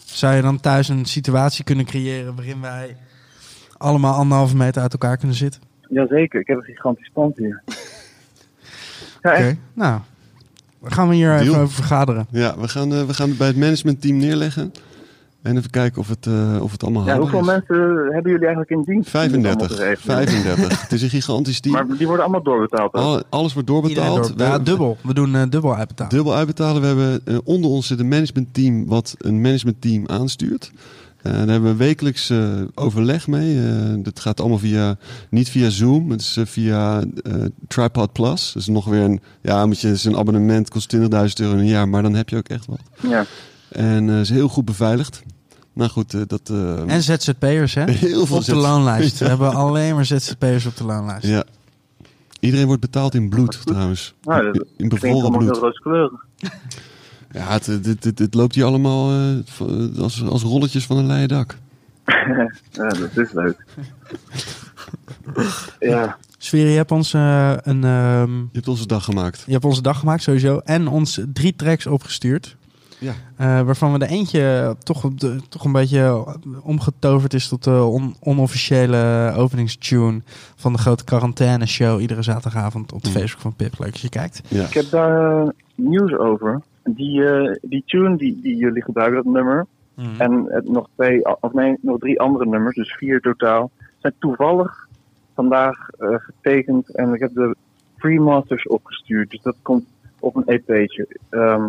Zou 0.05 0.35
je 0.35 0.41
dan 0.41 0.59
thuis 0.59 0.87
een 0.89 1.05
situatie 1.05 1.63
kunnen 1.63 1.85
creëren 1.85 2.35
waarin 2.35 2.61
wij 2.61 2.97
allemaal 3.77 4.13
anderhalve 4.13 4.55
meter 4.55 4.81
uit 4.81 4.91
elkaar 4.93 5.17
kunnen 5.17 5.35
zitten? 5.37 5.61
Jazeker, 5.89 6.39
ik 6.39 6.47
heb 6.47 6.57
een 6.57 6.63
gigantisch 6.63 7.09
pand 7.13 7.37
hier. 7.37 7.63
Ja, 9.21 9.33
Oké, 9.33 9.57
nou, 9.73 9.99
dan 10.81 10.91
gaan 10.91 11.09
we 11.09 11.15
hier 11.15 11.29
Deal. 11.29 11.41
even 11.41 11.59
over 11.59 11.75
vergaderen. 11.75 12.27
Ja, 12.29 12.57
we 12.59 12.67
gaan, 12.67 12.93
eh, 12.93 13.03
we 13.03 13.13
gaan 13.13 13.29
het 13.29 13.37
bij 13.37 13.47
het 13.47 13.57
managementteam 13.57 14.17
neerleggen. 14.17 14.71
En 15.41 15.57
even 15.57 15.69
kijken 15.69 15.99
of 16.01 16.07
het, 16.07 16.25
eh, 16.27 16.57
of 16.61 16.71
het 16.71 16.83
allemaal 16.83 17.05
Ja, 17.05 17.17
hoeveel 17.19 17.39
is. 17.39 17.45
mensen 17.45 17.75
hebben 18.13 18.31
jullie 18.31 18.45
eigenlijk 18.47 18.69
in 18.69 18.81
dienst? 18.83 19.15
om 19.15 19.21
dit 19.21 19.31
allemaal 19.31 19.67
35. 19.67 19.77
te 19.77 19.83
regelen? 19.83 20.27
35. 20.27 20.81
het 20.81 20.91
is 20.91 21.01
een 21.01 21.09
gigantisch 21.09 21.59
team. 21.59 21.73
Maar 21.75 21.97
die 21.97 22.05
worden 22.07 22.23
allemaal 22.25 22.43
doorbetaald. 22.43 23.25
alles 23.29 23.53
wordt 23.53 23.67
doorbetaald. 23.67 24.27
door. 24.27 24.35
We 24.37 24.43
Ja, 24.43 24.49
hebben- 24.49 24.65
dubbel. 24.65 24.97
We 25.03 25.13
doen 25.13 25.35
eh, 25.35 25.41
dubbel 25.49 25.75
uitbetalen. 25.75 26.11
Dubbel 26.15 26.33
uitbetalen. 26.35 26.81
We 26.81 26.87
hebben 26.87 27.21
eh, 27.25 27.37
onder 27.43 27.69
ons 27.69 27.87
zit 27.87 27.99
een 27.99 28.07
managementteam 28.07 28.85
wat 28.87 29.15
een 29.17 29.41
managementteam 29.41 30.03
aanstuurt. 30.07 30.71
Eh, 31.21 31.31
daar 31.33 31.47
hebben 31.47 31.71
we 31.71 31.75
wekelijks 31.75 32.29
eh, 32.29 32.47
overleg 32.75 33.27
mee. 33.27 33.59
Eh, 33.67 33.93
dat 33.97 34.19
gaat 34.19 34.39
allemaal 34.39 34.57
via, 34.59 34.97
niet 35.29 35.49
via 35.49 35.69
Zoom, 35.69 36.09
het 36.11 36.21
is 36.21 36.37
eh, 36.37 36.45
via 36.45 36.99
eh, 37.23 37.33
Tripod 37.67 38.11
Plus. 38.13 38.51
Dus 38.53 38.67
nog 38.67 38.85
weer 38.85 39.01
een, 39.01 39.19
ja, 39.41 39.65
moet 39.65 39.79
je, 39.79 39.87
het 39.87 39.95
is 39.95 40.05
een 40.05 40.17
abonnement, 40.17 40.69
kost 40.69 40.95
20.000 40.95 41.03
euro 41.39 41.53
in 41.53 41.59
een 41.59 41.65
jaar, 41.67 41.89
maar 41.89 42.01
dan 42.01 42.13
heb 42.15 42.29
je 42.29 42.37
ook 42.37 42.47
echt 42.47 42.65
wat. 42.65 42.79
Ja. 43.01 43.25
En 43.69 44.09
eh 44.09 44.19
is 44.19 44.29
heel 44.29 44.47
goed 44.47 44.65
beveiligd. 44.65 45.23
Nou 45.73 45.89
goed, 45.89 46.13
eh, 46.13 46.21
dat... 46.27 46.49
eh, 46.49 46.93
En 46.93 47.03
ZZP'ers, 47.03 47.73
hè? 47.73 47.91
heel 48.07 48.25
veel 48.25 48.37
Op 48.37 48.43
de 48.45 48.55
loonlijst. 48.55 49.17
We 49.19 49.27
hebben 49.27 49.53
alleen 49.53 49.95
maar 49.95 50.05
ZZP'ers 50.05 50.65
op 50.65 50.77
de 50.77 50.83
loonlijst. 50.83 51.27
Ja. 51.27 51.43
Iedereen 52.39 52.65
wordt 52.65 52.81
betaald 52.81 53.15
in 53.15 53.29
bloed 53.29 53.59
trouwens. 53.65 54.13
Nou, 54.21 54.51
dat 54.51 54.65
in 54.77 54.89
bevroren 54.89 55.31
bloed. 55.37 55.57
rooskleurig. 55.57 56.25
Ja, 57.31 57.51
het, 57.51 57.65
het, 57.65 58.03
het, 58.03 58.19
het 58.19 58.33
loopt 58.33 58.55
hier 58.55 58.63
allemaal 58.65 59.11
eh, 59.11 60.01
als, 60.01 60.23
als 60.23 60.43
rolletjes 60.43 60.85
van 60.85 60.97
een 60.97 61.05
leien 61.05 61.27
dak. 61.27 61.57
ja, 62.71 62.87
dat 62.87 63.17
is 63.17 63.31
leuk. 63.31 63.65
ja, 65.79 66.17
Sfeer, 66.37 66.67
je 66.69 66.75
hebt 66.75 66.91
ons 66.91 67.13
een... 67.13 67.83
ehm, 67.83 68.37
Je 68.37 68.47
hebt 68.51 68.67
onze 68.67 68.87
dag 68.87 69.03
gemaakt. 69.03 69.43
je 69.45 69.51
hebt 69.51 69.65
onze 69.65 69.81
dag 69.81 69.99
gemaakt 69.99 70.23
sowieso. 70.23 70.57
En 70.57 70.87
ons 70.87 71.19
drie 71.33 71.55
tracks 71.55 71.87
opgestuurd. 71.87 72.55
Ja. 72.99 73.13
Eh, 73.37 73.61
waarvan 73.61 73.91
we 73.91 73.99
de 73.99 74.07
eentje 74.07 74.75
toch, 74.83 75.03
op 75.03 75.19
de- 75.19 75.39
toch 75.49 75.65
een 75.65 75.71
beetje 75.71 76.25
omgetoverd 76.63 77.33
is 77.33 77.47
tot 77.47 77.63
de 77.63 77.81
on- 77.83 78.15
onofficiële 78.19 79.33
openingstune 79.35 80.21
van 80.55 80.73
de 80.73 80.79
grote 80.79 81.03
quarantaine 81.03 81.65
show. 81.67 82.01
Iedere 82.01 82.21
zaterdagavond 82.21 82.93
op 82.93 83.03
de 83.03 83.09
Mm. 83.09 83.15
Facebook 83.15 83.41
van 83.41 83.53
Pip. 83.55 83.73
Leuk 83.79 83.91
dat 83.91 84.01
je 84.01 84.09
kijkt. 84.09 84.41
Ja. 84.47 84.63
ik 84.65 84.73
heb 84.73 84.89
daar 84.89 85.41
eh, 85.41 85.49
nieuws 85.75 86.13
over. 86.17 86.61
Die, 86.83 87.25
eh, 87.25 87.55
die 87.61 87.83
tune 87.85 88.17
die, 88.17 88.39
die 88.41 88.55
jullie 88.55 88.83
gebruiken, 88.83 89.23
dat 89.23 89.33
nummer. 89.33 89.65
En 90.17 90.45
het, 90.49 90.69
nog 90.69 90.87
twee, 90.95 91.39
of 91.41 91.53
nee, 91.53 91.75
nog 91.81 91.99
drie 91.99 92.19
andere 92.19 92.45
nummers, 92.45 92.75
dus 92.75 92.93
vier 92.97 93.19
totaal. 93.21 93.71
Zijn 93.97 94.13
toevallig 94.19 94.87
vandaag 95.35 95.89
eh, 95.97 96.07
getekend 96.17 96.95
en 96.95 97.13
ik 97.13 97.19
heb 97.19 97.33
de 97.33 97.55
free 97.97 98.19
masters 98.19 98.67
opgestuurd. 98.67 99.29
Dus 99.31 99.41
dat 99.41 99.55
komt 99.61 99.85
op 100.19 100.35
een 100.35 100.43
EP'tje. 100.45 101.07
Ehm, 101.29 101.63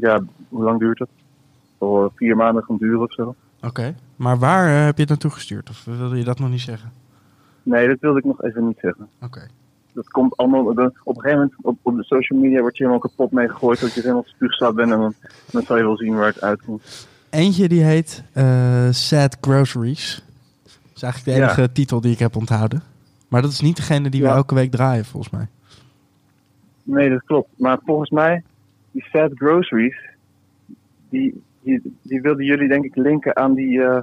ja, 0.00 0.20
hoe 0.48 0.64
lang 0.64 0.78
duurt 0.78 0.98
dat? 0.98 1.08
Voor 1.78 2.12
vier 2.14 2.36
maanden 2.36 2.62
gaan 2.64 2.76
duren 2.76 3.00
of 3.00 3.12
zo. 3.12 3.34
Oké. 3.62 3.94
Maar 4.16 4.38
waar 4.38 4.68
eh, 4.68 4.84
heb 4.84 4.94
je 4.94 5.00
het 5.00 5.08
naartoe 5.10 5.30
gestuurd? 5.30 5.70
Of 5.70 5.84
wilde 5.84 6.16
je 6.18 6.24
dat 6.24 6.38
nog 6.38 6.50
niet 6.50 6.60
zeggen? 6.60 6.92
Nee, 7.62 7.88
dat 7.88 8.00
wilde 8.00 8.18
ik 8.18 8.24
nog 8.24 8.42
even 8.42 8.66
niet 8.66 8.78
zeggen. 8.80 9.08
Oké. 9.22 9.46
Dat 9.92 10.08
komt 10.08 10.36
allemaal. 10.36 10.64
Op 10.64 10.76
een 10.78 10.92
gegeven 11.04 11.30
moment 11.30 11.52
op, 11.62 11.78
op 11.82 11.96
de 11.96 12.04
social 12.04 12.38
media 12.40 12.60
wordt 12.60 12.76
je 12.76 12.82
helemaal 12.84 13.08
kapot 13.08 13.32
mee 13.32 13.48
gegooid. 13.48 13.80
Dat 13.80 13.94
je 13.94 14.00
helemaal 14.00 14.24
spuugslaat 14.26 14.74
bent. 14.74 14.90
En 14.92 14.98
dan, 14.98 15.14
dan 15.50 15.62
zal 15.62 15.76
je 15.76 15.82
wel 15.82 15.96
zien 15.96 16.14
waar 16.14 16.26
het 16.26 16.40
uitkomt. 16.40 17.08
Eentje 17.30 17.68
die 17.68 17.82
heet 17.82 18.22
eh, 18.32 18.88
Sad 18.90 19.36
Groceries. 19.40 20.22
Dat 20.62 20.72
is 20.94 21.02
eigenlijk 21.02 21.36
de 21.36 21.42
Ja. 21.44 21.48
enige 21.48 21.72
titel 21.72 22.00
die 22.00 22.12
ik 22.12 22.18
heb 22.18 22.36
onthouden. 22.36 22.82
Maar 23.28 23.42
dat 23.42 23.50
is 23.50 23.60
niet 23.60 23.76
degene 23.76 24.10
die 24.10 24.22
we 24.22 24.28
elke 24.28 24.54
week 24.54 24.70
draaien, 24.70 25.04
volgens 25.04 25.32
mij. 25.32 25.46
Nee, 26.82 27.10
dat 27.10 27.22
klopt. 27.24 27.48
Maar 27.56 27.78
volgens 27.84 28.10
mij, 28.10 28.42
die 28.90 29.04
Sad 29.12 29.30
Groceries. 29.34 29.96
Die, 31.10 31.42
die, 31.62 31.96
die 32.02 32.20
wilden 32.20 32.44
jullie 32.44 32.68
denk 32.68 32.84
ik 32.84 32.96
linken 32.96 33.36
aan 33.36 33.54
die 33.54 33.82
eh 33.82 34.02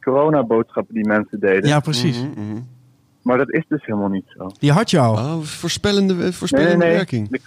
coronaboodschappen 0.00 0.94
die 0.94 1.06
mensen 1.06 1.40
deden. 1.40 1.68
Ja, 1.68 1.80
precies. 1.80 2.18
Mhm, 2.22 2.40
mhm. 2.46 2.60
Maar 3.22 3.38
dat 3.38 3.50
is 3.52 3.64
dus 3.68 3.84
helemaal 3.84 4.08
niet 4.08 4.24
zo. 4.36 4.46
Die 4.58 4.72
had 4.72 4.90
je 4.90 4.98
al. 4.98 5.12
Oh, 5.12 5.40
voorspellende, 5.40 6.32
voorspellende 6.32 6.76
Nee, 6.76 6.78
nee, 6.78 6.88
nee. 6.88 6.96
werking. 6.96 7.28
De- 7.28 7.40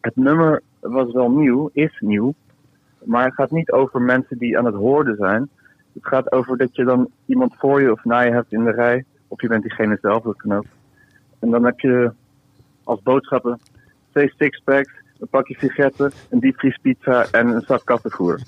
Het 0.00 0.16
nummer 0.16 0.62
was 0.80 1.12
wel 1.12 1.30
nieuw, 1.30 1.70
is 1.72 1.96
nieuw. 2.00 2.34
Maar 3.04 3.24
het 3.24 3.34
gaat 3.34 3.50
niet 3.50 3.70
over 3.72 4.00
mensen 4.02 4.38
die 4.38 4.58
aan 4.58 4.64
het 4.64 4.74
hoorden 4.74 5.16
zijn. 5.16 5.48
Het 5.92 6.06
gaat 6.06 6.32
over 6.32 6.56
dat 6.56 6.76
je 6.76 6.84
dan 6.84 7.08
iemand 7.26 7.54
voor 7.58 7.80
je 7.82 7.92
of 7.92 8.04
na 8.04 8.20
je 8.20 8.30
hebt 8.32 8.52
in 8.52 8.64
de 8.64 8.70
rij. 8.70 9.04
Of 9.28 9.40
je 9.40 9.48
bent 9.48 9.62
diegene 9.62 9.98
zelf, 10.02 10.22
dat 10.22 10.36
kan 10.36 10.52
ook. 10.52 10.64
En 11.38 11.50
dan 11.50 11.64
heb 11.64 11.80
je 11.80 12.12
als 12.84 13.02
boodschappen 13.02 13.60
twee 14.12 14.32
sixpacks, 14.36 14.92
een 15.20 15.28
pakje 15.28 15.56
sigaretten, 15.58 16.12
een 16.30 16.40
diepvriespizza 16.40 17.26
en 17.30 17.46
een 17.46 17.64
zak 17.66 17.84
kattenvoer. 17.84 18.40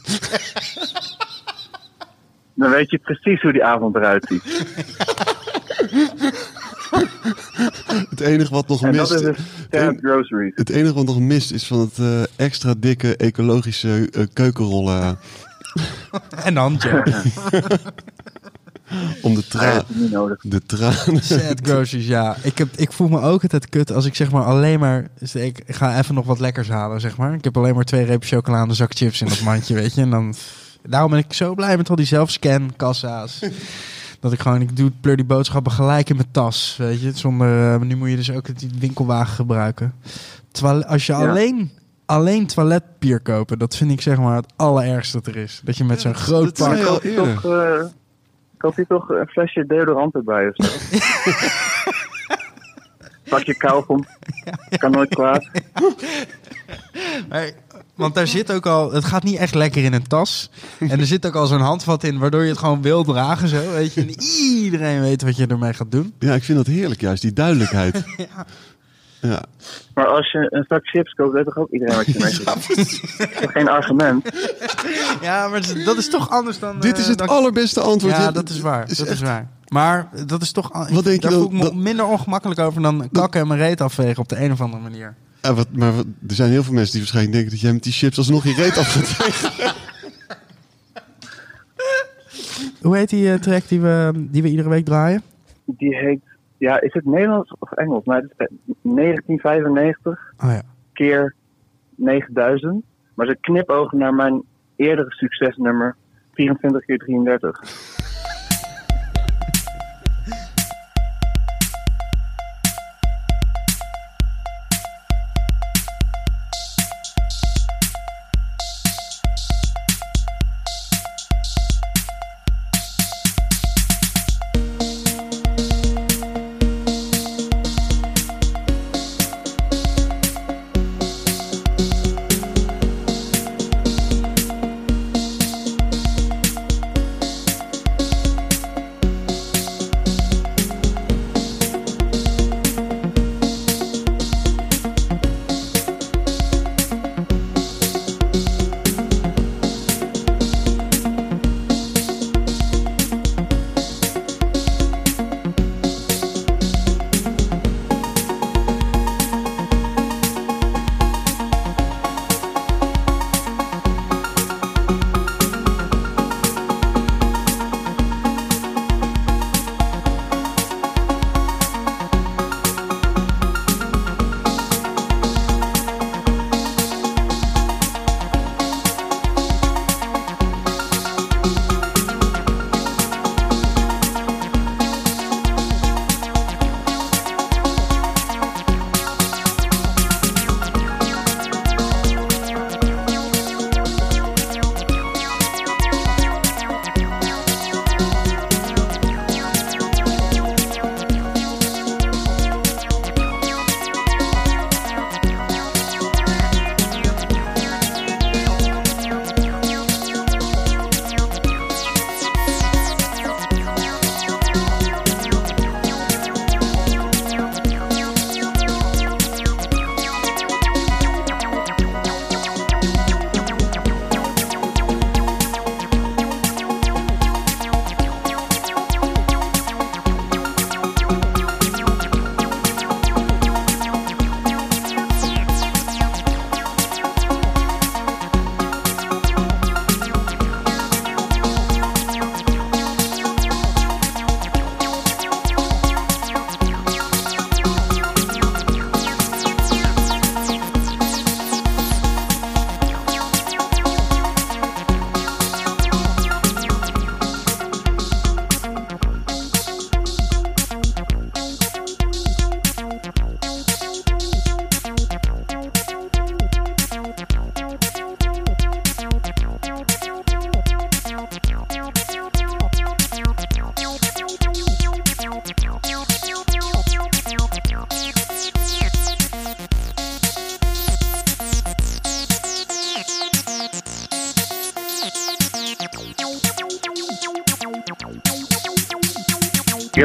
dan 2.54 2.70
weet 2.70 2.90
je 2.90 2.98
precies 2.98 3.42
hoe 3.42 3.52
die 3.52 3.64
avond 3.64 3.96
eruit 3.96 4.26
ziet. 4.28 4.42
Het 8.10 8.20
enige 8.20 8.52
wat 8.52 8.68
nog 8.68 8.82
En 8.82 8.92
dat 8.92 9.10
mist... 9.10 9.22
is 9.22 9.36
Sad 9.70 9.96
Groceries. 10.00 10.52
Het 10.54 10.70
enige 10.70 10.94
wat 10.94 11.04
nog 11.04 11.20
mist 11.20 11.52
is 11.52 11.66
van 11.66 11.80
het 11.80 11.98
eh, 11.98 12.22
extra 12.36 12.74
dikke 12.78 13.16
ecologische 13.16 14.08
eh, 14.12 14.22
keukenrollen 14.32 15.18
En 16.44 16.54
dan 16.54 16.76
Joe. 16.78 17.02
om 19.22 19.34
de, 19.34 19.46
tra 19.46 19.74
dat 19.74 19.84
is 19.88 20.50
de 20.50 20.62
tranen. 20.66 21.22
Sad 21.22 21.60
Groceries, 21.68 22.06
ja. 22.06 22.36
Ik, 22.42 22.58
heb, 22.58 22.68
ik 22.76 22.92
voel 22.92 23.08
me 23.08 23.20
ook 23.20 23.42
altijd 23.42 23.68
kut 23.68 23.92
als 23.92 24.04
ik 24.04 24.14
zeg 24.14 24.30
maar 24.30 24.44
alleen 24.44 24.80
maar... 24.80 25.08
dus 25.18 25.34
ik, 25.34 25.62
ga 25.66 25.98
even 25.98 26.14
nog 26.14 26.26
wat 26.26 26.40
lekkers 26.40 26.68
halen, 26.68 27.00
zeg 27.00 27.16
maar. 27.16 27.34
Ik 27.34 27.44
heb 27.44 27.56
alleen 27.56 27.74
maar 27.74 27.84
twee 27.84 28.04
repen 28.04 28.28
chocola 28.28 28.62
en 28.62 28.68
een 28.68 28.74
zak 28.74 28.94
chips 28.94 29.20
in 29.20 29.28
dat 29.28 29.40
mandje, 29.40 29.74
weet 29.74 29.94
je. 29.94 30.00
En 30.00 30.10
dan... 30.10 30.34
Daarom 30.82 31.10
ben 31.10 31.18
ik 31.18 31.32
zo 31.32 31.54
blij 31.54 31.76
met 31.76 31.90
al 31.90 31.96
die 31.96 32.06
zelfscan 32.06 32.72
kassa's. 32.76 33.38
Dat 34.20 34.32
ik 34.32 34.40
gewoon, 34.40 34.60
ik 34.60 34.76
doe, 34.76 34.92
pleur 35.00 35.16
die 35.16 35.24
boodschappen 35.24 35.72
gelijk 35.72 36.10
in 36.10 36.16
mijn 36.16 36.28
tas, 36.30 36.74
weet 36.78 37.00
je. 37.00 37.10
Zonder, 37.14 37.74
eh, 37.74 37.80
nu 37.80 37.96
moet 37.96 38.10
je 38.10 38.16
dus 38.16 38.30
ook 38.32 38.58
die 38.58 38.70
winkelwagen 38.78 39.34
gebruiken. 39.34 39.94
Terwijl 40.52 40.84
als 40.84 41.06
je 41.06 41.12
Ja. 41.12 41.28
alleen, 41.28 41.70
alleen 42.06 42.46
toiletpapier 42.46 43.20
kopen, 43.20 43.58
dat 43.58 43.76
vind 43.76 43.90
ik 43.90 44.00
zeg 44.00 44.18
maar 44.18 44.36
het 44.36 44.52
allerergste 44.56 45.16
dat 45.16 45.26
er 45.26 45.36
is. 45.36 45.60
Dat 45.64 45.76
je 45.76 45.84
met 45.84 46.00
zo'n 46.00 46.14
groot 46.14 46.56
dat 46.56 46.68
pak... 46.68 47.02
toch, 47.02 47.44
eh, 47.44 47.84
Koop 48.58 48.76
je 48.76 48.86
toch 48.86 49.08
een 49.08 49.26
flesje 49.28 49.66
deodorant 49.66 50.14
erbij 50.14 50.48
of 50.48 50.54
zo? 50.66 50.72
Pak 53.28 53.42
je 53.42 53.54
kauwgom. 53.56 54.04
Kan 54.78 54.90
nooit 54.90 55.14
kwaad. 55.14 55.48
Maar- 57.28 57.50
want 57.94 58.14
daar 58.14 58.26
zit 58.26 58.52
ook 58.52 58.66
al, 58.66 58.92
het 58.92 59.04
gaat 59.04 59.22
niet 59.22 59.36
echt 59.36 59.54
lekker 59.54 59.84
in 59.84 59.92
een 59.92 60.06
tas. 60.06 60.50
En 60.78 61.00
er 61.00 61.06
zit 61.06 61.26
ook 61.26 61.34
al 61.34 61.46
zo'n 61.46 61.60
handvat 61.60 62.04
in, 62.04 62.18
waardoor 62.18 62.42
je 62.42 62.48
het 62.48 62.58
gewoon 62.58 62.82
wil 62.82 63.04
dragen 63.04 63.48
zo, 63.48 63.70
weet 63.70 63.94
je. 63.94 64.00
En 64.00 64.20
iedereen 64.20 65.00
weet 65.00 65.22
wat 65.22 65.36
je 65.36 65.46
ermee 65.46 65.72
gaat 65.72 65.90
doen. 65.92 66.14
Ja, 66.18 66.34
ik 66.34 66.42
vind 66.44 66.58
dat 66.58 66.66
heerlijk 66.66 67.00
juist, 67.00 67.22
die 67.22 67.32
duidelijkheid. 67.32 68.04
ja. 68.16 68.46
Maar 69.94 70.06
als 70.06 70.30
je 70.32 70.46
een 70.50 70.64
zak 70.68 70.86
chips 70.86 71.12
koopt, 71.12 71.32
weet 71.32 71.44
toch 71.44 71.56
ook 71.56 71.70
iedereen 71.70 71.96
wat 71.96 72.06
je 72.06 72.18
mee 72.22 72.32
doet? 72.32 72.44
Dat 72.44 72.76
is 72.76 73.00
toch 73.40 73.52
geen 73.52 73.68
argument? 73.68 74.28
Ja, 75.20 75.48
maar 75.48 75.84
dat 75.84 75.96
is 75.96 76.10
toch 76.10 76.30
anders 76.30 76.58
dan... 76.58 76.80
Dit 76.80 76.96
is 76.98 77.02
eh, 77.02 77.08
het 77.08 77.18
dan- 77.18 77.28
allerbeste 77.28 77.80
antwoord. 77.80 78.16
Ja, 78.16 78.26
Je- 78.26 78.32
dat 78.32 78.48
is 78.48 78.60
waar. 78.60 78.90
is 78.90 78.96
Dat 78.98 79.06
echt- 79.06 79.16
is 79.16 79.22
waar. 79.28 79.48
Maar 79.68 80.08
dat 80.26 80.42
is 80.42 80.52
toch... 80.52 80.88
Wat 80.92 81.04
denk 81.04 81.22
je 81.22 81.28
daar 81.28 81.32
voel 81.38 81.44
ik 81.46 81.52
me 81.52 81.62
dat- 81.62 81.74
minder 81.74 82.04
ongemakkelijk 82.06 82.60
over 82.60 82.82
dan 82.82 83.08
kakken 83.12 83.40
en 83.40 83.46
mijn 83.48 83.60
reet 83.60 83.80
afvegen 83.80 84.18
op 84.22 84.28
de 84.28 84.40
een 84.44 84.52
of 84.52 84.60
andere 84.60 84.82
manier. 84.82 85.14
Ja, 85.42 85.54
wat, 85.54 85.66
maar 85.72 85.94
wat- 85.96 86.06
er 86.28 86.34
zijn 86.34 86.50
heel 86.50 86.62
veel 86.62 86.72
mensen 86.74 86.90
die 86.92 87.00
waarschijnlijk 87.00 87.34
denken 87.34 87.52
dat 87.52 87.62
jij 87.62 87.72
met 87.72 87.82
die 87.82 87.92
chips 87.92 88.18
alsnog 88.18 88.44
je 88.44 88.54
reet 88.54 88.76
af 88.78 88.92
gaat 88.92 89.06
vegen. 89.08 89.72
Hoe 92.82 92.96
heet 92.96 93.08
die 93.08 93.32
eh, 93.32 93.38
track 93.38 93.68
die 93.68 93.80
we, 93.80 94.10
die 94.14 94.42
we 94.42 94.48
iedere 94.48 94.68
week 94.68 94.84
draaien? 94.84 95.22
Die 95.64 95.94
heet, 95.96 96.20
ja, 96.58 96.80
is 96.80 96.92
het 96.92 97.04
Nederlands 97.04 97.54
of 97.58 97.72
Engels? 97.72 98.04
Maar 98.04 98.22
het 98.22 98.32
is 98.36 98.46
1995 98.82 100.32
Oh 100.44 100.50
ja. 100.50 100.62
keer 100.92 101.34
9000. 101.94 102.84
Maar 103.14 103.26
ze 103.26 103.36
knipogen 103.40 103.98
naar 103.98 104.14
mijn 104.14 104.42
eerdere 104.76 105.10
succesnummer 105.10 105.96
24 106.32 106.84
keer 106.84 106.98
33. 106.98 107.60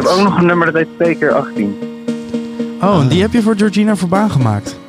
Heb 0.03 0.17
ook 0.17 0.23
nog 0.23 0.37
een 0.39 0.45
nummer 0.45 0.65
dat 0.71 0.75
heet 0.75 0.87
2 0.97 1.17
keer 1.17 1.31
18. 1.33 1.75
Oh, 2.81 3.01
en 3.01 3.07
die 3.07 3.21
heb 3.21 3.31
je 3.33 3.41
voor 3.41 3.55
Georgina 3.57 3.95
Verbaan 3.95 4.29
gemaakt. 4.31 4.79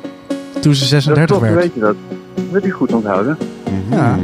Toen 0.61 0.73
ze 0.75 0.79
Dat 0.79 0.89
36 0.89 1.25
klopt, 1.37 1.41
werd. 1.41 1.55
weet 1.63 1.73
je 1.73 1.79
dat. 1.79 1.95
Dat 2.35 2.45
heb 2.51 2.63
je 2.63 2.71
goed 2.71 2.93
onthouden. 2.93 3.37
Ja. 3.89 4.15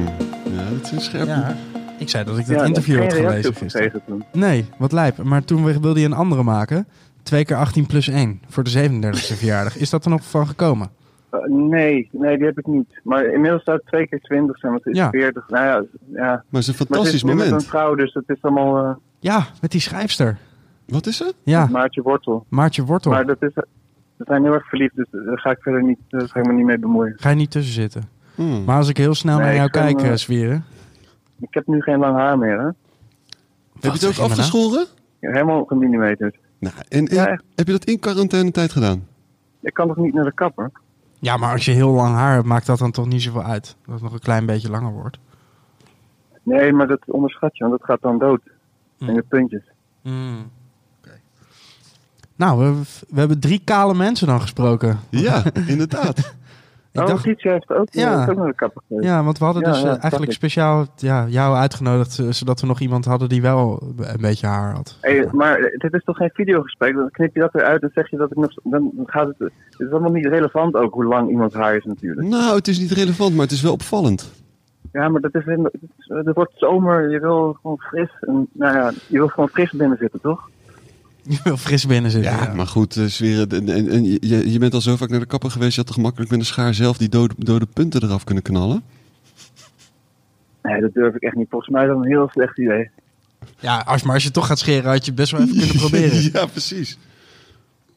Ja, 0.45 0.63
dat 0.81 0.91
is 0.91 1.03
scherp. 1.05 1.27
Ja. 1.27 1.55
Ik 1.97 2.09
zei 2.09 2.23
dat 2.23 2.37
ik 2.37 2.47
dat 2.47 2.59
Ja, 2.59 2.63
interview 2.65 2.99
had 3.01 3.13
gelezen 3.13 3.33
gisteren. 3.55 3.69
gekregen 3.71 4.01
toen. 4.07 4.23
Nee, 4.31 4.65
wat 4.77 4.91
lijp. 4.91 5.23
Maar 5.23 5.43
toen 5.43 5.63
wilde 5.81 5.99
je 5.99 6.05
een 6.05 6.13
andere 6.13 6.43
maken. 6.43 6.87
2 7.23 7.45
keer 7.45 7.55
18 7.57 7.85
plus 7.85 8.07
1 8.07 8.41
voor 8.49 8.63
de 8.63 8.69
37e 8.89 9.37
verjaardag. 9.37 9.77
Is 9.77 9.89
dat 9.89 10.03
er 10.05 10.09
nog 10.11 10.21
van 10.23 10.47
gekomen? 10.47 10.89
Eh, 11.29 11.39
nee, 11.47 12.09
nee, 12.11 12.37
die 12.37 12.45
heb 12.45 12.57
ik 12.59 12.67
niet. 12.67 12.99
Maar 13.03 13.25
inmiddels 13.25 13.63
zou 13.63 13.77
het 13.77 13.85
2 13.87 14.07
keer 14.07 14.19
20 14.19 14.57
zijn, 14.59 14.71
want 14.71 14.83
het 14.85 14.93
is 14.93 14.99
Ja. 14.99 15.09
40. 15.09 15.49
Nou 15.49 15.65
ja, 15.65 15.83
ja. 16.13 16.23
Maar 16.25 16.43
het 16.49 16.57
is 16.57 16.67
een 16.67 16.73
Maar 16.77 16.87
fantastisch 16.87 17.05
het 17.05 17.13
is 17.13 17.23
nu 17.23 17.29
met 17.33 17.43
moment. 17.43 17.61
een 17.61 17.67
vrouw, 17.69 17.95
dus 17.95 18.13
het 18.13 18.23
is 18.29 18.37
allemaal 18.41 18.77
eh 18.85 18.95
Ja, 19.19 19.45
met 19.61 19.71
die 19.71 19.81
schrijfster. 19.81 20.37
Wat 20.91 21.05
is 21.05 21.19
het? 21.19 21.35
Ja, 21.43 21.67
Maartje 21.71 22.01
Wortel. 22.01 22.45
Maartje 22.49 22.83
Wortel. 22.83 23.11
Maar 23.11 23.25
dat 23.25 23.41
is, 23.41 23.53
we 23.53 24.23
zijn 24.27 24.43
heel 24.43 24.53
erg 24.53 24.67
verliefd, 24.67 24.95
dus 24.95 25.07
daar 25.11 25.39
ga 25.39 25.49
ik 25.51 25.57
verder 25.61 25.83
niet, 25.83 25.97
daar 26.09 26.27
ga 26.29 26.39
ik 26.39 26.45
me 26.45 26.53
niet 26.53 26.65
mee 26.65 26.79
bemoeien. 26.79 27.13
Ga 27.17 27.29
je 27.29 27.35
niet 27.35 27.51
tussen 27.51 27.73
zitten. 27.73 28.03
Hmm. 28.35 28.63
Maar 28.63 28.77
als 28.77 28.89
ik 28.89 28.97
heel 28.97 29.15
snel 29.15 29.37
Nee, 29.37 29.45
naar 29.45 29.55
jou 29.55 29.69
kijk, 29.69 30.01
eh, 30.01 30.11
eh, 30.11 30.15
Zwieren. 30.15 30.65
Ik 31.39 31.53
heb 31.53 31.67
nu 31.67 31.81
geen 31.81 31.99
lang 31.99 32.17
haar 32.17 32.37
meer, 32.37 32.59
hè? 32.59 32.65
Heb 32.65 32.75
je 33.79 33.89
het 33.89 34.05
ook 34.05 34.17
me 34.17 34.23
afgeschoren? 34.23 34.85
Ja, 35.19 35.31
helemaal 35.31 35.65
gemillimeterd. 35.65 36.35
Nou, 36.59 36.73
en, 36.89 37.07
en 37.07 37.15
Ja, 37.15 37.27
echt. 37.27 37.43
heb 37.55 37.65
je 37.67 37.71
dat 37.73 37.85
in 37.85 37.99
quarantainetijd 37.99 38.71
gedaan? 38.71 39.07
Ik 39.61 39.73
kan 39.73 39.87
toch 39.87 39.97
niet 39.97 40.13
naar 40.13 40.23
de 40.23 40.33
kapper? 40.33 40.71
Ja, 41.19 41.37
maar 41.37 41.51
als 41.51 41.65
je 41.65 41.71
heel 41.71 41.91
lang 41.91 42.15
haar 42.15 42.33
hebt, 42.33 42.45
maakt 42.45 42.65
dat 42.65 42.79
dan 42.79 42.91
toch 42.91 43.07
niet 43.07 43.21
zoveel 43.21 43.43
uit. 43.43 43.75
Dat 43.85 43.93
het 43.93 44.03
nog 44.03 44.13
een 44.13 44.19
klein 44.19 44.45
beetje 44.45 44.69
langer 44.69 44.91
wordt. 44.91 45.17
Nee, 46.43 46.73
maar 46.73 46.87
dat 46.87 46.99
onderschat 47.05 47.57
je, 47.57 47.63
want 47.67 47.77
dat 47.79 47.87
gaat 47.89 48.01
dan 48.01 48.17
dood. 48.19 48.41
En 48.99 49.13
de 49.13 49.21
puntjes. 49.27 49.63
Mm. 50.03 50.49
Nou, 52.35 52.59
we, 52.59 52.81
we 53.09 53.19
hebben 53.19 53.39
drie 53.39 53.61
kale 53.63 53.93
mensen 53.93 54.27
dan 54.27 54.41
gesproken. 54.41 54.99
Ja, 55.09 55.43
inderdaad. 55.67 56.19
Ik 56.93 57.01
oh, 57.01 57.07
dacht, 57.07 57.23
Tietje 57.23 57.49
heeft 57.49 57.69
ook, 57.71 57.87
Ja. 57.91 58.25
ook 58.29 58.35
naar 58.35 58.45
de 58.47 58.53
kapper 58.55 58.81
ja, 58.87 59.23
want 59.23 59.37
we 59.37 59.45
hadden 59.45 59.63
Ja, 59.63 59.69
dus 59.71 59.81
ja, 59.81 59.85
eh, 59.87 60.01
eigenlijk 60.01 60.31
ik. 60.31 60.37
speciaal 60.37 60.85
ja, 60.95 61.25
jou 61.27 61.55
uitgenodigd, 61.55 62.19
eh, 62.19 62.25
zodat 62.29 62.61
we 62.61 62.67
nog 62.67 62.79
iemand 62.79 63.05
hadden 63.05 63.29
die 63.29 63.41
wel 63.41 63.81
een 63.97 64.21
beetje 64.21 64.47
haar 64.47 64.73
had. 64.75 64.97
Hey, 65.01 65.27
maar 65.31 65.59
dit 65.77 65.93
is 65.93 66.03
toch 66.03 66.17
geen 66.17 66.29
videogesprek? 66.33 66.95
Dan 66.95 67.09
knip 67.11 67.33
je 67.35 67.39
dat 67.39 67.55
eruit 67.55 67.81
en 67.81 67.91
zeg 67.93 68.09
je 68.09 68.17
dat 68.17 68.31
ik 68.31 68.37
nog... 68.37 68.51
Dan 68.63 68.91
gaat 69.05 69.27
het... 69.27 69.35
Het 69.39 69.53
is 69.79 69.91
allemaal 69.91 70.11
niet 70.11 70.25
relevant 70.25 70.75
ook 70.75 70.93
hoe 70.93 71.05
lang 71.05 71.29
iemands 71.29 71.55
haar 71.55 71.75
is 71.75 71.83
natuurlijk. 71.85 72.27
Nou, 72.27 72.55
het 72.55 72.67
is 72.67 72.79
niet 72.79 72.91
relevant, 72.91 73.33
maar 73.33 73.43
het 73.43 73.51
is 73.53 73.61
wel 73.61 73.73
opvallend. 73.73 74.31
Ja, 74.91 75.09
maar 75.09 75.21
dat 75.21 75.35
is... 75.35 75.45
in- 75.45 75.63
Het, 75.63 75.73
is- 75.97 76.05
het 76.07 76.35
wordt 76.35 76.53
zomer, 76.55 77.09
je 77.11 77.19
wil 77.19 77.57
gewoon 77.61 77.77
fris. 77.79 78.09
En, 78.19 78.47
nou 78.53 78.77
ja, 78.77 78.91
je 79.07 79.17
wil 79.17 79.27
gewoon 79.27 79.49
fris 79.49 79.71
binnen 79.71 79.97
zitten, 79.97 80.21
toch? 80.21 80.49
Je 81.23 81.39
wil 81.43 81.57
fris 81.57 81.85
binnen 81.85 82.11
zitten. 82.11 82.31
Ja, 82.31 82.43
Ja, 82.43 82.53
maar 82.53 82.67
goed, 82.67 82.95
eh, 82.95 83.05
Sferen, 83.05 83.49
en, 83.49 83.69
en, 83.69 83.89
en 83.89 84.03
je, 84.03 84.51
je 84.51 84.59
bent 84.59 84.73
al 84.73 84.81
zo 84.81 84.95
vaak 84.95 85.09
naar 85.09 85.19
de 85.19 85.25
kapper 85.25 85.51
geweest, 85.51 85.71
je 85.71 85.77
had 85.77 85.85
toch 85.85 85.95
gemakkelijk 85.95 86.31
met 86.31 86.39
een 86.39 86.45
schaar 86.45 86.73
zelf 86.73 86.97
die 86.97 87.09
dode, 87.09 87.33
dode 87.37 87.65
punten 87.65 88.03
eraf 88.03 88.23
kunnen 88.23 88.43
knallen? 88.43 88.83
Nee, 90.61 90.81
dat 90.81 90.93
durf 90.93 91.15
ik 91.15 91.21
echt 91.21 91.35
niet. 91.35 91.49
Volgens 91.49 91.71
mij 91.71 91.81
is 91.81 91.87
dat 91.87 91.97
een 91.97 92.07
heel 92.07 92.29
slecht 92.31 92.57
idee. 92.59 92.89
Ja, 93.59 93.77
als, 93.77 94.03
maar 94.03 94.13
als 94.13 94.23
je 94.23 94.31
toch 94.31 94.47
gaat 94.47 94.59
scheren, 94.59 94.91
had 94.91 95.05
je 95.05 95.13
best 95.13 95.31
wel 95.31 95.41
even 95.41 95.57
kunnen 95.57 95.75
proberen. 95.89 96.29
ja, 96.33 96.45
precies. 96.45 96.97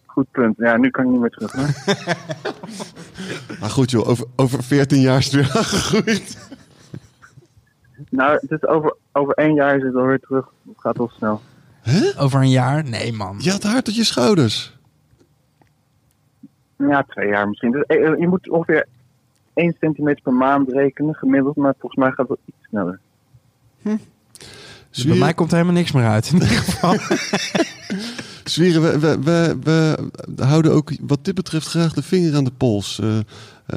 Goed 0.06 0.30
punt. 0.30 0.54
Ja, 0.58 0.76
nu 0.76 0.90
kan 0.90 1.04
ik 1.04 1.10
niet 1.10 1.20
meer 1.20 1.30
terug. 1.30 1.52
Hè? 1.52 1.62
Maar 3.60 3.70
goed 3.70 3.90
joh, 3.90 4.08
over, 4.08 4.26
over 4.36 4.62
14 4.62 5.00
jaar 5.00 5.18
is 5.18 5.24
het 5.24 5.34
weer 5.34 5.50
aangegroeid. 5.58 6.38
nou, 8.10 8.38
het 8.40 8.50
is 8.50 8.66
over, 8.68 8.96
over 9.12 9.34
één 9.34 9.54
jaar 9.54 9.76
is 9.76 9.82
het 9.82 9.94
alweer 9.94 10.20
terug. 10.20 10.46
Het 10.66 10.80
gaat 10.80 10.96
wel 10.96 11.10
snel. 11.16 11.40
Over 12.18 12.40
een 12.40 12.50
jaar? 12.50 12.84
Nee, 12.84 13.12
man. 13.12 13.36
Je 13.38 13.50
had 13.50 13.62
haar 13.62 13.82
tot 13.82 13.96
je 13.96 14.04
schouders. 14.04 14.76
Ja, 16.78 17.02
twee 17.02 17.28
jaar 17.28 17.48
misschien. 17.48 17.70
Dus, 17.70 17.82
eh, 17.82 18.06
eh, 18.06 18.18
je 18.18 18.28
moet 18.28 18.48
ongeveer 18.48 18.86
1 19.54 19.76
centimeter 19.80 20.22
per 20.22 20.32
maand 20.32 20.68
rekenen, 20.72 21.14
gemiddeld. 21.14 21.56
Maar 21.56 21.74
volgens 21.78 22.00
mij 22.00 22.10
gaat 22.10 22.28
het 22.28 22.28
wel 22.28 22.38
iets 22.46 22.68
sneller. 22.68 23.00
Dus 24.90 25.06
bij 25.06 25.16
mij 25.16 25.34
komt 25.34 25.50
er 25.50 25.56
helemaal 25.56 25.76
niks 25.76 25.92
meer 25.92 26.06
uit. 26.06 26.26
In 26.26 26.34
ieder 26.34 26.48
geval. 26.48 26.96
Zwieren, 28.44 28.82
we, 28.82 29.18
we, 29.18 29.56
we, 29.62 30.08
we 30.36 30.44
houden 30.44 30.72
ook 30.72 30.92
wat 31.00 31.24
dit 31.24 31.34
betreft 31.34 31.66
graag 31.66 31.92
de 31.92 32.02
vinger 32.02 32.36
aan 32.36 32.44
de 32.44 32.52
pols. 32.56 33.00
Eh, 33.00 33.18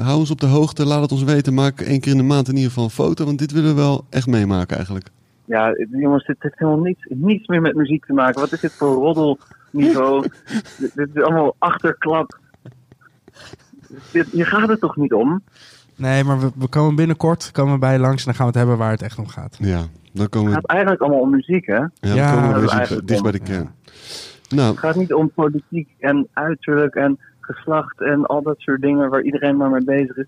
hou 0.04 0.18
ons 0.18 0.30
op 0.30 0.40
de 0.40 0.46
hoogte, 0.46 0.84
laat 0.84 1.02
het 1.02 1.12
ons 1.12 1.22
weten. 1.22 1.54
Maak 1.54 1.80
één 1.80 2.00
keer 2.00 2.12
in 2.12 2.18
de 2.18 2.24
maand 2.24 2.48
in 2.48 2.54
ieder 2.54 2.68
geval 2.68 2.84
een 2.84 2.90
foto, 2.90 3.24
want 3.24 3.38
dit 3.38 3.52
willen 3.52 3.74
we 3.74 3.80
wel 3.80 4.04
echt 4.10 4.26
meemaken 4.26 4.76
eigenlijk. 4.76 5.10
Ja, 5.48 5.68
het- 5.70 5.88
jongens, 5.90 6.26
dit 6.26 6.36
heeft 6.38 6.58
helemaal 6.58 6.80
niets, 6.80 7.06
niets 7.08 7.46
meer 7.46 7.60
met 7.60 7.74
muziek 7.74 8.04
te 8.06 8.12
maken. 8.12 8.40
Wat 8.40 8.52
is 8.52 8.60
dit 8.60 8.72
voor 8.72 8.94
roddelniveau? 8.94 10.22
dit, 10.78 10.92
dit 10.94 11.08
is 11.14 11.22
allemaal 11.22 11.54
achterklap. 11.58 12.38
Dit, 14.12 14.26
hier 14.26 14.46
gaat 14.46 14.68
het 14.68 14.80
toch 14.80 14.96
niet 14.96 15.12
om? 15.12 15.42
Nee, 15.96 16.24
maar 16.24 16.40
we, 16.40 16.50
we 16.56 16.68
komen 16.68 16.94
binnenkort 16.94 17.50
komen 17.52 17.72
we 17.72 17.78
bij 17.78 17.92
je 17.92 17.98
langs 17.98 18.18
en 18.18 18.24
dan 18.24 18.34
gaan 18.34 18.44
we 18.46 18.50
het 18.50 18.58
hebben 18.60 18.76
waar 18.78 18.90
het 18.90 19.02
echt 19.02 19.18
om 19.18 19.26
gaat. 19.26 19.56
Ja, 19.60 19.80
dan 20.12 20.28
komen 20.28 20.48
Het 20.52 20.60
gaat 20.60 20.70
eigenlijk 20.70 21.00
allemaal 21.00 21.20
om 21.20 21.30
muziek, 21.30 21.66
hè? 21.66 21.74
Het 21.74 21.90
ja, 22.00 22.08
dan 22.08 22.16
Ja, 22.16 22.32
komen 22.34 22.60
we 22.60 22.66
dat 22.66 22.90
is 22.90 23.00
dicht 23.04 23.22
bij 23.22 23.32
de 23.32 23.38
kern. 23.38 23.70
Nou, 24.48 24.76
gaat 24.76 24.94
niet 24.96 25.14
om 25.14 25.30
politiek 25.30 25.88
en 25.98 26.28
uiterlijk 26.32 26.94
en 26.94 27.18
geslacht 27.40 28.00
en 28.00 28.26
al 28.26 28.42
dat 28.42 28.58
soort 28.58 28.80
dingen 28.80 29.10
waar 29.10 29.22
iedereen 29.22 29.56
maar 29.56 29.70
mee 29.70 29.84
bezig 29.84 30.16
is. 30.16 30.26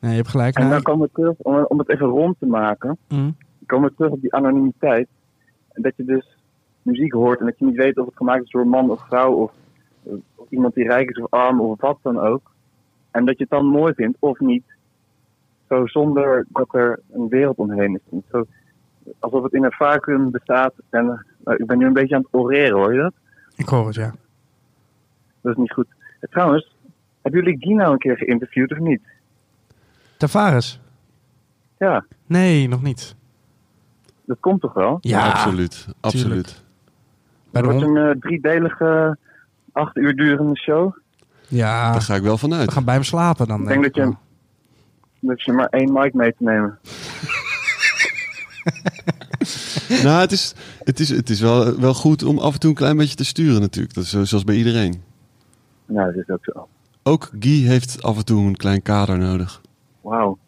Nee, 0.00 0.10
je 0.10 0.16
hebt 0.16 0.28
gelijk. 0.28 0.54
En 0.56 0.62
Nee. 0.62 0.70
dan 0.72 0.82
komen 0.82 1.06
we 1.06 1.12
terug, 1.14 1.34
om, 1.38 1.64
om 1.64 1.78
het 1.78 1.88
even 1.88 2.06
rond 2.06 2.36
te 2.38 2.46
maken, 2.46 2.98
Mm. 3.08 3.36
Komen 3.68 3.88
we 3.88 3.96
terug 3.96 4.12
op 4.12 4.20
die 4.20 4.34
anonimiteit. 4.34 5.08
En 5.72 5.82
dat 5.82 5.96
je 5.96 6.04
dus 6.04 6.36
muziek 6.82 7.12
hoort 7.12 7.40
en 7.40 7.46
dat 7.46 7.58
je 7.58 7.64
niet 7.64 7.76
weet 7.76 7.98
of 7.98 8.06
het 8.06 8.16
gemaakt 8.16 8.44
is 8.44 8.50
door 8.50 8.60
een 8.60 8.68
man 8.68 8.90
of 8.90 9.06
vrouw 9.06 9.32
of, 9.32 9.52
of 10.34 10.46
iemand 10.50 10.74
die 10.74 10.88
rijk 10.88 11.10
is 11.10 11.18
of 11.18 11.30
arm 11.30 11.60
of 11.60 11.80
wat 11.80 11.98
dan 12.02 12.18
ook. 12.18 12.50
En 13.10 13.24
dat 13.24 13.36
je 13.36 13.42
het 13.42 13.52
dan 13.52 13.66
mooi 13.66 13.94
vindt 13.94 14.16
of 14.20 14.40
niet. 14.40 14.64
Zo 15.68 15.86
zonder 15.86 16.46
dat 16.48 16.74
er 16.74 17.00
een 17.12 17.28
wereld 17.28 17.56
omheen 17.56 18.00
is. 18.10 18.20
Zo, 18.30 18.46
alsof 19.18 19.42
het 19.42 19.52
in 19.52 19.64
een 19.64 19.72
vacuüm 19.72 20.30
bestaat. 20.30 20.74
En 20.90 21.24
eh, 21.44 21.54
ik 21.58 21.66
ben 21.66 21.78
nu 21.78 21.86
een 21.86 21.92
beetje 21.92 22.14
aan 22.14 22.22
het 22.22 22.34
oreren, 22.34 22.76
hoor 22.76 22.92
je 22.92 23.00
dat? 23.00 23.14
Ik 23.56 23.68
hoor 23.68 23.86
het, 23.86 23.94
ja. 23.94 24.14
Dat 25.40 25.52
is 25.52 25.58
niet 25.58 25.72
goed. 25.72 25.86
Eh, 26.20 26.30
trouwens, 26.30 26.76
hebben 27.22 27.42
jullie 27.42 27.60
Guy 27.60 27.72
nou 27.72 27.92
een 27.92 27.98
keer 27.98 28.16
geïnterviewd 28.16 28.72
of 28.72 28.78
niet? 28.78 29.02
Tavares? 30.16 30.80
Ja, 31.78 32.04
Nee, 32.28 32.68
nog 32.68 32.82
niet. 32.82 33.16
Dat 34.28 34.36
komt 34.40 34.60
toch 34.60 34.72
wel? 34.72 34.98
Ja, 35.00 35.30
absoluut. 35.30 35.86
Absoluut. 36.00 36.62
Het 37.52 37.64
wordt 37.64 37.82
een 37.82 37.96
eh, 37.96 38.10
driedelige, 38.20 39.18
acht 39.72 39.96
uur 39.96 40.16
durende 40.16 40.56
show. 40.58 40.96
Ja, 41.48 41.92
Daar 41.92 42.00
ga 42.02 42.14
ik 42.14 42.22
wel 42.22 42.38
vanuit. 42.38 42.66
we 42.66 42.72
gaan 42.72 42.84
bij 42.84 42.94
hem 42.94 43.02
slapen 43.02 43.46
dan. 43.46 43.60
Ik 43.60 43.66
Denk 43.68 43.82
denk 43.82 43.94
dat 43.94 44.04
je, 45.20 45.26
dat 45.26 45.42
je 45.42 45.52
maar 45.52 45.66
één 45.68 45.92
mic 45.92 46.14
mee 46.14 46.30
te 46.38 46.44
nemen. 46.44 46.78
Nou, 50.02 50.20
het 50.20 50.32
is, 50.32 50.54
het 50.84 51.00
is, 51.00 51.08
het 51.08 51.30
is 51.30 51.40
wel, 51.40 51.80
wel 51.80 51.94
goed 51.94 52.22
om 52.22 52.38
af 52.38 52.52
en 52.54 52.60
toe 52.60 52.70
een 52.70 52.76
klein 52.76 52.96
beetje 52.96 53.14
te 53.14 53.24
sturen 53.24 53.60
natuurlijk. 53.60 53.94
Dat 53.94 54.04
is 54.04 54.10
zo- 54.10 54.24
zoals 54.24 54.44
bij 54.44 54.54
iedereen. 54.56 55.02
Nou, 55.86 56.06
dat 56.14 56.22
is 56.22 56.28
ook 56.34 56.44
zo. 56.44 56.68
Ook 57.02 57.30
Guy 57.40 57.62
heeft 57.66 58.02
af 58.02 58.16
en 58.16 58.24
toe 58.24 58.46
een 58.46 58.56
klein 58.56 58.82
kader 58.82 59.18
nodig. 59.18 59.60
Wauw. 60.00 60.38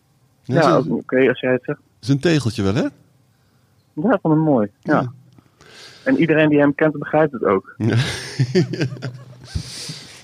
Ja, 0.42 0.60
Ja, 0.60 0.78
oké, 0.88 1.28
als 1.28 1.40
jij 1.40 1.52
het 1.52 1.62
zegt. 1.64 1.78
is 2.00 2.08
een 2.08 2.20
tegeltje 2.20 2.62
wel, 2.62 2.74
hè? 2.74 2.86
Ja, 4.02 4.18
van 4.22 4.30
hem 4.30 4.40
mooi. 4.40 4.68
Ja. 4.80 5.00
Ja. 5.00 5.12
En 6.04 6.16
iedereen 6.16 6.48
die 6.48 6.58
hem 6.58 6.74
kent, 6.74 6.98
begrijpt 6.98 7.32
het 7.32 7.44
ook. 7.44 7.76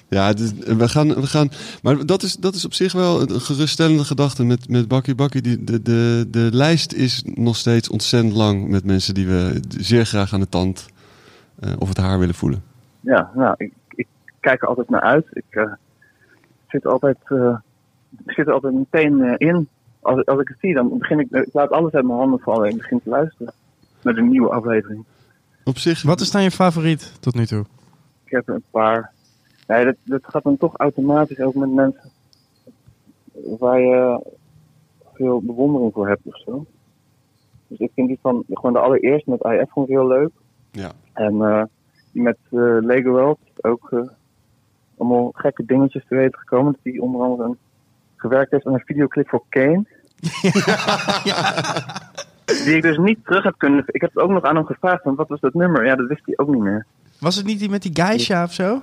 Ja, 0.09 0.33
dus 0.33 0.53
we 0.53 0.89
gaan, 0.89 1.09
we 1.09 1.27
gaan. 1.27 1.49
Maar 1.83 2.07
dat 2.07 2.23
is, 2.23 2.37
dat 2.37 2.55
is 2.55 2.65
op 2.65 2.73
zich 2.73 2.93
wel 2.93 3.21
een 3.21 3.41
geruststellende 3.41 4.05
gedachte 4.05 4.45
met, 4.45 4.69
met 4.69 4.89
Bakkie 4.89 5.15
Bakkie. 5.15 5.43
Die, 5.43 5.65
de, 5.65 5.83
de, 5.83 6.27
de 6.31 6.49
lijst 6.53 6.93
is 6.93 7.23
nog 7.35 7.57
steeds 7.57 7.89
ontzettend 7.89 8.35
lang 8.35 8.69
met 8.69 8.85
mensen 8.85 9.15
die 9.15 9.27
we 9.27 9.61
zeer 9.69 10.05
graag 10.05 10.33
aan 10.33 10.41
de 10.41 10.49
tand 10.49 10.87
eh, 11.61 11.73
of 11.79 11.89
het 11.89 11.97
haar 11.97 12.19
willen 12.19 12.35
voelen. 12.35 12.63
Ja, 13.01 13.31
nou, 13.35 13.55
ik, 13.57 13.73
ik 13.89 14.07
kijk 14.41 14.63
er 14.63 14.69
altijd 14.69 14.89
naar 14.89 15.01
uit. 15.01 15.27
Ik 15.33 15.45
eh, 15.49 15.73
zit 16.69 16.87
altijd, 16.87 17.19
eh, 17.25 17.57
ik 18.25 18.33
zit 18.33 18.47
er 18.47 18.53
altijd 18.53 18.75
meteen 18.75 19.39
in. 19.39 19.69
Als, 20.01 20.27
als 20.27 20.41
ik 20.41 20.49
het 20.49 20.59
zie, 20.61 20.75
dan 20.75 20.99
begin 20.99 21.19
ik, 21.19 21.31
ik 21.31 21.53
laat 21.53 21.71
alles 21.71 21.93
uit 21.93 22.05
mijn 22.05 22.19
handen 22.19 22.41
vallen 22.41 22.65
en 22.65 22.71
ik 22.71 22.79
begin 22.79 23.01
te 23.03 23.09
luisteren 23.09 23.53
naar 24.07 24.15
de 24.15 24.23
nieuwe 24.23 24.51
aflevering. 24.51 25.05
Op 25.65 25.79
zich. 25.79 26.03
Wat 26.03 26.21
is 26.21 26.31
dan 26.31 26.43
je 26.43 26.51
favoriet 26.51 27.17
tot 27.21 27.35
nu 27.35 27.47
toe? 27.47 27.65
Ik 28.25 28.31
heb 28.31 28.49
er 28.49 28.55
een 28.55 28.65
paar. 28.71 29.13
Nee, 29.67 29.85
dat, 29.85 29.97
dat 30.03 30.21
gaat 30.25 30.43
dan 30.43 30.57
toch 30.57 30.77
automatisch 30.77 31.41
ook 31.41 31.55
met 31.55 31.71
mensen 31.71 32.11
waar 33.59 33.81
je 33.81 34.27
veel 35.15 35.43
bewondering 35.43 35.93
voor 35.93 36.09
hebt 36.09 36.21
of 36.25 36.39
zo. 36.39 36.67
Dus 37.69 37.79
ik 37.79 37.91
vind 37.95 38.09
die 38.09 38.19
van 38.23 38.45
gewoon 38.49 38.73
de 38.73 38.79
allereerste 38.79 39.31
met 39.31 39.45
IF 39.45 39.71
vond 39.71 39.89
ik 39.89 39.95
heel 39.95 40.07
leuk. 40.07 40.31
Ja. 40.71 40.93
En 41.13 41.43
eh, 41.43 41.63
die 42.13 42.23
met 42.23 42.39
eh, 42.51 42.77
Lego 42.81 43.11
World 43.11 43.39
ook 43.61 43.93
eh, 43.93 44.01
allemaal 44.97 45.31
gekke 45.35 45.65
dingetjes 45.65 46.05
te 46.09 46.15
weten 46.15 46.39
gekomen. 46.39 46.73
Dat 46.73 46.83
die 46.83 47.03
onder 47.03 47.21
andere 47.21 47.49
een, 47.49 47.59
gewerkt 48.17 48.51
heeft 48.51 48.67
aan 48.67 48.75
een 48.75 48.83
videoclip 48.85 49.29
voor 49.29 49.45
Kane. 49.49 49.85
Die 52.47 52.77
ik 52.77 52.83
dus 52.83 52.99
niet 52.99 53.19
terug 53.25 53.45
heb 53.45 53.55
kunnen. 53.57 53.85
Ik 53.87 54.01
heb 54.01 54.11
het 54.15 54.23
ook 54.23 54.31
nog 54.31 54.45
aan 54.45 54.57
hem 54.57 54.65
gevraagd, 54.65 55.03
van 55.03 55.15
wat 55.15 55.29
was 55.29 55.41
dat 55.41 55.55
nummer? 55.55 55.87
Ja, 55.87 55.95
dat 55.97 56.09
wist 56.09 56.21
hij 56.25 56.35
ook 56.39 56.49
niet 56.49 56.63
meer. 56.63 56.87
Was 57.19 57.37
het 57.37 57.47
niet 57.47 57.59
die 57.59 57.69
met 57.69 57.83
die 57.83 57.91
Geisha 57.95 58.45
of 58.45 58.53
zo? 58.53 58.83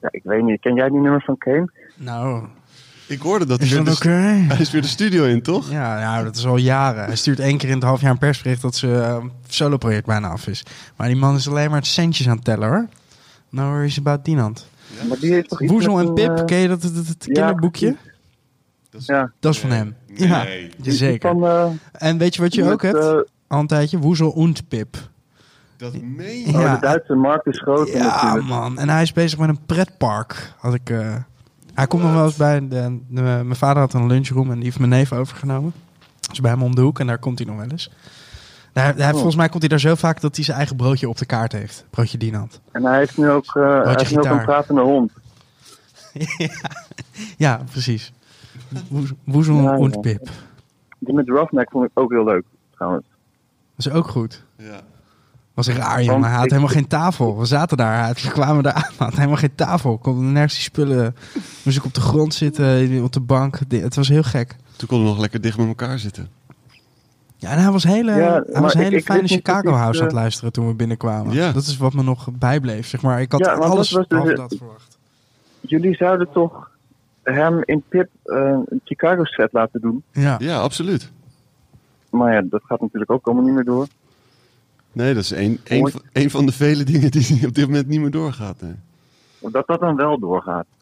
Ja, 0.00 0.08
ik 0.10 0.20
weet 0.24 0.42
niet. 0.42 0.60
Ken 0.60 0.74
jij 0.74 0.88
die 0.88 1.00
nummers 1.00 1.24
van 1.24 1.38
Kane? 1.38 1.70
Nou, 1.96 2.44
Ik 3.06 3.20
hoorde 3.20 3.46
dat 3.46 3.58
hij 3.58 3.68
is 3.68 3.74
dat 3.84 4.02
hij 4.02 4.56
is 4.58 4.70
weer 4.70 4.82
de 4.82 4.88
studio 4.88 5.24
in, 5.24 5.42
toch? 5.42 5.70
Ja, 5.70 6.00
nou, 6.00 6.24
dat 6.24 6.36
is 6.36 6.46
al 6.46 6.56
jaren. 6.56 7.04
Hij 7.04 7.16
stuurt 7.16 7.40
één 7.40 7.58
keer 7.58 7.68
in 7.68 7.74
het 7.74 7.84
half 7.84 8.00
jaar 8.00 8.10
een 8.10 8.18
persbericht 8.18 8.62
dat 8.62 8.74
zijn 8.74 9.30
solo-project 9.48 10.06
bijna 10.06 10.28
af 10.28 10.46
is. 10.46 10.64
Maar 10.96 11.06
die 11.06 11.16
man 11.16 11.34
is 11.34 11.48
alleen 11.48 11.70
maar 11.70 11.84
centjes 11.84 12.28
aan 12.28 12.36
het 12.36 12.44
tellen, 12.44 12.68
hoor. 12.68 12.86
No 13.48 13.70
worries 13.70 13.98
about 13.98 14.24
Dinant. 14.24 14.68
Maar 15.08 15.18
die 15.18 15.32
heeft 15.32 15.48
toch 15.48 15.58
Woezel 15.58 15.98
en 15.98 16.14
Pip, 16.14 16.38
eh, 16.38 16.44
ken 16.44 16.58
je 16.58 16.68
dat, 16.68 16.82
dat, 16.82 16.94
dat, 16.94 17.06
dat 17.06 17.16
ja, 17.18 17.32
kinderboekje? 17.32 17.96
Dat 18.92 19.00
is- 19.00 19.06
Ja. 19.06 19.30
Dat 19.40 19.52
is 19.54 19.60
van 19.60 19.70
hem. 19.70 19.96
Ja, 20.14 20.46
zeker. 20.82 21.30
Van, 21.30 21.46
eh, 21.46 21.66
En 21.92 22.18
weet 22.18 22.34
je 22.34 22.42
wat 22.42 22.54
je 22.54 22.62
met, 22.62 22.72
ook 22.72 22.82
hebt? 22.82 22.96
eh, 22.98 23.16
Al 23.48 23.60
een 23.60 23.66
tijdje, 23.66 23.98
Woezel 23.98 24.34
en 24.36 24.54
Pip. 24.68 24.96
Dat 25.76 25.92
meen 26.02 26.38
je? 26.38 26.46
oh, 26.46 26.60
Ja. 26.60 26.74
de 26.74 26.80
Duitse 26.80 27.14
markt 27.14 27.46
is 27.46 27.58
groot. 27.60 27.88
Ja, 27.88 28.04
natuurlijk. 28.04 28.46
man. 28.46 28.78
En 28.78 28.88
hij 28.88 29.02
is 29.02 29.12
bezig 29.12 29.38
met 29.38 29.48
een 29.48 29.64
pretpark. 29.66 30.52
Had 30.58 30.74
ik, 30.74 30.90
eh, 30.90 31.14
hij 31.74 31.86
komt 31.86 32.02
nog 32.02 32.12
wel 32.12 32.24
eens 32.24 32.36
bij... 32.36 32.68
De, 32.68 32.98
de- 33.08 33.20
mijn 33.22 33.56
vader 33.56 33.82
had 33.82 33.92
een 33.94 34.06
lunchroom 34.06 34.48
en 34.50 34.54
die 34.54 34.64
heeft 34.64 34.78
mijn 34.78 34.90
neef 34.90 35.12
overgenomen. 35.12 35.72
Dus 36.28 36.40
bij 36.40 36.50
hem 36.50 36.62
om 36.62 36.74
de 36.74 36.80
hoek 36.80 37.00
en 37.00 37.06
daar 37.06 37.18
komt 37.18 37.38
hij 37.38 37.46
nog 37.46 37.56
wel 37.56 37.66
eens. 37.70 37.90
Daar, 38.72 38.96
daar, 38.96 39.10
Volgens 39.12 39.36
mij 39.36 39.48
komt 39.48 39.60
hij 39.60 39.68
daar 39.68 39.80
zo 39.80 39.94
vaak 39.94 40.20
dat 40.20 40.36
hij 40.36 40.44
zijn 40.44 40.56
eigen 40.56 40.76
broodje 40.76 41.08
op 41.08 41.18
de 41.18 41.26
kaart 41.26 41.52
heeft. 41.52 41.84
Broodje 41.90 42.18
Dinant. 42.18 42.60
En 42.72 42.84
hij 42.84 42.98
heeft 42.98 43.16
nu 43.18 43.30
ook, 43.30 43.44
eh, 43.56 43.62
hij 43.82 43.94
heeft 43.96 44.10
nu 44.10 44.18
ook 44.18 44.24
een 44.24 44.44
pratende 44.44 44.80
hond. 44.80 45.12
Ja, 47.36 47.60
precies. 47.70 48.12
Woezel 49.24 49.62
Ja, 49.62 49.72
en 49.76 49.82
ja. 49.90 49.98
Pip. 50.00 50.28
Die 50.98 51.14
met 51.14 51.28
Roughneck 51.28 51.70
vond 51.70 51.84
ik 51.84 51.90
ook 51.94 52.10
heel 52.10 52.24
leuk, 52.24 52.44
trouwens. 52.74 53.04
Dat 53.76 53.86
is 53.86 53.92
ook 53.92 54.06
goed. 54.08 54.44
Ja. 54.56 54.80
Was 55.54 55.68
raar, 55.68 56.02
jongen. 56.02 56.28
Hij 56.28 56.38
had 56.38 56.48
helemaal 56.48 56.68
geen 56.68 56.86
tafel. 56.86 57.38
We 57.38 57.44
zaten 57.44 57.76
daar. 57.76 58.12
We 58.22 58.30
kwamen 58.30 58.62
daar 58.62 58.72
aan. 58.72 58.82
Hij 58.96 59.06
had 59.06 59.14
helemaal 59.14 59.36
geen 59.36 59.54
tafel. 59.54 59.98
Kon 59.98 60.32
nergens 60.32 60.54
die 60.54 60.62
spullen. 60.62 61.16
Moest 61.64 61.76
ik 61.76 61.84
op 61.84 61.94
de 61.94 62.00
grond 62.00 62.34
zitten, 62.34 63.02
op 63.02 63.12
de 63.12 63.20
bank. 63.20 63.58
Het 63.68 63.94
was 63.94 64.08
heel 64.08 64.22
gek. 64.22 64.56
Toen 64.76 64.88
konden 64.88 65.06
we 65.06 65.12
nog 65.12 65.20
lekker 65.20 65.40
dicht 65.40 65.58
met 65.58 65.66
elkaar 65.66 65.98
zitten. 65.98 66.28
Ja, 67.36 67.50
en 67.50 67.58
hij 67.62 67.70
was 67.70 67.84
hele, 67.84 68.12
Ja, 68.12 68.42
hij 68.52 68.60
was 68.60 68.74
ik- 68.74 68.80
hele 68.80 68.96
ik 68.96 69.04
fijne 69.04 69.28
Chicago 69.28 69.70
House 69.70 70.00
aan 70.00 70.06
eh, 70.06 70.12
het 70.12 70.20
luisteren 70.22 70.52
toen 70.52 70.66
we 70.66 70.74
binnenkwamen. 70.74 71.34
Ja. 71.34 71.52
Dat 71.52 71.62
is 71.62 71.76
wat 71.76 71.92
me 71.94 72.02
nog 72.02 72.28
bijbleef, 72.32 72.86
zeg 72.86 73.02
maar. 73.02 73.20
Ik 73.20 73.32
had 73.32 73.40
Ja, 73.40 73.52
alles 73.52 73.88
dat 73.90 74.08
was 74.08 74.24
dus- 74.24 74.36
dat 74.36 74.54
verwacht. 74.58 74.98
Jullie 75.60 75.94
zouden 75.94 76.28
toch 76.32 76.70
hem 77.22 77.62
in 77.64 77.82
Pip 77.88 78.08
eh, 78.24 78.36
een 78.66 78.80
Chicago 78.84 79.24
set 79.24 79.52
laten 79.52 79.80
doen. 79.80 80.02
Ja. 80.12 80.36
Ja, 80.38 80.58
absoluut. 80.58 81.10
Maar 82.10 82.32
ja, 82.34 82.42
dat 82.42 82.62
gaat 82.64 82.80
natuurlijk 82.80 83.10
ook 83.10 83.26
allemaal 83.26 83.44
niet 83.44 83.54
meer 83.54 83.64
door. 83.64 83.86
Nee, 84.92 85.14
dat 85.14 85.22
is 85.22 85.30
een, 85.30 85.60
een, 85.64 85.88
van- 85.90 86.02
een 86.12 86.30
van 86.30 86.46
de 86.46 86.52
vele 86.52 86.84
dingen 86.84 87.10
die 87.10 87.46
op 87.48 87.54
dit 87.54 87.66
moment 87.66 87.86
niet 87.86 88.00
meer 88.00 88.10
doorgaat. 88.10 88.60
Nee. 88.60 88.74
Dat 89.52 89.66
dat 89.66 89.80
dan 89.80 89.96
wel 89.96 90.18
doorgaat. 90.18 90.66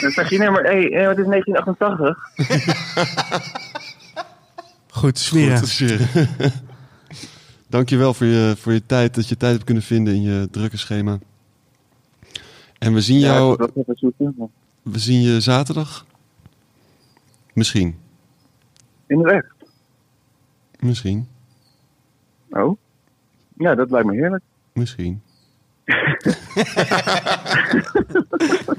dan 0.00 0.10
zeg 0.10 0.30
je, 0.30 0.38
nee, 0.38 0.50
maar 0.50 0.62
hey, 0.62 0.92
eh, 0.92 1.08
het 1.08 1.18
is 1.18 1.26
1988. 1.26 2.18
Goed, 4.90 5.18
Sferen. 5.18 5.58
Goed, 5.58 5.68
Sferen. 5.68 6.08
Dankjewel 7.68 8.14
voor 8.14 8.26
je, 8.26 8.54
voor 8.58 8.72
je 8.72 8.86
tijd, 8.86 9.14
dat 9.14 9.28
je 9.28 9.36
tijd 9.36 9.52
hebt 9.52 9.64
kunnen 9.64 9.82
vinden 9.82 10.14
in 10.14 10.22
je 10.22 10.48
drukke 10.50 10.76
schema. 10.76 11.18
En 12.78 12.94
we 12.94 13.00
zien 13.00 13.18
Ja, 13.18 13.26
jou, 13.34 13.56
dat 13.56 13.74
maar- 13.74 14.48
we 14.82 14.98
zien 14.98 15.20
je 15.20 15.40
zaterdag. 15.40 16.06
Misschien. 17.52 17.96
In 19.06 19.18
de 19.18 19.24
weg. 19.24 19.44
Misschien. 20.80 21.28
Oh. 22.50 22.76
Ja, 23.56 23.74
dat 23.74 23.90
lijkt 23.90 24.06
me 24.06 24.14
heerlijk. 24.14 24.42
Misschien. 24.72 25.20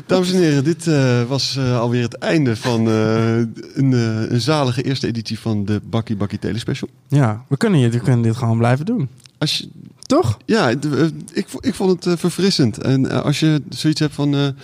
Dames 0.05 0.31
en 0.33 0.39
heren, 0.39 0.63
dit 0.63 0.87
eh, 0.87 1.23
was 1.23 1.55
eh, 1.57 1.79
alweer 1.79 2.01
het 2.03 2.13
einde 2.17 2.55
van 2.55 2.87
eh, 2.87 3.37
een, 3.37 3.93
eh, 3.93 4.29
een 4.31 4.41
zalige 4.41 4.83
eerste 4.83 5.07
editie 5.07 5.39
van 5.39 5.65
de 5.65 5.81
Bakkie 5.83 6.15
Bakkie 6.15 6.39
Telespecial. 6.39 6.89
Ja, 7.07 7.45
we 7.47 7.57
kunnen, 7.57 7.81
dit- 7.81 7.93
we 7.93 7.99
kunnen 7.99 8.21
dit 8.21 8.35
gewoon 8.35 8.57
blijven 8.57 8.85
doen. 8.85 9.09
Als 9.37 9.57
je, 9.57 9.69
Toch? 10.13 10.37
ja, 10.45 10.69
eh, 10.69 11.03
ik, 11.31 11.47
ik 11.59 11.75
vond 11.75 11.91
het 11.91 12.05
eh, 12.05 12.19
verfrissend. 12.19 12.77
En 12.77 13.09
eh, 13.11 13.21
als 13.21 13.39
je 13.39 13.61
zoiets 13.69 13.99
hebt 13.99 14.13
van, 14.13 14.55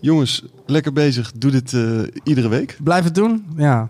jongens, 0.00 0.42
lekker 0.66 0.92
bezig, 0.92 1.32
doe 1.34 1.50
dit 1.50 1.72
iedere 2.24 2.48
week. 2.48 2.76
Blijf 2.82 3.04
het 3.04 3.14
doen. 3.14 3.46
Ja. 3.56 3.88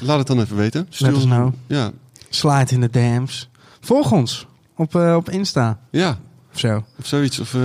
Laat 0.00 0.18
het 0.18 0.26
dan 0.26 0.40
even 0.40 0.56
weten. 0.56 0.86
Us 0.90 1.24
know. 1.24 1.52
Ja, 1.66 1.90
Slide 2.28 2.74
in 2.74 2.80
de 2.80 2.90
DM's. 2.90 3.48
Volg 3.80 4.12
ons 4.12 4.46
op, 4.76 4.94
op 4.94 5.30
Insta 5.30 5.78
ja, 5.90 6.18
of 6.52 6.58
zo. 6.58 6.84
of 6.98 7.06
zoiets. 7.06 7.38
Of 7.38 7.56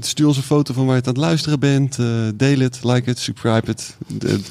stuur 0.00 0.26
ons 0.26 0.36
een 0.36 0.42
foto 0.42 0.74
van 0.74 0.84
waar 0.84 0.94
je 0.94 1.00
het 1.00 1.08
aan 1.08 1.14
het 1.14 1.22
luisteren 1.22 1.60
bent. 1.60 1.96
deel 2.34 2.58
het, 2.58 2.84
like 2.84 3.10
het, 3.10 3.18
subscribe 3.18 3.66
het, 3.70 3.96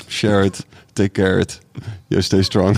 share 0.07 0.43
het, 0.43 0.65
take 0.93 1.11
care 1.11 1.39
it. 1.39 1.59
You 2.07 2.21
stay 2.21 2.43
strong. 2.43 2.77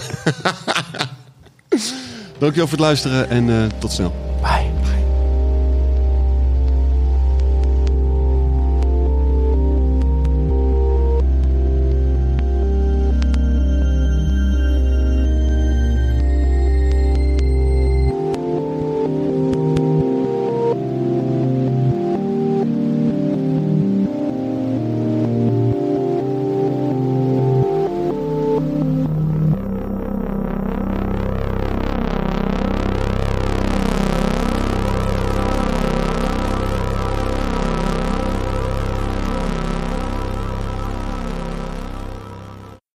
Dankjewel 2.38 2.68
voor 2.68 2.77
het 2.77 2.88
luisteren 2.88 3.30
en 3.30 3.49
eh, 3.49 3.80
tot 3.80 3.91
snel. 3.91 4.14
Bye. 4.41 4.93